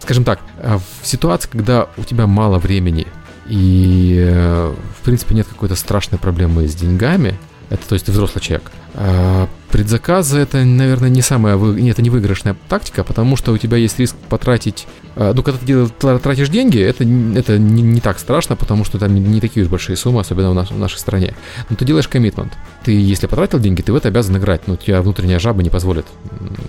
Скажем 0.00 0.24
так, 0.24 0.40
э, 0.58 0.78
в 1.02 1.06
ситуации, 1.06 1.48
когда 1.50 1.88
у 1.96 2.02
тебя 2.02 2.26
мало 2.26 2.58
времени 2.58 3.06
и, 3.48 4.16
э, 4.18 4.74
в 5.00 5.04
принципе, 5.04 5.34
нет 5.34 5.46
какой-то 5.46 5.76
страшной 5.76 6.18
проблемы 6.18 6.66
с 6.66 6.74
деньгами, 6.74 7.38
это 7.68 7.86
то 7.88 7.94
есть 7.94 8.06
ты 8.06 8.12
взрослый 8.12 8.42
человек, 8.42 8.70
а, 8.94 9.48
предзаказы 9.76 10.38
это, 10.38 10.64
наверное, 10.64 11.10
не 11.10 11.20
самая 11.20 11.56
вы... 11.58 11.78
Нет, 11.78 11.92
это 11.92 12.02
не 12.02 12.08
выигрышная 12.08 12.56
тактика, 12.66 13.04
потому 13.04 13.36
что 13.36 13.52
у 13.52 13.58
тебя 13.58 13.76
есть 13.76 13.98
риск 13.98 14.16
потратить. 14.30 14.86
А, 15.16 15.34
ну, 15.34 15.42
когда 15.42 15.60
ты 15.60 16.18
тратишь 16.18 16.48
деньги, 16.48 16.80
это, 16.80 17.04
это 17.38 17.58
не, 17.58 17.82
не 17.82 18.00
так 18.00 18.18
страшно, 18.18 18.56
потому 18.56 18.86
что 18.86 18.98
там 18.98 19.14
не, 19.14 19.38
такие 19.38 19.66
уж 19.66 19.70
большие 19.70 19.96
суммы, 19.96 20.20
особенно 20.22 20.50
в, 20.50 20.54
наш, 20.54 20.70
в 20.70 20.78
нашей 20.78 20.96
стране. 20.96 21.34
Но 21.68 21.76
ты 21.76 21.84
делаешь 21.84 22.08
коммитмент. 22.08 22.54
Ты, 22.84 22.92
если 22.92 23.26
потратил 23.26 23.58
деньги, 23.58 23.82
ты 23.82 23.92
в 23.92 23.96
это 23.96 24.08
обязан 24.08 24.38
играть. 24.38 24.66
Но 24.66 24.76
тебя 24.76 25.02
внутренняя 25.02 25.38
жаба 25.38 25.62
не 25.62 25.68
позволит 25.68 26.06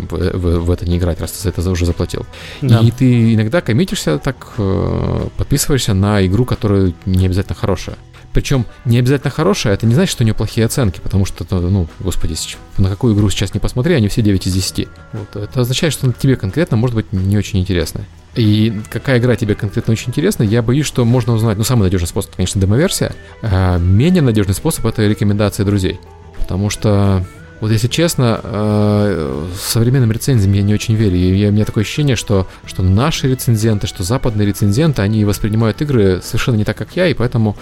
в, 0.10 0.14
в, 0.14 0.60
в 0.66 0.72
это 0.72 0.86
не 0.86 0.98
играть, 0.98 1.22
раз 1.22 1.32
ты 1.32 1.44
за 1.44 1.50
это 1.50 1.72
уже 1.72 1.86
заплатил. 1.86 2.26
Да. 2.62 2.80
И 2.80 2.92
ты 2.92 3.36
иногда 3.36 3.62
коммитишься 3.62 4.18
так, 4.18 4.36
э, 4.58 5.28
подписываешься 5.38 5.94
на 5.94 6.26
игру, 6.28 6.44
которая 6.44 6.92
не 7.06 7.26
обязательно 7.26 7.56
хорошая. 7.56 7.96
Причем 8.38 8.68
не 8.86 9.00
обязательно 9.00 9.32
хорошая, 9.32 9.74
это 9.74 9.88
не 9.88 9.96
значит, 9.96 10.12
что 10.12 10.22
у 10.22 10.24
нее 10.24 10.36
плохие 10.36 10.64
оценки, 10.64 11.00
потому 11.02 11.26
что, 11.26 11.44
ну, 11.60 11.88
господи, 11.98 12.36
на 12.78 12.88
какую 12.88 13.16
игру 13.16 13.32
сейчас 13.32 13.56
не 13.56 13.60
посмотри, 13.60 13.96
они 13.96 14.10
все 14.10 14.22
9 14.22 14.46
из 14.46 14.54
10. 14.54 14.88
Вот, 15.14 15.36
это 15.36 15.62
означает, 15.62 15.92
что 15.92 16.14
тебе 16.14 16.36
конкретно 16.36 16.78
может 16.78 16.96
быть 16.96 17.12
не 17.12 17.36
очень 17.36 17.58
интересно. 17.58 18.02
И 18.36 18.80
какая 18.92 19.18
игра 19.18 19.36
тебе 19.36 19.56
конкретно 19.56 19.94
очень 19.94 20.10
интересна, 20.10 20.44
я 20.44 20.62
боюсь, 20.62 20.86
что 20.86 21.04
можно 21.04 21.34
узнать, 21.34 21.58
ну, 21.58 21.64
самый 21.64 21.86
надежный 21.86 22.08
способ, 22.08 22.36
конечно, 22.36 22.62
демоверсия, 22.62 23.16
а 23.42 23.80
менее 23.80 24.22
надежный 24.22 24.54
способ— 24.54 24.86
это 24.86 25.08
рекомендации 25.08 25.64
друзей. 25.64 26.00
Потому 26.38 26.70
что 26.70 27.26
вот 27.60 27.72
если 27.72 27.88
честно, 27.88 28.40
э, 28.44 29.48
современным 29.60 30.12
рецензиям 30.12 30.54
я 30.54 30.62
не 30.62 30.76
очень 30.76 30.94
верю. 30.94 31.16
И 31.16 31.48
у 31.48 31.52
меня 31.52 31.66
такое 31.66 31.84
ощущение, 31.84 32.16
что, 32.16 32.46
что 32.68 32.84
наши 32.84 33.28
рецензенты, 33.28 33.88
что 33.88 34.04
западные 34.04 34.48
рецензенты, 34.48 35.02
они 35.02 35.26
воспринимают 35.26 35.82
игры 35.82 36.22
совершенно 36.24 36.58
не 36.58 36.66
так, 36.66 36.78
как 36.78 36.96
я, 36.96 37.08
и 37.08 37.16
поэтому 37.16 37.58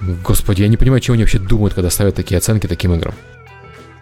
Господи, 0.00 0.62
я 0.62 0.68
не 0.68 0.76
понимаю, 0.76 1.00
чего 1.00 1.14
они 1.14 1.22
вообще 1.22 1.38
думают, 1.38 1.74
когда 1.74 1.90
ставят 1.90 2.14
такие 2.14 2.38
оценки 2.38 2.66
таким 2.66 2.94
играм. 2.94 3.14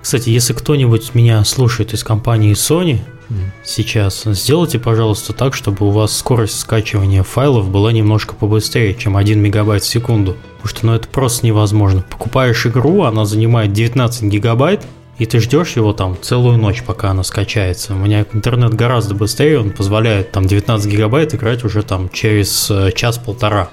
Кстати, 0.01 0.31
если 0.31 0.53
кто-нибудь 0.53 1.15
меня 1.15 1.45
слушает 1.45 1.93
из 1.93 2.05
компании 2.05 2.53
Sony 2.53 3.01
mm. 3.29 3.37
сейчас, 3.65 4.23
сделайте, 4.25 4.79
пожалуйста, 4.79 5.33
так, 5.33 5.55
чтобы 5.55 5.87
у 5.87 5.91
вас 5.91 6.17
скорость 6.17 6.59
скачивания 6.61 7.23
файлов 7.23 7.69
была 7.69 7.93
немножко 7.93 8.35
побыстрее, 8.35 8.95
чем 8.95 9.17
1 9.17 9.39
мегабайт 9.41 9.83
в 9.83 9.89
секунду. 9.89 10.37
Потому 10.63 10.69
что 10.69 10.87
ну, 10.87 10.95
это 10.95 11.09
просто 11.09 11.47
невозможно. 11.47 12.05
Покупаешь 12.09 12.65
игру, 12.67 13.03
она 13.03 13.25
занимает 13.25 13.73
19 13.73 14.23
гигабайт, 14.25 14.85
и 15.19 15.27
ты 15.27 15.41
ждешь 15.41 15.77
его 15.77 15.93
там 15.93 16.17
целую 16.21 16.59
ночь, 16.59 16.83
пока 16.85 17.11
она 17.11 17.25
скачается. 17.25 17.95
У 17.95 17.99
меня 17.99 18.25
интернет 18.33 18.75
гораздо 18.75 19.15
быстрее, 19.15 19.59
он 19.59 19.71
позволяет 19.71 20.31
там 20.31 20.47
19 20.47 20.91
гигабайт 20.91 21.35
играть 21.35 21.65
уже 21.65 21.83
там 21.83 22.09
через 22.11 22.71
э, 22.71 22.93
час-полтора. 22.95 23.71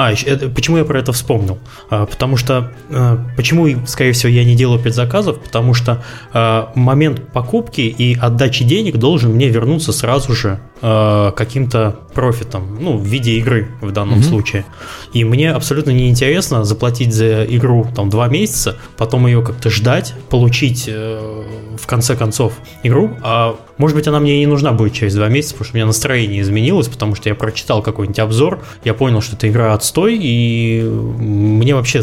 А, 0.00 0.12
это, 0.12 0.48
почему 0.48 0.78
я 0.78 0.86
про 0.86 0.98
это 0.98 1.12
вспомнил? 1.12 1.58
А, 1.90 2.06
потому 2.06 2.38
что, 2.38 2.72
а, 2.88 3.22
почему, 3.36 3.86
скорее 3.86 4.12
всего, 4.12 4.30
я 4.30 4.44
не 4.46 4.54
делаю 4.54 4.80
предзаказов? 4.80 5.38
Потому 5.40 5.74
что 5.74 6.02
а, 6.32 6.72
момент 6.74 7.30
покупки 7.32 7.82
и 7.82 8.18
отдачи 8.18 8.64
денег 8.64 8.96
должен 8.96 9.32
мне 9.32 9.48
вернуться 9.48 9.92
сразу 9.92 10.32
же 10.32 10.58
а, 10.82 11.32
каким-то 11.32 12.00
профитом, 12.14 12.78
ну, 12.80 12.96
в 12.96 13.04
виде 13.04 13.32
игры 13.32 13.68
в 13.80 13.92
данном 13.92 14.20
mm-hmm. 14.20 14.22
случае. 14.22 14.64
И 15.12 15.24
мне 15.24 15.52
абсолютно 15.52 15.90
неинтересно 15.90 16.64
заплатить 16.64 17.12
за 17.12 17.44
игру 17.44 17.86
там 17.94 18.08
два 18.08 18.28
месяца, 18.28 18.78
потом 18.96 19.26
ее 19.26 19.42
как-то 19.42 19.68
ждать, 19.68 20.14
получить 20.30 20.84
э, 20.88 21.44
в 21.78 21.86
конце 21.86 22.16
концов 22.16 22.54
игру, 22.82 23.10
а 23.22 23.56
может 23.76 23.96
быть, 23.96 24.06
она 24.08 24.20
мне 24.20 24.36
и 24.36 24.38
не 24.40 24.46
нужна 24.46 24.72
будет 24.72 24.92
через 24.92 25.14
два 25.14 25.28
месяца, 25.28 25.54
потому 25.54 25.64
что 25.64 25.74
у 25.74 25.76
меня 25.76 25.86
настроение 25.86 26.40
изменилось, 26.40 26.88
потому 26.88 27.14
что 27.14 27.28
я 27.28 27.34
прочитал 27.34 27.82
какой-нибудь 27.82 28.18
обзор, 28.18 28.62
я 28.84 28.94
понял, 28.94 29.20
что 29.20 29.36
эта 29.36 29.48
игра 29.48 29.74
отстой, 29.74 30.18
и 30.20 30.82
мне 30.82 31.74
вообще, 31.74 32.02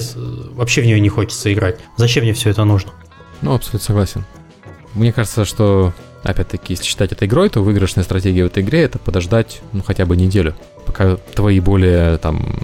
вообще 0.54 0.82
в 0.82 0.86
нее 0.86 1.00
не 1.00 1.10
хочется 1.10 1.54
играть. 1.54 1.80
Зачем 1.96 2.24
мне 2.24 2.34
все 2.34 2.50
это 2.50 2.64
нужно? 2.64 2.92
Ну, 3.42 3.54
абсолютно 3.54 3.80
согласен. 3.80 4.26
Мне 4.94 5.14
кажется, 5.14 5.46
что, 5.46 5.94
опять-таки, 6.28 6.74
если 6.74 6.84
считать 6.86 7.12
это 7.12 7.26
игрой, 7.26 7.50
то 7.50 7.62
выигрышная 7.62 8.04
стратегия 8.04 8.44
в 8.44 8.48
этой 8.48 8.64
игре 8.64 8.82
это 8.82 9.00
подождать, 9.00 9.62
ну, 9.72 9.82
хотя 9.82 10.06
бы 10.06 10.16
неделю, 10.16 10.56
пока 10.86 11.18
твои 11.36 11.60
более, 11.60 12.18
там, 12.18 12.60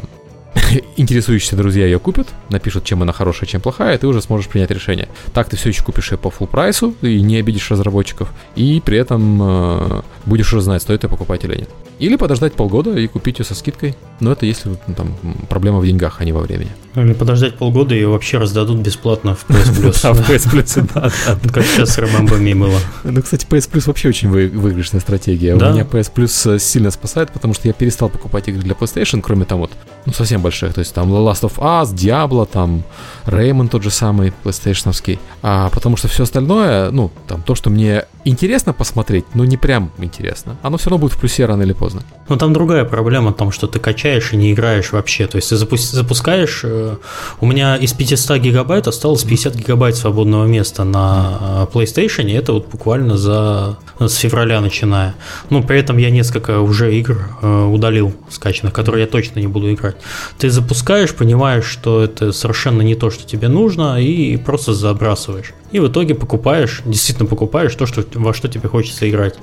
интересующиеся 0.97 1.55
друзья 1.55 1.85
ее 1.85 1.99
купят, 1.99 2.27
напишут, 2.49 2.83
чем 2.83 3.01
она 3.01 3.13
хорошая, 3.13 3.47
чем 3.47 3.61
плохая, 3.61 3.95
и 3.95 3.97
ты 3.97 4.07
уже 4.07 4.21
сможешь 4.21 4.47
принять 4.47 4.71
решение. 4.71 5.07
Так 5.33 5.49
ты 5.49 5.57
все 5.57 5.69
еще 5.69 5.83
купишь 5.83 6.11
ее 6.11 6.17
по 6.17 6.27
full 6.27 6.47
прайсу 6.47 6.93
и 7.01 7.21
не 7.21 7.37
обидишь 7.37 7.71
разработчиков, 7.71 8.29
и 8.55 8.81
при 8.83 8.97
этом 8.97 9.39
э, 9.41 10.01
будешь 10.25 10.51
уже 10.53 10.61
знать, 10.61 10.81
стоит 10.81 11.03
ее 11.03 11.09
покупать 11.09 11.43
или 11.45 11.59
нет. 11.59 11.69
Или 12.03 12.17
подождать 12.17 12.51
полгода 12.51 12.99
и 12.99 13.07
купить 13.07 13.39
ее 13.39 13.45
со 13.45 13.55
скидкой. 13.55 13.95
Но 14.19 14.33
это 14.33 14.45
если 14.45 14.67
ну, 14.87 14.93
там 14.93 15.15
проблема 15.47 15.79
в 15.79 15.85
деньгах, 15.85 16.17
а 16.19 16.25
не 16.25 16.33
во 16.33 16.41
времени. 16.41 16.69
Или 16.95 17.13
подождать 17.13 17.55
полгода 17.55 17.95
и 17.95 17.99
ее 17.99 18.09
вообще 18.09 18.39
раздадут 18.39 18.79
бесплатно 18.79 19.35
в 19.35 19.49
PS 19.49 19.71
Plus. 19.81 19.99
Да, 20.03 20.13
в 20.13 20.29
PS 20.29 20.51
Plus, 20.51 20.89
да. 20.93 21.49
Как 21.53 21.63
сейчас 21.63 21.91
с 21.91 21.99
Remember 21.99 22.37
Me 22.37 22.55
было. 22.55 22.77
Ну, 23.05 23.21
кстати, 23.21 23.47
PS 23.47 23.71
Plus 23.71 23.83
вообще 23.87 24.09
очень 24.09 24.29
выигрышная 24.29 24.99
стратегия. 24.99 25.53
У 25.53 25.57
меня 25.57 25.83
PS 25.83 26.11
Plus 26.13 26.55
э, 26.55 26.59
сильно 26.59 26.91
спасает, 26.91 27.31
потому 27.31 27.53
что 27.53 27.69
я 27.69 27.73
перестал 27.73 28.09
покупать 28.09 28.49
игры 28.49 28.61
для 28.61 28.73
PlayStation, 28.73 29.21
кроме 29.21 29.45
там 29.45 29.59
вот, 29.59 29.71
ну, 30.05 30.11
совсем 30.11 30.41
больших. 30.41 30.73
То 30.73 30.79
есть 30.79 30.93
там 30.93 31.09
The 31.09 31.25
Last 31.25 31.49
of 31.49 31.53
Us, 31.57 31.93
Diablo, 31.93 32.45
там 32.51 32.83
Rayman 33.25 33.69
тот 33.69 33.81
же 33.81 33.91
самый, 33.91 34.33
PlayStation. 34.43 35.17
А 35.41 35.69
потому 35.69 35.95
что 35.95 36.09
все 36.09 36.23
остальное, 36.23 36.91
ну, 36.91 37.11
там 37.27 37.43
то, 37.43 37.55
что 37.55 37.69
мне 37.69 38.03
интересно 38.25 38.73
посмотреть, 38.73 39.25
но 39.33 39.45
не 39.45 39.57
прям 39.57 39.91
интересно. 39.97 40.57
Оно 40.61 40.77
все 40.77 40.89
равно 40.89 41.01
будет 41.01 41.13
в 41.13 41.19
плюсе 41.19 41.45
рано 41.45 41.63
или 41.63 41.73
поздно. 41.73 41.92
Но 42.29 42.37
там 42.37 42.53
другая 42.53 42.85
проблема 42.85 43.31
в 43.31 43.35
том, 43.35 43.51
что 43.51 43.67
ты 43.67 43.79
качаешь 43.79 44.33
и 44.33 44.37
не 44.37 44.53
играешь 44.53 44.91
вообще. 44.91 45.27
То 45.27 45.37
есть 45.37 45.49
ты 45.49 45.57
запускаешь... 45.57 46.61
Э, 46.63 46.95
у 47.41 47.45
меня 47.45 47.75
из 47.75 47.93
500 47.93 48.39
гигабайт 48.39 48.87
осталось 48.87 49.23
50 49.23 49.55
гигабайт 49.55 49.95
свободного 49.95 50.45
места 50.45 50.83
на 50.83 51.67
э, 51.73 51.73
PlayStation, 51.73 52.29
и 52.29 52.33
это 52.33 52.53
вот 52.53 52.69
буквально 52.69 53.17
за 53.17 53.77
с 53.99 54.15
февраля 54.15 54.61
начиная. 54.61 55.15
Ну, 55.49 55.63
при 55.63 55.79
этом 55.79 55.97
я 55.97 56.09
несколько 56.09 56.59
уже 56.59 56.95
игр 56.95 57.19
э, 57.41 57.63
удалил 57.65 58.13
скачанных, 58.29 58.73
которые 58.73 59.01
я 59.01 59.07
точно 59.07 59.39
не 59.39 59.47
буду 59.47 59.71
играть. 59.73 59.95
Ты 60.37 60.49
запускаешь, 60.49 61.13
понимаешь, 61.13 61.65
что 61.65 62.03
это 62.03 62.31
совершенно 62.31 62.81
не 62.81 62.95
то, 62.95 63.09
что 63.09 63.25
тебе 63.25 63.47
нужно, 63.47 64.01
и 64.01 64.37
просто 64.37 64.73
забрасываешь. 64.73 65.53
И 65.71 65.79
в 65.79 65.87
итоге 65.87 66.15
покупаешь, 66.15 66.81
действительно 66.85 67.27
покупаешь 67.27 67.75
то, 67.75 67.85
что, 67.85 68.03
во 68.15 68.33
что 68.33 68.47
тебе 68.47 68.69
хочется 68.69 69.09
играть. 69.09 69.35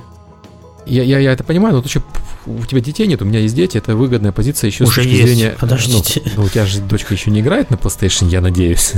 Я, 0.87 1.03
я, 1.03 1.19
я 1.19 1.33
это 1.33 1.45
понимаю, 1.45 1.75
но 1.75 1.83
ты 1.83 1.89
что, 1.89 2.03
у 2.47 2.65
тебя 2.65 2.81
детей 2.81 3.07
нет, 3.07 3.21
у 3.23 3.25
меня 3.25 3.41
есть 3.41 3.55
дети, 3.55 3.77
это 3.77 3.95
выгодная 3.95 4.33
позиция 4.33 4.69
еще 4.69 4.85
Уже 4.85 4.93
с 4.93 4.95
точки 4.97 5.09
есть. 5.11 5.23
зрения... 5.25 5.57
Подождите. 5.59 6.23
Ну, 6.25 6.33
ну, 6.37 6.43
у 6.45 6.49
тебя 6.49 6.67
же 6.67 6.81
дочка 6.81 7.15
еще 7.15 7.31
не 7.31 7.41
играет 7.41 7.71
на 7.71 7.75
PlayStation, 7.75 8.29
я 8.29 8.41
надеюсь. 8.41 8.95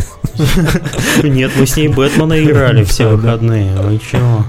Нет, 1.22 1.50
мы 1.56 1.66
с 1.66 1.76
ней 1.76 1.88
Бэтмена 1.88 2.42
играли 2.42 2.84
все 2.84 3.08
выходные. 3.08 3.76
Вы 3.76 3.98
чего? 3.98 4.44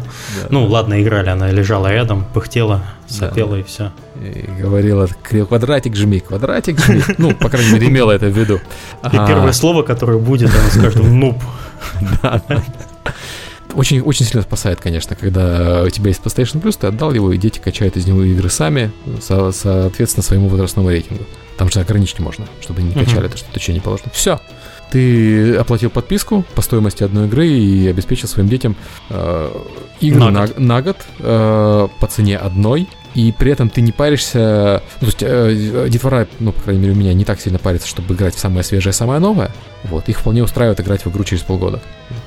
Ну, 0.50 0.66
ладно, 0.68 1.02
играли, 1.02 1.30
она 1.30 1.50
лежала 1.50 1.92
рядом, 1.92 2.26
пыхтела, 2.34 2.84
сопела 3.08 3.56
и 3.56 3.64
все. 3.64 3.92
Говорила, 4.60 5.08
квадратик 5.24 5.96
жми, 5.96 6.20
квадратик 6.20 6.80
жми. 6.80 7.02
Ну, 7.18 7.34
по 7.34 7.50
крайней 7.50 7.74
мере, 7.74 7.88
имела 7.88 8.12
это 8.12 8.28
в 8.28 8.38
виду. 8.38 8.60
И 9.06 9.12
первое 9.12 9.54
слово, 9.54 9.84
которое 9.84 10.20
будет, 10.20 10.52
она 10.54 10.70
скажет 10.70 11.04
«нуб». 11.04 11.42
Да 12.22 12.42
очень, 13.74 14.02
очень 14.02 14.26
сильно 14.26 14.42
спасает, 14.42 14.80
конечно, 14.80 15.16
когда 15.16 15.84
у 15.84 15.90
тебя 15.90 16.10
есть 16.10 16.22
PlayStation 16.22 16.62
Plus, 16.62 16.78
ты 16.80 16.88
отдал 16.88 17.14
его, 17.14 17.32
и 17.32 17.38
дети 17.38 17.60
качают 17.60 17.98
из 17.98 18.06
него 18.06 18.24
игры 18.24 18.50
сами, 18.50 18.92
со, 19.22 19.52
соответственно, 19.52 20.24
своему 20.24 20.48
возрастному 20.48 20.90
рейтингу. 20.90 21.24
Там 21.58 21.70
же 21.70 21.80
ограничить 21.80 22.20
можно, 22.20 22.46
чтобы 22.62 22.82
не 22.82 22.94
качали 22.94 23.28
то, 23.28 23.38
что 23.38 23.52
точнее 23.52 23.76
не 23.76 23.80
положено. 23.80 24.10
Все. 24.14 24.40
Ты 24.92 25.56
оплатил 25.56 25.90
подписку 25.90 26.46
по 26.56 26.62
стоимости 26.62 27.04
одной 27.04 27.28
игры 27.28 27.48
и 27.48 27.88
обеспечил 27.88 28.28
своим 28.28 28.48
детям 28.48 28.76
э, 29.10 29.52
игры 30.02 30.20
на, 30.20 30.30
на, 30.30 30.48
на 30.58 30.82
год 30.82 30.98
э, 31.20 31.88
по 32.00 32.08
цене 32.08 32.38
одной, 32.38 32.88
и 33.16 33.32
при 33.32 33.52
этом 33.52 33.70
ты 33.70 33.82
не 33.82 33.92
паришься, 33.92 34.84
ну, 35.02 35.08
то 35.12 35.12
есть 35.12 35.24
э, 35.24 35.88
детвора, 35.90 36.28
ну, 36.40 36.52
по 36.52 36.62
крайней 36.62 36.82
мере, 36.82 36.94
у 36.94 36.96
меня 36.96 37.14
не 37.14 37.26
так 37.26 37.40
сильно 37.40 37.60
парится, 37.60 37.88
чтобы 37.88 38.14
играть 38.14 38.36
в 38.36 38.40
самое 38.40 38.64
свежее, 38.64 38.94
самое 38.94 39.20
новое, 39.20 39.52
вот, 39.84 40.10
их 40.10 40.20
вполне 40.20 40.44
устраивает 40.44 40.80
играть 40.80 41.06
в 41.06 41.10
игру 41.10 41.24
через 41.24 41.44
полгода, 41.44 41.82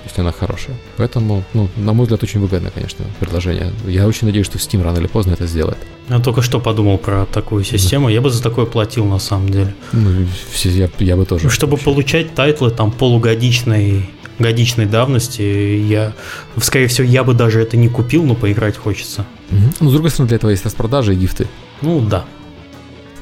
если 0.06 0.20
она 0.20 0.32
хорошая. 0.32 0.76
Поэтому, 0.96 1.44
ну, 1.52 1.68
на 1.76 1.92
мой 1.92 2.04
взгляд, 2.04 2.22
очень 2.22 2.40
выгодное, 2.40 2.70
конечно, 2.70 3.04
предложение. 3.20 3.72
Я 3.86 4.06
очень 4.06 4.26
надеюсь, 4.26 4.46
что 4.46 4.58
Steam 4.58 4.82
рано 4.82 4.98
или 4.98 5.06
поздно 5.06 5.32
это 5.32 5.46
сделает. 5.46 5.78
Я 6.08 6.20
только 6.20 6.42
что 6.42 6.60
подумал 6.60 6.98
про 6.98 7.26
такую 7.26 7.64
систему, 7.64 8.06
да. 8.06 8.12
я 8.12 8.20
бы 8.20 8.30
за 8.30 8.42
такое 8.42 8.66
платил, 8.66 9.04
на 9.04 9.18
самом 9.18 9.48
деле. 9.48 9.74
Ну, 9.92 10.26
все, 10.50 10.70
я, 10.70 10.88
я 11.00 11.16
бы 11.16 11.26
тоже. 11.26 11.50
Чтобы 11.50 11.76
получать 11.76 12.34
тайтлы 12.34 12.70
там 12.70 12.92
полугодичной 12.92 14.08
годичной 14.38 14.86
давности, 14.86 15.42
я, 15.42 16.12
скорее 16.60 16.88
всего, 16.88 17.06
я 17.06 17.24
бы 17.24 17.34
даже 17.34 17.60
это 17.60 17.76
не 17.76 17.88
купил, 17.88 18.24
но 18.24 18.34
поиграть 18.34 18.76
хочется. 18.76 19.24
Угу. 19.50 19.60
Ну, 19.80 19.90
с 19.90 19.92
другой 19.92 20.10
стороны, 20.10 20.28
для 20.28 20.36
этого 20.36 20.50
есть 20.50 20.64
распродажи 20.64 21.14
и 21.14 21.16
гифты. 21.16 21.48
Ну, 21.80 22.00
да. 22.00 22.24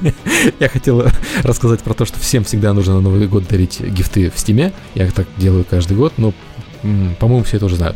Я 0.59 0.69
хотел 0.69 1.05
рассказать 1.43 1.81
про 1.81 1.93
то, 1.93 2.05
что 2.05 2.19
всем 2.19 2.43
всегда 2.43 2.73
нужно 2.73 2.95
на 2.95 3.01
Новый 3.01 3.27
год 3.27 3.47
дарить 3.47 3.79
гифты 3.79 4.29
в 4.29 4.39
Стиме. 4.39 4.73
Я 4.93 5.09
так 5.11 5.27
делаю 5.37 5.65
каждый 5.69 5.95
год, 5.95 6.13
но, 6.17 6.33
по-моему, 7.19 7.43
все 7.43 7.57
это 7.57 7.65
уже 7.65 7.75
знают. 7.75 7.95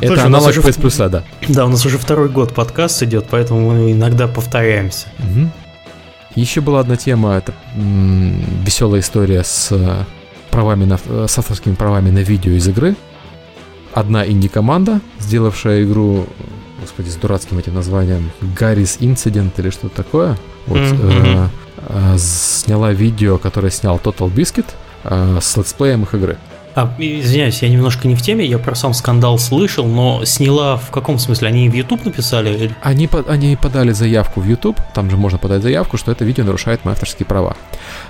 Это 0.00 0.24
аналог 0.24 0.54
PS 0.56 0.80
Plus, 0.80 1.08
да. 1.08 1.24
Да, 1.48 1.66
у 1.66 1.68
нас 1.68 1.84
уже 1.84 1.98
второй 1.98 2.28
год 2.28 2.54
подкаст 2.54 3.02
идет, 3.02 3.26
поэтому 3.30 3.70
мы 3.70 3.92
иногда 3.92 4.28
повторяемся. 4.28 5.08
Еще 6.36 6.60
была 6.60 6.80
одна 6.80 6.96
тема, 6.96 7.34
это 7.34 7.52
веселая 7.74 9.00
история 9.00 9.42
с 9.42 9.72
правами 10.50 10.84
на, 10.84 10.98
с 11.26 11.38
авторскими 11.38 11.74
правами 11.74 12.10
на 12.10 12.18
видео 12.18 12.52
из 12.52 12.68
игры. 12.68 12.96
Одна 13.92 14.24
инди-команда, 14.24 15.00
сделавшая 15.18 15.82
игру, 15.82 16.26
господи, 16.80 17.08
с 17.08 17.16
дурацким 17.16 17.58
этим 17.58 17.74
названием, 17.74 18.30
Гаррис 18.56 18.98
Incident 19.00 19.52
или 19.58 19.70
что-то 19.70 19.96
такое, 19.96 20.38
вот, 20.66 20.78
mm-hmm. 20.78 21.48
э, 21.88 22.14
э, 22.14 22.18
сняла 22.18 22.92
видео, 22.92 23.38
которое 23.38 23.70
снял 23.70 23.98
Total 23.98 24.32
Biscuit 24.32 24.66
э, 25.04 25.38
с 25.40 25.56
летсплеем 25.56 26.04
их 26.04 26.14
игры. 26.14 26.38
А, 26.74 26.94
извиняюсь, 26.98 27.62
я 27.62 27.68
немножко 27.68 28.06
не 28.06 28.14
в 28.14 28.22
теме, 28.22 28.44
я 28.44 28.58
про 28.58 28.74
сам 28.74 28.94
скандал 28.94 29.38
слышал, 29.38 29.86
но 29.86 30.24
сняла 30.24 30.76
в 30.76 30.90
каком 30.90 31.18
смысле? 31.18 31.48
Они 31.48 31.68
в 31.68 31.74
YouTube 31.74 32.04
написали? 32.04 32.72
Они, 32.82 33.08
они 33.28 33.56
подали 33.56 33.92
заявку 33.92 34.40
в 34.40 34.48
YouTube, 34.48 34.80
там 34.94 35.10
же 35.10 35.16
можно 35.16 35.38
подать 35.38 35.62
заявку, 35.62 35.96
что 35.96 36.12
это 36.12 36.24
видео 36.24 36.44
нарушает 36.44 36.84
мои 36.84 36.92
авторские 36.92 37.26
права. 37.26 37.56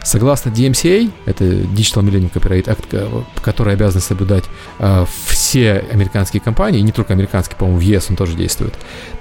Согласно 0.03 0.51
DMCA, 0.51 1.11
это 1.25 1.45
Digital 1.45 2.03
Millennium 2.03 2.33
Copyright 2.33 2.65
Act, 2.65 3.25
который 3.43 3.73
обязан 3.73 4.03
соблюдать 4.03 4.45
э, 4.79 5.07
все 5.27 5.85
американские 5.91 6.41
компании, 6.41 6.81
не 6.81 6.93
только 6.93 7.15
американские, 7.15 7.57
по-моему, 7.57 7.79
в 7.79 7.83
ЕС 7.83 8.11
он 8.11 8.17
тоже 8.17 8.35
действует, 8.35 8.75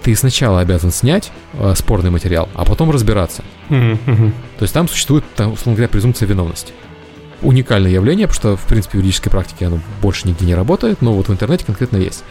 ты 0.03 0.15
сначала 0.15 0.59
обязан 0.59 0.91
снять 0.91 1.31
э, 1.53 1.73
спорный 1.77 2.09
материал, 2.09 2.49
а 2.55 2.65
потом 2.65 2.91
разбираться. 2.91 3.43
Mm-hmm. 3.69 4.31
То 4.57 4.63
есть 4.63 4.73
там 4.73 4.89
существует, 4.89 5.23
там, 5.35 5.53
условно 5.53 5.75
говоря, 5.75 5.87
презумпция 5.87 6.27
виновности 6.27 6.73
уникальное 7.41 7.91
явление, 7.91 8.27
потому 8.27 8.55
что, 8.55 8.57
в 8.57 8.67
принципе, 8.67 8.97
в 8.97 9.01
юридической 9.01 9.29
практике 9.29 9.67
оно 9.67 9.79
больше 10.01 10.27
нигде 10.27 10.45
не 10.45 10.55
работает, 10.55 11.01
но 11.01 11.13
вот 11.13 11.27
в 11.27 11.31
интернете 11.31 11.65
конкретно 11.65 11.97
есть. 11.97 12.23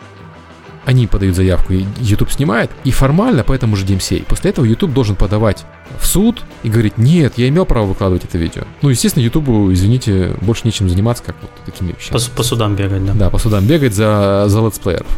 Они 0.84 1.06
подают 1.06 1.36
заявку, 1.36 1.74
и 1.74 1.84
YouTube 2.00 2.30
снимает, 2.30 2.70
и 2.84 2.90
формально 2.90 3.44
по 3.44 3.52
этому 3.52 3.76
же 3.76 3.84
DMCA. 3.84 4.24
После 4.24 4.50
этого 4.50 4.64
YouTube 4.64 4.94
должен 4.94 5.16
подавать 5.16 5.64
в 6.00 6.06
суд 6.06 6.42
и 6.62 6.70
говорить, 6.70 6.96
нет, 6.96 7.34
я 7.36 7.48
имел 7.48 7.66
право 7.66 7.86
выкладывать 7.86 8.24
это 8.24 8.38
видео. 8.38 8.62
Ну, 8.80 8.88
естественно, 8.88 9.22
YouTube, 9.22 9.48
извините, 9.70 10.34
больше 10.40 10.62
нечем 10.64 10.88
заниматься, 10.88 11.22
как 11.24 11.36
вот 11.42 11.50
такими 11.66 11.92
вещами. 11.92 12.18
По, 12.18 12.36
по 12.36 12.42
судам 12.42 12.74
бегать, 12.74 13.04
да. 13.04 13.12
Да, 13.12 13.30
по 13.30 13.38
судам 13.38 13.66
бегать 13.66 13.94
за, 13.94 14.44
за 14.48 14.64
летсплееров. 14.64 15.08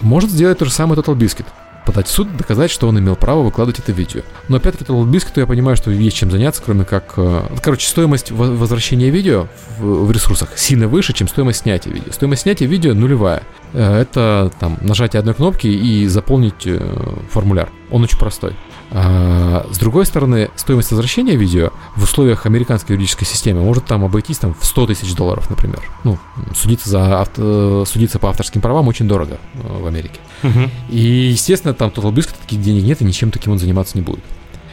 Может 0.00 0.30
сделать 0.30 0.58
то 0.58 0.64
же 0.64 0.70
самое 0.70 0.98
Total 0.98 1.14
Biscuit 1.14 1.46
подать 1.84 2.08
в 2.08 2.10
суд, 2.10 2.36
доказать, 2.36 2.70
что 2.70 2.88
он 2.88 2.98
имел 2.98 3.16
право 3.16 3.42
выкладывать 3.42 3.78
это 3.78 3.92
видео. 3.92 4.22
Но 4.48 4.56
опять-таки, 4.56 4.84
это 4.84 4.92
близко, 4.92 5.32
то 5.32 5.40
я 5.40 5.46
понимаю, 5.46 5.76
что 5.76 5.90
есть 5.90 6.16
чем 6.16 6.30
заняться, 6.30 6.62
кроме 6.64 6.84
как... 6.84 7.14
Э, 7.16 7.42
короче, 7.62 7.86
стоимость 7.88 8.30
возвращения 8.30 9.10
видео 9.10 9.48
в, 9.78 10.10
ресурсах 10.10 10.56
сильно 10.56 10.88
выше, 10.88 11.12
чем 11.12 11.28
стоимость 11.28 11.60
снятия 11.60 11.92
видео. 11.92 12.12
Стоимость 12.12 12.42
снятия 12.42 12.66
видео 12.66 12.94
нулевая. 12.94 13.42
Э, 13.72 14.00
это 14.00 14.52
там 14.58 14.78
нажатие 14.80 15.20
одной 15.20 15.34
кнопки 15.34 15.66
и 15.66 16.06
заполнить 16.06 16.66
э, 16.66 16.80
формуляр. 17.30 17.68
Он 17.90 18.02
очень 18.02 18.18
простой. 18.18 18.56
А, 18.90 19.66
с 19.72 19.78
другой 19.78 20.06
стороны, 20.06 20.50
стоимость 20.56 20.90
возвращения 20.92 21.36
видео 21.36 21.70
в 21.96 22.04
условиях 22.04 22.46
американской 22.46 22.94
юридической 22.94 23.24
системы 23.24 23.62
может 23.62 23.86
там 23.86 24.04
обойтись 24.04 24.38
там, 24.38 24.54
в 24.54 24.64
100 24.64 24.86
тысяч 24.86 25.14
долларов, 25.14 25.50
например. 25.50 25.82
Ну, 26.04 26.18
судиться, 26.54 26.88
за 26.88 27.20
авто, 27.20 27.84
судиться 27.86 28.18
по 28.18 28.28
авторским 28.30 28.60
правам 28.60 28.86
очень 28.88 29.08
дорого 29.08 29.38
в 29.54 29.86
Америке. 29.86 30.20
И, 30.90 31.30
естественно, 31.32 31.74
там 31.74 31.90
Total 31.90 32.12
Biscuit 32.12 32.36
таких 32.40 32.60
денег 32.60 32.84
нет, 32.84 33.02
и 33.02 33.04
ничем 33.04 33.30
таким 33.30 33.52
он 33.52 33.58
заниматься 33.58 33.96
не 33.96 34.02
будет. 34.02 34.24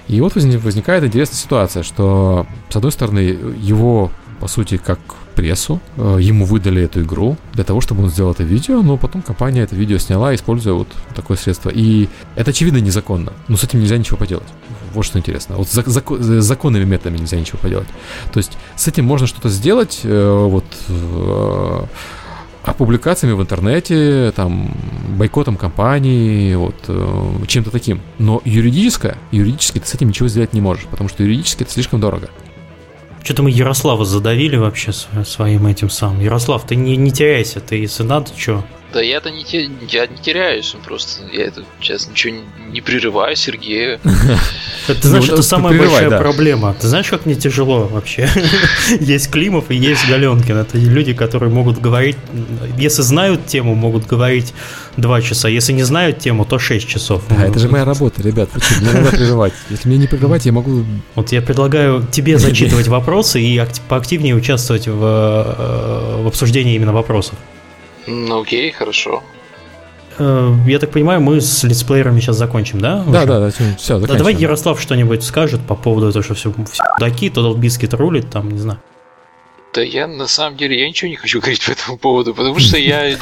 И 0.08 0.20
вот 0.20 0.36
возникает 0.36 1.04
интересная 1.04 1.38
ситуация, 1.38 1.84
что, 1.84 2.46
с 2.70 2.76
одной 2.76 2.92
стороны, 2.92 3.20
его, 3.20 4.12
по 4.40 4.48
сути, 4.48 4.78
как 4.78 5.00
прессу, 5.36 5.80
э, 5.98 6.18
ему 6.20 6.46
выдали 6.46 6.84
эту 6.84 7.02
игру 7.02 7.38
для 7.54 7.64
того, 7.64 7.82
чтобы 7.82 8.04
он 8.04 8.10
сделал 8.10 8.32
это 8.32 8.44
видео, 8.44 8.82
но 8.82 8.98
потом 8.98 9.22
компания 9.22 9.62
это 9.62 9.76
видео 9.76 9.98
сняла, 9.98 10.36
используя 10.36 10.74
вот 10.74 10.88
такое 11.16 11.38
средство. 11.38 11.70
И 11.70 12.10
это 12.36 12.52
очевидно 12.52 12.78
незаконно, 12.78 13.34
но 13.48 13.58
с 13.58 13.64
этим 13.64 13.80
нельзя 13.80 13.98
ничего 13.98 14.18
поделать. 14.18 14.48
Вот 14.94 15.06
что 15.06 15.18
интересно. 15.18 15.56
Вот 15.56 15.70
за, 15.70 15.84
за, 15.84 16.42
законными 16.42 16.84
методами 16.84 17.18
нельзя 17.18 17.40
ничего 17.40 17.58
поделать. 17.60 17.88
То 18.34 18.38
есть 18.38 18.58
с 18.76 18.88
этим 18.88 19.06
можно 19.06 19.28
что-то 19.28 19.50
сделать, 19.50 20.02
э, 20.04 20.48
вот 20.50 20.66
э, 20.90 21.86
а 22.64 22.74
публикациями 22.74 23.34
в 23.34 23.42
интернете, 23.42 24.32
там, 24.36 24.72
бойкотом 25.18 25.58
компании, 25.58 26.54
вот, 26.56 26.76
чем-то 27.48 27.72
таким. 27.72 28.02
Но 28.20 28.42
юридическое, 28.46 29.18
юридически 29.32 29.80
ты 29.80 29.88
с 29.88 29.94
этим 29.96 30.10
ничего 30.10 30.28
сделать 30.28 30.54
не 30.54 30.62
можешь, 30.62 30.86
потому 30.86 31.10
что 31.10 31.24
юридически 31.24 31.64
это 31.64 31.72
слишком 31.72 32.00
дорого. 32.00 32.30
Что-то 33.24 33.44
мы 33.44 33.52
Ярослава 33.52 34.04
задавили 34.04 34.58
вообще 34.58 34.92
своим 34.92 35.68
этим 35.68 35.90
самым. 35.90 36.22
Ярослав, 36.22 36.66
ты 36.66 36.76
не, 36.76 36.98
не 36.98 37.12
теряйся, 37.12 37.60
ты 37.60 37.76
если 37.76 38.04
надо, 38.04 38.32
что? 38.36 38.64
Да 38.94 39.02
я-то 39.02 39.32
не, 39.32 39.44
те, 39.44 39.70
я 39.90 40.08
не 40.08 40.18
теряюсь, 40.18 40.76
просто 40.86 41.24
я 41.32 41.46
это 41.46 41.64
сейчас 41.80 42.10
ничего 42.10 42.36
не, 42.36 42.44
не 42.72 42.82
прерываю 42.82 43.36
Сергея. 43.36 44.00
Ты 44.88 45.08
знаешь, 45.08 45.28
ну, 45.28 45.34
это 45.34 45.44
самая 45.44 45.78
большая 45.78 46.10
проблема. 46.10 46.76
Ты 46.80 46.88
знаешь, 46.88 47.08
как 47.08 47.26
мне 47.26 47.36
тяжело 47.36 47.88
вообще? 47.88 48.30
Есть 49.00 49.30
Климов 49.30 49.70
и 49.70 49.76
есть 49.76 50.08
Галенкин. 50.10 50.58
Это 50.58 50.78
люди, 50.78 51.14
которые 51.14 51.52
могут 51.52 51.80
говорить, 51.80 52.18
если 52.78 53.02
знают 53.02 53.46
тему, 53.46 53.76
могут 53.76 54.08
говорить 54.08 54.54
два 54.98 55.22
часа. 55.22 55.50
Если 55.50 55.74
не 55.74 55.84
знают 55.84 56.20
тему, 56.20 56.46
то 56.46 56.60
6 56.60 56.88
часов. 56.88 57.24
Да, 57.30 57.46
это 57.46 57.60
же 57.60 57.70
моя 57.70 57.86
работа, 57.86 58.22
ребят. 58.22 58.50
Мне 58.82 58.92
надо 58.92 59.12
прерывать. 59.12 59.54
Если 59.70 59.88
мне 59.88 59.98
не 59.98 60.08
прерывать, 60.08 60.46
я 60.46 60.52
могу... 60.52 60.84
Вот 61.16 61.32
я 61.32 61.42
предлагаю 61.42 62.06
тебе 62.12 62.38
зачитывать 62.38 62.88
вопросы 62.90 63.42
и 63.42 63.62
поактивнее 63.88 64.36
участвовать 64.36 64.88
в, 64.88 65.04
э, 65.04 66.22
в 66.24 66.28
обсуждении 66.28 66.76
именно 66.76 66.94
вопросов. 66.94 67.36
Ну 68.08 68.42
окей, 68.42 68.72
хорошо. 68.72 69.24
Э, 70.18 70.54
я 70.68 70.80
так 70.80 70.92
понимаю, 70.92 71.22
мы 71.22 71.42
с 71.42 71.64
летсплеерами 71.64 72.20
сейчас 72.20 72.38
закончим, 72.38 72.80
да? 72.80 73.04
Да, 73.08 73.26
да, 73.26 73.40
да, 73.40 73.52
все, 73.78 74.00
да, 74.00 74.16
Давай 74.16 74.36
Ярослав 74.36 74.82
что-нибудь 74.82 75.24
скажет 75.24 75.62
по 75.68 75.76
поводу 75.76 76.12
того, 76.12 76.24
что 76.24 76.34
все, 76.34 76.52
все 76.72 76.84
дураки, 77.00 77.30
TotalBiscuit 77.30 77.94
рулит, 77.94 78.30
там, 78.30 78.52
не 78.52 78.60
знаю. 78.60 78.80
Да 79.74 79.82
я 79.82 80.08
на 80.08 80.28
самом 80.28 80.58
деле 80.58 80.80
я 80.80 80.88
ничего 80.88 81.10
не 81.10 81.16
хочу 81.16 81.40
говорить 81.40 81.66
по 81.66 81.72
этому 81.72 81.98
поводу, 81.98 82.34
потому 82.34 82.60
что 82.60 82.78
я 82.78 83.18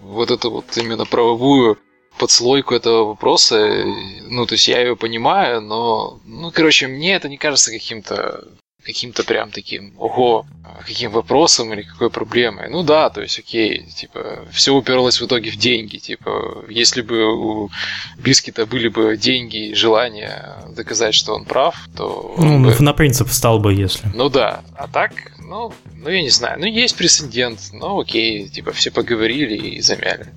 вот 0.00 0.30
эту 0.30 0.50
вот 0.50 0.66
именно 0.76 1.06
правовую 1.06 1.78
подслойку 2.18 2.74
этого 2.74 3.04
вопроса, 3.04 3.84
ну, 4.28 4.46
то 4.46 4.54
есть 4.54 4.68
я 4.68 4.80
ее 4.80 4.96
понимаю, 4.96 5.60
но, 5.60 6.20
ну, 6.24 6.50
короче, 6.52 6.86
мне 6.86 7.14
это 7.14 7.28
не 7.28 7.38
кажется 7.38 7.72
каким-то 7.72 8.44
каким-то 8.84 9.24
прям 9.24 9.50
таким, 9.50 9.92
ого, 9.98 10.46
каким 10.86 11.10
вопросом 11.10 11.72
или 11.72 11.82
какой 11.82 12.10
проблемой. 12.10 12.68
Ну 12.70 12.82
да, 12.82 13.10
то 13.10 13.22
есть, 13.22 13.38
окей, 13.38 13.86
типа, 13.96 14.44
все 14.52 14.72
уперлось 14.72 15.20
в 15.20 15.26
итоге 15.26 15.50
в 15.50 15.56
деньги. 15.56 15.96
Типа, 15.96 16.64
если 16.68 17.02
бы 17.02 17.34
у 17.34 17.70
Бискита 18.18 18.66
были 18.66 18.88
бы 18.88 19.16
деньги 19.16 19.70
и 19.70 19.74
желание 19.74 20.56
доказать, 20.76 21.14
что 21.14 21.34
он 21.34 21.44
прав, 21.44 21.76
то... 21.96 22.34
Ну, 22.38 22.64
бы... 22.64 22.76
на 22.78 22.92
принцип 22.92 23.28
стал 23.30 23.58
бы, 23.58 23.72
если. 23.72 24.08
Ну 24.14 24.28
да, 24.28 24.62
а 24.76 24.86
так, 24.88 25.12
ну, 25.38 25.72
ну 25.94 26.10
я 26.10 26.22
не 26.22 26.30
знаю, 26.30 26.60
ну 26.60 26.66
есть 26.66 26.96
прецедент, 26.96 27.60
ну 27.72 28.00
окей, 28.00 28.48
типа, 28.48 28.72
все 28.72 28.90
поговорили 28.90 29.56
и 29.56 29.80
замяли. 29.80 30.32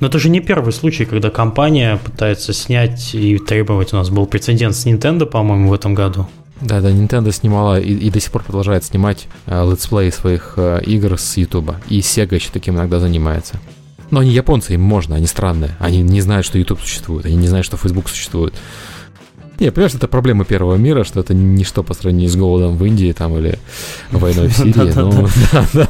Но 0.00 0.08
это 0.08 0.18
же 0.18 0.28
не 0.28 0.40
первый 0.40 0.72
случай, 0.72 1.04
когда 1.04 1.30
компания 1.30 1.96
пытается 1.96 2.52
снять 2.52 3.14
и 3.14 3.38
требовать. 3.38 3.92
У 3.92 3.96
нас 3.96 4.10
был 4.10 4.26
прецедент 4.26 4.74
с 4.74 4.86
Nintendo, 4.86 5.24
по-моему, 5.24 5.70
в 5.70 5.72
этом 5.72 5.94
году. 5.94 6.26
Да, 6.60 6.80
да, 6.80 6.90
Nintendo 6.90 7.32
снимала 7.32 7.80
и, 7.80 7.92
и 7.92 8.10
до 8.10 8.20
сих 8.20 8.30
пор 8.30 8.44
продолжает 8.44 8.84
снимать 8.84 9.26
э, 9.46 9.68
летсплей 9.68 10.12
своих 10.12 10.54
э, 10.56 10.80
игр 10.84 11.18
с 11.18 11.36
YouTube. 11.36 11.74
И 11.88 11.98
Sega 11.98 12.36
еще 12.36 12.50
таким 12.52 12.76
иногда 12.76 13.00
занимается. 13.00 13.58
Но 14.10 14.20
они 14.20 14.30
японцы, 14.30 14.74
им 14.74 14.82
можно, 14.82 15.16
они 15.16 15.26
странные. 15.26 15.76
Они 15.80 16.02
не 16.02 16.20
знают, 16.20 16.46
что 16.46 16.58
YouTube 16.58 16.80
существует, 16.80 17.26
они 17.26 17.36
не 17.36 17.48
знают, 17.48 17.66
что 17.66 17.76
Facebook 17.76 18.08
существует. 18.08 18.54
Не, 19.60 19.70
понимаешь, 19.70 19.94
это 19.94 20.08
проблема 20.08 20.44
первого 20.44 20.76
мира, 20.76 21.04
что 21.04 21.20
это 21.20 21.34
ничто 21.34 21.82
по 21.82 21.94
сравнению 21.94 22.28
с 22.28 22.36
голодом 22.36 22.76
в 22.76 22.84
Индии 22.84 23.12
там 23.12 23.36
или 23.38 23.58
войной 24.10 24.48
в 24.48 24.52
Сирии. 24.56 24.92
Ну, 24.94 25.28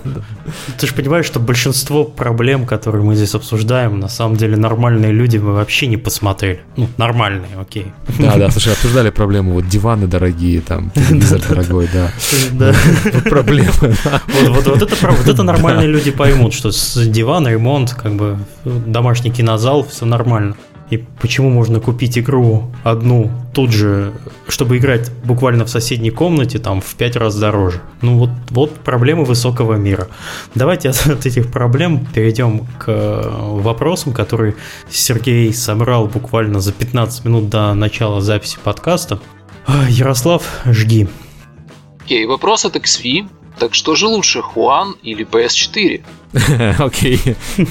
Ты 0.79 0.87
же 0.87 0.95
понимаешь, 0.95 1.27
что 1.27 1.41
большинство 1.41 2.05
проблем, 2.05 2.67
которые 2.67 3.03
мы 3.03 3.15
здесь 3.17 3.35
обсуждаем, 3.35 4.01
на 4.01 4.09
самом 4.09 4.37
деле 4.37 4.57
нормальные 4.57 5.13
люди 5.13 5.39
мы 5.39 5.55
вообще 5.55 5.87
не 5.87 5.97
посмотрели. 5.97 6.61
Ну, 6.77 6.89
нормальные, 6.99 7.57
окей. 7.59 7.87
Да, 8.19 8.37
да, 8.37 8.51
слушай, 8.53 8.73
обсуждали 8.73 9.11
проблему, 9.11 9.53
вот 9.53 9.69
диваны 9.69 10.07
дорогие, 10.07 10.61
там, 10.61 10.91
телевизор 10.91 11.41
дорогой, 11.49 11.89
да. 11.93 12.13
Да. 12.53 12.75
Проблемы, 13.31 13.95
Вот 14.43 15.29
это 15.29 15.43
нормальные 15.43 15.89
люди 15.89 16.11
поймут, 16.11 16.53
что 16.53 16.71
с 16.71 17.07
дивана 17.07 17.49
ремонт, 17.49 17.95
как 17.95 18.15
бы 18.15 18.39
домашний 18.65 19.31
кинозал, 19.31 19.87
все 19.87 20.05
нормально. 20.05 20.55
И 20.91 20.99
почему 21.21 21.49
можно 21.49 21.81
купить 21.81 22.19
игру 22.19 22.71
одну 22.85 23.31
тут 23.55 23.73
же, 23.73 24.13
чтобы 24.49 24.77
играть 24.77 25.11
буквально 25.25 25.65
в 25.65 25.71
соседней 25.71 26.11
комнате, 26.11 26.59
там 26.59 26.81
в 26.81 26.95
пять 26.95 27.17
раз 27.17 27.37
дороже. 27.37 27.81
Ну 28.03 28.19
вот, 28.19 28.31
вот 28.51 28.75
проблемы 28.81 29.25
высокого 29.25 29.75
мира. 29.75 30.09
Давайте 30.55 30.91
от, 30.91 31.07
от 31.07 31.27
этих 31.27 31.51
проблем 31.51 32.07
перейдем 32.07 32.67
к 32.79 32.89
э, 32.89 33.23
вопросам, 33.63 34.13
которые 34.13 34.57
Сергей 34.91 35.53
собрал 35.55 36.07
буквально 36.07 36.61
за 36.61 36.73
15 36.73 37.25
минут 37.25 37.49
до 37.49 37.75
начала 37.75 38.21
записи 38.21 38.59
подкаста. 38.63 39.21
Ярослав, 39.89 40.43
жги. 40.67 41.09
Окей, 42.05 42.25
okay, 42.25 42.29
вопрос 42.29 42.67
от 42.67 42.77
XV. 42.77 43.29
Так 43.59 43.75
что 43.75 43.95
же 43.95 44.07
лучше, 44.07 44.43
Хуан 44.43 44.97
или 45.03 45.27
PS4? 45.27 46.03
Окей. 46.79 47.21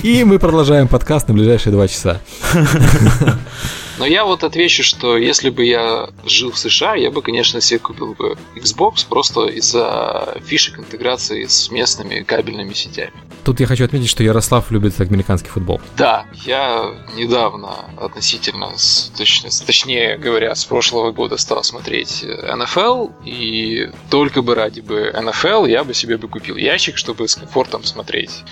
И 0.03 0.23
мы 0.23 0.39
продолжаем 0.39 0.87
подкаст 0.87 1.27
на 1.27 1.33
ближайшие 1.33 1.73
два 1.73 1.87
часа. 1.87 2.21
Но 4.03 4.07
я 4.07 4.25
вот 4.25 4.43
отвечу, 4.43 4.83
что 4.83 5.17
если 5.17 5.49
бы 5.49 5.63
я 5.63 6.09
жил 6.25 6.51
в 6.51 6.57
США, 6.59 6.95
я 6.95 7.09
бы, 7.09 7.21
конечно, 7.21 7.61
себе 7.61 7.79
купил 7.79 8.13
бы 8.13 8.35
Xbox 8.53 9.07
просто 9.07 9.45
из-за 9.45 10.41
фишек 10.45 10.77
интеграции 10.77 11.45
с 11.45 11.71
местными 11.71 12.19
кабельными 12.19 12.73
сетями. 12.73 13.13
Тут 13.45 13.61
я 13.61 13.65
хочу 13.65 13.85
отметить, 13.85 14.09
что 14.09 14.21
Ярослав 14.21 14.71
любит 14.71 14.99
американский 14.99 15.49
футбол. 15.49 15.79
Да, 15.97 16.25
я 16.45 16.93
недавно 17.15 17.75
относительно, 17.97 18.73
точнее, 19.17 19.51
точнее 19.65 20.17
говоря, 20.17 20.53
с 20.53 20.65
прошлого 20.65 21.11
года 21.11 21.37
стал 21.37 21.63
смотреть 21.63 22.23
NFL, 22.23 23.11
и 23.25 23.89
только 24.09 24.41
бы 24.41 24.53
ради 24.53 24.81
бы 24.81 25.13
NFL 25.15 25.69
я 25.69 25.85
бы 25.85 25.93
себе 25.93 26.17
бы 26.17 26.27
купил 26.27 26.57
ящик, 26.57 26.97
чтобы 26.97 27.29
с 27.29 27.35
комфортом 27.35 27.85
смотреть 27.85 28.43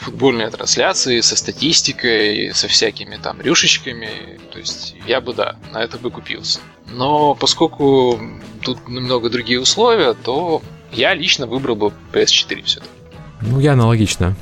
футбольные 0.00 0.50
трансляции 0.50 1.20
со 1.20 1.36
статистикой, 1.36 2.52
со 2.54 2.68
всякими 2.68 3.16
там 3.16 3.40
рюшечками. 3.40 4.38
То 4.52 4.58
есть 4.58 4.94
я 5.06 5.20
бы, 5.20 5.34
да, 5.34 5.56
на 5.72 5.82
это 5.82 5.98
бы 5.98 6.10
купился. 6.10 6.60
Но 6.86 7.34
поскольку 7.34 8.20
тут 8.62 8.88
немного 8.88 9.30
другие 9.30 9.60
условия, 9.60 10.14
то 10.14 10.62
я 10.92 11.14
лично 11.14 11.46
выбрал 11.46 11.76
бы 11.76 11.92
PS4 12.12 12.62
все-таки. 12.62 12.90
Ну, 13.40 13.58
я 13.60 13.72
аналогично. 13.72 14.36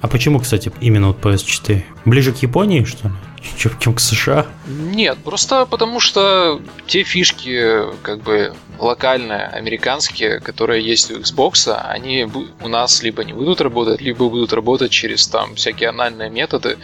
А 0.00 0.08
почему, 0.08 0.40
кстати, 0.40 0.72
именно 0.80 1.08
вот 1.08 1.20
PS4? 1.20 1.82
Ближе 2.04 2.32
к 2.32 2.38
Японии, 2.38 2.84
что 2.84 3.08
ли? 3.08 3.14
Чем 3.56 3.94
к 3.94 4.00
США? 4.00 4.46
Нет, 4.66 5.18
просто 5.24 5.66
потому 5.66 6.00
что 6.00 6.60
те 6.86 7.02
фишки, 7.02 7.84
как 8.02 8.22
бы 8.22 8.52
локальные, 8.78 9.46
американские, 9.46 10.40
которые 10.40 10.84
есть 10.84 11.10
у 11.10 11.18
Xbox, 11.20 11.72
они 11.74 12.28
у 12.62 12.68
нас 12.68 13.02
либо 13.02 13.24
не 13.24 13.32
будут 13.32 13.60
работать, 13.60 14.00
либо 14.00 14.28
будут 14.28 14.52
работать 14.52 14.90
через 14.90 15.26
там 15.26 15.54
всякие 15.54 15.88
анальные 15.88 16.30
методы, 16.30 16.78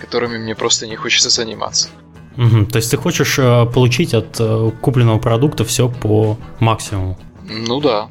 которыми 0.00 0.38
мне 0.38 0.54
просто 0.54 0.86
не 0.86 0.96
хочется 0.96 1.30
заниматься. 1.30 1.88
Угу, 2.36 2.66
то 2.66 2.76
есть 2.76 2.90
ты 2.90 2.96
хочешь 2.96 3.38
э, 3.38 3.66
получить 3.66 4.12
от 4.12 4.36
э, 4.38 4.70
купленного 4.80 5.18
продукта 5.18 5.64
все 5.64 5.88
по 5.88 6.36
максимуму? 6.60 7.18
Ну 7.48 7.80
да. 7.80 8.08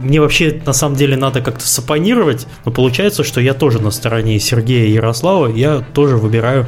Мне 0.00 0.20
вообще 0.20 0.60
на 0.64 0.72
самом 0.72 0.96
деле 0.96 1.16
надо 1.16 1.40
как-то 1.40 1.66
сапонировать, 1.66 2.46
но 2.64 2.72
получается, 2.72 3.24
что 3.24 3.40
я 3.40 3.54
тоже 3.54 3.80
на 3.80 3.90
стороне 3.90 4.38
Сергея 4.40 4.88
Ярослава, 4.88 5.48
я 5.48 5.84
тоже 5.94 6.16
выбираю 6.16 6.66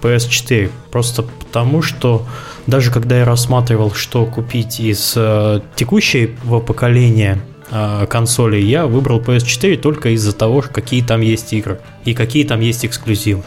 PS4. 0.00 0.70
Просто 0.90 1.22
потому, 1.22 1.82
что 1.82 2.26
даже 2.66 2.90
когда 2.90 3.18
я 3.18 3.24
рассматривал, 3.24 3.92
что 3.92 4.26
купить 4.26 4.80
из 4.80 5.14
э, 5.16 5.60
текущего 5.74 6.60
поколения 6.60 7.40
э, 7.70 8.06
консолей, 8.08 8.64
я 8.64 8.86
выбрал 8.86 9.20
PS4 9.20 9.76
только 9.78 10.10
из-за 10.10 10.32
того, 10.32 10.62
какие 10.72 11.02
там 11.02 11.20
есть 11.20 11.52
игры 11.52 11.80
и 12.04 12.14
какие 12.14 12.44
там 12.44 12.60
есть 12.60 12.84
эксклюзивы. 12.84 13.42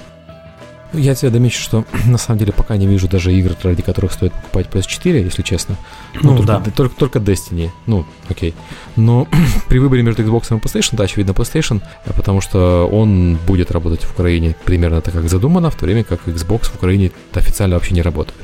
Я 0.94 1.16
тебе 1.16 1.32
домечу, 1.32 1.62
что 1.62 1.86
на 2.06 2.18
самом 2.18 2.40
деле 2.40 2.52
пока 2.52 2.78
не 2.78 2.88
вижу 2.88 3.08
даже 3.08 3.34
игр, 3.34 3.56
ради 3.64 3.82
которых 3.82 4.14
стоит 4.14 4.34
покупать 4.34 4.68
PS4, 4.68 5.24
если 5.24 5.42
честно. 5.42 5.78
Ну, 6.22 6.34
ну 6.34 6.44
да. 6.44 6.62
Только, 6.76 6.96
только 6.96 7.20
Destiny. 7.20 7.70
Ну, 7.86 8.06
окей. 8.30 8.54
Но 8.96 9.28
при 9.68 9.80
выборе 9.80 10.04
между 10.04 10.24
Xbox 10.24 10.56
и 10.56 10.60
PlayStation, 10.60 10.96
да, 10.96 11.06
очевидно 11.06 11.32
PlayStation, 11.32 11.82
потому 12.16 12.42
что 12.42 12.90
он 12.92 13.38
будет 13.48 13.72
работать 13.72 14.04
в 14.04 14.12
Украине 14.12 14.56
примерно 14.66 15.02
так, 15.02 15.14
как 15.14 15.30
задумано, 15.30 15.70
в 15.70 15.76
то 15.76 15.86
время 15.86 16.04
как 16.04 16.28
Xbox 16.28 16.66
в 16.66 16.76
Украине 16.76 17.12
официально 17.34 17.76
вообще 17.76 17.94
не 17.94 18.02
работает. 18.02 18.40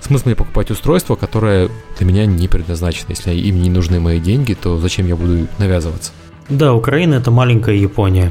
Смысл 0.00 0.24
мне 0.26 0.34
покупать 0.34 0.70
устройство, 0.70 1.14
которое 1.14 1.70
для 1.98 2.06
меня 2.06 2.26
не 2.26 2.48
предназначено. 2.48 3.10
Если 3.10 3.34
им 3.34 3.62
не 3.62 3.70
нужны 3.70 4.00
мои 4.00 4.18
деньги, 4.18 4.54
то 4.54 4.78
зачем 4.78 5.06
я 5.06 5.14
буду 5.14 5.46
навязываться? 5.58 6.10
Да, 6.52 6.74
Украина 6.74 7.14
это 7.14 7.30
маленькая 7.30 7.76
Япония. 7.76 8.30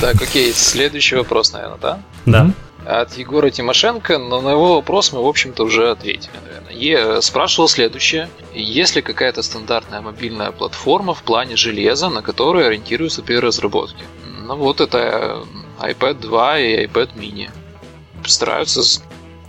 Так, 0.00 0.20
окей, 0.20 0.52
следующий 0.52 1.16
вопрос, 1.16 1.52
наверное, 1.52 1.78
да? 1.80 2.02
Да. 2.26 2.50
От 2.84 3.16
Егора 3.18 3.50
Тимошенко, 3.50 4.18
но 4.18 4.40
на 4.40 4.50
его 4.50 4.74
вопрос 4.74 5.12
мы, 5.12 5.22
в 5.22 5.26
общем-то, 5.26 5.64
уже 5.64 5.90
ответили, 5.90 6.32
наверное. 6.44 6.72
Е 6.72 7.22
спрашивал 7.22 7.68
следующее. 7.68 8.28
Есть 8.52 8.96
ли 8.96 9.02
какая-то 9.02 9.42
стандартная 9.42 10.00
мобильная 10.00 10.50
платформа 10.50 11.14
в 11.14 11.22
плане 11.22 11.56
железа, 11.56 12.08
на 12.08 12.22
которой 12.22 12.66
ориентируются 12.66 13.22
при 13.22 13.36
разработке? 13.36 14.02
Ну 14.46 14.56
вот 14.56 14.80
это 14.80 15.44
iPad 15.80 16.20
2 16.20 16.58
и 16.58 16.86
iPad 16.86 17.10
mini. 17.16 17.48
Стараются 18.26 18.82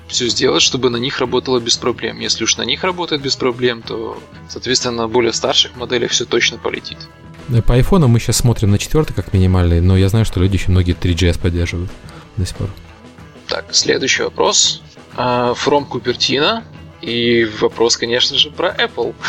все 0.10 0.28
сделать, 0.28 0.62
чтобы 0.62 0.90
на 0.90 0.98
них 0.98 1.20
работало 1.20 1.60
без 1.60 1.78
проблем. 1.78 2.20
Если 2.20 2.44
уж 2.44 2.58
на 2.58 2.64
них 2.64 2.84
работает 2.84 3.22
без 3.22 3.36
проблем, 3.36 3.82
то, 3.82 4.22
соответственно, 4.50 5.04
на 5.04 5.08
более 5.08 5.32
старших 5.32 5.76
моделях 5.76 6.12
все 6.12 6.26
точно 6.26 6.58
полетит. 6.58 6.98
По 7.66 7.76
айфону 7.76 8.08
мы 8.08 8.20
сейчас 8.20 8.38
смотрим 8.38 8.72
на 8.72 8.78
четвертый 8.78 9.14
как 9.14 9.34
минимальный, 9.34 9.82
но 9.82 9.98
я 9.98 10.10
знаю, 10.10 10.26
что 10.26 10.40
люди 10.40 10.56
еще 10.56 10.72
многие 10.72 10.96
3GS 10.96 11.40
поддерживают 11.40 11.90
до 12.38 12.46
сих 12.46 12.56
пор. 12.58 12.70
Так, 13.48 13.66
следующий 13.72 14.24
вопрос. 14.24 14.82
Uh, 15.16 15.56
from 15.56 15.88
Cupertino. 15.88 16.64
И 17.02 17.46
вопрос, 17.62 17.96
конечно 17.96 18.38
же, 18.38 18.52
про 18.52 18.76
Apple. 18.76 19.16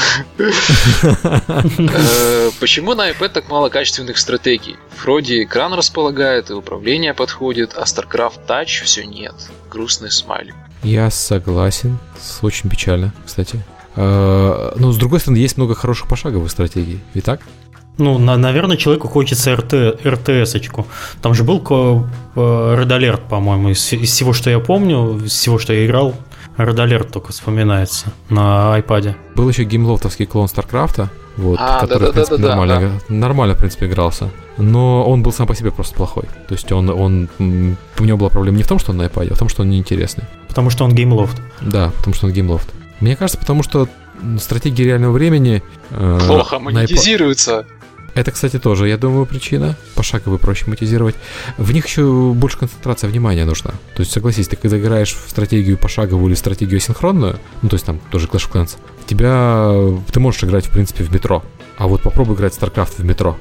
Э, 1.93 2.51
почему 2.59 2.95
на 2.95 3.11
iPad 3.11 3.29
так 3.29 3.49
мало 3.49 3.69
качественных 3.69 4.19
стратегий? 4.19 4.77
Вроде 5.03 5.45
экран 5.45 5.73
располагает 5.73 6.51
и 6.51 6.53
управление 6.53 7.15
подходит, 7.15 7.75
а 7.77 7.83
StarCraft 7.85 8.47
Touch 8.47 8.85
все 8.85 9.05
нет. 9.05 9.35
Грустный 9.71 10.11
смайлик. 10.11 10.57
Я 10.83 11.11
согласен. 11.11 11.99
Очень 12.43 12.71
печально, 12.71 13.13
кстати. 13.25 13.63
Э, 13.97 14.73
но 14.77 14.93
с 14.93 14.97
другой 14.97 15.21
стороны, 15.21 15.39
есть 15.39 15.57
много 15.57 15.75
хороших 15.75 16.09
пошаговых 16.09 16.51
стратегий. 16.51 17.01
Ведь 17.15 17.25
так? 17.25 17.41
Ну, 17.99 18.19
на, 18.19 18.37
наверное, 18.39 18.79
человеку 18.79 19.09
хочется 19.09 19.55
РТ, 19.55 20.05
РТС-очку. 20.05 20.87
Там 21.21 21.35
же 21.35 21.45
был 21.45 21.59
э, 21.59 22.41
Red 22.41 22.89
Alert, 22.89 23.29
по-моему, 23.29 23.71
из, 23.71 23.93
из 23.93 24.11
всего, 24.11 24.33
что 24.33 24.49
я 24.49 24.59
помню, 24.59 25.19
из 25.19 25.33
всего, 25.33 25.59
что 25.59 25.75
я 25.75 25.85
играл, 25.85 26.15
Red 26.57 27.11
только 27.11 27.33
вспоминается 27.33 28.07
на 28.29 28.75
iPad. 28.79 29.15
Был 29.35 29.49
еще 29.49 29.65
геймлофтовский 29.65 30.27
клон 30.27 30.47
StarCraft, 30.47 31.09
вот, 31.37 31.59
А, 31.61 31.81
который, 31.81 32.11
в 32.11 32.13
принципе, 32.13 32.37
да-да-да-да-да, 32.37 32.57
нормально, 32.57 33.01
нормально, 33.09 33.55
в 33.55 33.59
принципе, 33.59 33.87
игрался. 33.87 34.31
Но 34.59 35.09
он 35.09 35.23
был 35.23 35.33
сам 35.33 35.47
по 35.47 35.55
себе 35.55 35.71
просто 35.71 35.95
плохой. 35.95 36.25
То 36.49 36.55
есть 36.55 36.71
он, 36.71 36.91
он, 36.91 37.29
у 37.39 38.05
него 38.05 38.19
была 38.19 38.29
проблема 38.29 38.59
не 38.59 38.63
в 38.63 38.69
том, 38.69 38.79
что 38.79 38.91
он 38.91 38.99
на 38.99 39.05
iPad, 39.05 39.29
а 39.31 39.35
в 39.35 39.39
том, 39.39 39.49
что 39.49 39.63
он 39.63 39.71
неинтересный. 39.71 40.25
Потому 40.49 40.69
что 40.71 40.85
он 40.85 40.95
геймлофт. 40.95 41.41
Да, 41.63 41.93
потому 41.97 42.15
что 42.15 42.27
он 42.27 42.33
геймлофт. 42.33 42.69
Мне 43.01 43.17
кажется, 43.17 43.39
потому 43.39 43.63
что 43.63 43.89
стратегии 44.39 44.83
реального 44.83 45.13
времени... 45.13 45.63
э, 45.91 46.19
Плохо 46.27 46.59
монетизируется. 46.59 47.65
Это, 48.15 48.31
кстати, 48.33 48.59
тоже, 48.59 48.89
я 48.89 48.97
думаю, 48.97 49.27
причина. 49.27 49.77
Пошагово 49.95 50.39
проще 50.39 50.67
монетизировать. 50.67 51.15
В 51.59 51.73
них 51.73 51.87
еще 51.87 52.33
больше 52.33 52.59
концентрация 52.59 53.09
внимания 53.09 53.45
нужна. 53.45 53.73
То 53.95 54.01
есть, 54.01 54.13
согласись, 54.13 54.49
ты 54.49 54.57
когда 54.57 54.79
играешь 54.79 55.15
в 55.15 55.31
стратегию 55.31 55.79
пошаговую 55.79 56.29
или 56.29 56.35
стратегию 56.35 56.81
синхронную, 56.81 57.39
ну, 57.63 57.69
то 57.69 57.77
есть 57.77 57.87
там 57.87 58.01
тоже 58.11 58.27
Clash 58.27 58.49
of 58.49 58.53
Clans, 58.53 58.77
тебя... 59.07 60.01
Ты 60.13 60.21
можешь 60.21 60.43
играть, 60.45 60.67
в 60.67 60.71
принципе, 60.71 61.05
в 61.05 61.13
метро. 61.13 61.43
А 61.79 61.87
вот 61.87 62.03
попробуй 62.03 62.37
играть 62.37 62.55
в 62.55 62.61
StarCraft 62.61 62.97
в 62.99 63.05
метро. 63.05 63.37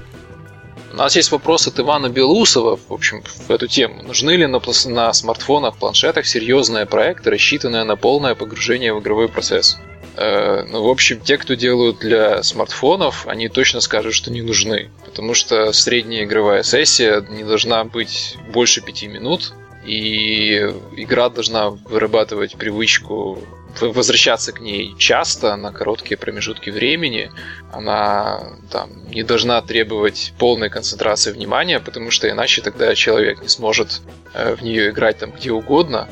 У 0.92 0.96
нас 0.96 1.16
есть 1.16 1.32
вопрос 1.32 1.68
от 1.68 1.80
Ивана 1.80 2.10
Белусова, 2.10 2.78
в 2.88 2.94
общем, 2.94 3.24
в 3.48 3.52
эту 3.52 3.68
тему. 3.68 4.02
Нужны 4.04 4.32
ли 4.32 4.48
на, 4.48 4.60
на 4.86 5.14
смартфонах, 5.14 5.78
планшетах 5.78 6.26
серьезные 6.26 6.86
проекты, 6.86 7.30
рассчитанные 7.30 7.84
на 7.84 7.96
полное 7.96 8.36
погружение 8.36 8.94
в 8.94 9.00
игровой 9.00 9.30
процесс? 9.30 9.78
Э, 10.16 10.66
ну, 10.68 10.84
в 10.84 10.90
общем, 10.90 11.20
те, 11.22 11.38
кто 11.38 11.54
делают 11.54 12.00
для 12.00 12.44
смартфонов, 12.44 13.28
они 13.28 13.50
точно 13.50 13.82
скажут, 13.82 14.14
что 14.14 14.32
не 14.32 14.42
нужны. 14.42 14.90
Потому 15.06 15.34
что 15.34 15.72
средняя 15.72 16.24
игровая 16.24 16.64
сессия 16.64 17.26
не 17.30 17.44
должна 17.44 17.84
быть 17.84 18.38
больше 18.52 18.82
пяти 18.82 19.08
минут, 19.08 19.54
и 19.86 20.58
игра 20.98 21.30
должна 21.30 21.70
вырабатывать 21.70 22.56
привычку 22.56 23.40
возвращаться 23.80 24.52
к 24.52 24.60
ней 24.60 24.96
часто, 24.98 25.56
на 25.56 25.72
короткие 25.72 26.18
промежутки 26.18 26.70
времени. 26.70 27.32
Она 27.72 28.58
там 28.72 29.08
не 29.10 29.24
должна 29.24 29.62
требовать 29.62 30.34
полной 30.38 30.70
концентрации 30.70 31.32
внимания, 31.32 31.80
потому 31.80 32.12
что 32.12 32.30
иначе 32.30 32.62
тогда 32.62 32.94
человек 32.96 33.42
не 33.42 33.48
сможет 33.48 34.02
э, 34.34 34.56
в 34.56 34.64
нее 34.64 34.90
играть 34.90 35.20
там 35.20 35.32
где 35.32 35.52
угодно. 35.52 36.10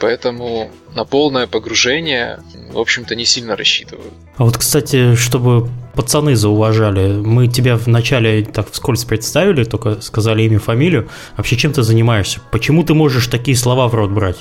Поэтому 0.00 0.70
на 0.94 1.04
полное 1.04 1.46
погружение, 1.46 2.40
в 2.72 2.78
общем-то, 2.78 3.14
не 3.14 3.24
сильно 3.24 3.56
рассчитываю. 3.56 4.10
А 4.36 4.44
вот, 4.44 4.56
кстати, 4.56 5.14
чтобы 5.14 5.68
пацаны 5.94 6.36
зауважали, 6.36 7.12
мы 7.12 7.48
тебя 7.48 7.76
вначале 7.76 8.44
так 8.44 8.70
вскользь 8.70 9.04
представили, 9.04 9.64
только 9.64 10.00
сказали 10.00 10.42
имя, 10.42 10.58
фамилию. 10.58 11.08
Вообще, 11.36 11.56
чем 11.56 11.72
ты 11.72 11.82
занимаешься? 11.82 12.40
Почему 12.50 12.84
ты 12.84 12.94
можешь 12.94 13.26
такие 13.28 13.56
слова 13.56 13.88
в 13.88 13.94
рот 13.94 14.10
брать? 14.10 14.38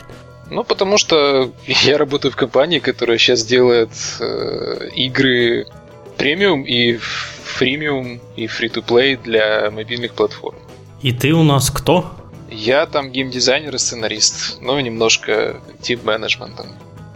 Ну, 0.50 0.64
потому 0.64 0.98
что 0.98 1.52
я 1.66 1.98
работаю 1.98 2.32
в 2.32 2.36
компании, 2.36 2.80
которая 2.80 3.18
сейчас 3.18 3.46
делает 3.46 3.92
э, 4.20 4.90
игры 4.96 5.66
премиум 6.18 6.64
и 6.64 6.98
фримиум 6.98 8.22
и 8.36 8.48
фри-то-плей 8.48 9.18
для 9.18 9.70
мобильных 9.72 10.14
платформ. 10.14 10.58
И 11.02 11.12
ты 11.12 11.34
у 11.34 11.44
нас 11.44 11.70
кто? 11.70 12.12
Я 12.50 12.86
там 12.86 13.12
геймдизайнер 13.12 13.76
и 13.76 13.78
сценарист, 13.78 14.62
но 14.62 14.80
немножко 14.80 15.60
тим-менеджментом. 15.82 16.68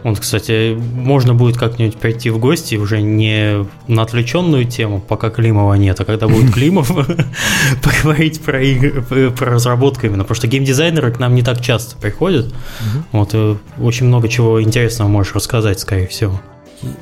Вот, 0.04 0.20
кстати, 0.20 0.74
можно 0.76 1.34
будет 1.34 1.56
как-нибудь 1.56 1.96
пойти 1.96 2.30
в 2.30 2.38
гости 2.38 2.76
уже 2.76 3.02
не 3.02 3.66
на 3.88 4.02
отвлеченную 4.02 4.64
тему, 4.64 5.00
пока 5.00 5.30
Климова 5.30 5.74
нет, 5.74 5.98
а 6.00 6.04
когда 6.04 6.28
будет 6.28 6.52
Климов, 6.54 6.90
поговорить 7.82 8.40
про 8.40 8.62
игры, 8.62 9.30
про 9.32 9.50
разработку 9.50 10.06
именно. 10.06 10.22
Потому 10.22 10.36
что 10.36 10.46
геймдизайнеры 10.46 11.12
к 11.12 11.18
нам 11.18 11.34
не 11.34 11.42
так 11.42 11.60
часто 11.60 11.96
приходят. 11.96 12.54
Вот, 13.12 13.30
э, 13.32 13.56
очень 13.80 14.06
много 14.06 14.28
чего 14.28 14.62
интересного 14.62 15.08
можешь 15.08 15.34
рассказать, 15.34 15.80
скорее 15.80 16.06
всего. 16.06 16.40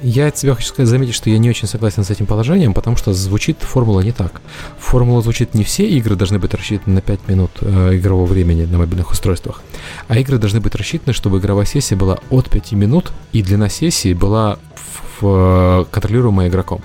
Я 0.02 0.28
от 0.28 0.38
себя 0.38 0.54
хочу 0.54 0.68
сказать, 0.68 0.88
заметить, 0.88 1.14
что 1.14 1.28
я 1.28 1.38
не 1.38 1.50
очень 1.50 1.68
согласен 1.68 2.02
с 2.02 2.10
этим 2.10 2.26
положением, 2.26 2.72
потому 2.72 2.96
что 2.96 3.12
звучит 3.12 3.58
формула 3.60 4.00
не 4.00 4.12
так. 4.12 4.40
Формула 4.78 5.20
звучит 5.20 5.54
не 5.54 5.64
все 5.64 5.86
игры 5.86 6.16
должны 6.16 6.38
быть 6.38 6.54
рассчитаны 6.54 6.94
на 6.94 7.00
5 7.02 7.28
минут 7.28 7.50
э, 7.60 7.96
игрового 7.96 8.26
времени 8.26 8.64
на 8.64 8.78
мобильных 8.78 9.10
устройствах, 9.10 9.62
а 10.08 10.18
игры 10.18 10.38
должны 10.38 10.60
быть 10.60 10.74
рассчитаны, 10.74 11.12
чтобы 11.12 11.38
игровая 11.38 11.66
сессия 11.66 11.94
была 11.96 12.18
от 12.30 12.48
5 12.48 12.72
минут, 12.72 13.12
и 13.32 13.42
длина 13.42 13.68
сессии 13.68 14.14
была 14.14 14.58
в, 14.74 15.22
в- 15.22 15.88
контролируемая 15.90 16.48
игроком. 16.48 16.80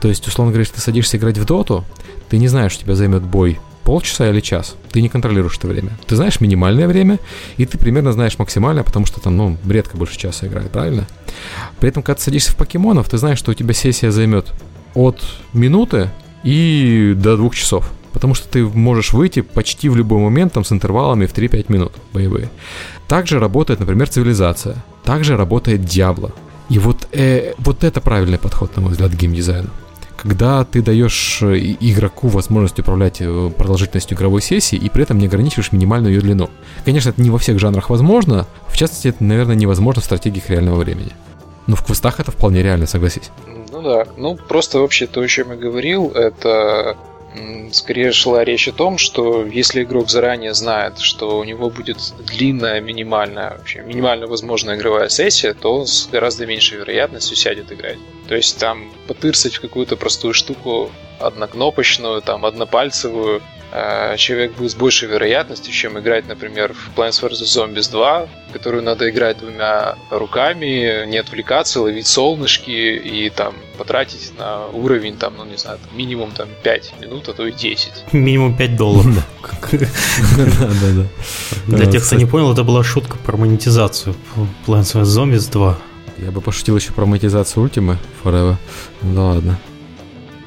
То 0.00 0.08
есть, 0.08 0.26
условно 0.26 0.50
говоря, 0.52 0.62
если 0.62 0.74
ты 0.74 0.80
садишься 0.80 1.16
играть 1.16 1.38
в 1.38 1.44
доту, 1.44 1.84
ты 2.28 2.38
не 2.38 2.48
знаешь, 2.48 2.74
у 2.76 2.80
тебя 2.80 2.94
займет 2.96 3.22
бой 3.22 3.60
полчаса 3.84 4.30
или 4.30 4.40
час. 4.40 4.76
Ты 4.90 5.02
не 5.02 5.08
контролируешь 5.08 5.58
это 5.58 5.66
время. 5.66 5.90
Ты 6.06 6.16
знаешь 6.16 6.40
минимальное 6.40 6.88
время, 6.88 7.18
и 7.56 7.66
ты 7.66 7.78
примерно 7.78 8.12
знаешь 8.12 8.38
максимальное, 8.38 8.82
потому 8.82 9.06
что 9.06 9.20
там, 9.20 9.36
ну, 9.36 9.56
редко 9.68 9.96
больше 9.96 10.18
часа 10.18 10.46
играет, 10.46 10.70
правильно? 10.70 11.06
При 11.78 11.88
этом, 11.88 12.02
когда 12.02 12.16
ты 12.16 12.22
садишься 12.22 12.52
в 12.52 12.56
покемонов, 12.56 13.08
ты 13.08 13.18
знаешь, 13.18 13.38
что 13.38 13.50
у 13.50 13.54
тебя 13.54 13.74
сессия 13.74 14.10
займет 14.10 14.52
от 14.94 15.22
минуты 15.52 16.10
и 16.42 17.14
до 17.16 17.36
двух 17.36 17.54
часов. 17.54 17.90
Потому 18.12 18.34
что 18.34 18.48
ты 18.48 18.64
можешь 18.64 19.12
выйти 19.12 19.40
почти 19.40 19.88
в 19.88 19.96
любой 19.96 20.20
момент 20.20 20.52
там 20.52 20.64
с 20.64 20.70
интервалами 20.70 21.26
в 21.26 21.34
3-5 21.34 21.66
минут 21.68 21.92
боевые. 22.12 22.48
Также 23.08 23.40
работает, 23.40 23.80
например, 23.80 24.08
цивилизация. 24.08 24.76
Также 25.02 25.36
работает 25.36 25.84
Диабло. 25.84 26.32
И 26.68 26.78
вот, 26.78 27.08
э, 27.12 27.54
вот 27.58 27.82
это 27.82 28.00
правильный 28.00 28.38
подход, 28.38 28.76
на 28.76 28.82
мой 28.82 28.92
взгляд, 28.92 29.10
к 29.10 29.16
геймдизайну. 29.16 29.70
Когда 30.24 30.64
ты 30.64 30.80
даешь 30.80 31.42
э, 31.42 31.58
игроку 31.80 32.28
возможность 32.28 32.78
управлять 32.78 33.20
э, 33.20 33.50
продолжительностью 33.56 34.16
игровой 34.16 34.40
сессии 34.40 34.76
и 34.76 34.88
при 34.88 35.02
этом 35.02 35.18
не 35.18 35.26
ограничиваешь 35.26 35.70
минимальную 35.70 36.14
ее 36.14 36.22
длину. 36.22 36.48
Конечно, 36.86 37.10
это 37.10 37.20
не 37.20 37.28
во 37.28 37.36
всех 37.38 37.58
жанрах 37.58 37.90
возможно. 37.90 38.46
В 38.66 38.76
частности, 38.76 39.08
это, 39.08 39.22
наверное, 39.22 39.54
невозможно 39.54 40.00
в 40.00 40.04
стратегиях 40.06 40.48
реального 40.48 40.76
времени. 40.76 41.12
Но 41.66 41.76
в 41.76 41.84
квестах 41.84 42.20
это 42.20 42.30
вполне 42.30 42.62
реально, 42.62 42.86
согласись. 42.86 43.30
Ну 43.70 43.82
да, 43.82 44.06
ну 44.16 44.36
просто 44.36 44.78
вообще 44.78 45.06
то, 45.06 45.20
о 45.20 45.28
чем 45.28 45.50
я 45.50 45.56
говорил, 45.56 46.10
это 46.14 46.96
скорее 47.72 48.12
шла 48.12 48.44
речь 48.44 48.68
о 48.68 48.72
том, 48.72 48.98
что 48.98 49.44
если 49.44 49.82
игрок 49.82 50.10
заранее 50.10 50.54
знает, 50.54 50.98
что 50.98 51.38
у 51.38 51.44
него 51.44 51.70
будет 51.70 51.98
длинная, 52.26 52.80
минимальная, 52.80 53.56
вообще 53.58 53.80
минимально 53.82 54.26
возможная 54.26 54.76
игровая 54.76 55.08
сессия, 55.08 55.54
то 55.54 55.80
он 55.80 55.86
с 55.86 56.08
гораздо 56.10 56.46
меньшей 56.46 56.78
вероятностью 56.78 57.36
сядет 57.36 57.72
играть. 57.72 57.98
То 58.28 58.34
есть 58.34 58.58
там 58.58 58.92
потырсать 59.06 59.54
в 59.56 59.60
какую-то 59.60 59.96
простую 59.96 60.34
штуку 60.34 60.90
однокнопочную, 61.18 62.22
там 62.22 62.44
однопальцевую, 62.44 63.42
человек 64.16 64.52
будет 64.52 64.70
с 64.70 64.74
большей 64.74 65.08
вероятностью, 65.08 65.72
чем 65.72 65.98
играть, 65.98 66.28
например, 66.28 66.74
в 66.74 66.96
Plants 66.96 67.22
vs. 67.22 67.42
Zombies 67.42 67.90
2, 67.90 68.26
в 68.50 68.52
которую 68.52 68.82
надо 68.84 69.10
играть 69.10 69.38
двумя 69.38 69.96
руками, 70.10 71.06
не 71.06 71.18
отвлекаться, 71.18 71.80
ловить 71.80 72.06
солнышки 72.06 72.70
и 72.70 73.30
там 73.30 73.54
потратить 73.76 74.32
на 74.38 74.66
уровень, 74.68 75.16
там, 75.16 75.34
ну 75.36 75.44
не 75.44 75.56
знаю, 75.56 75.78
там, 75.78 75.98
минимум 75.98 76.30
там 76.30 76.48
5 76.62 76.94
минут, 77.00 77.28
а 77.28 77.32
то 77.32 77.46
и 77.46 77.52
10. 77.52 77.90
Минимум 78.12 78.56
5 78.56 78.76
долларов. 78.76 79.06
Да-да-да. 79.60 81.06
Для 81.66 81.86
Да, 81.86 81.90
тех, 81.90 82.06
кто 82.06 82.16
не 82.16 82.26
понял, 82.26 82.52
это 82.52 82.62
была 82.62 82.84
шутка 82.84 83.16
про 83.18 83.36
монетизацию 83.36 84.14
Plants 84.66 84.94
vs. 84.94 85.02
Zombies 85.02 85.50
2. 85.50 85.78
Я 86.18 86.30
бы 86.30 86.40
пошутил 86.40 86.76
еще 86.76 86.92
про 86.92 87.06
монетизацию 87.06 87.62
Ультимы 87.62 87.98
Forever. 88.22 88.54
Ну 89.02 89.14
да 89.14 89.22
ладно. 89.22 89.58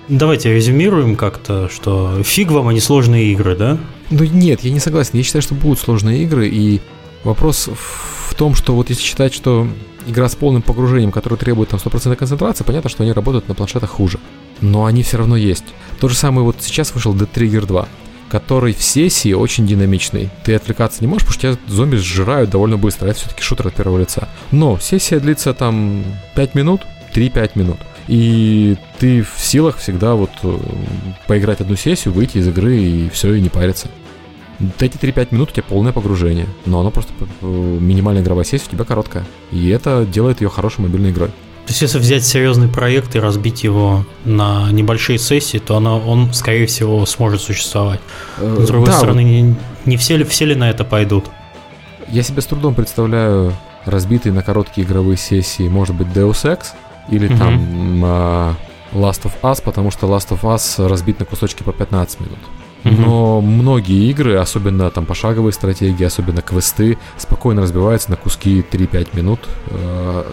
Давайте 0.10 0.54
резюмируем 0.54 1.18
как-то, 1.18 1.68
что 1.70 2.24
фиг 2.24 2.52
вам, 2.52 2.70
не 2.72 2.80
сложные 2.80 3.34
игры, 3.34 3.56
да? 3.56 3.78
Ну 4.10 4.24
нет, 4.24 4.62
я 4.62 4.72
не 4.72 4.80
согласен. 4.80 5.12
Я 5.14 5.24
считаю, 5.24 5.42
что 5.42 5.54
будут 5.54 5.80
сложные 5.80 6.24
игры, 6.24 6.48
и 6.48 6.80
вопрос 7.26 7.70
в 7.70 8.34
том, 8.36 8.56
что 8.56 8.74
вот 8.74 8.90
если 8.90 9.04
считать, 9.04 9.34
что 9.34 9.68
игра 10.08 10.30
с 10.30 10.36
полным 10.36 10.62
погружением, 10.62 11.12
которая 11.12 11.38
требует 11.38 11.70
там 11.70 11.80
100% 11.84 12.16
концентрации, 12.16 12.64
понятно, 12.64 12.90
что 12.90 13.04
они 13.04 13.12
работают 13.12 13.50
на 13.50 13.56
планшетах 13.56 13.90
хуже. 13.90 14.20
Но 14.62 14.86
они 14.86 15.04
все 15.04 15.18
равно 15.18 15.36
есть. 15.36 15.66
То 16.00 16.08
же 16.08 16.16
самое 16.16 16.46
вот 16.46 16.58
сейчас 16.62 16.94
вышел 16.94 17.14
Dead 17.14 17.30
Trigger 17.30 17.66
2, 17.66 17.88
который 18.30 18.74
в 18.74 18.82
сессии 18.82 19.34
очень 19.34 19.68
динамичный. 19.68 20.30
Ты 20.46 20.56
отвлекаться 20.56 21.00
не 21.02 21.08
можешь, 21.08 21.28
потому 21.28 21.34
что 21.34 21.58
тебя 21.58 21.74
зомби 21.76 21.98
сжирают 21.98 22.50
довольно 22.50 22.78
быстро. 22.78 23.08
Это 23.08 23.20
все-таки 23.20 23.42
шутер 23.42 23.68
от 23.68 23.74
первого 23.74 24.00
лица. 24.00 24.30
Но 24.52 24.80
сессия 24.80 25.20
длится 25.20 25.54
там 25.54 26.04
5 26.36 26.56
минут, 26.56 26.82
3-5 27.14 27.52
минут. 27.56 27.78
И 28.08 28.78
ты 29.00 29.22
в 29.22 29.34
силах 29.38 29.78
всегда 29.78 30.16
вот 30.16 30.32
э, 30.44 30.58
поиграть 31.28 31.60
одну 31.62 31.76
сессию, 31.76 32.14
выйти 32.14 32.38
из 32.38 32.48
игры 32.48 32.78
и 32.78 33.10
все, 33.10 33.34
и 33.34 33.42
не 33.42 33.50
париться. 33.50 33.90
Эти 34.80 34.98
3-5 34.98 35.28
минут 35.32 35.50
у 35.52 35.54
тебя 35.54 35.64
полное 35.68 35.92
погружение, 35.92 36.48
но 36.66 36.80
оно 36.80 36.90
просто 36.90 37.12
э, 37.42 37.46
минимальная 37.46 38.24
игровая 38.24 38.46
сессия 38.46 38.68
у 38.70 38.72
тебя 38.72 38.86
короткая. 38.86 39.26
И 39.52 39.68
это 39.70 40.06
делает 40.06 40.42
ее 40.42 40.50
хорошей 40.50 40.82
мобильной 40.82 41.12
игрой. 41.12 41.30
То 41.68 41.72
есть, 41.72 41.82
если 41.82 42.00
взять 42.00 42.24
серьезный 42.26 42.70
проект 42.70 43.14
и 43.18 43.20
разбить 43.20 43.66
его 43.66 44.06
на 44.24 44.72
небольшие 44.72 45.20
сессии, 45.20 45.58
то 45.58 45.76
оно, 45.76 46.00
он, 46.00 46.34
скорее 46.34 46.66
всего, 46.66 47.06
сможет 47.06 47.42
существовать. 47.42 48.00
С 48.38 48.68
другой 48.68 48.88
Э, 48.88 48.92
Да, 48.92 48.98
стороны, 48.98 49.22
не, 49.22 49.56
не 49.84 49.98
все, 49.98 50.16
ли, 50.16 50.24
все 50.24 50.46
ли 50.46 50.56
на 50.56 50.70
это 50.70 50.86
пойдут? 50.86 51.26
Я 52.08 52.24
себе 52.24 52.42
с 52.42 52.46
трудом 52.46 52.74
представляю 52.74 53.54
разбитые 53.84 54.32
на 54.32 54.44
короткие 54.44 54.88
игровые 54.88 55.18
сессии, 55.18 55.68
может 55.68 55.94
быть, 55.94 56.08
Deus 56.08 56.46
Ex 56.46 56.68
или 57.10 57.28
Мгм. 57.28 57.38
там 57.38 58.02
а, 58.04 58.54
Last 58.94 59.24
of 59.24 59.34
Us, 59.44 59.62
потому 59.64 59.92
что 59.92 60.08
Last 60.08 60.30
of 60.30 60.42
Us 60.42 60.88
разбит 60.88 61.20
на 61.20 61.26
кусочки 61.26 61.64
по 61.64 61.72
15 61.72 62.20
минут. 62.22 62.40
Но 62.84 63.42
многие 63.42 64.10
игры, 64.10 64.38
особенно 64.38 64.90
там 64.92 65.06
пошаговые 65.06 65.52
стратегии, 65.52 66.06
особенно 66.06 66.42
квесты, 66.42 66.98
спокойно 67.18 67.62
разбиваются 67.62 68.10
на 68.12 68.16
куски 68.16 68.62
3-5 68.72 69.10
минут, 69.14 69.42
э, 69.68 70.24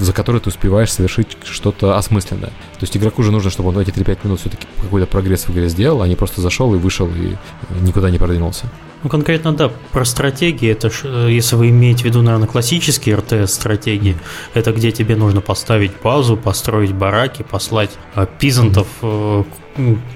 за 0.00 0.12
которые 0.12 0.40
ты 0.40 0.48
успеваешь 0.48 0.92
совершить 0.92 1.36
что-то 1.44 1.96
осмысленное. 1.96 2.50
То 2.50 2.82
есть 2.82 2.96
игроку 2.96 3.22
же 3.22 3.30
нужно, 3.30 3.50
чтобы 3.50 3.68
он 3.68 3.78
эти 3.78 3.90
3-5 3.90 4.18
минут 4.24 4.40
все-таки 4.40 4.66
какой-то 4.80 5.06
прогресс 5.06 5.44
в 5.44 5.50
игре 5.50 5.68
сделал, 5.68 6.02
а 6.02 6.08
не 6.08 6.16
просто 6.16 6.40
зашел 6.40 6.74
и 6.74 6.78
вышел 6.78 7.08
и 7.08 7.36
никуда 7.82 8.10
не 8.10 8.18
продвинулся. 8.18 8.66
Ну, 9.02 9.08
конкретно, 9.08 9.52
да, 9.54 9.70
про 9.92 10.04
стратегии, 10.04 10.70
это 10.70 10.90
ж, 10.90 11.02
э, 11.04 11.28
если 11.30 11.56
вы 11.56 11.70
имеете 11.70 12.02
в 12.02 12.04
виду, 12.04 12.20
наверное, 12.20 12.48
классические 12.48 13.16
РТС-стратегии, 13.16 14.16
это 14.52 14.72
где 14.72 14.92
тебе 14.92 15.16
нужно 15.16 15.40
поставить 15.40 15.92
базу, 16.02 16.36
построить 16.36 16.92
бараки, 16.92 17.42
послать 17.42 17.90
э, 18.14 18.26
пизантов 18.38 18.88
э, 19.00 19.44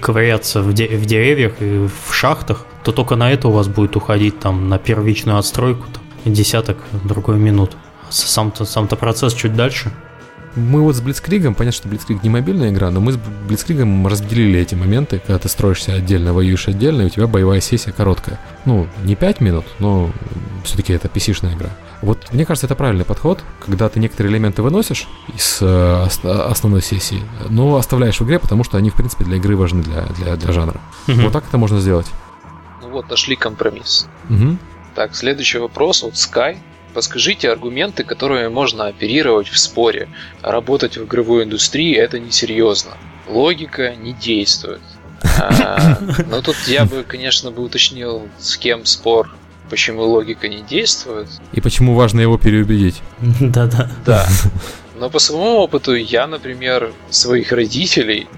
ковыряться 0.01 0.61
в, 0.61 0.73
де- 0.73 0.87
в 0.87 1.05
деревьях 1.05 1.53
и 1.61 1.87
в 1.87 2.13
шахтах, 2.13 2.65
то 2.83 2.91
только 2.91 3.15
на 3.15 3.31
это 3.31 3.47
у 3.47 3.51
вас 3.51 3.67
будет 3.67 3.95
уходить 3.95 4.39
там 4.39 4.69
на 4.69 4.77
первичную 4.77 5.39
отстройку 5.39 5.85
там, 5.91 6.33
десяток 6.33 6.77
другой 7.03 7.37
минут. 7.37 7.75
Сам-то, 8.09 8.65
сам-то 8.65 8.95
процесс 8.95 9.33
чуть 9.33 9.55
дальше. 9.55 9.91
Мы 10.55 10.81
вот 10.81 10.95
с 10.95 11.01
Блицкригом, 11.01 11.53
понятно, 11.53 11.77
что 11.77 11.89
Блицкриг 11.89 12.23
не 12.23 12.29
мобильная 12.29 12.69
игра, 12.69 12.89
но 12.89 13.01
мы 13.01 13.11
с 13.11 13.17
Блицкригом 13.17 14.07
разделили 14.07 14.59
эти 14.59 14.73
моменты, 14.73 15.19
когда 15.19 15.37
ты 15.37 15.49
строишься 15.49 15.93
отдельно, 15.93 16.33
воюешь 16.33 16.69
отдельно, 16.69 17.01
и 17.01 17.05
у 17.05 17.09
тебя 17.09 17.27
боевая 17.27 17.59
сессия 17.59 17.91
короткая. 17.91 18.39
Ну, 18.63 18.87
не 19.03 19.15
5 19.15 19.41
минут, 19.41 19.65
но 19.79 20.11
все-таки 20.63 20.93
это 20.93 21.09
PC-шная 21.09 21.55
игра. 21.55 21.71
Вот 22.01 22.31
мне 22.31 22.45
кажется, 22.45 22.67
это 22.67 22.75
правильный 22.75 23.03
подход, 23.03 23.43
когда 23.65 23.89
ты 23.89 23.99
некоторые 23.99 24.31
элементы 24.31 24.61
выносишь 24.61 25.07
из 25.33 25.57
э, 25.61 26.07
основной 26.23 26.81
сессии, 26.81 27.21
но 27.49 27.75
оставляешь 27.75 28.19
в 28.19 28.25
игре, 28.25 28.39
потому 28.39 28.63
что 28.63 28.77
они, 28.77 28.89
в 28.89 28.95
принципе, 28.95 29.25
для 29.25 29.37
игры 29.37 29.57
важны, 29.57 29.83
для, 29.83 30.03
для, 30.03 30.35
для 30.37 30.53
жанра. 30.53 30.79
Мгм. 31.07 31.23
Вот 31.23 31.33
так 31.33 31.45
это 31.47 31.57
можно 31.57 31.79
сделать. 31.79 32.07
Ну 32.81 32.89
вот, 32.91 33.09
нашли 33.09 33.35
компромисс. 33.35 34.07
Мгм. 34.29 34.59
Так, 34.93 35.15
следующий 35.15 35.57
вопрос 35.57 36.03
от 36.03 36.13
Sky. 36.13 36.57
Подскажите 36.95 37.51
аргументы, 37.51 38.05
которыми 38.05 38.47
можно 38.47 38.85
оперировать 38.85 39.49
в 39.49 39.59
споре. 39.59 40.07
Работать 40.41 40.95
в 40.95 41.03
игровой 41.03 41.43
индустрии 41.43 41.93
это 41.93 42.19
несерьезно. 42.19 42.91
Логика 43.27 43.93
не 43.97 44.13
действует. 44.13 44.79
А, 45.37 45.99
Но 46.29 46.41
тут 46.41 46.55
я 46.67 46.85
бы, 46.85 47.03
конечно, 47.03 47.51
бы 47.51 47.63
уточнил, 47.63 48.29
с 48.39 48.55
кем 48.55 48.85
спор, 48.85 49.35
почему 49.69 50.03
логика 50.03 50.47
не 50.47 50.61
действует. 50.61 51.27
И 51.51 51.59
почему 51.59 51.95
важно 51.95 52.21
его 52.21 52.37
переубедить? 52.37 53.01
Да-да. 53.41 53.91
Да. 54.05 54.25
Но 54.97 55.09
по 55.09 55.19
своему 55.19 55.57
опыту 55.57 55.95
я, 55.95 56.27
например, 56.27 56.93
своих 57.09 57.51
родителей, 57.51 58.29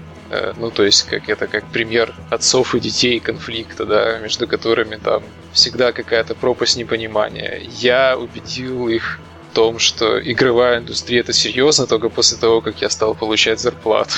ну 0.58 0.70
то 0.70 0.84
есть 0.84 1.04
как 1.04 1.28
это 1.28 1.46
как 1.46 1.66
пример 1.66 2.14
отцов 2.30 2.74
и 2.74 2.80
детей 2.80 3.20
конфликта, 3.20 3.86
да, 3.86 4.18
между 4.18 4.46
которыми 4.46 4.96
там 4.96 5.22
всегда 5.52 5.92
какая-то 5.92 6.34
пропасть 6.34 6.76
непонимания. 6.76 7.62
Я 7.78 8.16
убедил 8.16 8.88
их 8.88 9.18
в 9.50 9.54
том, 9.54 9.78
что 9.78 10.20
игровая 10.20 10.78
индустрия 10.78 11.20
это 11.20 11.32
серьезно 11.32 11.86
только 11.86 12.08
после 12.08 12.38
того, 12.38 12.60
как 12.60 12.80
я 12.82 12.90
стал 12.90 13.14
получать 13.14 13.60
зарплату. 13.60 14.14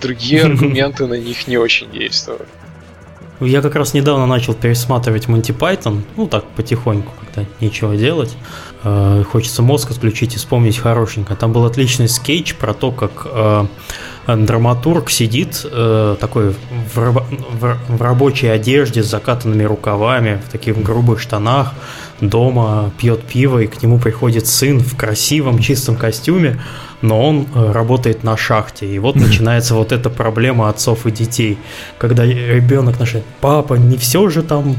Другие 0.00 0.42
аргументы 0.44 1.06
на 1.06 1.14
них 1.14 1.48
не 1.48 1.56
очень 1.56 1.90
действовали. 1.90 2.46
Я 3.40 3.60
как 3.60 3.74
раз 3.74 3.92
недавно 3.92 4.26
начал 4.26 4.54
пересматривать 4.54 5.26
Monty 5.26 5.56
Python, 5.56 6.02
ну 6.16 6.28
так 6.28 6.44
потихоньку, 6.50 7.12
когда 7.20 7.48
нечего 7.60 7.96
делать. 7.96 8.36
Э, 8.84 9.24
Хочется 9.28 9.62
мозг 9.62 9.90
отключить 9.90 10.34
и 10.34 10.38
вспомнить 10.38 10.78
хорошенько. 10.78 11.34
Там 11.34 11.52
был 11.52 11.64
отличный 11.64 12.08
скетч 12.08 12.54
про 12.54 12.72
то, 12.72 12.92
как 12.92 13.26
э, 13.26 13.66
драматург 14.26 15.10
сидит 15.10 15.64
э, 15.64 16.16
такой 16.20 16.50
в, 16.94 16.96
рабо- 16.98 17.24
в- 17.50 17.96
в 17.96 18.02
рабочей 18.02 18.46
одежде 18.48 19.02
с 19.02 19.06
закатанными 19.06 19.64
рукавами, 19.64 20.40
в 20.46 20.50
таких 20.50 20.80
грубых 20.82 21.20
штанах, 21.20 21.72
дома 22.20 22.92
пьет 22.98 23.22
пиво, 23.24 23.58
и 23.58 23.66
к 23.66 23.82
нему 23.82 23.98
приходит 23.98 24.46
сын 24.46 24.78
в 24.78 24.96
красивом 24.96 25.58
чистом 25.58 25.96
костюме, 25.96 26.60
но 27.00 27.20
он 27.20 27.46
э, 27.52 27.72
работает 27.72 28.22
на 28.22 28.36
шахте. 28.36 28.86
И 28.86 28.98
вот 29.00 29.16
начинается 29.26 29.74
вот 29.74 29.90
эта 29.90 30.08
проблема 30.08 30.68
отцов 30.68 31.04
и 31.06 31.10
детей. 31.10 31.58
Когда 31.98 32.24
ребенок 32.24 33.00
начинает, 33.00 33.26
папа, 33.40 33.74
не 33.74 33.96
все 33.96 34.28
же 34.28 34.42
там 34.42 34.76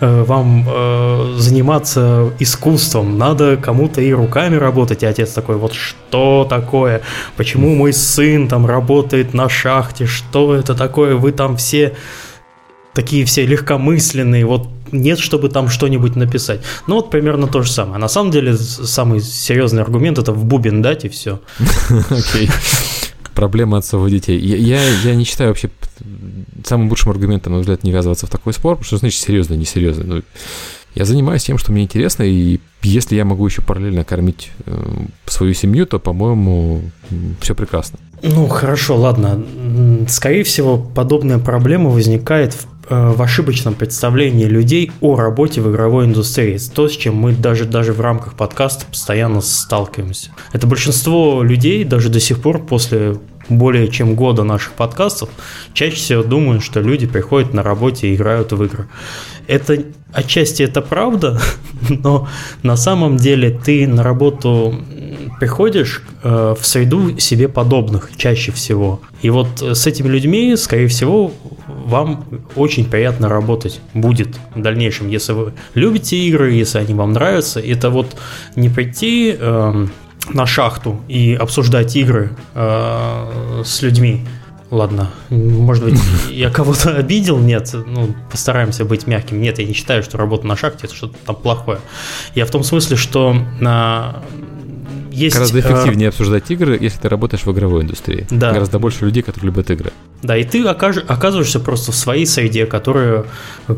э, 0.00 0.24
вам 0.26 0.66
э, 0.66 1.34
заниматься 1.36 2.30
искусством, 2.38 3.18
надо 3.18 3.58
кому-то 3.58 4.00
и 4.00 4.10
руками 4.12 4.56
работать. 4.56 5.02
И 5.02 5.06
отец 5.06 5.32
такой, 5.32 5.56
вот 5.56 5.74
что 5.74 6.46
такое? 6.48 7.02
Почему 7.36 7.74
мой 7.74 7.92
сын 7.92 8.48
там 8.48 8.64
работает 8.64 8.85
на 9.32 9.48
шахте? 9.48 10.06
Что 10.06 10.54
это 10.54 10.74
такое? 10.74 11.16
Вы 11.16 11.32
там 11.32 11.56
все 11.56 11.96
такие 12.96 13.24
все 13.26 13.44
легкомысленные, 13.44 14.46
вот 14.46 14.68
нет, 14.90 15.18
чтобы 15.18 15.48
там 15.48 15.68
что-нибудь 15.68 16.16
написать. 16.16 16.62
Ну 16.86 16.96
вот 16.96 17.10
примерно 17.10 17.46
то 17.46 17.62
же 17.62 17.70
самое. 17.70 17.98
На 17.98 18.08
самом 18.08 18.30
деле 18.30 18.56
самый 18.56 19.20
серьезный 19.20 19.82
аргумент 19.82 20.18
это 20.18 20.32
в 20.32 20.44
бубен 20.44 20.82
дать 20.82 21.04
и 21.04 21.08
все. 21.08 21.40
Окей. 22.10 22.48
Проблема 23.34 23.78
отцов 23.78 24.06
и 24.08 24.10
детей. 24.10 24.38
Я, 24.38 24.56
я, 24.56 24.88
я 25.04 25.14
не 25.14 25.24
считаю 25.24 25.50
вообще 25.50 25.70
самым 26.64 26.88
лучшим 26.88 27.10
аргументом, 27.10 27.52
на 27.52 27.56
мой 27.56 27.60
взгляд, 27.62 27.84
не 27.84 27.92
ввязываться 27.92 28.26
в 28.26 28.30
такой 28.30 28.54
спор, 28.54 28.76
потому 28.76 28.86
что 28.86 28.96
значит 28.96 29.20
серьезно, 29.20 29.54
несерьезно. 29.54 30.04
Ну, 30.04 30.22
я 30.94 31.04
занимаюсь 31.04 31.44
тем, 31.44 31.58
что 31.58 31.72
мне 31.72 31.82
интересно, 31.82 32.22
и 32.22 32.60
если 32.82 33.16
я 33.16 33.26
могу 33.26 33.46
еще 33.46 33.60
параллельно 33.60 34.04
кормить 34.04 34.50
э, 34.64 35.04
свою 35.26 35.52
семью, 35.52 35.86
то, 35.86 35.98
по-моему, 35.98 36.90
все 37.40 37.54
прекрасно. 37.54 37.98
Ну 38.22 38.48
хорошо, 38.48 38.96
ладно. 38.96 39.42
Скорее 40.08 40.42
всего, 40.42 40.78
подобная 40.78 41.38
проблема 41.38 41.90
возникает 41.90 42.54
в, 42.54 42.66
э, 42.88 43.12
в 43.12 43.20
ошибочном 43.20 43.74
представлении 43.74 44.46
людей 44.46 44.90
о 45.00 45.16
работе 45.16 45.60
в 45.60 45.70
игровой 45.70 46.06
индустрии. 46.06 46.58
То, 46.74 46.88
с 46.88 46.92
чем 46.92 47.16
мы 47.16 47.32
даже, 47.32 47.64
даже 47.64 47.92
в 47.92 48.00
рамках 48.00 48.34
подкаста 48.34 48.86
постоянно 48.86 49.40
сталкиваемся. 49.40 50.30
Это 50.52 50.66
большинство 50.66 51.42
людей 51.42 51.84
даже 51.84 52.08
до 52.08 52.20
сих 52.20 52.40
пор 52.40 52.64
после 52.64 53.16
более 53.48 53.88
чем 53.88 54.14
года 54.14 54.42
наших 54.42 54.72
подкастов 54.72 55.28
чаще 55.72 55.96
всего 55.96 56.22
думают, 56.22 56.62
что 56.62 56.80
люди 56.80 57.06
приходят 57.06 57.54
на 57.54 57.62
работе 57.62 58.08
и 58.08 58.14
играют 58.14 58.52
в 58.52 58.62
игры. 58.64 58.86
Это 59.46 59.82
отчасти 60.12 60.62
это 60.62 60.82
правда, 60.82 61.40
но 61.88 62.28
на 62.62 62.76
самом 62.76 63.16
деле 63.16 63.50
ты 63.50 63.86
на 63.86 64.02
работу 64.02 64.74
приходишь 65.38 66.02
э, 66.22 66.54
в 66.58 66.66
среду 66.66 67.18
себе 67.18 67.48
подобных 67.48 68.10
чаще 68.16 68.52
всего. 68.52 69.00
И 69.22 69.30
вот 69.30 69.62
э, 69.62 69.74
с 69.74 69.86
этими 69.86 70.08
людьми, 70.08 70.56
скорее 70.56 70.88
всего, 70.88 71.32
вам 71.66 72.24
очень 72.56 72.86
приятно 72.86 73.28
работать 73.28 73.80
будет 73.94 74.28
в 74.54 74.60
дальнейшем, 74.60 75.08
если 75.08 75.32
вы 75.32 75.52
любите 75.74 76.16
игры, 76.16 76.52
если 76.52 76.78
они 76.78 76.94
вам 76.94 77.12
нравятся. 77.12 77.60
Это 77.60 77.90
вот 77.90 78.16
не 78.56 78.68
прийти 78.68 79.36
эм, 79.38 79.90
на 80.28 80.46
шахту 80.46 81.00
и 81.08 81.34
обсуждать 81.34 81.96
игры 81.96 82.36
э, 82.54 83.62
с 83.64 83.82
людьми. 83.82 84.26
Ладно, 84.70 85.10
может 85.30 85.84
быть, 85.84 86.00
я 86.30 86.50
кого-то 86.50 86.96
обидел? 86.96 87.38
Нет, 87.38 87.72
ну, 87.72 88.14
постараемся 88.30 88.84
быть 88.84 89.06
мягким. 89.06 89.40
Нет, 89.40 89.58
я 89.58 89.64
не 89.64 89.72
считаю, 89.72 90.02
что 90.02 90.18
работа 90.18 90.46
на 90.46 90.56
шахте 90.56 90.86
это 90.86 90.94
что-то 90.94 91.16
там 91.24 91.36
плохое. 91.36 91.78
Я 92.34 92.46
в 92.46 92.50
том 92.50 92.64
смысле, 92.64 92.96
что 92.96 93.36
на... 93.60 94.22
есть... 95.16 95.34
Гораздо 95.36 95.58
э, 95.58 95.60
эффективнее 95.60 96.08
обсуждать 96.08 96.50
игры, 96.50 96.78
если 96.80 97.00
ты 97.00 97.08
работаешь 97.08 97.44
в 97.44 97.52
игровой 97.52 97.82
индустрии. 97.82 98.26
Да. 98.30 98.52
Гораздо 98.52 98.78
больше 98.78 99.04
людей, 99.04 99.22
которые 99.22 99.46
любят 99.50 99.70
игры. 99.70 99.92
Да, 100.22 100.36
и 100.36 100.44
ты 100.44 100.62
окаж- 100.64 101.04
оказываешься 101.06 101.60
просто 101.60 101.92
в 101.92 101.94
своей 101.94 102.26
среде, 102.26 102.66
которая, 102.66 103.24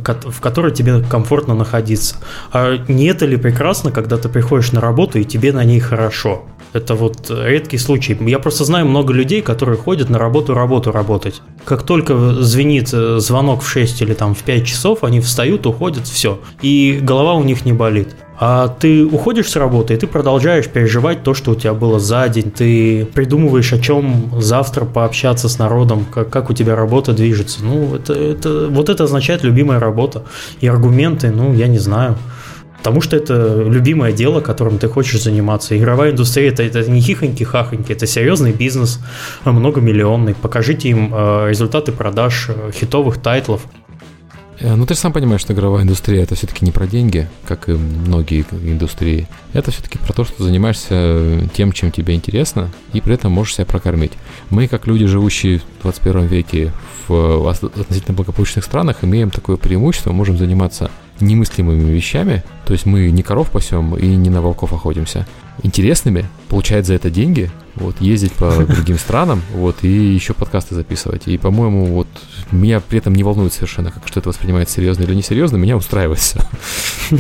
ко- 0.03 0.21
в 0.31 0.41
которой 0.41 0.73
тебе 0.73 1.03
комфортно 1.03 1.55
находиться. 1.55 2.17
А 2.53 2.77
не 2.89 3.07
это 3.07 3.27
ли 3.27 3.37
прекрасно, 3.37 3.91
когда 3.91 4.17
ты 4.17 4.29
приходишь 4.29 4.73
на 4.73 4.81
работу 4.81 5.19
и 5.19 5.25
тебе 5.25 5.53
на 5.53 5.65
ней 5.65 5.81
хорошо? 5.81 6.45
Это 6.75 6.95
вот 6.95 7.31
редкий 7.31 7.79
случай. 7.79 8.17
Я 8.27 8.39
просто 8.39 8.65
знаю 8.65 8.87
много 8.87 9.13
людей, 9.15 9.41
которые 9.41 9.79
ходят 9.79 10.11
на 10.11 10.19
работу 10.19 10.53
работу 10.55 10.93
работать. 10.93 11.41
Как 11.65 11.83
только 11.83 12.17
звенит 12.43 12.91
э, 12.93 13.19
звонок 13.21 13.63
в 13.63 13.69
6 13.69 14.03
или 14.03 14.13
там 14.15 14.35
в 14.35 14.43
5 14.43 14.67
часов, 14.67 15.03
они 15.05 15.21
встают, 15.21 15.67
уходят, 15.67 16.07
все. 16.07 16.41
И 16.61 16.99
голова 17.03 17.35
у 17.35 17.43
них 17.45 17.65
не 17.65 17.73
болит. 17.73 18.09
А 18.41 18.69
ты 18.69 19.05
уходишь 19.05 19.51
с 19.51 19.57
работы, 19.57 19.95
и 19.95 19.97
ты 19.97 20.07
продолжаешь 20.07 20.69
переживать 20.69 21.25
то, 21.25 21.35
что 21.35 21.51
у 21.51 21.55
тебя 21.57 21.75
было 21.75 21.99
за 21.99 22.29
день. 22.29 22.53
Ты 22.53 23.05
придумываешь, 23.05 23.73
о 23.73 23.81
чем 23.81 24.31
завтра 24.39 24.85
пообщаться 24.85 25.49
с 25.49 25.59
народом, 25.59 26.07
как, 26.09 26.31
как 26.31 26.49
у 26.49 26.55
тебя 26.55 26.77
работа 26.77 27.13
движется. 27.13 27.65
Ну, 27.65 27.97
это, 27.97 28.13
это, 28.13 28.69
вот 28.69 28.91
это 28.91 29.05
означает 29.05 29.43
любимая 29.43 29.81
работа. 29.81 30.23
И 30.61 30.69
аргументы, 30.69 31.31
ну, 31.31 31.53
я 31.53 31.67
не 31.67 31.79
знаю. 31.79 32.17
Потому 32.79 33.01
что 33.01 33.17
это 33.17 33.65
любимое 33.67 34.13
дело, 34.13 34.41
которым 34.41 34.79
ты 34.79 34.89
хочешь 34.89 35.21
заниматься. 35.21 35.77
Игровая 35.77 36.13
индустрия 36.13 36.53
это, 36.53 36.63
это 36.63 36.89
не 36.89 37.01
хихоньки-хахоньки, 37.01 37.91
это 37.91 38.07
серьезный 38.07 38.53
бизнес, 38.53 39.01
многомиллионный. 39.45 40.37
Покажите 40.37 40.89
им 40.89 41.13
э, 41.13 41.49
результаты 41.49 41.91
продаж 41.91 42.51
э, 42.51 42.71
хитовых 42.73 43.19
тайтлов. 43.19 43.63
Э, 44.61 44.75
ну, 44.75 44.87
ты 44.87 44.95
же 44.95 45.01
сам 45.01 45.13
понимаешь, 45.13 45.41
что 45.41 45.53
игровая 45.53 45.85
индустрия 45.85 46.23
это 46.23 46.35
все-таки 46.35 46.65
не 46.65 46.73
про 46.73 46.87
деньги, 46.87 47.29
как 47.47 47.69
и 47.69 47.73
многие 47.73 48.45
индустрии. 48.51 49.29
Это 49.53 49.71
все-таки 49.71 49.99
про 49.99 50.13
то, 50.13 50.25
что 50.25 50.43
занимаешься 50.43 51.49
тем, 51.55 51.73
чем 51.73 51.91
тебе 51.91 52.15
интересно, 52.15 52.71
и 52.93 53.01
при 53.01 53.15
этом 53.15 53.33
можешь 53.33 53.55
себя 53.55 53.67
прокормить. 53.67 54.13
Мы, 54.51 54.69
как 54.69 54.87
люди, 54.87 55.07
живущие 55.07 55.61
в 55.79 55.83
21 55.83 56.27
веке 56.27 56.73
в 57.07 57.49
относительно 57.49 58.17
благополучных 58.17 58.65
странах, 58.65 58.99
имеем 59.03 59.31
такое 59.31 59.57
преимущество, 59.57 60.13
можем 60.13 60.37
заниматься 60.37 60.91
немыслимыми 61.21 61.91
вещами, 61.91 62.45
то 62.65 62.73
есть 62.73 62.87
мы 62.87 63.11
не 63.11 63.23
коров 63.23 63.51
пасем 63.51 63.97
и 63.97 64.07
не 64.07 64.31
на 64.31 64.41
волков 64.41 64.73
охотимся, 64.73 65.27
интересными, 65.63 66.27
получать 66.49 66.87
за 66.87 66.95
это 66.95 67.11
деньги, 67.11 67.51
вот, 67.75 68.01
ездить 68.01 68.33
по 68.33 68.51
другим 68.65 68.99
странам, 68.99 69.43
вот, 69.55 69.83
и 69.83 69.89
еще 69.89 70.35
подкасты 70.35 70.75
записывать. 70.75 71.27
И, 71.27 71.39
по-моему, 71.39 71.87
вот, 71.87 72.09
меня 72.53 72.81
при 72.81 72.99
этом 72.99 73.15
не 73.15 73.23
волнует 73.23 73.53
совершенно, 73.53 73.91
как 73.91 74.07
что 74.07 74.21
это 74.21 74.29
воспринимается 74.29 74.75
серьезно 74.75 75.03
или 75.03 75.15
несерьезно, 75.15 75.57
меня 75.57 75.77
устраивает 75.77 76.19
все. 76.19 76.41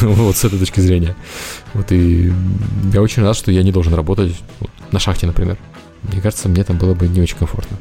Вот, 0.00 0.36
с 0.36 0.44
этой 0.44 0.58
точки 0.58 0.80
зрения. 0.80 1.16
Вот, 1.74 1.92
и 1.92 2.32
я 2.92 3.02
очень 3.02 3.22
рад, 3.22 3.36
что 3.36 3.50
я 3.50 3.62
не 3.62 3.72
должен 3.72 3.94
работать 3.94 4.34
на 4.92 4.98
шахте, 4.98 5.26
например. 5.26 5.56
Мне 6.02 6.20
кажется, 6.20 6.48
мне 6.48 6.64
там 6.64 6.78
было 6.78 6.94
бы 6.94 7.08
не 7.08 7.20
очень 7.20 7.36
комфортно. 7.36 7.76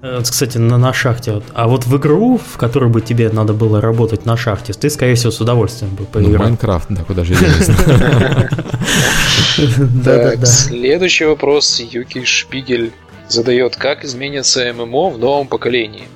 Э, 0.00 0.20
кстати, 0.22 0.58
на, 0.58 0.78
на 0.78 0.92
шахте. 0.92 1.42
А 1.54 1.66
вот 1.66 1.86
в 1.86 1.96
игру, 1.96 2.38
в 2.38 2.56
которой 2.56 2.88
бы 2.88 3.00
тебе 3.00 3.30
надо 3.30 3.52
было 3.52 3.80
работать 3.80 4.26
на 4.26 4.36
шахте, 4.36 4.72
ты, 4.72 4.90
скорее 4.90 5.16
всего, 5.16 5.32
с 5.32 5.40
удовольствием 5.40 5.94
бы 5.94 6.04
поиграл. 6.04 6.34
Ну, 6.34 6.38
Майнкрафт, 6.38 6.86
да, 6.88 7.02
куда 7.02 7.24
же 7.24 7.34
Так, 10.04 10.46
следующий 10.46 11.24
вопрос 11.24 11.80
Юки 11.80 12.24
Шпигель 12.24 12.92
задает. 13.28 13.76
Как 13.76 14.04
изменится 14.04 14.72
ММО 14.72 15.10
в 15.10 15.18
новом 15.18 15.48
поколении? 15.48 16.08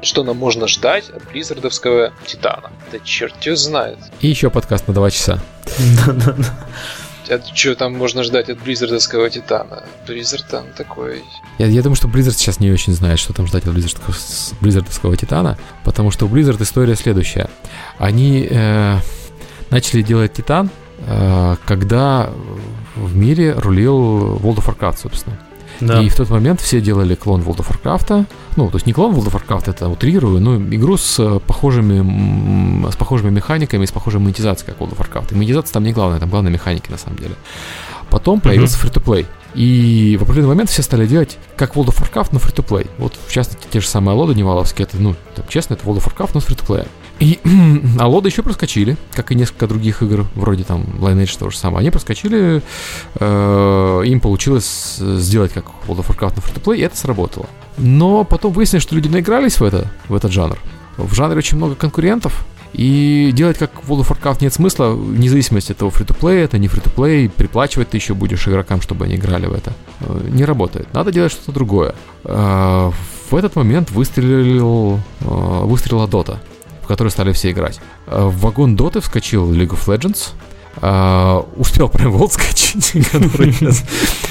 Что 0.00 0.22
нам 0.22 0.36
можно 0.36 0.68
ждать 0.68 1.10
от 1.10 1.28
Близзардовского 1.30 2.12
Титана? 2.26 2.70
Да 2.92 2.98
черт 3.00 3.34
ее 3.44 3.56
знает. 3.56 3.98
И 4.20 4.28
еще 4.28 4.48
подкаст 4.48 4.86
на 4.86 4.94
2 4.94 5.10
часа. 5.10 5.42
А 7.30 7.40
что 7.54 7.74
там 7.74 7.94
можно 7.94 8.22
ждать 8.22 8.48
от 8.48 8.58
Близзардовского 8.62 9.28
Титана? 9.28 9.84
Blizzard 10.06 10.44
там 10.50 10.64
такой... 10.74 11.22
Я, 11.58 11.66
я 11.66 11.82
думаю, 11.82 11.96
что 11.96 12.08
Blizzard 12.08 12.32
сейчас 12.32 12.58
не 12.58 12.70
очень 12.70 12.94
знает, 12.94 13.18
что 13.18 13.34
там 13.34 13.46
ждать 13.46 13.66
от 13.66 13.74
Blizzardовского 13.74 15.14
Титана, 15.14 15.58
потому 15.84 16.10
что 16.10 16.24
у 16.24 16.28
Blizzard 16.30 16.62
история 16.62 16.96
следующая. 16.96 17.50
Они 17.98 18.48
э, 18.50 18.96
начали 19.68 20.00
делать 20.00 20.32
Титан, 20.32 20.70
э, 21.06 21.56
когда 21.66 22.30
в 22.96 23.14
мире 23.14 23.52
рулил 23.52 24.36
World 24.36 24.56
of 24.56 24.64
Warcraft, 24.64 24.98
собственно. 24.98 25.38
Да. 25.80 26.02
И 26.02 26.08
в 26.08 26.16
тот 26.16 26.30
момент 26.30 26.60
все 26.60 26.80
делали 26.80 27.14
клон 27.14 27.42
World 27.42 27.58
of 27.58 27.68
Warcraft. 27.68 28.26
Ну, 28.56 28.70
то 28.70 28.76
есть 28.76 28.86
не 28.86 28.92
клон 28.92 29.14
World 29.14 29.30
of 29.30 29.40
Warcraft, 29.40 29.70
это 29.70 29.88
утрирую, 29.88 30.40
но 30.40 30.56
игру 30.56 30.96
с 30.96 31.18
э, 31.18 31.40
похожими, 31.46 32.90
с 32.90 32.96
похожими 32.96 33.30
механиками, 33.30 33.84
с 33.84 33.92
похожей 33.92 34.20
монетизацией, 34.20 34.72
как 34.72 34.80
World 34.80 34.96
of 34.96 35.06
Warcraft. 35.06 35.32
И 35.32 35.34
монетизация 35.34 35.72
там 35.72 35.84
не 35.84 35.92
главная, 35.92 36.18
там 36.18 36.28
главные 36.28 36.52
механики 36.52 36.90
на 36.90 36.98
самом 36.98 37.18
деле. 37.18 37.34
Потом 38.10 38.40
появился 38.40 38.78
uh-huh. 38.78 38.90
free-to-play. 38.90 39.26
И 39.54 40.16
в 40.18 40.22
определенный 40.22 40.48
момент 40.48 40.70
все 40.70 40.82
стали 40.82 41.06
делать 41.06 41.38
как 41.56 41.74
World 41.74 41.88
of 41.88 42.02
Warcraft, 42.02 42.28
но 42.32 42.38
free-to-play. 42.38 42.88
Вот, 42.98 43.14
в 43.26 43.32
частности, 43.32 43.66
те 43.70 43.80
же 43.80 43.86
самые 43.86 44.16
Аллоды 44.16 44.34
Ниваловские, 44.34 44.86
это, 44.86 44.96
ну, 44.98 45.14
там, 45.34 45.44
честно, 45.48 45.74
это 45.74 45.84
World 45.84 46.02
of 46.02 46.12
Warcraft, 46.12 46.30
но 46.34 46.40
с 46.40 46.46
free-to-play. 46.46 46.86
И 47.20 47.40
Аллоды 47.98 48.28
еще 48.28 48.42
проскочили, 48.42 48.96
как 49.12 49.32
и 49.32 49.34
несколько 49.34 49.66
других 49.66 50.02
игр, 50.02 50.26
вроде 50.34 50.64
там 50.64 50.82
Lineage 51.00 51.36
то 51.38 51.50
же 51.50 51.56
самое. 51.56 51.80
Они 51.80 51.90
проскочили, 51.90 52.62
э, 53.14 54.02
им 54.06 54.20
получилось 54.20 54.96
сделать 54.98 55.52
как 55.52 55.66
World 55.86 56.04
of 56.04 56.08
Warcraft 56.08 56.36
на 56.36 56.40
free-to-play, 56.40 56.78
и 56.78 56.82
это 56.82 56.96
сработало. 56.96 57.46
Но 57.76 58.24
потом 58.24 58.52
выяснилось, 58.52 58.82
что 58.82 58.94
люди 58.94 59.08
наигрались 59.08 59.58
в, 59.58 59.64
это, 59.64 59.90
в 60.08 60.14
этот 60.14 60.32
жанр. 60.32 60.58
В 60.96 61.14
жанре 61.14 61.38
очень 61.38 61.56
много 61.56 61.74
конкурентов, 61.74 62.44
и 62.72 63.30
делать 63.32 63.58
как 63.58 63.72
World 63.86 64.02
of 64.02 64.10
Warcraft 64.10 64.38
нет 64.42 64.52
смысла, 64.52 64.90
вне 64.90 65.28
зависимости 65.28 65.72
от 65.72 65.78
того, 65.78 65.90
фри-то-плей 65.90 66.44
это, 66.44 66.58
не 66.58 66.68
фри-то-плей, 66.68 67.28
приплачивать 67.28 67.90
ты 67.90 67.96
еще 67.96 68.14
будешь 68.14 68.46
игрокам, 68.46 68.80
чтобы 68.80 69.06
они 69.06 69.16
играли 69.16 69.46
в 69.46 69.54
это. 69.54 69.72
Э, 70.00 70.20
не 70.30 70.44
работает. 70.44 70.92
Надо 70.92 71.10
делать 71.10 71.32
что-то 71.32 71.52
другое. 71.52 71.94
Э, 72.24 72.90
в 73.30 73.34
этот 73.34 73.56
момент 73.56 73.90
выстрелил, 73.90 75.00
э, 75.20 75.64
выстрелила 75.64 76.06
Dota 76.06 76.38
в 76.88 76.90
которой 76.90 77.08
стали 77.08 77.32
все 77.32 77.50
играть. 77.50 77.80
Э, 78.06 78.24
в 78.24 78.40
вагон 78.40 78.74
Доты 78.74 79.00
вскочил 79.02 79.52
League 79.52 79.76
of 79.76 79.86
Legends, 79.86 80.30
Uh, 80.80 81.48
успел 81.56 81.88
прям 81.92 82.14
World 82.14 82.30
скачать, 82.30 82.92
который 83.10 83.52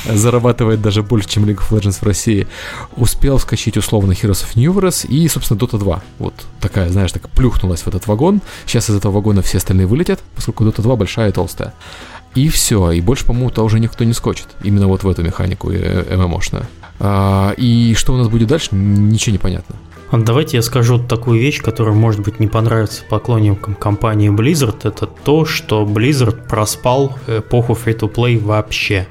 зарабатывает 0.06 0.82
даже 0.82 1.04
больше, 1.04 1.28
чем 1.28 1.44
League 1.44 1.58
of 1.58 1.78
Legends 1.78 2.00
в 2.00 2.04
России. 2.04 2.48
Успел 2.96 3.38
вскочить 3.38 3.76
условно 3.76 4.14
Heroes 4.14 4.46
of 4.46 4.52
New 4.56 4.72
Wars 4.72 5.06
и, 5.06 5.28
собственно, 5.28 5.60
Dota 5.60 5.78
2. 5.78 6.02
Вот 6.20 6.34
такая, 6.62 6.90
знаешь, 6.90 7.12
так 7.12 7.28
плюхнулась 7.32 7.82
в 7.82 7.88
этот 7.90 8.08
вагон. 8.08 8.40
Сейчас 8.66 8.90
из 8.90 8.96
этого 8.96 9.12
вагона 9.12 9.42
все 9.42 9.58
остальные 9.58 9.88
вылетят, 9.88 10.22
поскольку 10.36 10.64
Dota 10.64 10.82
2 10.82 10.96
большая 10.96 11.30
и 11.30 11.34
толстая. 11.34 11.74
И 12.34 12.48
все, 12.48 12.92
и 12.92 13.02
больше, 13.02 13.26
по-моему, 13.26 13.50
то 13.50 13.66
уже 13.66 13.82
никто 13.82 14.06
не 14.06 14.14
скочит. 14.14 14.48
Именно 14.64 14.88
вот 14.88 15.04
в 15.04 15.10
эту 15.10 15.24
механику 15.24 15.70
э, 15.70 16.16
ММОшную. 16.16 16.66
Uh, 17.00 17.56
и 17.58 17.94
что 17.96 18.14
у 18.14 18.18
нас 18.18 18.30
будет 18.30 18.48
дальше, 18.48 18.70
ничего 18.72 19.34
не 19.34 19.40
понятно. 19.40 19.76
Давайте 20.12 20.58
я 20.58 20.64
скажу 20.64 21.00
такую 21.00 21.40
вещь, 21.40 21.62
которая, 21.62 21.94
может 21.94 22.22
быть, 22.22 22.40
не 22.40 22.48
понравится 22.48 23.04
поклонникам 23.10 23.76
компании 23.76 24.30
Blizzard. 24.32 24.80
Это 24.84 25.06
то, 25.06 25.46
что 25.46 25.84
Blizzard 25.84 26.48
проспал 26.48 27.18
эпоху 27.28 27.74
free-to-play 27.74 28.40
вообще. 28.40 29.08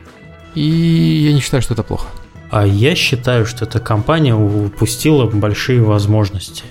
И 0.55 0.63
я 0.63 1.35
не 1.35 1.41
считаю, 1.41 1.63
что 1.63 1.75
это 1.75 1.83
плохо. 1.83 2.07
А 2.51 2.67
я 2.67 2.95
считаю, 2.95 3.45
что 3.45 3.67
эта 3.67 3.79
компания 3.79 4.35
упустила 4.35 5.27
большие 5.27 5.83
возможности. 5.83 6.65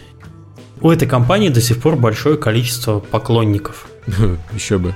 У 0.81 0.89
этой 0.89 1.07
компании 1.07 1.49
до 1.49 1.61
сих 1.61 1.79
пор 1.79 1.95
большое 1.95 2.37
количество 2.37 2.99
поклонников. 2.99 3.87
Еще 4.53 4.79
бы. 4.79 4.95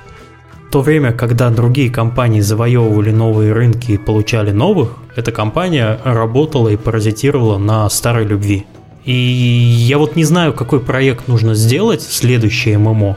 В 0.68 0.72
то 0.72 0.82
время, 0.82 1.12
когда 1.12 1.50
другие 1.50 1.90
компании 1.90 2.40
завоевывали 2.40 3.10
новые 3.10 3.52
рынки 3.52 3.92
и 3.92 3.98
получали 3.98 4.50
новых, 4.52 4.96
эта 5.16 5.32
компания 5.32 6.00
работала 6.04 6.68
и 6.68 6.76
паразитировала 6.76 7.58
на 7.58 7.88
старой 7.90 8.24
любви. 8.24 8.66
И 9.10 9.12
я 9.12 9.98
вот 9.98 10.14
не 10.14 10.22
знаю, 10.22 10.52
какой 10.52 10.78
проект 10.78 11.26
нужно 11.26 11.56
сделать, 11.56 12.00
следующее 12.00 12.78
ММО. 12.78 13.16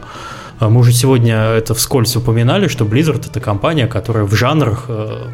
А 0.57 0.69
мы 0.69 0.79
уже 0.79 0.91
сегодня 0.91 1.35
это 1.35 1.75
вскользь 1.75 2.15
упоминали, 2.15 2.67
что 2.67 2.83
Blizzard 2.83 3.29
это 3.29 3.39
компания, 3.39 3.85
которая 3.85 4.23
в 4.23 4.33
жанрах 4.33 4.85
э, 4.87 5.27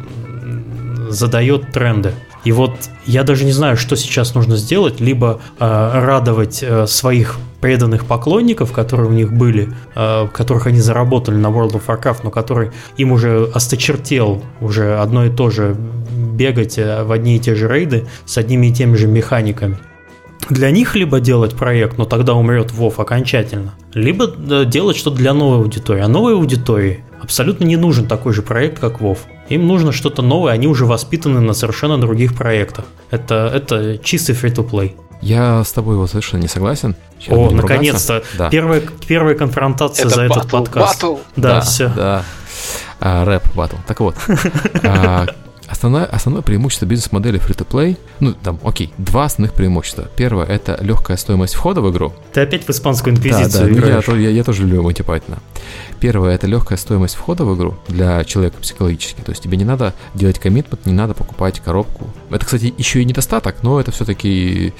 задает 1.08 1.72
тренды. 1.72 2.12
И 2.44 2.52
вот 2.52 2.72
я 3.06 3.22
даже 3.22 3.46
не 3.46 3.52
знаю, 3.52 3.78
что 3.78 3.96
сейчас 3.96 4.34
нужно 4.34 4.58
сделать, 4.58 5.00
либо 5.00 5.40
э, 5.58 5.64
радовать 5.64 6.62
э, 6.62 6.86
своих 6.86 7.38
преданных 7.62 8.04
поклонников, 8.04 8.72
которые 8.72 9.08
у 9.08 9.14
них 9.14 9.32
были, 9.32 9.70
э, 9.94 10.28
которых 10.30 10.66
они 10.66 10.80
заработали 10.80 11.36
на 11.36 11.46
World 11.46 11.72
of 11.72 11.86
Warcraft, 11.86 12.18
но 12.24 12.30
который 12.30 12.70
им 12.98 13.12
уже 13.12 13.50
осточертел 13.54 14.42
уже 14.60 14.98
одно 14.98 15.24
и 15.24 15.30
то 15.30 15.48
же 15.48 15.74
бегать 16.34 16.76
э, 16.76 17.02
в 17.02 17.12
одни 17.12 17.36
и 17.36 17.38
те 17.38 17.54
же 17.54 17.66
рейды 17.66 18.06
с 18.26 18.36
одними 18.36 18.66
и 18.66 18.74
теми 18.74 18.96
же 18.96 19.06
механиками 19.06 19.78
для 20.50 20.70
них 20.70 20.94
либо 20.94 21.20
делать 21.20 21.54
проект, 21.54 21.98
но 21.98 22.04
тогда 22.04 22.34
умрет 22.34 22.72
Вов 22.72 23.00
окончательно, 23.00 23.74
либо 23.94 24.26
делать 24.64 24.96
что-то 24.96 25.16
для 25.16 25.32
новой 25.32 25.58
аудитории. 25.58 26.02
А 26.02 26.08
новой 26.08 26.34
аудитории 26.34 27.04
абсолютно 27.22 27.64
не 27.64 27.76
нужен 27.76 28.06
такой 28.06 28.32
же 28.32 28.42
проект, 28.42 28.78
как 28.78 29.00
Вов. 29.00 29.20
Им 29.48 29.66
нужно 29.66 29.92
что-то 29.92 30.22
новое, 30.22 30.52
они 30.52 30.66
уже 30.66 30.86
воспитаны 30.86 31.40
на 31.40 31.54
совершенно 31.54 31.98
других 31.98 32.34
проектах. 32.34 32.84
Это, 33.10 33.50
это 33.52 33.98
чистый 33.98 34.34
free-to-play. 34.34 34.94
Я 35.22 35.62
с 35.64 35.72
тобой 35.72 35.96
вот 35.96 36.08
совершенно 36.10 36.40
не 36.40 36.48
согласен. 36.48 36.96
Сейчас 37.18 37.36
О, 37.36 37.50
наконец-то. 37.50 38.22
Да. 38.38 38.48
Первая, 38.48 38.82
первая 39.06 39.34
конфронтация 39.34 40.06
Это 40.06 40.14
за 40.14 40.28
батл, 40.28 40.38
этот 40.38 40.50
подкаст. 40.50 41.02
Батл. 41.02 41.16
Да, 41.36 41.48
да, 41.48 41.60
все. 41.60 41.88
Да. 41.94 42.24
А, 43.00 43.24
рэп 43.24 43.42
батл. 43.54 43.76
Так 43.86 44.00
вот. 44.00 44.16
А, 44.82 45.26
Основное, 45.70 46.04
основное 46.04 46.42
преимущество 46.42 46.84
бизнес-модели 46.86 47.40
free-to-play, 47.40 47.96
ну, 48.18 48.34
там, 48.34 48.58
окей, 48.64 48.92
два 48.98 49.26
основных 49.26 49.54
преимущества. 49.54 50.08
Первое– 50.16 50.44
это 50.46 50.76
легкая 50.82 51.16
стоимость 51.16 51.54
входа 51.54 51.80
в 51.80 51.90
игру. 51.92 52.12
Ты 52.32 52.40
опять 52.40 52.66
в 52.66 52.70
испанскую 52.70 53.14
инквизицию 53.14 53.50
да, 53.52 53.66
да, 53.66 53.72
играешь. 53.72 54.08
Я, 54.08 54.16
я, 54.16 54.30
я 54.30 54.44
тоже 54.44 54.62
люблю 54.62 54.82
Монти 54.82 55.02
Пайтона. 55.02 55.38
Первое– 56.00 56.34
это 56.34 56.48
легкая 56.48 56.76
стоимость 56.76 57.14
входа 57.14 57.44
в 57.44 57.56
игру 57.56 57.76
для 57.86 58.24
человека 58.24 58.56
психологически. 58.60 59.20
То 59.20 59.30
есть 59.30 59.42
тебе 59.44 59.56
не 59.56 59.64
надо 59.64 59.94
делать 60.14 60.40
коммитмент, 60.40 60.86
не 60.86 60.92
надо 60.92 61.14
покупать 61.14 61.60
коробку. 61.60 62.10
Это, 62.30 62.44
кстати, 62.44 62.74
еще 62.76 63.00
и 63.00 63.04
недостаток, 63.04 63.62
но 63.62 63.80
это 63.80 63.92
все-таки 63.92 64.74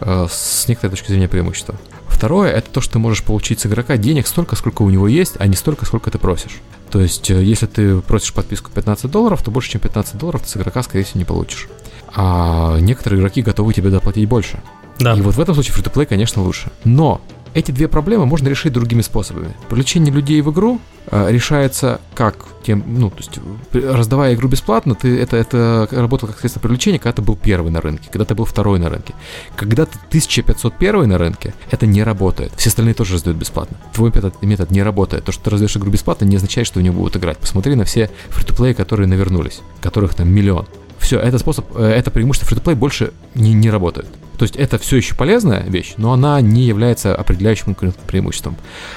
э, 0.00 0.26
с 0.30 0.68
некоторой 0.68 0.90
точки 0.90 1.08
зрения 1.08 1.28
преимущество. 1.28 1.76
Второе– 2.16 2.50
это 2.52 2.70
то, 2.70 2.80
что 2.80 2.94
ты 2.94 2.98
можешь 2.98 3.22
получить 3.22 3.60
с 3.60 3.66
игрока 3.66 3.98
денег 3.98 4.26
столько, 4.26 4.56
сколько 4.56 4.80
у 4.80 4.88
него 4.88 5.06
есть, 5.06 5.34
а 5.38 5.46
не 5.46 5.54
столько, 5.54 5.84
сколько 5.84 6.10
ты 6.10 6.16
просишь. 6.16 6.62
То 6.90 6.98
есть, 6.98 7.30
э, 7.30 7.44
если 7.44 7.66
ты 7.66 8.00
просишь 8.00 8.32
подписку 8.32 8.70
15 8.70 9.10
долларов, 9.10 9.42
то 9.42 9.50
больше, 9.50 9.72
чем 9.72 9.82
15 9.82 10.16
долларов 10.16 10.40
ты 10.40 10.48
с 10.48 10.56
игрока, 10.56 10.82
скорее 10.82 11.04
всего, 11.04 11.18
не 11.18 11.26
получишь. 11.26 11.68
А 12.14 12.78
некоторые 12.80 13.20
игроки 13.20 13.42
готовы 13.42 13.74
тебе 13.74 13.90
доплатить 13.90 14.26
больше. 14.30 14.62
Да. 14.98 15.14
И 15.14 15.20
вот 15.20 15.34
в 15.34 15.40
этом 15.40 15.54
случае 15.54 15.76
free-to-play, 15.76 16.06
конечно, 16.06 16.42
лучше. 16.42 16.72
Но 16.84 17.20
Эти 17.56 17.70
две 17.70 17.88
проблемы 17.88 18.26
можно 18.26 18.48
решить 18.48 18.74
другими 18.74 19.00
способами. 19.00 19.54
Привлечение 19.70 20.12
людей 20.12 20.42
в 20.42 20.50
игру 20.50 20.78
э, 21.06 21.32
решается 21.32 22.02
как 22.14 22.36
тем, 22.62 22.84
ну, 22.86 23.08
то 23.08 23.16
есть 23.16 23.38
раздавая 23.72 24.34
игру 24.34 24.46
бесплатно, 24.46 24.94
ты 24.94 25.18
это, 25.18 25.38
это 25.38 25.88
работало 25.90 26.28
как 26.28 26.40
средство 26.40 26.60
привлечения, 26.60 26.98
когда 26.98 27.14
ты 27.14 27.22
был 27.22 27.34
первый 27.34 27.72
на 27.72 27.80
рынке, 27.80 28.10
когда 28.12 28.26
ты 28.26 28.34
был 28.34 28.44
второй 28.44 28.78
на 28.78 28.90
рынке. 28.90 29.14
Когда 29.56 29.86
ты 29.86 29.96
1501 30.08 31.08
на 31.08 31.16
рынке, 31.16 31.54
это 31.70 31.86
не 31.86 32.02
работает. 32.02 32.52
Все 32.58 32.68
остальные 32.68 32.92
тоже 32.92 33.14
раздают 33.14 33.38
бесплатно. 33.38 33.78
Твой 33.94 34.12
метод, 34.14 34.42
метод 34.42 34.70
не 34.70 34.82
работает. 34.82 35.24
То, 35.24 35.32
что 35.32 35.44
ты 35.44 35.50
раздаешь 35.50 35.74
игру 35.78 35.90
бесплатно, 35.90 36.26
не 36.26 36.36
означает, 36.36 36.66
что 36.66 36.78
в 36.78 36.82
нее 36.82 36.92
будут 36.92 37.16
играть. 37.16 37.38
Посмотри 37.38 37.74
на 37.74 37.84
все 37.84 38.10
фри 38.28 38.74
которые 38.74 39.06
навернулись, 39.06 39.62
которых 39.80 40.14
там 40.14 40.28
миллион. 40.28 40.66
Все, 40.98 41.18
этот 41.18 41.40
способ, 41.40 41.66
э, 41.76 41.84
это 41.84 42.10
преимущество 42.10 42.48
фри 42.48 42.74
больше 42.74 43.12
не, 43.34 43.52
не 43.52 43.70
работает. 43.70 44.06
То 44.38 44.42
есть 44.42 44.56
это 44.56 44.78
все 44.78 44.96
еще 44.96 45.14
полезная 45.14 45.62
вещь, 45.62 45.94
но 45.96 46.12
она 46.12 46.40
не 46.40 46.62
является 46.62 47.14
определяющим 47.14 47.66
конкурентным 47.66 48.06
преимуществом. 48.06 48.56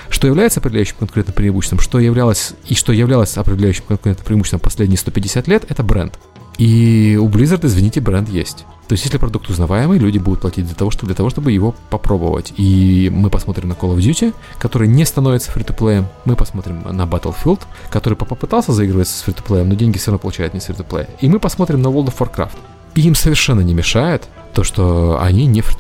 Что 0.10 0.28
является 0.28 0.60
определяющим 0.60 0.96
конкурентным 1.00 1.36
преимуществом, 1.36 1.80
что 1.80 2.00
являлось 2.00 2.54
и 2.68 2.76
что 2.76 2.92
являлось 2.92 3.38
определяющим 3.38 3.86
конкурентным 3.88 4.26
преимуществом 4.26 4.60
последние 4.60 4.98
150 4.98 5.48
лет, 5.48 5.66
это 5.70 5.84
бренд. 5.84 6.20
И 6.60 7.18
у 7.20 7.30
Blizzard, 7.30 7.66
извините, 7.66 8.02
бренд 8.02 8.28
есть. 8.28 8.66
То 8.90 8.94
есть, 8.94 9.06
если 9.06 9.18
продукт 9.18 9.50
узнаваемый, 9.50 9.98
люди 9.98 10.18
будут 10.18 10.42
платить 10.42 10.66
для 10.66 10.76
того, 10.76 10.92
чтобы, 10.92 11.08
для 11.08 11.16
того, 11.16 11.30
чтобы 11.30 11.54
его 11.54 11.74
попробовать. 11.90 12.54
И 12.58 13.10
мы 13.14 13.30
посмотрим 13.30 13.70
на 13.70 13.74
Call 13.74 13.96
of 13.96 14.00
Duty, 14.00 14.34
который 14.58 14.90
не 14.90 15.06
становится 15.06 15.52
фри 15.52 15.64
то 15.64 16.06
Мы 16.26 16.36
посмотрим 16.36 16.82
на 16.82 17.04
Battlefield, 17.04 17.62
который 17.90 18.16
попытался 18.16 18.74
заигрывать 18.74 19.08
с 19.08 19.22
фри 19.22 19.34
то 19.34 19.64
но 19.64 19.76
деньги 19.76 19.98
все 19.98 20.12
равно 20.12 20.20
получает 20.20 20.54
не 20.54 20.60
с 20.60 20.66
фри 20.66 20.76
то 20.76 21.08
И 21.22 21.30
мы 21.30 21.40
посмотрим 21.40 21.82
на 21.82 21.88
World 21.88 22.14
of 22.14 22.18
Warcraft. 22.18 22.58
И 22.96 23.02
им 23.02 23.16
совершенно 23.16 23.62
не 23.62 23.74
мешает 23.74 24.28
то, 24.54 24.66
что 24.66 25.18
они 25.22 25.46
не 25.46 25.62
фри 25.62 25.78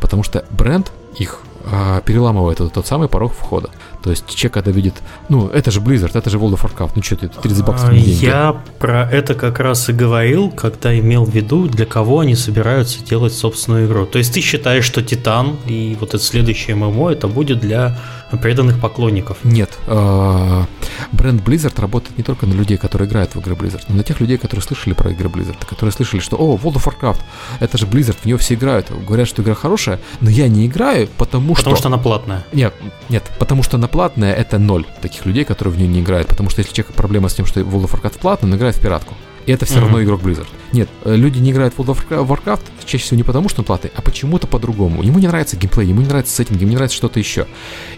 потому 0.00 0.24
что 0.24 0.44
бренд 0.50 0.90
их 1.16 1.38
а, 1.70 2.00
переламывает 2.00 2.60
этот 2.60 2.72
тот 2.72 2.86
самый 2.86 3.08
порог 3.08 3.32
входа. 3.34 3.70
То 4.02 4.10
есть 4.10 4.26
человек, 4.34 4.54
когда 4.54 4.70
видит, 4.70 4.94
ну, 5.28 5.48
это 5.48 5.70
же 5.70 5.80
Blizzard, 5.80 6.12
это 6.14 6.30
же 6.30 6.38
World 6.38 6.54
of 6.54 6.62
Warcraft, 6.62 6.92
ну 6.96 7.02
что 7.02 7.16
ты, 7.16 7.28
30 7.28 7.64
баксов 7.64 7.92
не 7.92 8.00
деньги. 8.00 8.24
Я 8.24 8.56
про 8.78 9.08
это 9.10 9.34
как 9.34 9.58
раз 9.60 9.88
и 9.88 9.92
говорил, 9.92 10.50
когда 10.50 10.98
имел 10.98 11.24
в 11.24 11.30
виду, 11.30 11.66
для 11.66 11.84
кого 11.84 12.20
они 12.20 12.34
собираются 12.34 13.04
делать 13.04 13.34
собственную 13.34 13.86
игру. 13.86 14.06
То 14.06 14.18
есть 14.18 14.32
ты 14.32 14.40
считаешь, 14.40 14.84
что 14.84 15.02
Титан 15.02 15.56
и 15.66 15.96
вот 16.00 16.10
это 16.10 16.22
следующее 16.22 16.76
ММО, 16.76 17.10
это 17.10 17.28
будет 17.28 17.60
для 17.60 17.98
преданных 18.40 18.80
поклонников? 18.80 19.38
Нет. 19.44 19.78
А, 19.86 20.66
бренд 21.12 21.42
Blizzard 21.42 21.80
работает 21.80 22.16
не 22.18 22.24
только 22.24 22.46
на 22.46 22.54
людей, 22.54 22.76
которые 22.76 23.08
играют 23.08 23.34
в 23.34 23.40
игры 23.40 23.54
Blizzard, 23.54 23.84
но 23.88 23.96
на 23.96 24.02
тех 24.02 24.20
людей, 24.20 24.38
которые 24.38 24.62
слышали 24.62 24.94
про 24.94 25.10
игры 25.10 25.28
Blizzard, 25.28 25.64
которые 25.66 25.92
слышали, 25.92 26.20
что, 26.20 26.36
о, 26.36 26.56
World 26.56 26.74
of 26.74 26.84
Warcraft, 26.84 27.20
это 27.60 27.78
же 27.78 27.86
Blizzard, 27.86 28.16
в 28.20 28.26
нее 28.26 28.38
все 28.38 28.54
играют. 28.54 28.90
Говорят, 28.90 29.28
что 29.28 29.42
игра 29.42 29.54
хорошая, 29.54 30.00
но 30.20 30.30
я 30.30 30.48
не 30.48 30.66
играю, 30.66 31.08
потому, 31.16 31.54
потому 31.54 31.54
что... 31.54 31.62
Потому 31.64 31.76
что 31.76 31.88
она 31.88 31.98
платная. 31.98 32.46
Нет, 32.52 32.74
нет, 33.08 33.24
потому 33.38 33.62
что 33.62 33.76
она 33.76 33.88
платная, 33.88 34.34
это 34.34 34.58
ноль 34.58 34.86
таких 35.00 35.26
людей, 35.26 35.44
которые 35.44 35.74
в 35.74 35.78
нее 35.78 35.88
не 35.88 36.00
играют. 36.00 36.28
Потому 36.28 36.50
что 36.50 36.60
если 36.60 36.72
человек 36.74 36.94
проблема 36.94 37.28
с 37.28 37.34
тем, 37.34 37.46
что 37.46 37.60
World 37.60 37.84
of 37.84 38.00
Warcraft 38.00 38.18
платный, 38.18 38.48
он 38.48 38.56
играет 38.56 38.76
в 38.76 38.80
пиратку. 38.80 39.14
И 39.46 39.50
это 39.50 39.64
все 39.64 39.76
mm-hmm. 39.76 39.80
равно 39.80 40.02
игрок 40.02 40.20
Blizzard. 40.20 40.46
Нет, 40.72 40.90
э, 41.04 41.16
люди 41.16 41.38
не 41.38 41.52
играют 41.52 41.72
в 41.72 41.80
World 41.80 41.96
of 41.96 42.26
Warcraft 42.26 42.60
чаще 42.84 43.04
всего 43.04 43.16
не 43.16 43.22
потому, 43.22 43.48
что 43.48 43.62
он 43.62 43.64
платный, 43.64 43.90
а 43.94 44.02
почему-то 44.02 44.46
по-другому. 44.46 45.02
Ему 45.02 45.18
не 45.18 45.26
нравится 45.26 45.56
геймплей, 45.56 45.88
ему 45.88 46.00
не 46.00 46.06
нравится 46.06 46.34
сеттинг, 46.34 46.60
ему 46.60 46.70
не 46.70 46.76
нравится 46.76 46.96
что-то 46.96 47.18
еще. 47.18 47.46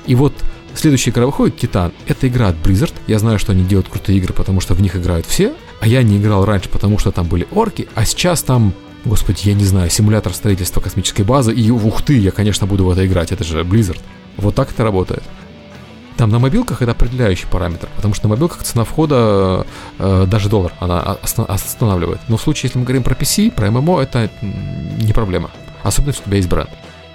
И 0.07 0.15
вот 0.15 0.35
Следующая 0.75 1.11
игра 1.11 1.27
выходит, 1.27 1.59
Титан. 1.59 1.93
Это 2.07 2.29
игра 2.29 2.49
от 2.49 2.57
Blizzard. 2.57 2.95
Я 3.07 3.19
знаю, 3.19 3.39
что 3.39 3.53
они 3.53 3.65
делают 3.65 3.89
крутые 3.89 4.19
игры, 4.19 4.33
потому 4.33 4.61
что 4.61 4.75
в 4.75 4.81
них 4.81 4.97
играют 4.97 5.27
все. 5.27 5.53
А 5.81 5.87
я 5.87 6.03
не 6.03 6.19
играл 6.19 6.45
раньше, 6.45 6.69
потому 6.69 6.99
что 6.99 7.11
там 7.11 7.27
были 7.27 7.47
орки. 7.51 7.89
А 7.95 8.05
сейчас 8.05 8.43
там, 8.43 8.73
господи, 9.05 9.49
я 9.49 9.55
не 9.55 9.65
знаю, 9.65 9.91
симулятор 9.91 10.33
строительства 10.33 10.81
космической 10.81 11.23
базы. 11.23 11.53
И 11.53 11.71
ух 11.71 12.03
ты, 12.03 12.17
я, 12.19 12.31
конечно, 12.31 12.67
буду 12.67 12.85
в 12.85 12.91
это 12.91 13.07
играть. 13.07 13.33
Это 13.33 13.45
же 13.45 13.61
Blizzard. 13.63 14.01
Вот 14.37 14.55
так 14.55 14.71
это 14.71 14.85
работает. 14.85 15.23
Там 16.17 16.29
на 16.29 16.39
мобилках 16.39 16.83
это 16.83 16.91
определяющий 16.91 17.47
параметр, 17.47 17.89
потому 17.97 18.13
что 18.13 18.29
на 18.29 18.35
мобилках 18.35 18.63
цена 18.63 18.85
входа 18.85 19.67
э, 19.99 20.27
даже 20.27 20.51
доллар 20.51 20.73
она 20.79 21.01
останавливает. 21.01 22.21
Но 22.29 22.37
в 22.37 22.43
случае, 22.43 22.69
если 22.69 22.79
мы 22.79 22.85
говорим 22.85 23.03
про 23.03 23.15
PC, 23.15 23.51
про 23.51 23.69
MMO, 23.69 24.03
это 24.03 24.31
не 24.43 25.15
проблема. 25.15 25.51
Особенно, 25.83 26.11
если 26.11 26.23
у 26.23 26.27
тебя 26.27 26.37
есть 26.37 26.49
бренд. 26.51 26.69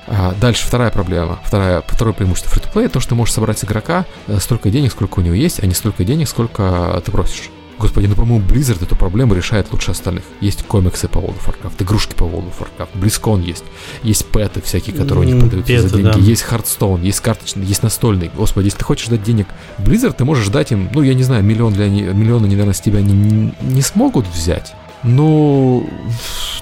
А 0.07 0.33
дальше 0.39 0.65
вторая 0.65 0.91
проблема, 0.91 1.39
вторая, 1.43 1.83
второе 1.87 2.13
преимущество 2.13 2.51
фри 2.51 2.87
то, 2.87 2.99
что 2.99 3.09
ты 3.09 3.15
можешь 3.15 3.33
собрать 3.33 3.59
с 3.59 3.63
игрока 3.63 4.05
э, 4.27 4.37
столько 4.39 4.69
денег, 4.69 4.91
сколько 4.91 5.19
у 5.19 5.21
него 5.23 5.33
есть, 5.33 5.61
а 5.63 5.65
не 5.65 5.73
столько 5.73 6.03
денег, 6.03 6.29
сколько 6.29 7.01
ты 7.03 7.11
просишь. 7.11 7.49
Господи, 7.77 8.07
ну, 8.07 8.15
по-моему, 8.15 8.45
Blizzard 8.45 8.81
эту 8.83 8.95
проблему 8.95 9.33
решает 9.33 9.71
лучше 9.73 9.91
остальных. 9.91 10.23
Есть 10.39 10.63
комиксы 10.63 11.09
по 11.09 11.17
World 11.17 11.35
of 11.39 11.47
Warcraft, 11.47 11.83
игрушки 11.83 12.13
по 12.13 12.23
World 12.23 12.51
of 12.51 12.53
Warcraft, 12.59 12.89
BlizzCon 12.93 13.43
есть, 13.43 13.65
есть 14.01 14.25
пэты 14.27 14.61
всякие, 14.61 14.95
которые 14.95 15.27
у 15.27 15.29
них 15.29 15.39
продаются 15.39 15.73
Петы, 15.73 15.89
за 15.89 15.97
деньги, 15.97 16.13
да. 16.13 16.19
есть 16.19 16.45
Hearthstone, 16.49 17.01
есть 17.01 17.19
карточный, 17.19 17.65
есть 17.65 17.83
настольный. 17.83 18.31
Господи, 18.33 18.65
если 18.65 18.79
ты 18.79 18.85
хочешь 18.85 19.07
дать 19.07 19.23
денег 19.23 19.47
Blizzard, 19.77 20.13
ты 20.13 20.23
можешь 20.23 20.47
дать 20.47 20.71
им, 20.71 20.89
ну, 20.93 21.01
я 21.01 21.13
не 21.13 21.23
знаю, 21.23 21.43
миллион 21.43 21.73
для 21.73 21.85
они, 21.85 22.01
миллиона, 22.01 22.47
наверное, 22.47 22.73
с 22.73 22.79
тебя 22.79 23.01
не, 23.01 23.53
не 23.61 23.81
смогут 23.81 24.25
взять. 24.27 24.73
Ну, 25.05 25.87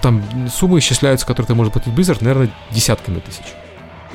там 0.01 0.21
суммы 0.53 0.79
исчисляются, 0.79 1.25
которые 1.25 1.47
ты 1.47 1.55
можешь 1.55 1.71
платить 1.71 1.93
Blizzard, 1.93 2.17
наверное, 2.21 2.49
десятками 2.71 3.19
тысяч. 3.19 3.45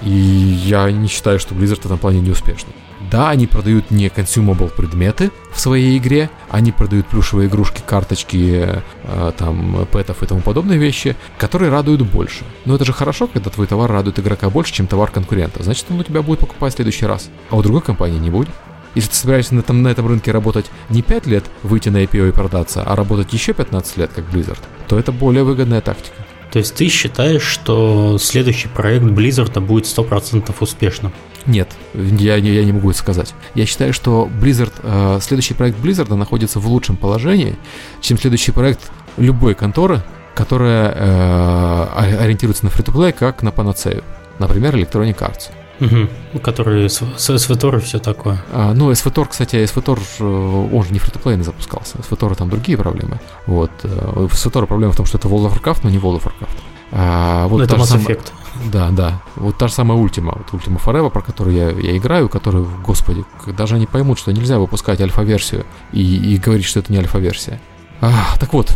И 0.02 0.10
я 0.10 0.90
не 0.92 1.08
считаю, 1.08 1.40
что 1.40 1.54
Blizzard 1.54 1.80
в 1.80 1.86
этом 1.86 1.98
плане 1.98 2.20
не 2.20 2.30
успешный. 2.30 2.74
Да, 3.10 3.30
они 3.30 3.46
продают 3.46 3.90
не 3.90 4.08
consumable 4.08 4.68
предметы 4.68 5.30
в 5.52 5.60
своей 5.60 5.96
игре, 5.96 6.28
они 6.50 6.72
продают 6.72 7.06
плюшевые 7.06 7.48
игрушки, 7.48 7.80
карточки, 7.84 8.82
э, 9.04 9.32
там, 9.38 9.86
пэтов 9.90 10.22
и 10.22 10.26
тому 10.26 10.40
подобные 10.40 10.78
вещи, 10.78 11.16
которые 11.38 11.70
радуют 11.70 12.02
больше. 12.02 12.44
Но 12.66 12.74
это 12.74 12.84
же 12.84 12.92
хорошо, 12.92 13.26
когда 13.26 13.50
твой 13.50 13.66
товар 13.66 13.90
радует 13.90 14.18
игрока 14.18 14.50
больше, 14.50 14.74
чем 14.74 14.86
товар 14.86 15.10
конкурента. 15.10 15.62
Значит, 15.62 15.86
он 15.90 16.00
у 16.00 16.02
тебя 16.02 16.22
будет 16.22 16.40
покупать 16.40 16.74
в 16.74 16.76
следующий 16.76 17.06
раз, 17.06 17.30
а 17.50 17.56
у 17.56 17.62
другой 17.62 17.80
компании 17.80 18.18
не 18.18 18.30
будет. 18.30 18.50
Если 18.98 19.10
ты 19.10 19.16
собираешься 19.16 19.54
на 19.54 19.60
этом, 19.60 19.80
на 19.80 19.88
этом 19.88 20.08
рынке 20.08 20.32
работать 20.32 20.66
не 20.90 21.02
5 21.02 21.26
лет, 21.26 21.44
выйти 21.62 21.88
на 21.88 22.02
IPO 22.02 22.30
и 22.30 22.32
продаться, 22.32 22.82
а 22.82 22.96
работать 22.96 23.32
еще 23.32 23.52
15 23.52 23.96
лет, 23.96 24.10
как 24.12 24.24
Blizzard, 24.24 24.58
то 24.88 24.98
это 24.98 25.12
более 25.12 25.44
выгодная 25.44 25.80
тактика. 25.80 26.16
То 26.50 26.58
есть 26.58 26.74
ты 26.74 26.88
считаешь, 26.88 27.42
что 27.42 28.18
следующий 28.18 28.66
проект 28.66 29.04
Blizzard 29.04 29.60
будет 29.60 29.84
100% 29.84 30.52
успешным? 30.58 31.12
Нет, 31.46 31.68
я, 31.94 32.34
я 32.34 32.64
не 32.64 32.72
могу 32.72 32.90
это 32.90 32.98
сказать. 32.98 33.34
Я 33.54 33.66
считаю, 33.66 33.92
что 33.92 34.28
Blizzard, 34.42 34.72
э, 34.82 35.20
следующий 35.22 35.54
проект 35.54 35.78
Blizzard 35.78 36.12
находится 36.16 36.58
в 36.58 36.66
лучшем 36.66 36.96
положении, 36.96 37.54
чем 38.00 38.18
следующий 38.18 38.50
проект 38.50 38.90
любой 39.16 39.54
конторы, 39.54 40.02
которая 40.34 40.92
э, 40.92 42.16
ориентируется 42.18 42.64
на 42.64 42.70
free-to-play 42.70 43.12
как 43.12 43.44
на 43.44 43.52
панацею. 43.52 44.02
Например, 44.40 44.74
Electronic 44.74 45.18
Arts. 45.18 45.52
Угу. 45.80 46.40
Который 46.40 46.88
с, 46.88 47.02
с 47.16 47.30
SVTOR 47.30 47.78
и 47.78 47.80
все 47.80 47.98
такое. 47.98 48.42
А, 48.52 48.74
ну, 48.74 48.90
SVTOR, 48.90 49.28
кстати, 49.28 49.56
SVTOR, 49.56 50.00
э, 50.20 50.76
он 50.76 50.84
же 50.84 50.92
не 50.92 50.98
фри 50.98 51.42
запускался. 51.42 51.98
SVTOR 51.98 52.34
там 52.34 52.50
другие 52.50 52.76
проблемы. 52.76 53.20
Вот. 53.46 53.70
Э, 53.84 53.88
в 53.88 54.32
SVTOR 54.32 54.66
проблема 54.66 54.92
в 54.92 54.96
том, 54.96 55.06
что 55.06 55.18
это 55.18 55.28
World 55.28 55.50
of 55.50 55.60
Warcraft, 55.60 55.80
но 55.84 55.90
не 55.90 55.98
World 55.98 56.20
of 56.20 56.24
Warcraft. 56.24 56.58
А, 56.90 57.46
вот 57.48 57.62
это 57.62 57.76
Mass 57.76 57.84
сам... 57.84 58.00
Effect. 58.00 58.32
Да, 58.72 58.90
да. 58.90 59.22
Вот 59.36 59.56
та 59.56 59.68
же 59.68 59.74
самая 59.74 59.98
Ultima, 59.98 60.36
вот 60.36 60.60
Ultima 60.60 60.82
Forever, 60.82 61.10
про 61.10 61.22
которую 61.22 61.56
я, 61.56 61.70
я 61.70 61.96
играю, 61.96 62.28
которую, 62.28 62.68
господи, 62.84 63.24
даже 63.46 63.76
они 63.76 63.86
поймут, 63.86 64.18
что 64.18 64.32
нельзя 64.32 64.58
выпускать 64.58 65.00
альфа-версию 65.00 65.64
и, 65.92 66.34
и 66.34 66.38
говорить, 66.38 66.64
что 66.64 66.80
это 66.80 66.90
не 66.90 66.98
альфа-версия. 66.98 67.60
А, 68.00 68.36
так 68.40 68.52
вот, 68.52 68.72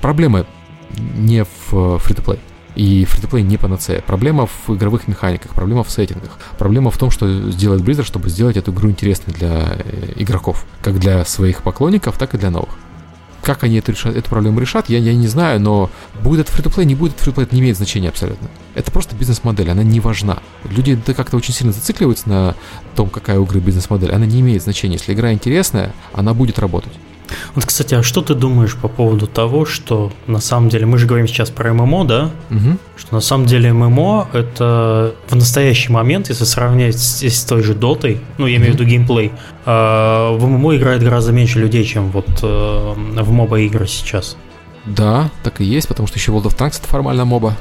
проблемы 0.00 0.46
не 0.96 1.44
в 1.44 1.98
фри-то-плей. 1.98 2.38
И 2.76 3.06
фри 3.06 3.42
не 3.42 3.56
панацея. 3.56 4.02
Проблема 4.02 4.46
в 4.46 4.74
игровых 4.74 5.08
механиках, 5.08 5.52
проблема 5.52 5.82
в 5.82 5.90
сеттингах. 5.90 6.38
Проблема 6.58 6.90
в 6.90 6.98
том, 6.98 7.10
что 7.10 7.50
сделать 7.50 7.80
Blizzard, 7.80 8.04
чтобы 8.04 8.28
сделать 8.28 8.58
эту 8.58 8.70
игру 8.70 8.90
интересной 8.90 9.32
для 9.32 9.78
э, 9.78 10.12
игроков. 10.16 10.66
Как 10.82 10.98
для 10.98 11.24
своих 11.24 11.62
поклонников, 11.62 12.18
так 12.18 12.34
и 12.34 12.38
для 12.38 12.50
новых. 12.50 12.68
Как 13.42 13.64
они 13.64 13.76
эту, 13.76 13.92
решат, 13.92 14.14
эту 14.14 14.28
проблему 14.28 14.60
решат, 14.60 14.90
я, 14.90 14.98
я 14.98 15.14
не 15.14 15.26
знаю, 15.26 15.60
но 15.60 15.90
будет 16.22 16.50
это 16.50 16.70
фри 16.70 16.84
не 16.84 16.94
будет 16.94 17.18
фри 17.18 17.32
это 17.36 17.54
не 17.54 17.62
имеет 17.62 17.76
значения 17.76 18.10
абсолютно. 18.10 18.48
Это 18.74 18.90
просто 18.90 19.16
бизнес-модель, 19.16 19.70
она 19.70 19.82
не 19.82 20.00
важна. 20.00 20.40
Люди 20.64 21.00
как-то 21.16 21.36
очень 21.38 21.54
сильно 21.54 21.72
зацикливаются 21.72 22.28
на 22.28 22.56
том, 22.94 23.08
какая 23.08 23.38
у 23.38 23.44
игры 23.44 23.60
бизнес-модель. 23.60 24.12
Она 24.12 24.26
не 24.26 24.40
имеет 24.40 24.62
значения. 24.62 24.96
Если 24.96 25.14
игра 25.14 25.32
интересная, 25.32 25.94
она 26.12 26.34
будет 26.34 26.58
работать. 26.58 26.92
Вот, 27.54 27.64
кстати, 27.64 27.94
а 27.94 28.02
что 28.02 28.22
ты 28.22 28.34
думаешь 28.34 28.76
по 28.76 28.88
поводу 28.88 29.26
того, 29.26 29.64
что 29.64 30.12
на 30.26 30.40
самом 30.40 30.68
деле, 30.68 30.86
мы 30.86 30.98
же 30.98 31.06
говорим 31.06 31.26
сейчас 31.26 31.50
про 31.50 31.72
ММО, 31.72 32.04
да? 32.04 32.30
Угу. 32.50 32.78
Что 32.96 33.14
на 33.14 33.20
самом 33.20 33.46
деле 33.46 33.72
ММО 33.72 34.28
это 34.32 35.14
в 35.28 35.34
настоящий 35.34 35.92
момент, 35.92 36.28
если 36.28 36.44
сравнять 36.44 36.98
с, 36.98 37.22
с 37.22 37.44
той 37.44 37.62
же 37.62 37.74
Дотой, 37.74 38.20
ну, 38.38 38.46
я 38.46 38.56
имею 38.56 38.72
в 38.72 38.74
виду 38.74 38.84
геймплей, 38.84 39.32
э, 39.64 39.70
в 39.70 40.46
ММО 40.46 40.76
играет 40.76 41.02
гораздо 41.02 41.32
меньше 41.32 41.58
людей, 41.58 41.84
чем 41.84 42.10
вот 42.10 42.28
э, 42.42 42.94
в 42.96 43.30
моба 43.30 43.60
игры 43.60 43.86
сейчас. 43.86 44.36
Да, 44.86 45.30
так 45.42 45.60
и 45.60 45.64
есть, 45.64 45.88
потому 45.88 46.06
что 46.06 46.18
еще 46.18 46.32
World 46.32 46.44
of 46.44 46.56
Tanks 46.56 46.78
это 46.78 46.86
формально 46.86 47.24
моба. 47.24 47.56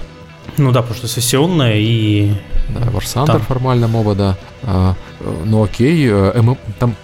Ну 0.57 0.71
да, 0.71 0.81
потому 0.81 0.97
что 0.97 1.07
сессионная 1.07 1.75
и... 1.77 2.33
Да, 2.69 2.81
War 2.81 3.01
Thunder 3.01 3.25
там. 3.25 3.41
формально 3.41 3.87
моба, 3.87 4.15
да. 4.15 4.37
А, 4.63 4.95
ну 5.43 5.63
окей, 5.63 6.07
э, 6.07 6.41
ММ, 6.41 6.57
там... 6.79 6.95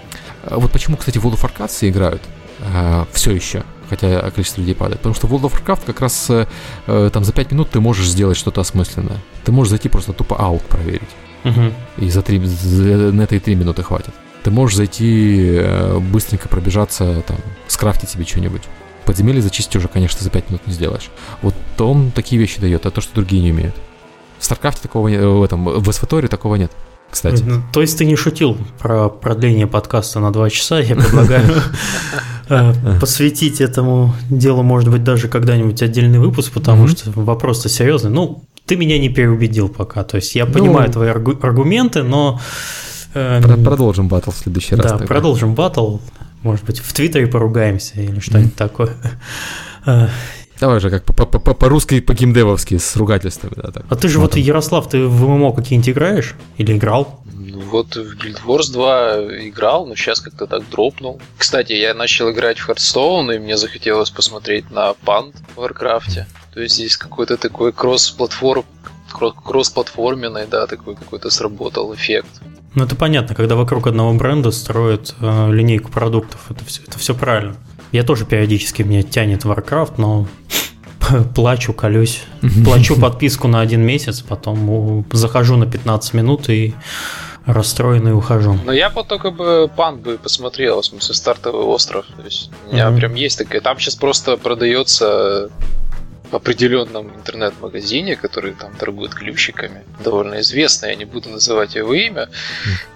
Вот 0.49 0.71
почему, 0.71 0.97
кстати, 0.97 1.17
в 1.17 1.25
World 1.25 1.39
of 1.39 1.51
Warcraft 1.51 1.89
играют? 1.89 2.21
Э, 2.61 3.05
все 3.11 3.31
еще, 3.31 3.63
хотя 3.89 4.29
количество 4.31 4.61
людей 4.61 4.75
падает. 4.75 4.99
Потому 4.99 5.15
что 5.15 5.27
в 5.27 5.33
World 5.33 5.51
of 5.51 5.63
Warcraft 5.63 5.85
как 5.85 6.01
раз 6.01 6.29
э, 6.29 7.09
там 7.11 7.23
за 7.23 7.33
5 7.33 7.51
минут 7.51 7.69
ты 7.69 7.79
можешь 7.79 8.07
сделать 8.07 8.37
что-то 8.37 8.61
осмысленное. 8.61 9.17
Ты 9.43 9.51
можешь 9.51 9.71
зайти 9.71 9.89
просто 9.89 10.13
тупо 10.13 10.37
аук 10.37 10.63
проверить. 10.63 11.09
Угу. 11.43 12.05
И 12.05 12.09
за, 12.09 12.21
3, 12.21 12.45
за 12.45 13.11
на 13.11 13.21
этой 13.23 13.39
3 13.39 13.55
минуты 13.55 13.83
хватит. 13.83 14.13
Ты 14.43 14.51
можешь 14.51 14.77
зайти, 14.77 15.55
э, 15.59 15.99
быстренько 15.99 16.47
пробежаться, 16.47 17.21
там, 17.27 17.37
скрафтить 17.67 18.09
себе 18.09 18.25
что-нибудь. 18.25 18.63
Подземелье 19.05 19.41
зачистить 19.41 19.75
уже, 19.75 19.87
конечно, 19.87 20.23
за 20.23 20.29
5 20.29 20.49
минут 20.49 20.67
не 20.67 20.73
сделаешь. 20.73 21.09
Вот 21.41 21.55
он 21.79 22.11
такие 22.11 22.39
вещи 22.39 22.61
дает, 22.61 22.85
а 22.85 22.91
то, 22.91 23.01
что 23.01 23.13
другие 23.15 23.41
не 23.41 23.51
умеют. 23.51 23.75
В 24.39 24.45
Старкрафте 24.45 24.81
такого 24.83 25.07
нет, 25.07 25.23
в 25.23 25.43
этом, 25.43 25.65
в 25.65 25.89
SWTOR 25.89 26.21
е 26.21 26.27
такого 26.27 26.55
нет 26.55 26.71
кстати. 27.11 27.43
Ну, 27.43 27.61
то 27.71 27.81
есть 27.81 27.97
ты 27.97 28.05
не 28.05 28.15
шутил 28.15 28.57
про 28.79 29.09
продление 29.09 29.67
подкаста 29.67 30.19
на 30.19 30.31
два 30.31 30.49
часа, 30.49 30.79
я 30.79 30.95
предлагаю 30.95 31.61
э, 32.49 32.99
посвятить 32.99 33.61
этому 33.61 34.15
делу, 34.29 34.63
может 34.63 34.89
быть, 34.89 35.03
даже 35.03 35.27
когда-нибудь 35.27 35.81
отдельный 35.81 36.19
выпуск, 36.19 36.53
потому 36.53 36.87
что 36.87 37.11
вопрос-то 37.11 37.69
серьезный. 37.69 38.09
Ну, 38.09 38.43
ты 38.65 38.77
меня 38.77 38.97
не 38.97 39.09
переубедил 39.09 39.67
пока, 39.69 40.03
то 40.03 40.15
есть 40.15 40.33
я 40.35 40.45
ну, 40.45 40.53
понимаю 40.53 40.91
твои 40.91 41.09
аргументы, 41.09 42.03
но... 42.03 42.39
Э, 43.13 43.41
продолжим 43.41 44.07
батл 44.07 44.31
в 44.31 44.37
следующий 44.37 44.75
раз. 44.75 44.99
Да, 44.99 45.05
продолжим 45.05 45.53
батл, 45.53 45.97
может 46.41 46.65
быть, 46.65 46.79
в 46.79 46.93
Твиттере 46.93 47.27
поругаемся 47.27 47.99
или 48.01 48.19
что-нибудь 48.19 48.55
такое. 48.55 48.95
Давай 50.61 50.79
же, 50.79 50.91
как 50.91 51.03
по-русски, 51.03 52.01
по-геймдевовски, 52.01 52.77
с 52.77 52.95
ругательствами. 52.95 53.53
Да, 53.55 53.71
так. 53.71 53.83
А 53.89 53.95
ты 53.95 54.07
же 54.07 54.19
вот, 54.19 54.35
Ярослав, 54.35 54.87
ты 54.87 55.07
в 55.07 55.27
ММО 55.27 55.53
какие-нибудь 55.53 55.89
играешь? 55.89 56.35
Или 56.57 56.77
играл? 56.77 57.19
Ну, 57.33 57.61
вот 57.61 57.95
в 57.95 58.15
Guild 58.15 58.41
Wars 58.45 58.71
2 58.71 59.47
играл, 59.47 59.87
но 59.87 59.95
сейчас 59.95 60.19
как-то 60.19 60.45
так 60.45 60.69
дропнул. 60.69 61.19
Кстати, 61.35 61.73
я 61.73 61.95
начал 61.95 62.29
играть 62.29 62.59
в 62.59 62.69
Hearthstone, 62.69 63.35
и 63.35 63.39
мне 63.39 63.57
захотелось 63.57 64.11
посмотреть 64.11 64.69
на 64.69 64.93
панд 64.93 65.35
в 65.55 65.59
Warcraft. 65.59 66.25
То 66.53 66.61
есть 66.61 66.75
здесь 66.75 66.95
какой-то 66.95 67.37
такой 67.37 67.73
кросс-платформ, 67.73 68.63
кросс-платформенный, 69.43 70.45
да, 70.45 70.67
такой 70.67 70.95
какой-то 70.95 71.31
сработал 71.31 71.91
эффект. 71.95 72.39
Ну 72.75 72.83
это 72.83 72.95
понятно, 72.95 73.33
когда 73.33 73.55
вокруг 73.55 73.87
одного 73.87 74.13
бренда 74.13 74.51
строят 74.51 75.15
э, 75.19 75.51
линейку 75.51 75.91
продуктов, 75.91 76.39
это 76.51 76.63
все, 76.65 76.83
это 76.87 76.99
все 76.99 77.15
правильно. 77.15 77.57
Я 77.91 78.03
тоже 78.03 78.25
периодически 78.25 78.83
меня 78.83 79.03
тянет 79.03 79.43
Warcraft, 79.43 79.93
но 79.97 80.27
плачу, 81.35 81.73
колюсь. 81.73 82.23
Плачу 82.63 82.99
подписку 82.99 83.47
на 83.47 83.61
один 83.61 83.81
месяц, 83.81 84.21
потом 84.21 85.05
захожу 85.11 85.57
на 85.57 85.65
15 85.65 86.13
минут 86.13 86.49
и 86.49 86.73
расстроенный 87.45 88.15
ухожу. 88.15 88.57
Но 88.65 88.71
я 88.71 88.89
вот 88.89 89.07
только 89.07 89.31
бы 89.31 89.69
пан 89.75 89.97
бы 89.97 90.17
посмотрел, 90.17 90.81
в 90.81 90.85
смысле, 90.85 91.15
стартовый 91.15 91.63
остров. 91.63 92.05
То 92.15 92.23
есть 92.23 92.51
у 92.69 92.73
меня 92.73 92.87
mm-hmm. 92.87 92.97
прям 92.97 93.15
есть 93.15 93.37
такая. 93.37 93.61
Там 93.61 93.79
сейчас 93.79 93.95
просто 93.95 94.37
продается 94.37 95.49
в 96.31 96.35
определенном 96.35 97.09
интернет-магазине, 97.15 98.15
который 98.15 98.53
там 98.53 98.73
торгует 98.75 99.13
ключиками, 99.13 99.83
довольно 100.03 100.39
известный, 100.39 100.89
я 100.89 100.95
не 100.95 101.05
буду 101.05 101.29
называть 101.29 101.75
его 101.75 101.93
имя. 101.93 102.29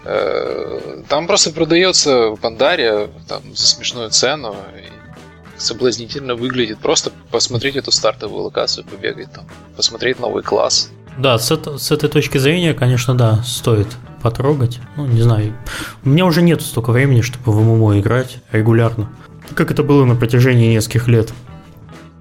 Э, 0.05 1.03
там 1.09 1.27
просто 1.27 1.51
продается 1.51 2.35
Пандария 2.41 3.09
там, 3.27 3.55
за 3.55 3.67
смешную 3.67 4.09
цену. 4.09 4.55
И 4.75 5.05
соблазнительно 5.57 6.35
выглядит. 6.35 6.79
Просто 6.79 7.11
посмотреть 7.31 7.75
эту 7.75 7.91
стартовую 7.91 8.43
локацию, 8.43 8.85
побегать 8.85 9.31
там, 9.31 9.45
посмотреть 9.75 10.19
новый 10.19 10.43
класс. 10.43 10.91
Да, 11.17 11.37
с, 11.37 11.51
это, 11.51 11.77
с 11.77 11.91
этой 11.91 12.09
точки 12.09 12.37
зрения, 12.37 12.73
конечно, 12.73 13.15
да, 13.15 13.41
стоит 13.43 13.87
потрогать. 14.21 14.79
Ну, 14.97 15.05
не 15.05 15.21
знаю. 15.21 15.55
У 16.03 16.09
меня 16.09 16.25
уже 16.25 16.41
нет 16.41 16.61
столько 16.61 16.91
времени, 16.91 17.21
чтобы 17.21 17.51
в 17.51 17.61
ММО 17.61 17.99
играть 17.99 18.37
регулярно. 18.51 19.09
Как 19.53 19.71
это 19.71 19.83
было 19.83 20.03
на 20.05 20.15
протяжении 20.15 20.73
нескольких 20.73 21.07
лет. 21.07 21.31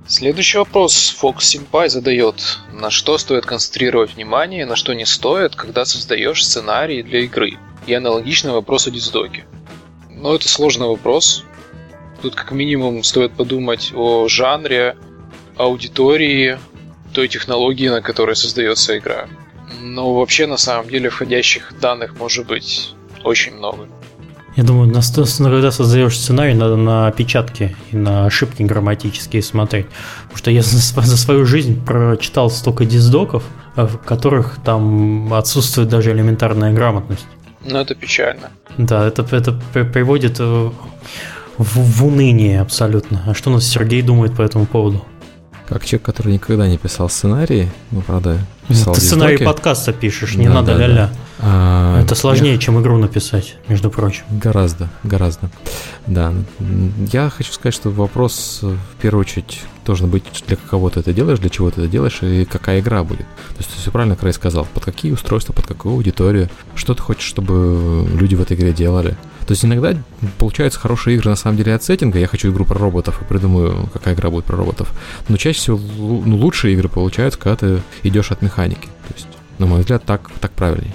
Следующий 0.07 0.59
вопрос 0.59 1.17
Fox 1.19 1.41
Симпай 1.41 1.89
задает. 1.89 2.59
На 2.71 2.91
что 2.91 3.17
стоит 3.17 3.47
концентрировать 3.47 4.15
внимание, 4.15 4.67
на 4.67 4.77
что 4.77 4.93
не 4.93 5.07
стоит, 5.07 5.57
когда 5.57 5.87
создаешь 5.87 6.45
сценарий 6.45 7.03
для 7.03 7.21
игры? 7.21 7.57
И 7.87 7.95
аналогичный 7.95 8.53
вопрос 8.53 8.87
о 8.87 8.91
диздоке. 8.91 9.47
Но 10.11 10.35
это 10.35 10.47
сложный 10.47 10.89
вопрос. 10.89 11.45
Тут 12.21 12.35
как 12.35 12.51
минимум 12.51 13.03
стоит 13.03 13.33
подумать 13.33 13.93
о 13.95 14.29
жанре, 14.29 14.95
аудитории, 15.57 16.59
той 17.15 17.29
технологии, 17.29 17.89
на 17.89 18.03
которой 18.03 18.37
создается 18.37 18.99
игра. 18.99 19.27
Но 19.81 20.15
вообще 20.15 20.47
на 20.47 20.59
самом 20.59 20.89
деле 20.91 21.09
входящих 21.09 21.81
данных 21.81 22.19
может 22.19 22.47
быть 22.47 22.95
очень 23.23 23.55
много. 23.55 23.89
Я 24.57 24.63
думаю, 24.63 24.87
на, 24.89 25.01
когда 25.03 25.73
создаешь 25.73 26.17
сценарий, 26.17 26.55
надо 26.55 26.77
на 26.77 27.09
опечатки 27.09 27.77
и 27.91 27.97
на 27.97 28.27
ошибки 28.27 28.63
грамматические 28.63 29.43
смотреть. 29.43 29.87
Потому 30.25 30.39
что 30.39 30.51
я 30.53 30.63
за, 30.63 30.79
за 30.79 31.17
свою 31.17 31.45
жизнь 31.45 31.85
прочитал 31.85 32.51
столько 32.51 32.85
диздоков, 32.85 33.43
э, 33.77 33.85
в 33.85 33.99
которых 33.99 34.59
там 34.65 35.33
отсутствует 35.35 35.89
даже 35.89 36.13
элементарная 36.13 36.73
грамотность. 36.73 37.27
Ну, 37.65 37.79
это 37.79 37.95
печально. 37.95 38.51
Да, 38.79 39.07
это, 39.07 39.27
это 39.35 39.53
приводит 39.85 40.37
э, 40.39 40.71
в, 41.59 41.79
в 41.79 42.07
уныние 42.07 42.61
абсолютно. 42.61 43.25
А 43.27 43.35
что 43.35 43.51
у 43.51 43.55
нас 43.55 43.65
Сергей 43.65 44.03
думает 44.03 44.37
по 44.37 44.43
этому 44.43 44.67
поводу? 44.67 45.05
Как 45.69 45.85
человек, 45.85 46.05
который 46.05 46.33
никогда 46.33 46.69
не 46.69 46.77
писал 46.77 47.09
сценарии, 47.09 47.71
ну, 47.91 48.03
правда, 48.03 48.39
писал 48.69 48.95
Ты 48.95 49.01
сценарий 49.01 49.39
подкаста 49.39 49.93
пишешь, 49.93 50.35
не 50.35 50.47
да, 50.47 50.55
надо 50.55 50.75
да, 50.75 50.79
ля-ля. 50.79 50.95
Да. 51.07 51.13
А, 51.41 52.03
Это 52.03 52.15
сложнее, 52.15 52.53
я... 52.53 52.59
чем 52.59 52.81
игру 52.81 52.99
написать, 52.99 53.57
между 53.69 53.91
прочим. 53.91 54.25
Гораздо, 54.31 54.89
гораздо. 55.03 55.51
Да. 56.07 56.33
Я 57.13 57.31
хочу 57.31 57.53
сказать, 57.53 57.75
что 57.75 57.91
вопрос 57.91 58.61
в 58.63 59.01
первую 59.01 59.23
очередь 59.23 59.63
должен 59.85 60.09
быть, 60.09 60.25
для 60.47 60.57
кого 60.57 60.91
ты 60.91 61.01
это 61.01 61.13
делаешь, 61.13 61.39
для 61.39 61.51
чего 61.51 61.71
ты 61.71 61.83
это 61.83 61.91
делаешь 61.91 62.23
и 62.23 62.45
какая 62.45 62.81
игра 62.81 63.03
будет. 63.03 63.27
То 63.27 63.59
есть 63.59 63.71
ты 63.71 63.79
все 63.79 63.91
правильно 63.91 64.17
Край 64.17 64.33
сказал. 64.33 64.67
Под 64.67 64.85
какие 64.85 65.13
устройства, 65.13 65.53
под 65.53 65.67
какую 65.67 65.95
аудиторию, 65.95 66.49
что 66.75 66.95
ты 66.95 67.03
хочешь, 67.03 67.25
чтобы 67.25 68.07
люди 68.19 68.35
в 68.35 68.43
этой 68.43 68.57
игре 68.57 68.73
делали. 68.73 69.17
То 69.47 69.53
есть 69.53 69.65
иногда 69.65 69.95
получаются 70.39 70.81
хорошие 70.81 71.17
игры 71.17 71.31
на 71.31 71.37
самом 71.37 71.59
деле 71.59 71.75
от 71.75 71.83
сеттинга. 71.83 72.19
Я 72.19 72.27
хочу 72.27 72.51
игру 72.51 72.65
про 72.65 72.79
роботов 72.79 73.21
и 73.21 73.25
придумаю, 73.25 73.89
какая 73.93 74.15
игра 74.15 74.31
будет 74.31 74.47
про 74.47 74.57
роботов. 74.57 74.93
Но 75.29 75.37
чаще 75.37 75.59
всего 75.59 75.79
ну, 75.79 76.37
лучшие 76.37 76.75
игры 76.75 76.89
получаются, 76.89 77.39
когда 77.39 77.57
ты 77.57 77.83
идешь 78.03 78.31
от 78.31 78.41
механики. 78.41 78.87
То 79.09 79.15
есть, 79.15 79.27
на 79.59 79.67
мой 79.67 79.81
взгляд, 79.81 80.05
так, 80.05 80.31
так 80.41 80.53
правильнее. 80.53 80.95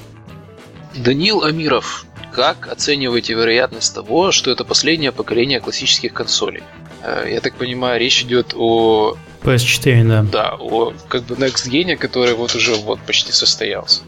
Данил 0.96 1.44
Амиров. 1.44 2.06
Как 2.32 2.68
оцениваете 2.68 3.34
вероятность 3.34 3.94
того, 3.94 4.32
что 4.32 4.52
это 4.52 4.64
последнее 4.64 5.12
поколение 5.12 5.60
классических 5.60 6.14
консолей? 6.14 6.64
Э, 7.04 7.26
я 7.30 7.42
так 7.42 7.56
понимаю, 7.56 8.00
речь 8.00 8.24
идет 8.24 8.54
о... 8.56 9.16
PS4, 9.44 10.08
да. 10.08 10.24
Да, 10.24 10.56
о 10.60 10.94
как 11.08 11.24
бы 11.24 11.36
Next 11.36 11.70
Gen, 11.70 11.96
который 11.98 12.34
вот 12.34 12.56
уже 12.56 12.76
вот 12.76 13.00
почти 13.02 13.32
состоялся. 13.32 14.02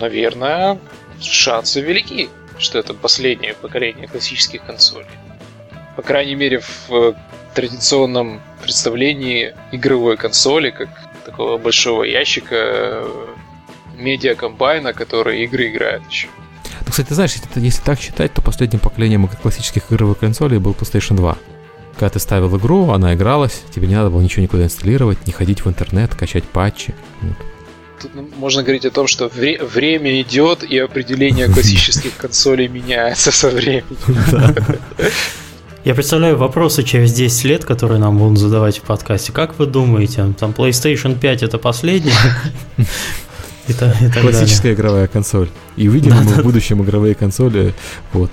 Наверное, 0.00 0.78
шансы 1.20 1.80
велики 1.80 2.28
что 2.60 2.78
это 2.78 2.94
последнее 2.94 3.54
поколение 3.54 4.06
классических 4.06 4.64
консолей. 4.64 5.06
По 5.96 6.02
крайней 6.02 6.34
мере, 6.34 6.60
в 6.60 6.90
э, 6.90 7.14
традиционном 7.54 8.40
представлении 8.62 9.54
игровой 9.72 10.16
консоли, 10.16 10.70
как 10.70 10.88
такого 11.24 11.58
большого 11.58 12.04
ящика 12.04 12.56
э, 12.56 13.26
медиакомбайна, 13.96 14.92
который 14.92 15.42
игры 15.44 15.68
играет 15.68 16.02
еще. 16.08 16.28
Ну, 16.80 16.90
кстати, 16.90 17.12
знаешь, 17.12 17.34
если, 17.34 17.60
если 17.60 17.82
так 17.82 18.00
считать, 18.00 18.32
то 18.32 18.42
последним 18.42 18.80
поколением 18.80 19.28
классических 19.28 19.90
игровых 19.90 20.18
консолей 20.18 20.58
был 20.58 20.72
PlayStation 20.72 21.16
2. 21.16 21.36
Когда 21.94 22.08
ты 22.08 22.18
ставил 22.18 22.56
игру, 22.56 22.90
она 22.90 23.14
игралась, 23.14 23.62
тебе 23.74 23.86
не 23.86 23.94
надо 23.94 24.10
было 24.10 24.20
ничего 24.20 24.42
никуда 24.42 24.64
инсталлировать, 24.64 25.26
не 25.26 25.32
ходить 25.32 25.64
в 25.64 25.68
интернет, 25.68 26.14
качать 26.14 26.44
патчи. 26.44 26.94
Вот 27.20 27.49
тут 28.00 28.10
можно 28.36 28.62
говорить 28.62 28.84
о 28.84 28.90
том, 28.90 29.06
что 29.06 29.28
вре- 29.28 29.62
время 29.62 30.20
идет, 30.20 30.62
и 30.62 30.78
определение 30.78 31.48
классических 31.48 32.16
консолей 32.16 32.68
меняется 32.68 33.30
со 33.30 33.50
временем. 33.50 33.84
Я 35.84 35.94
представляю 35.94 36.36
вопросы 36.36 36.82
через 36.82 37.12
10 37.14 37.44
лет, 37.44 37.64
которые 37.64 37.98
нам 37.98 38.18
будут 38.18 38.38
задавать 38.38 38.78
в 38.78 38.82
подкасте. 38.82 39.32
Как 39.32 39.58
вы 39.58 39.66
думаете, 39.66 40.34
там 40.38 40.50
PlayStation 40.50 41.18
5 41.18 41.42
это 41.42 41.58
последняя? 41.58 42.12
Классическая 44.20 44.74
игровая 44.74 45.08
консоль. 45.08 45.48
И 45.76 45.88
увидим 45.88 46.14
мы 46.14 46.22
в 46.22 46.42
будущем 46.42 46.82
игровые 46.82 47.14
консоли, 47.14 47.72
вот, 48.12 48.30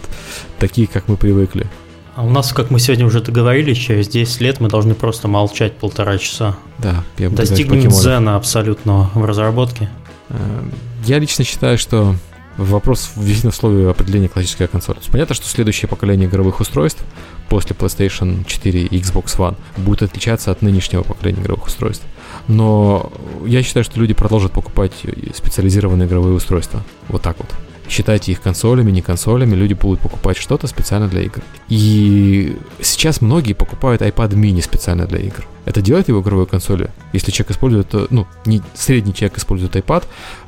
такие, 0.60 0.88
как 0.88 1.07
мы 1.07 1.15
привыкли. 1.15 1.68
А 2.15 2.23
у 2.23 2.30
нас, 2.30 2.52
как 2.52 2.72
мы 2.72 2.80
сегодня 2.80 3.06
уже 3.06 3.22
договорились, 3.22 3.77
через 3.77 4.07
10 4.07 4.41
лет 4.41 4.60
мы 4.60 4.69
должны 4.69 4.95
просто 4.95 5.27
молчать 5.27 5.77
полтора 5.77 6.18
часа. 6.18 6.57
Да, 6.79 7.03
я 7.17 7.29
Достигнем 7.29 7.89
дзена 7.89 8.35
абсолютно 8.35 9.09
в 9.13 9.25
разработке. 9.25 9.89
Э, 10.29 10.63
я 11.05 11.19
лично 11.19 11.43
считаю, 11.43 11.77
что 11.77 12.15
вопрос 12.57 13.11
действительно 13.15 13.51
в 13.51 13.55
слове 13.55 13.89
определения 13.89 14.27
классическая 14.27 14.67
консоль. 14.67 14.97
Понятно, 15.11 15.35
что 15.35 15.45
следующее 15.47 15.87
поколение 15.87 16.27
игровых 16.27 16.59
устройств 16.59 17.03
после 17.49 17.75
PlayStation 17.75 18.45
4 18.45 18.81
и 18.81 18.99
Xbox 18.99 19.37
One 19.37 19.55
будет 19.77 20.03
отличаться 20.03 20.51
от 20.51 20.61
нынешнего 20.61 21.03
поколения 21.03 21.41
игровых 21.41 21.67
устройств. 21.67 22.05
Но 22.47 23.11
я 23.45 23.63
считаю, 23.63 23.83
что 23.83 23.99
люди 23.99 24.13
продолжат 24.13 24.51
покупать 24.51 24.93
специализированные 25.35 26.07
игровые 26.07 26.35
устройства. 26.35 26.83
Вот 27.07 27.21
так 27.21 27.37
вот. 27.37 27.49
Считайте 27.89 28.31
их 28.31 28.41
консолями, 28.41 28.91
не 28.91 29.01
консолями, 29.01 29.55
люди 29.55 29.73
будут 29.73 29.99
покупать 29.99 30.38
что-то 30.38 30.68
специально 30.68 31.07
для 31.07 31.22
игр. 31.22 31.41
И 31.69 32.57
сейчас 32.81 33.22
многие 33.22 33.53
покупают 33.53 34.01
iPad 34.01 34.34
mini 34.34 34.61
специально 34.61 35.05
для 35.05 35.19
игр. 35.19 35.45
Это 35.65 35.81
делает 35.81 36.07
его 36.07 36.22
игровой 36.22 36.45
консоли? 36.45 36.89
Если 37.14 37.31
человек 37.31 37.51
использует, 37.51 37.93
э, 37.93 38.07
ну, 38.09 38.26
не 38.45 38.61
средний 38.73 39.14
человек 39.14 39.38
использует 39.38 39.76
iPad, 39.76 40.05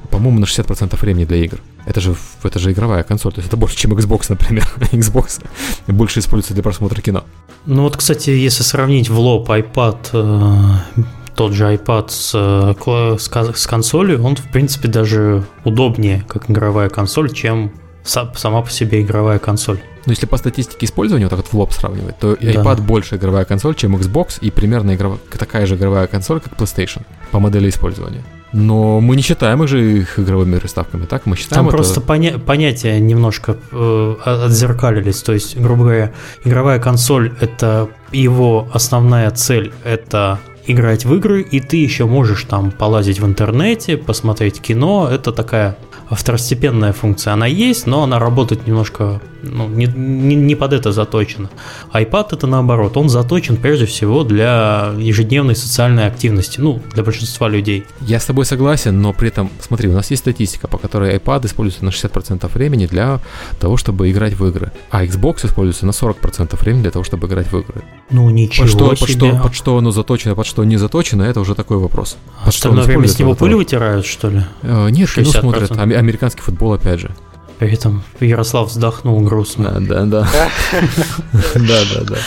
по-моему, 0.09 0.39
на 0.39 0.45
60% 0.45 0.99
времени 1.01 1.25
для 1.25 1.37
игр. 1.37 1.59
Это 1.85 2.01
же, 2.01 2.15
это 2.43 2.59
же 2.59 2.71
игровая 2.71 3.03
консоль, 3.03 3.33
то 3.33 3.39
есть 3.39 3.47
это 3.47 3.57
больше, 3.57 3.77
чем 3.77 3.93
Xbox, 3.93 4.25
например. 4.29 4.67
Xbox 4.91 5.43
больше 5.87 6.19
используется 6.19 6.53
для 6.53 6.63
просмотра 6.63 7.01
кино. 7.01 7.23
Ну 7.65 7.83
вот, 7.83 7.97
кстати, 7.97 8.29
если 8.29 8.63
сравнить 8.63 9.09
в 9.09 9.19
лоб 9.19 9.49
iPad, 9.49 9.97
э, 10.13 11.03
тот 11.39 11.53
же 11.53 11.73
iPad 11.73 12.09
с, 12.09 12.31
э, 12.35 13.17
с, 13.17 13.61
с 13.61 13.65
консолью, 13.65 14.21
он, 14.21 14.35
в 14.35 14.51
принципе, 14.51 14.89
даже 14.89 15.45
удобнее, 15.63 16.25
как 16.27 16.51
игровая 16.51 16.89
консоль, 16.89 17.31
чем 17.31 17.71
сама 18.03 18.61
по 18.61 18.69
себе 18.69 19.01
игровая 19.01 19.39
консоль. 19.39 19.79
Но 20.05 20.11
если 20.11 20.25
по 20.25 20.35
статистике 20.35 20.85
использования 20.85 21.27
вот 21.27 21.29
так 21.29 21.39
вот 21.39 21.47
в 21.47 21.53
лоб 21.53 21.71
сравнивать, 21.71 22.19
то 22.19 22.35
да. 22.35 22.51
iPad 22.51 22.81
больше 22.81 23.15
игровая 23.15 23.45
консоль, 23.45 23.73
чем 23.75 23.95
Xbox, 23.95 24.39
и 24.41 24.51
примерно 24.51 24.95
игров... 24.95 25.17
такая 25.31 25.65
же 25.65 25.75
игровая 25.75 26.07
консоль, 26.07 26.41
как 26.41 26.59
PlayStation 26.59 27.03
по 27.31 27.39
модели 27.39 27.69
использования. 27.69 28.25
Но 28.51 28.99
мы 28.99 29.15
не 29.15 29.21
считаем 29.21 29.63
их 29.63 29.69
же 29.69 29.99
их 29.99 30.19
игровыми 30.19 30.59
приставками, 30.59 31.05
так? 31.05 31.25
Мы 31.25 31.37
считаем 31.37 31.59
Там 31.61 31.67
это... 31.67 31.77
просто 31.77 32.01
поня- 32.01 32.37
понятия 32.37 32.99
немножко 32.99 33.55
э, 33.71 34.15
отзеркалились. 34.25 35.21
То 35.21 35.31
есть, 35.31 35.57
грубо 35.57 35.83
говоря, 35.83 36.11
игровая 36.43 36.79
консоль– 36.79 37.33
это 37.39 37.87
его 38.11 38.67
основная 38.73 39.31
цель– 39.31 39.71
это 39.85 40.39
играть 40.69 41.03
в 41.03 41.13
игры, 41.15 41.41
и 41.41 41.59
ты 41.59 41.77
еще 41.77 42.05
можешь 42.05 42.43
там 42.43 42.71
полазить 42.71 43.19
в 43.19 43.25
интернете, 43.25 43.97
посмотреть 43.97 44.61
кино. 44.61 45.09
Это 45.11 45.31
такая 45.31 45.77
второстепенная 46.09 46.93
функция. 46.93 47.33
Она 47.33 47.47
есть, 47.47 47.87
но 47.87 48.03
она 48.03 48.19
работает 48.19 48.67
немножко 48.67 49.19
ну, 49.43 49.67
не, 49.67 49.85
не, 49.85 50.35
не 50.35 50.55
под 50.55 50.73
это 50.73 50.91
заточена. 50.91 51.49
iPad 51.93 52.27
это 52.31 52.47
наоборот, 52.47 52.97
он 52.97 53.09
заточен 53.09 53.57
прежде 53.57 53.85
всего 53.85 54.23
для 54.23 54.93
ежедневной 54.97 55.55
социальной 55.55 56.07
активности, 56.07 56.59
ну, 56.59 56.81
для 56.93 57.03
большинства 57.03 57.47
людей. 57.47 57.85
Я 58.01 58.19
с 58.19 58.25
тобой 58.25 58.45
согласен, 58.45 59.01
но 59.01 59.13
при 59.13 59.29
этом, 59.29 59.49
смотри, 59.61 59.89
у 59.89 59.93
нас 59.93 60.09
есть 60.11 60.21
статистика, 60.23 60.67
по 60.67 60.77
которой 60.77 61.15
iPad 61.15 61.45
используется 61.45 61.85
на 61.85 61.89
60% 61.89 62.51
времени 62.53 62.85
для 62.85 63.19
того, 63.59 63.77
чтобы 63.77 64.09
играть 64.11 64.33
в 64.33 64.45
игры, 64.47 64.71
а 64.89 65.05
Xbox 65.05 65.45
используется 65.45 65.85
на 65.85 65.91
40% 65.91 66.59
времени 66.61 66.83
для 66.83 66.91
того, 66.91 67.03
чтобы 67.03 67.27
играть 67.27 67.51
в 67.51 67.57
игры. 67.57 67.83
Ну, 68.09 68.29
ничего 68.29 68.65
под 68.65 68.97
что, 68.97 69.07
себе. 69.07 69.31
Под 69.31 69.37
что, 69.37 69.43
под 69.43 69.55
что 69.55 69.77
оно 69.77 69.91
заточено, 69.91 70.35
под 70.35 70.47
что 70.47 70.63
не 70.63 70.77
заточено, 70.77 71.23
это 71.23 71.39
уже 71.39 71.55
такой 71.55 71.77
вопрос. 71.77 72.17
А 72.43 72.49
остальное 72.49 72.83
время 72.83 73.07
с 73.07 73.19
него 73.19 73.35
пыль 73.35 73.55
вытирают, 73.55 74.05
что 74.05 74.29
ли? 74.29 74.43
Э, 74.61 74.89
нет, 74.89 75.11
кино 75.11 75.31
смотрят, 75.31 75.71
американский 75.71 76.41
футбол 76.41 76.73
опять 76.73 76.99
же. 76.99 77.11
При 77.59 77.73
этом 77.73 78.03
Ярослав 78.21 78.69
вздохнул 78.69 79.19
грустно. 79.19 79.79
Да, 79.81 80.05
да, 80.05 80.27
да. 80.31 80.51
Да, 81.55 81.81
да, 81.93 82.03
да. 82.05 82.17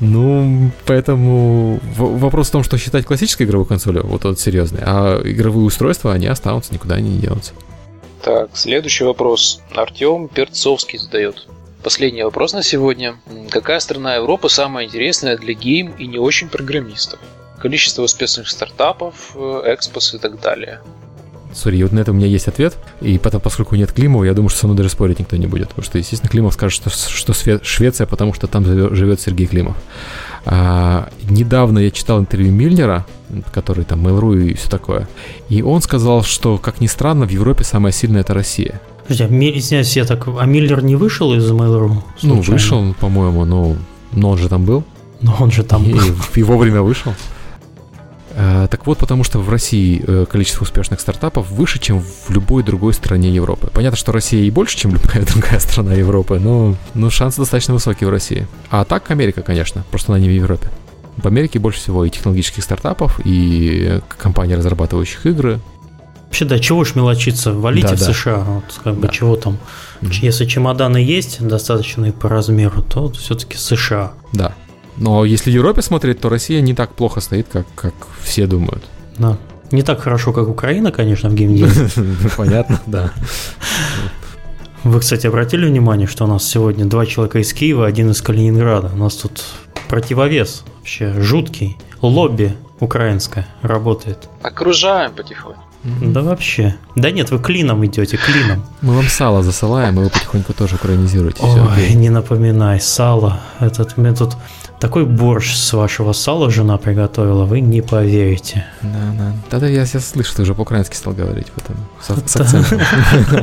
Ну, 0.00 0.70
поэтому 0.84 1.80
вопрос 1.96 2.48
в 2.48 2.52
том, 2.52 2.62
что 2.62 2.76
считать 2.76 3.06
классической 3.06 3.44
игровой 3.44 3.66
консолью, 3.66 4.04
вот 4.04 4.24
он 4.24 4.36
серьезный, 4.36 4.80
а 4.84 5.22
игровые 5.24 5.64
устройства, 5.64 6.12
они 6.12 6.26
останутся, 6.26 6.74
никуда 6.74 6.96
они 6.96 7.10
не 7.10 7.20
денутся. 7.20 7.52
Так, 8.22 8.50
следующий 8.54 9.04
вопрос. 9.04 9.60
Артем 9.74 10.28
Перцовский 10.28 10.98
задает. 10.98 11.46
Последний 11.82 12.22
вопрос 12.22 12.52
на 12.52 12.62
сегодня. 12.62 13.16
Какая 13.50 13.80
страна 13.80 14.16
Европы 14.16 14.48
самая 14.48 14.86
интересная 14.86 15.38
для 15.38 15.54
гейм 15.54 15.92
и 15.98 16.06
не 16.06 16.18
очень 16.18 16.48
программистов? 16.48 17.18
Количество 17.58 18.02
успешных 18.02 18.48
стартапов, 18.48 19.32
э, 19.34 19.62
expos 19.66 20.14
и 20.14 20.18
так 20.18 20.40
далее. 20.40 20.80
Sorry, 21.52 21.82
вот 21.82 21.92
на 21.92 22.00
это 22.00 22.12
у 22.12 22.14
меня 22.14 22.26
есть 22.26 22.48
ответ. 22.48 22.76
И 23.00 23.18
потом, 23.18 23.40
поскольку 23.40 23.76
нет 23.76 23.92
Климова, 23.92 24.24
я 24.24 24.34
думаю, 24.34 24.48
что 24.48 24.60
со 24.60 24.66
мной 24.66 24.76
даже 24.76 24.88
спорить 24.88 25.18
никто 25.18 25.36
не 25.36 25.46
будет. 25.46 25.68
Потому 25.68 25.84
что, 25.84 25.98
естественно, 25.98 26.30
Климов 26.30 26.54
скажет, 26.54 26.82
что, 26.82 26.90
что 26.90 27.32
Швеция, 27.62 28.06
потому 28.06 28.32
что 28.34 28.46
там 28.46 28.64
живет 28.64 29.20
Сергей 29.20 29.46
Климов. 29.46 29.76
А, 30.44 31.08
недавно 31.28 31.78
я 31.78 31.90
читал 31.90 32.20
интервью 32.20 32.52
Мильнера, 32.52 33.06
который 33.52 33.84
там 33.84 34.06
Mail.ru 34.06 34.50
и 34.50 34.54
все 34.54 34.68
такое. 34.68 35.08
И 35.48 35.62
он 35.62 35.82
сказал, 35.82 36.22
что, 36.22 36.58
как 36.58 36.80
ни 36.80 36.86
странно, 36.86 37.26
в 37.26 37.30
Европе 37.30 37.64
самая 37.64 37.92
сильная 37.92 38.22
это 38.22 38.34
Россия. 38.34 38.80
Подожди, 39.06 39.24
а, 39.24 39.58
извиняюсь, 39.58 39.96
я 39.96 40.04
так... 40.04 40.26
А 40.26 40.46
Миллер 40.46 40.82
не 40.82 40.96
вышел 40.96 41.34
из 41.34 41.50
Mail.ru? 41.50 41.96
Ну, 42.22 42.40
вышел, 42.40 42.94
по-моему, 42.98 43.44
но, 43.44 43.76
но 44.12 44.30
он 44.30 44.38
же 44.38 44.48
там 44.48 44.64
был. 44.64 44.84
Но 45.20 45.36
он 45.38 45.52
же 45.52 45.62
там 45.62 45.84
и, 45.84 45.92
был. 45.92 46.02
И 46.34 46.42
вовремя 46.42 46.82
вышел. 46.82 47.14
Э, 48.34 48.66
так 48.70 48.86
вот, 48.86 48.98
потому 48.98 49.24
что 49.24 49.38
в 49.38 49.48
России 49.50 50.02
э, 50.06 50.26
количество 50.30 50.64
успешных 50.64 51.00
стартапов 51.00 51.50
выше, 51.50 51.78
чем 51.78 52.00
в 52.00 52.30
любой 52.30 52.62
другой 52.62 52.94
стране 52.94 53.30
Европы. 53.30 53.68
Понятно, 53.72 53.96
что 53.96 54.12
Россия 54.12 54.44
и 54.44 54.50
больше, 54.50 54.76
чем 54.76 54.92
любая 54.92 55.24
другая 55.32 55.58
страна 55.60 55.94
Европы, 55.94 56.38
но, 56.38 56.76
но 56.94 57.10
шансы 57.10 57.38
достаточно 57.38 57.74
высокие 57.74 58.08
в 58.08 58.10
России. 58.10 58.46
А 58.70 58.84
так 58.84 59.10
Америка, 59.10 59.42
конечно, 59.42 59.84
просто 59.90 60.12
она 60.12 60.20
не 60.20 60.28
в 60.28 60.32
Европе. 60.32 60.70
В 61.16 61.26
Америке 61.26 61.58
больше 61.58 61.78
всего 61.78 62.04
и 62.04 62.10
технологических 62.10 62.64
стартапов, 62.64 63.20
и 63.24 64.00
компаний, 64.18 64.54
разрабатывающих 64.54 65.26
игры. 65.26 65.60
Вообще, 66.24 66.46
да, 66.46 66.58
чего 66.58 66.84
ж 66.84 66.94
мелочиться, 66.94 67.52
валите 67.52 67.88
да, 67.88 67.96
в 67.96 67.98
да. 67.98 68.12
США, 68.14 68.38
вот, 68.38 68.64
как 68.82 68.94
бы, 68.94 69.10
чего 69.10 69.36
там. 69.36 69.58
Mm-hmm. 70.00 70.18
Если 70.22 70.46
чемоданы 70.46 70.96
есть 70.96 71.46
достаточные 71.46 72.12
по 72.12 72.30
размеру, 72.30 72.80
то 72.80 73.10
все-таки 73.12 73.58
США. 73.58 74.12
Да, 74.32 74.54
но 74.96 75.24
если 75.24 75.50
в 75.50 75.54
Европе 75.54 75.82
смотреть, 75.82 76.20
то 76.20 76.28
Россия 76.28 76.60
не 76.60 76.74
так 76.74 76.94
плохо 76.94 77.20
стоит, 77.20 77.46
как, 77.52 77.66
как 77.74 77.94
все 78.22 78.46
думают. 78.46 78.84
Да. 79.18 79.38
Не 79.70 79.82
так 79.82 80.00
хорошо, 80.00 80.32
как 80.32 80.48
Украина, 80.48 80.92
конечно, 80.92 81.30
в 81.30 81.34
геймдеве. 81.34 81.88
Понятно, 82.36 82.80
да. 82.86 83.12
Вы, 84.84 85.00
кстати, 85.00 85.26
обратили 85.26 85.66
внимание, 85.66 86.06
что 86.06 86.24
у 86.24 86.26
нас 86.26 86.44
сегодня 86.44 86.84
два 86.84 87.06
человека 87.06 87.38
из 87.38 87.52
Киева, 87.54 87.86
один 87.86 88.10
из 88.10 88.20
Калининграда. 88.20 88.90
У 88.92 88.96
нас 88.98 89.14
тут 89.14 89.44
противовес 89.88 90.64
вообще 90.78 91.20
жуткий. 91.20 91.78
Лобби 92.02 92.56
украинское 92.80 93.46
работает. 93.62 94.28
Окружаем 94.42 95.12
потихоньку. 95.12 95.60
Да 95.84 96.22
вообще. 96.22 96.76
Да 96.94 97.10
нет, 97.10 97.30
вы 97.30 97.38
клином 97.38 97.84
идете, 97.84 98.16
клином. 98.16 98.64
Мы 98.82 98.94
вам 98.94 99.08
сало 99.08 99.42
засылаем, 99.42 100.00
и 100.00 100.04
вы 100.04 100.10
потихоньку 100.10 100.52
тоже 100.52 100.76
украинизируете. 100.76 101.42
Ой, 101.42 101.94
не 101.94 102.08
напоминай, 102.10 102.80
сало. 102.80 103.40
Этот, 103.60 103.96
мне 103.96 104.12
тут 104.12 104.36
такой 104.78 105.06
борщ 105.06 105.54
с 105.54 105.72
вашего 105.72 106.12
сала 106.12 106.50
жена 106.50 106.76
приготовила, 106.76 107.44
вы 107.44 107.60
не 107.60 107.82
поверите. 107.82 108.66
Да, 108.82 109.14
да. 109.18 109.32
Да-да, 109.50 109.68
я, 109.68 109.82
я 109.82 110.00
слышу, 110.00 110.34
ты 110.34 110.42
уже 110.42 110.54
по-украински 110.54 110.96
стал 110.96 111.14
говорить, 111.14 111.46
потом 111.52 111.76
с, 112.00 112.30
с 112.30 112.36
акцентом. 112.36 112.80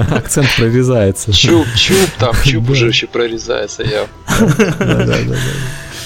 Акцент 0.15 0.47
прорезается. 0.57 1.33
Чуб, 1.33 1.65
чуб 1.75 2.09
там, 2.19 2.35
чуб 2.43 2.69
уже 2.69 2.87
еще 2.87 3.07
прорезается, 3.07 3.83
я. 3.83 4.05
Да, 4.79 5.05
да, 5.05 5.17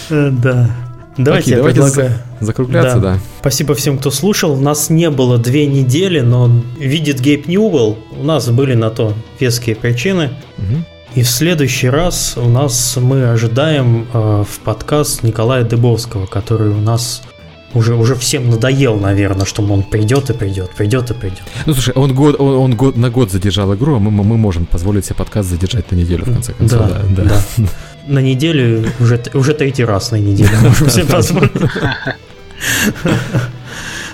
да. 0.09 0.29
Да. 0.31 0.69
Давайте 1.17 1.51
Окей, 1.51 1.55
давайте 1.57 1.81
предлагаю. 1.81 2.11
закругляться, 2.39 2.99
да. 2.99 3.13
да. 3.13 3.19
Спасибо 3.39 3.75
всем, 3.75 3.99
кто 3.99 4.09
слушал. 4.09 4.55
Нас 4.55 4.89
не 4.89 5.09
было 5.09 5.37
две 5.37 5.67
недели, 5.67 6.21
но 6.21 6.49
видит 6.79 7.19
Гейб 7.19 7.47
Ньюэлл. 7.47 7.97
У 8.19 8.23
нас 8.23 8.49
были 8.49 8.73
на 8.73 8.89
то 8.89 9.13
веские 9.39 9.75
причины. 9.75 10.31
Угу. 10.57 10.83
И 11.15 11.21
в 11.21 11.29
следующий 11.29 11.89
раз 11.89 12.35
у 12.37 12.49
нас 12.49 12.97
мы 12.99 13.29
ожидаем 13.29 14.07
э, 14.11 14.43
в 14.49 14.59
подкаст 14.61 15.21
Николая 15.21 15.63
Дыбовского, 15.63 16.25
который 16.25 16.69
у 16.69 16.81
нас 16.81 17.21
уже, 17.73 17.95
уже 17.95 18.15
всем 18.15 18.49
надоел, 18.49 18.95
наверное, 18.95 19.45
что 19.45 19.63
он 19.63 19.83
придет 19.83 20.29
и 20.29 20.33
придет, 20.33 20.71
придет 20.71 21.11
и 21.11 21.13
придет. 21.13 21.41
Ну 21.65 21.73
слушай, 21.73 21.93
он 21.95 22.13
год, 22.13 22.39
он, 22.39 22.55
он 22.55 22.75
год 22.75 22.97
на 22.97 23.09
год 23.09 23.31
задержал 23.31 23.73
игру, 23.75 23.95
а 23.95 23.99
мы, 23.99 24.11
мы 24.11 24.37
можем 24.37 24.65
позволить 24.65 25.05
себе 25.05 25.15
подкаст 25.15 25.49
задержать 25.49 25.91
на 25.91 25.95
неделю, 25.95 26.25
в 26.25 26.33
конце 26.33 26.53
концов. 26.53 26.87
Да, 26.87 27.01
да. 27.09 27.23
да. 27.57 27.65
На 28.07 28.19
неделю, 28.19 28.85
уже, 28.99 29.21
уже 29.33 29.53
третий 29.53 29.85
раз 29.85 30.11
на 30.11 30.17
неделю 30.17 30.51
можем 30.61 30.89
себе 30.89 31.05
позволить. 31.11 31.51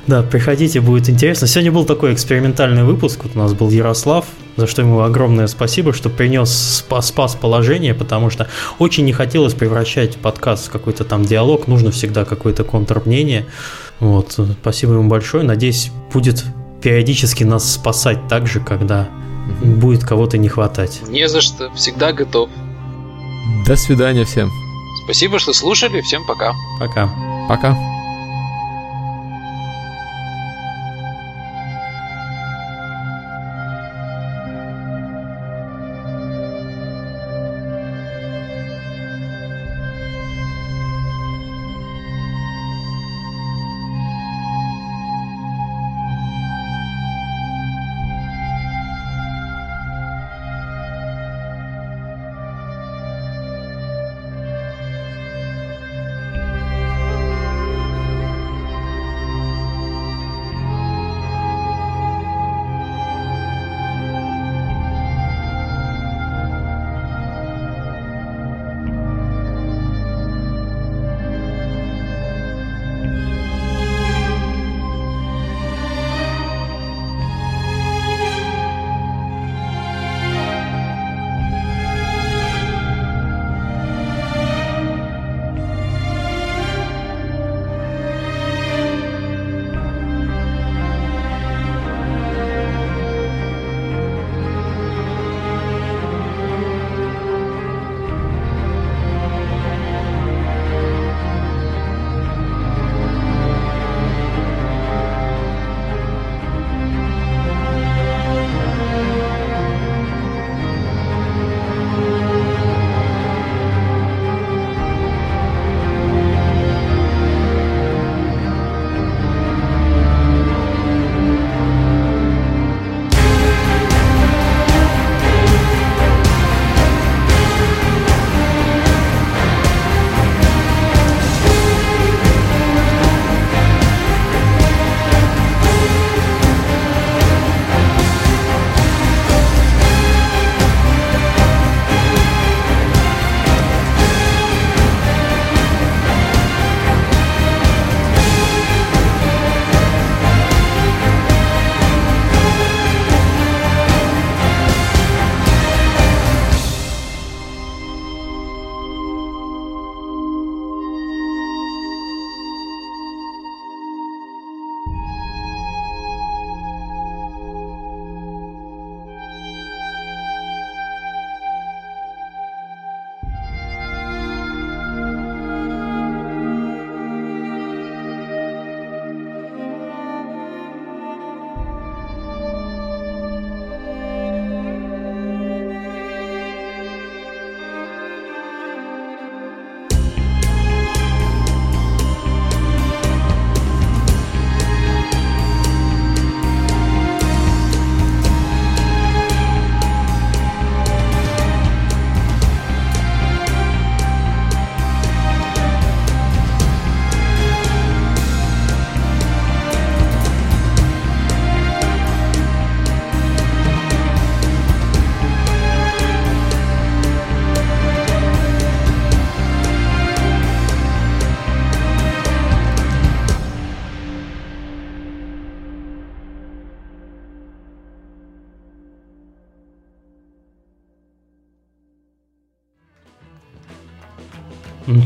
Да, 0.08 0.24
приходите, 0.24 0.82
будет 0.82 1.10
интересно. 1.10 1.48
Сегодня 1.48 1.72
был 1.72 1.86
такой 1.86 2.14
экспериментальный 2.14 2.84
выпуск. 2.84 3.22
Вот 3.24 3.36
у 3.36 3.40
нас 3.40 3.54
был 3.54 3.70
Ярослав, 3.70 4.26
за 4.58 4.68
что 4.68 4.82
ему 4.82 5.02
огромное 5.02 5.48
спасибо, 5.48 5.94
что 5.94 6.10
принес 6.10 6.52
спас, 6.52 7.08
спас 7.08 7.36
положение, 7.36 7.94
потому 7.94 8.30
что 8.30 8.48
очень 8.80 9.06
не 9.06 9.14
хотелось 9.14 9.54
превращать 9.54 10.18
подкаст 10.18 10.68
в 10.68 10.72
какой-то 10.72 11.04
там 11.04 11.26
диалог. 11.26 11.68
Нужно 11.68 11.92
всегда 11.92 12.26
какое-то 12.26 12.64
контрмнение. 12.64 13.46
Вот, 14.00 14.40
спасибо 14.62 14.94
ему 14.94 15.10
большое. 15.10 15.44
Надеюсь, 15.44 15.92
будет 16.14 16.44
периодически 16.82 17.44
нас 17.44 17.72
спасать 17.72 18.28
так 18.28 18.48
же, 18.48 18.60
когда 18.62 19.10
будет 19.62 20.04
кого-то 20.04 20.38
не 20.38 20.50
хватать. 20.50 21.02
Не 21.08 21.28
за 21.28 21.42
что, 21.42 21.72
всегда 21.74 22.14
готов. 22.14 22.50
До 23.66 23.76
свидания 23.76 24.26
всем. 24.26 24.50
Спасибо, 25.04 25.40
что 25.40 25.54
слушали. 25.54 26.02
Всем 26.02 26.26
пока. 26.26 26.54
Пока. 26.80 27.10
Пока. 27.48 27.99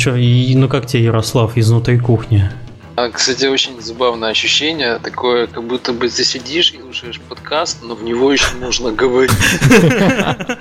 Ну 0.05 0.11
что, 0.11 0.17
и, 0.17 0.53
ну 0.55 0.67
как 0.67 0.85
тебе, 0.85 1.05
Ярослав, 1.05 1.57
изнутри 1.57 1.97
кухни? 1.97 2.51
А, 2.97 3.09
кстати, 3.09 3.45
очень 3.45 3.81
забавное 3.81 4.31
ощущение, 4.31 4.99
такое, 4.99 5.47
как 5.47 5.63
будто 5.63 5.93
бы 5.93 6.09
ты 6.09 6.25
сидишь 6.25 6.73
и 6.73 6.81
слушаешь 6.81 7.21
подкаст, 7.21 7.77
но 7.83 7.95
в 7.95 8.03
него 8.03 8.29
еще 8.33 8.53
можно 8.59 8.91
говорить. 8.91 9.31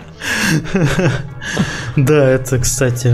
Да, 1.97 2.31
это, 2.31 2.59
кстати, 2.61 3.13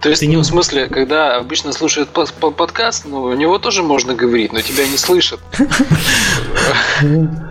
То 0.00 0.08
есть, 0.08 0.26
ну, 0.26 0.40
в 0.40 0.44
смысле, 0.44 0.88
когда 0.88 1.36
обычно 1.36 1.72
слушают 1.72 2.08
по- 2.08 2.26
по- 2.26 2.50
подкаст, 2.50 3.04
ну, 3.04 3.22
у 3.22 3.34
него 3.34 3.58
тоже 3.58 3.84
можно 3.84 4.14
говорить, 4.14 4.52
но 4.52 4.60
тебя 4.62 4.86
не 4.88 4.98
слышат. 4.98 5.38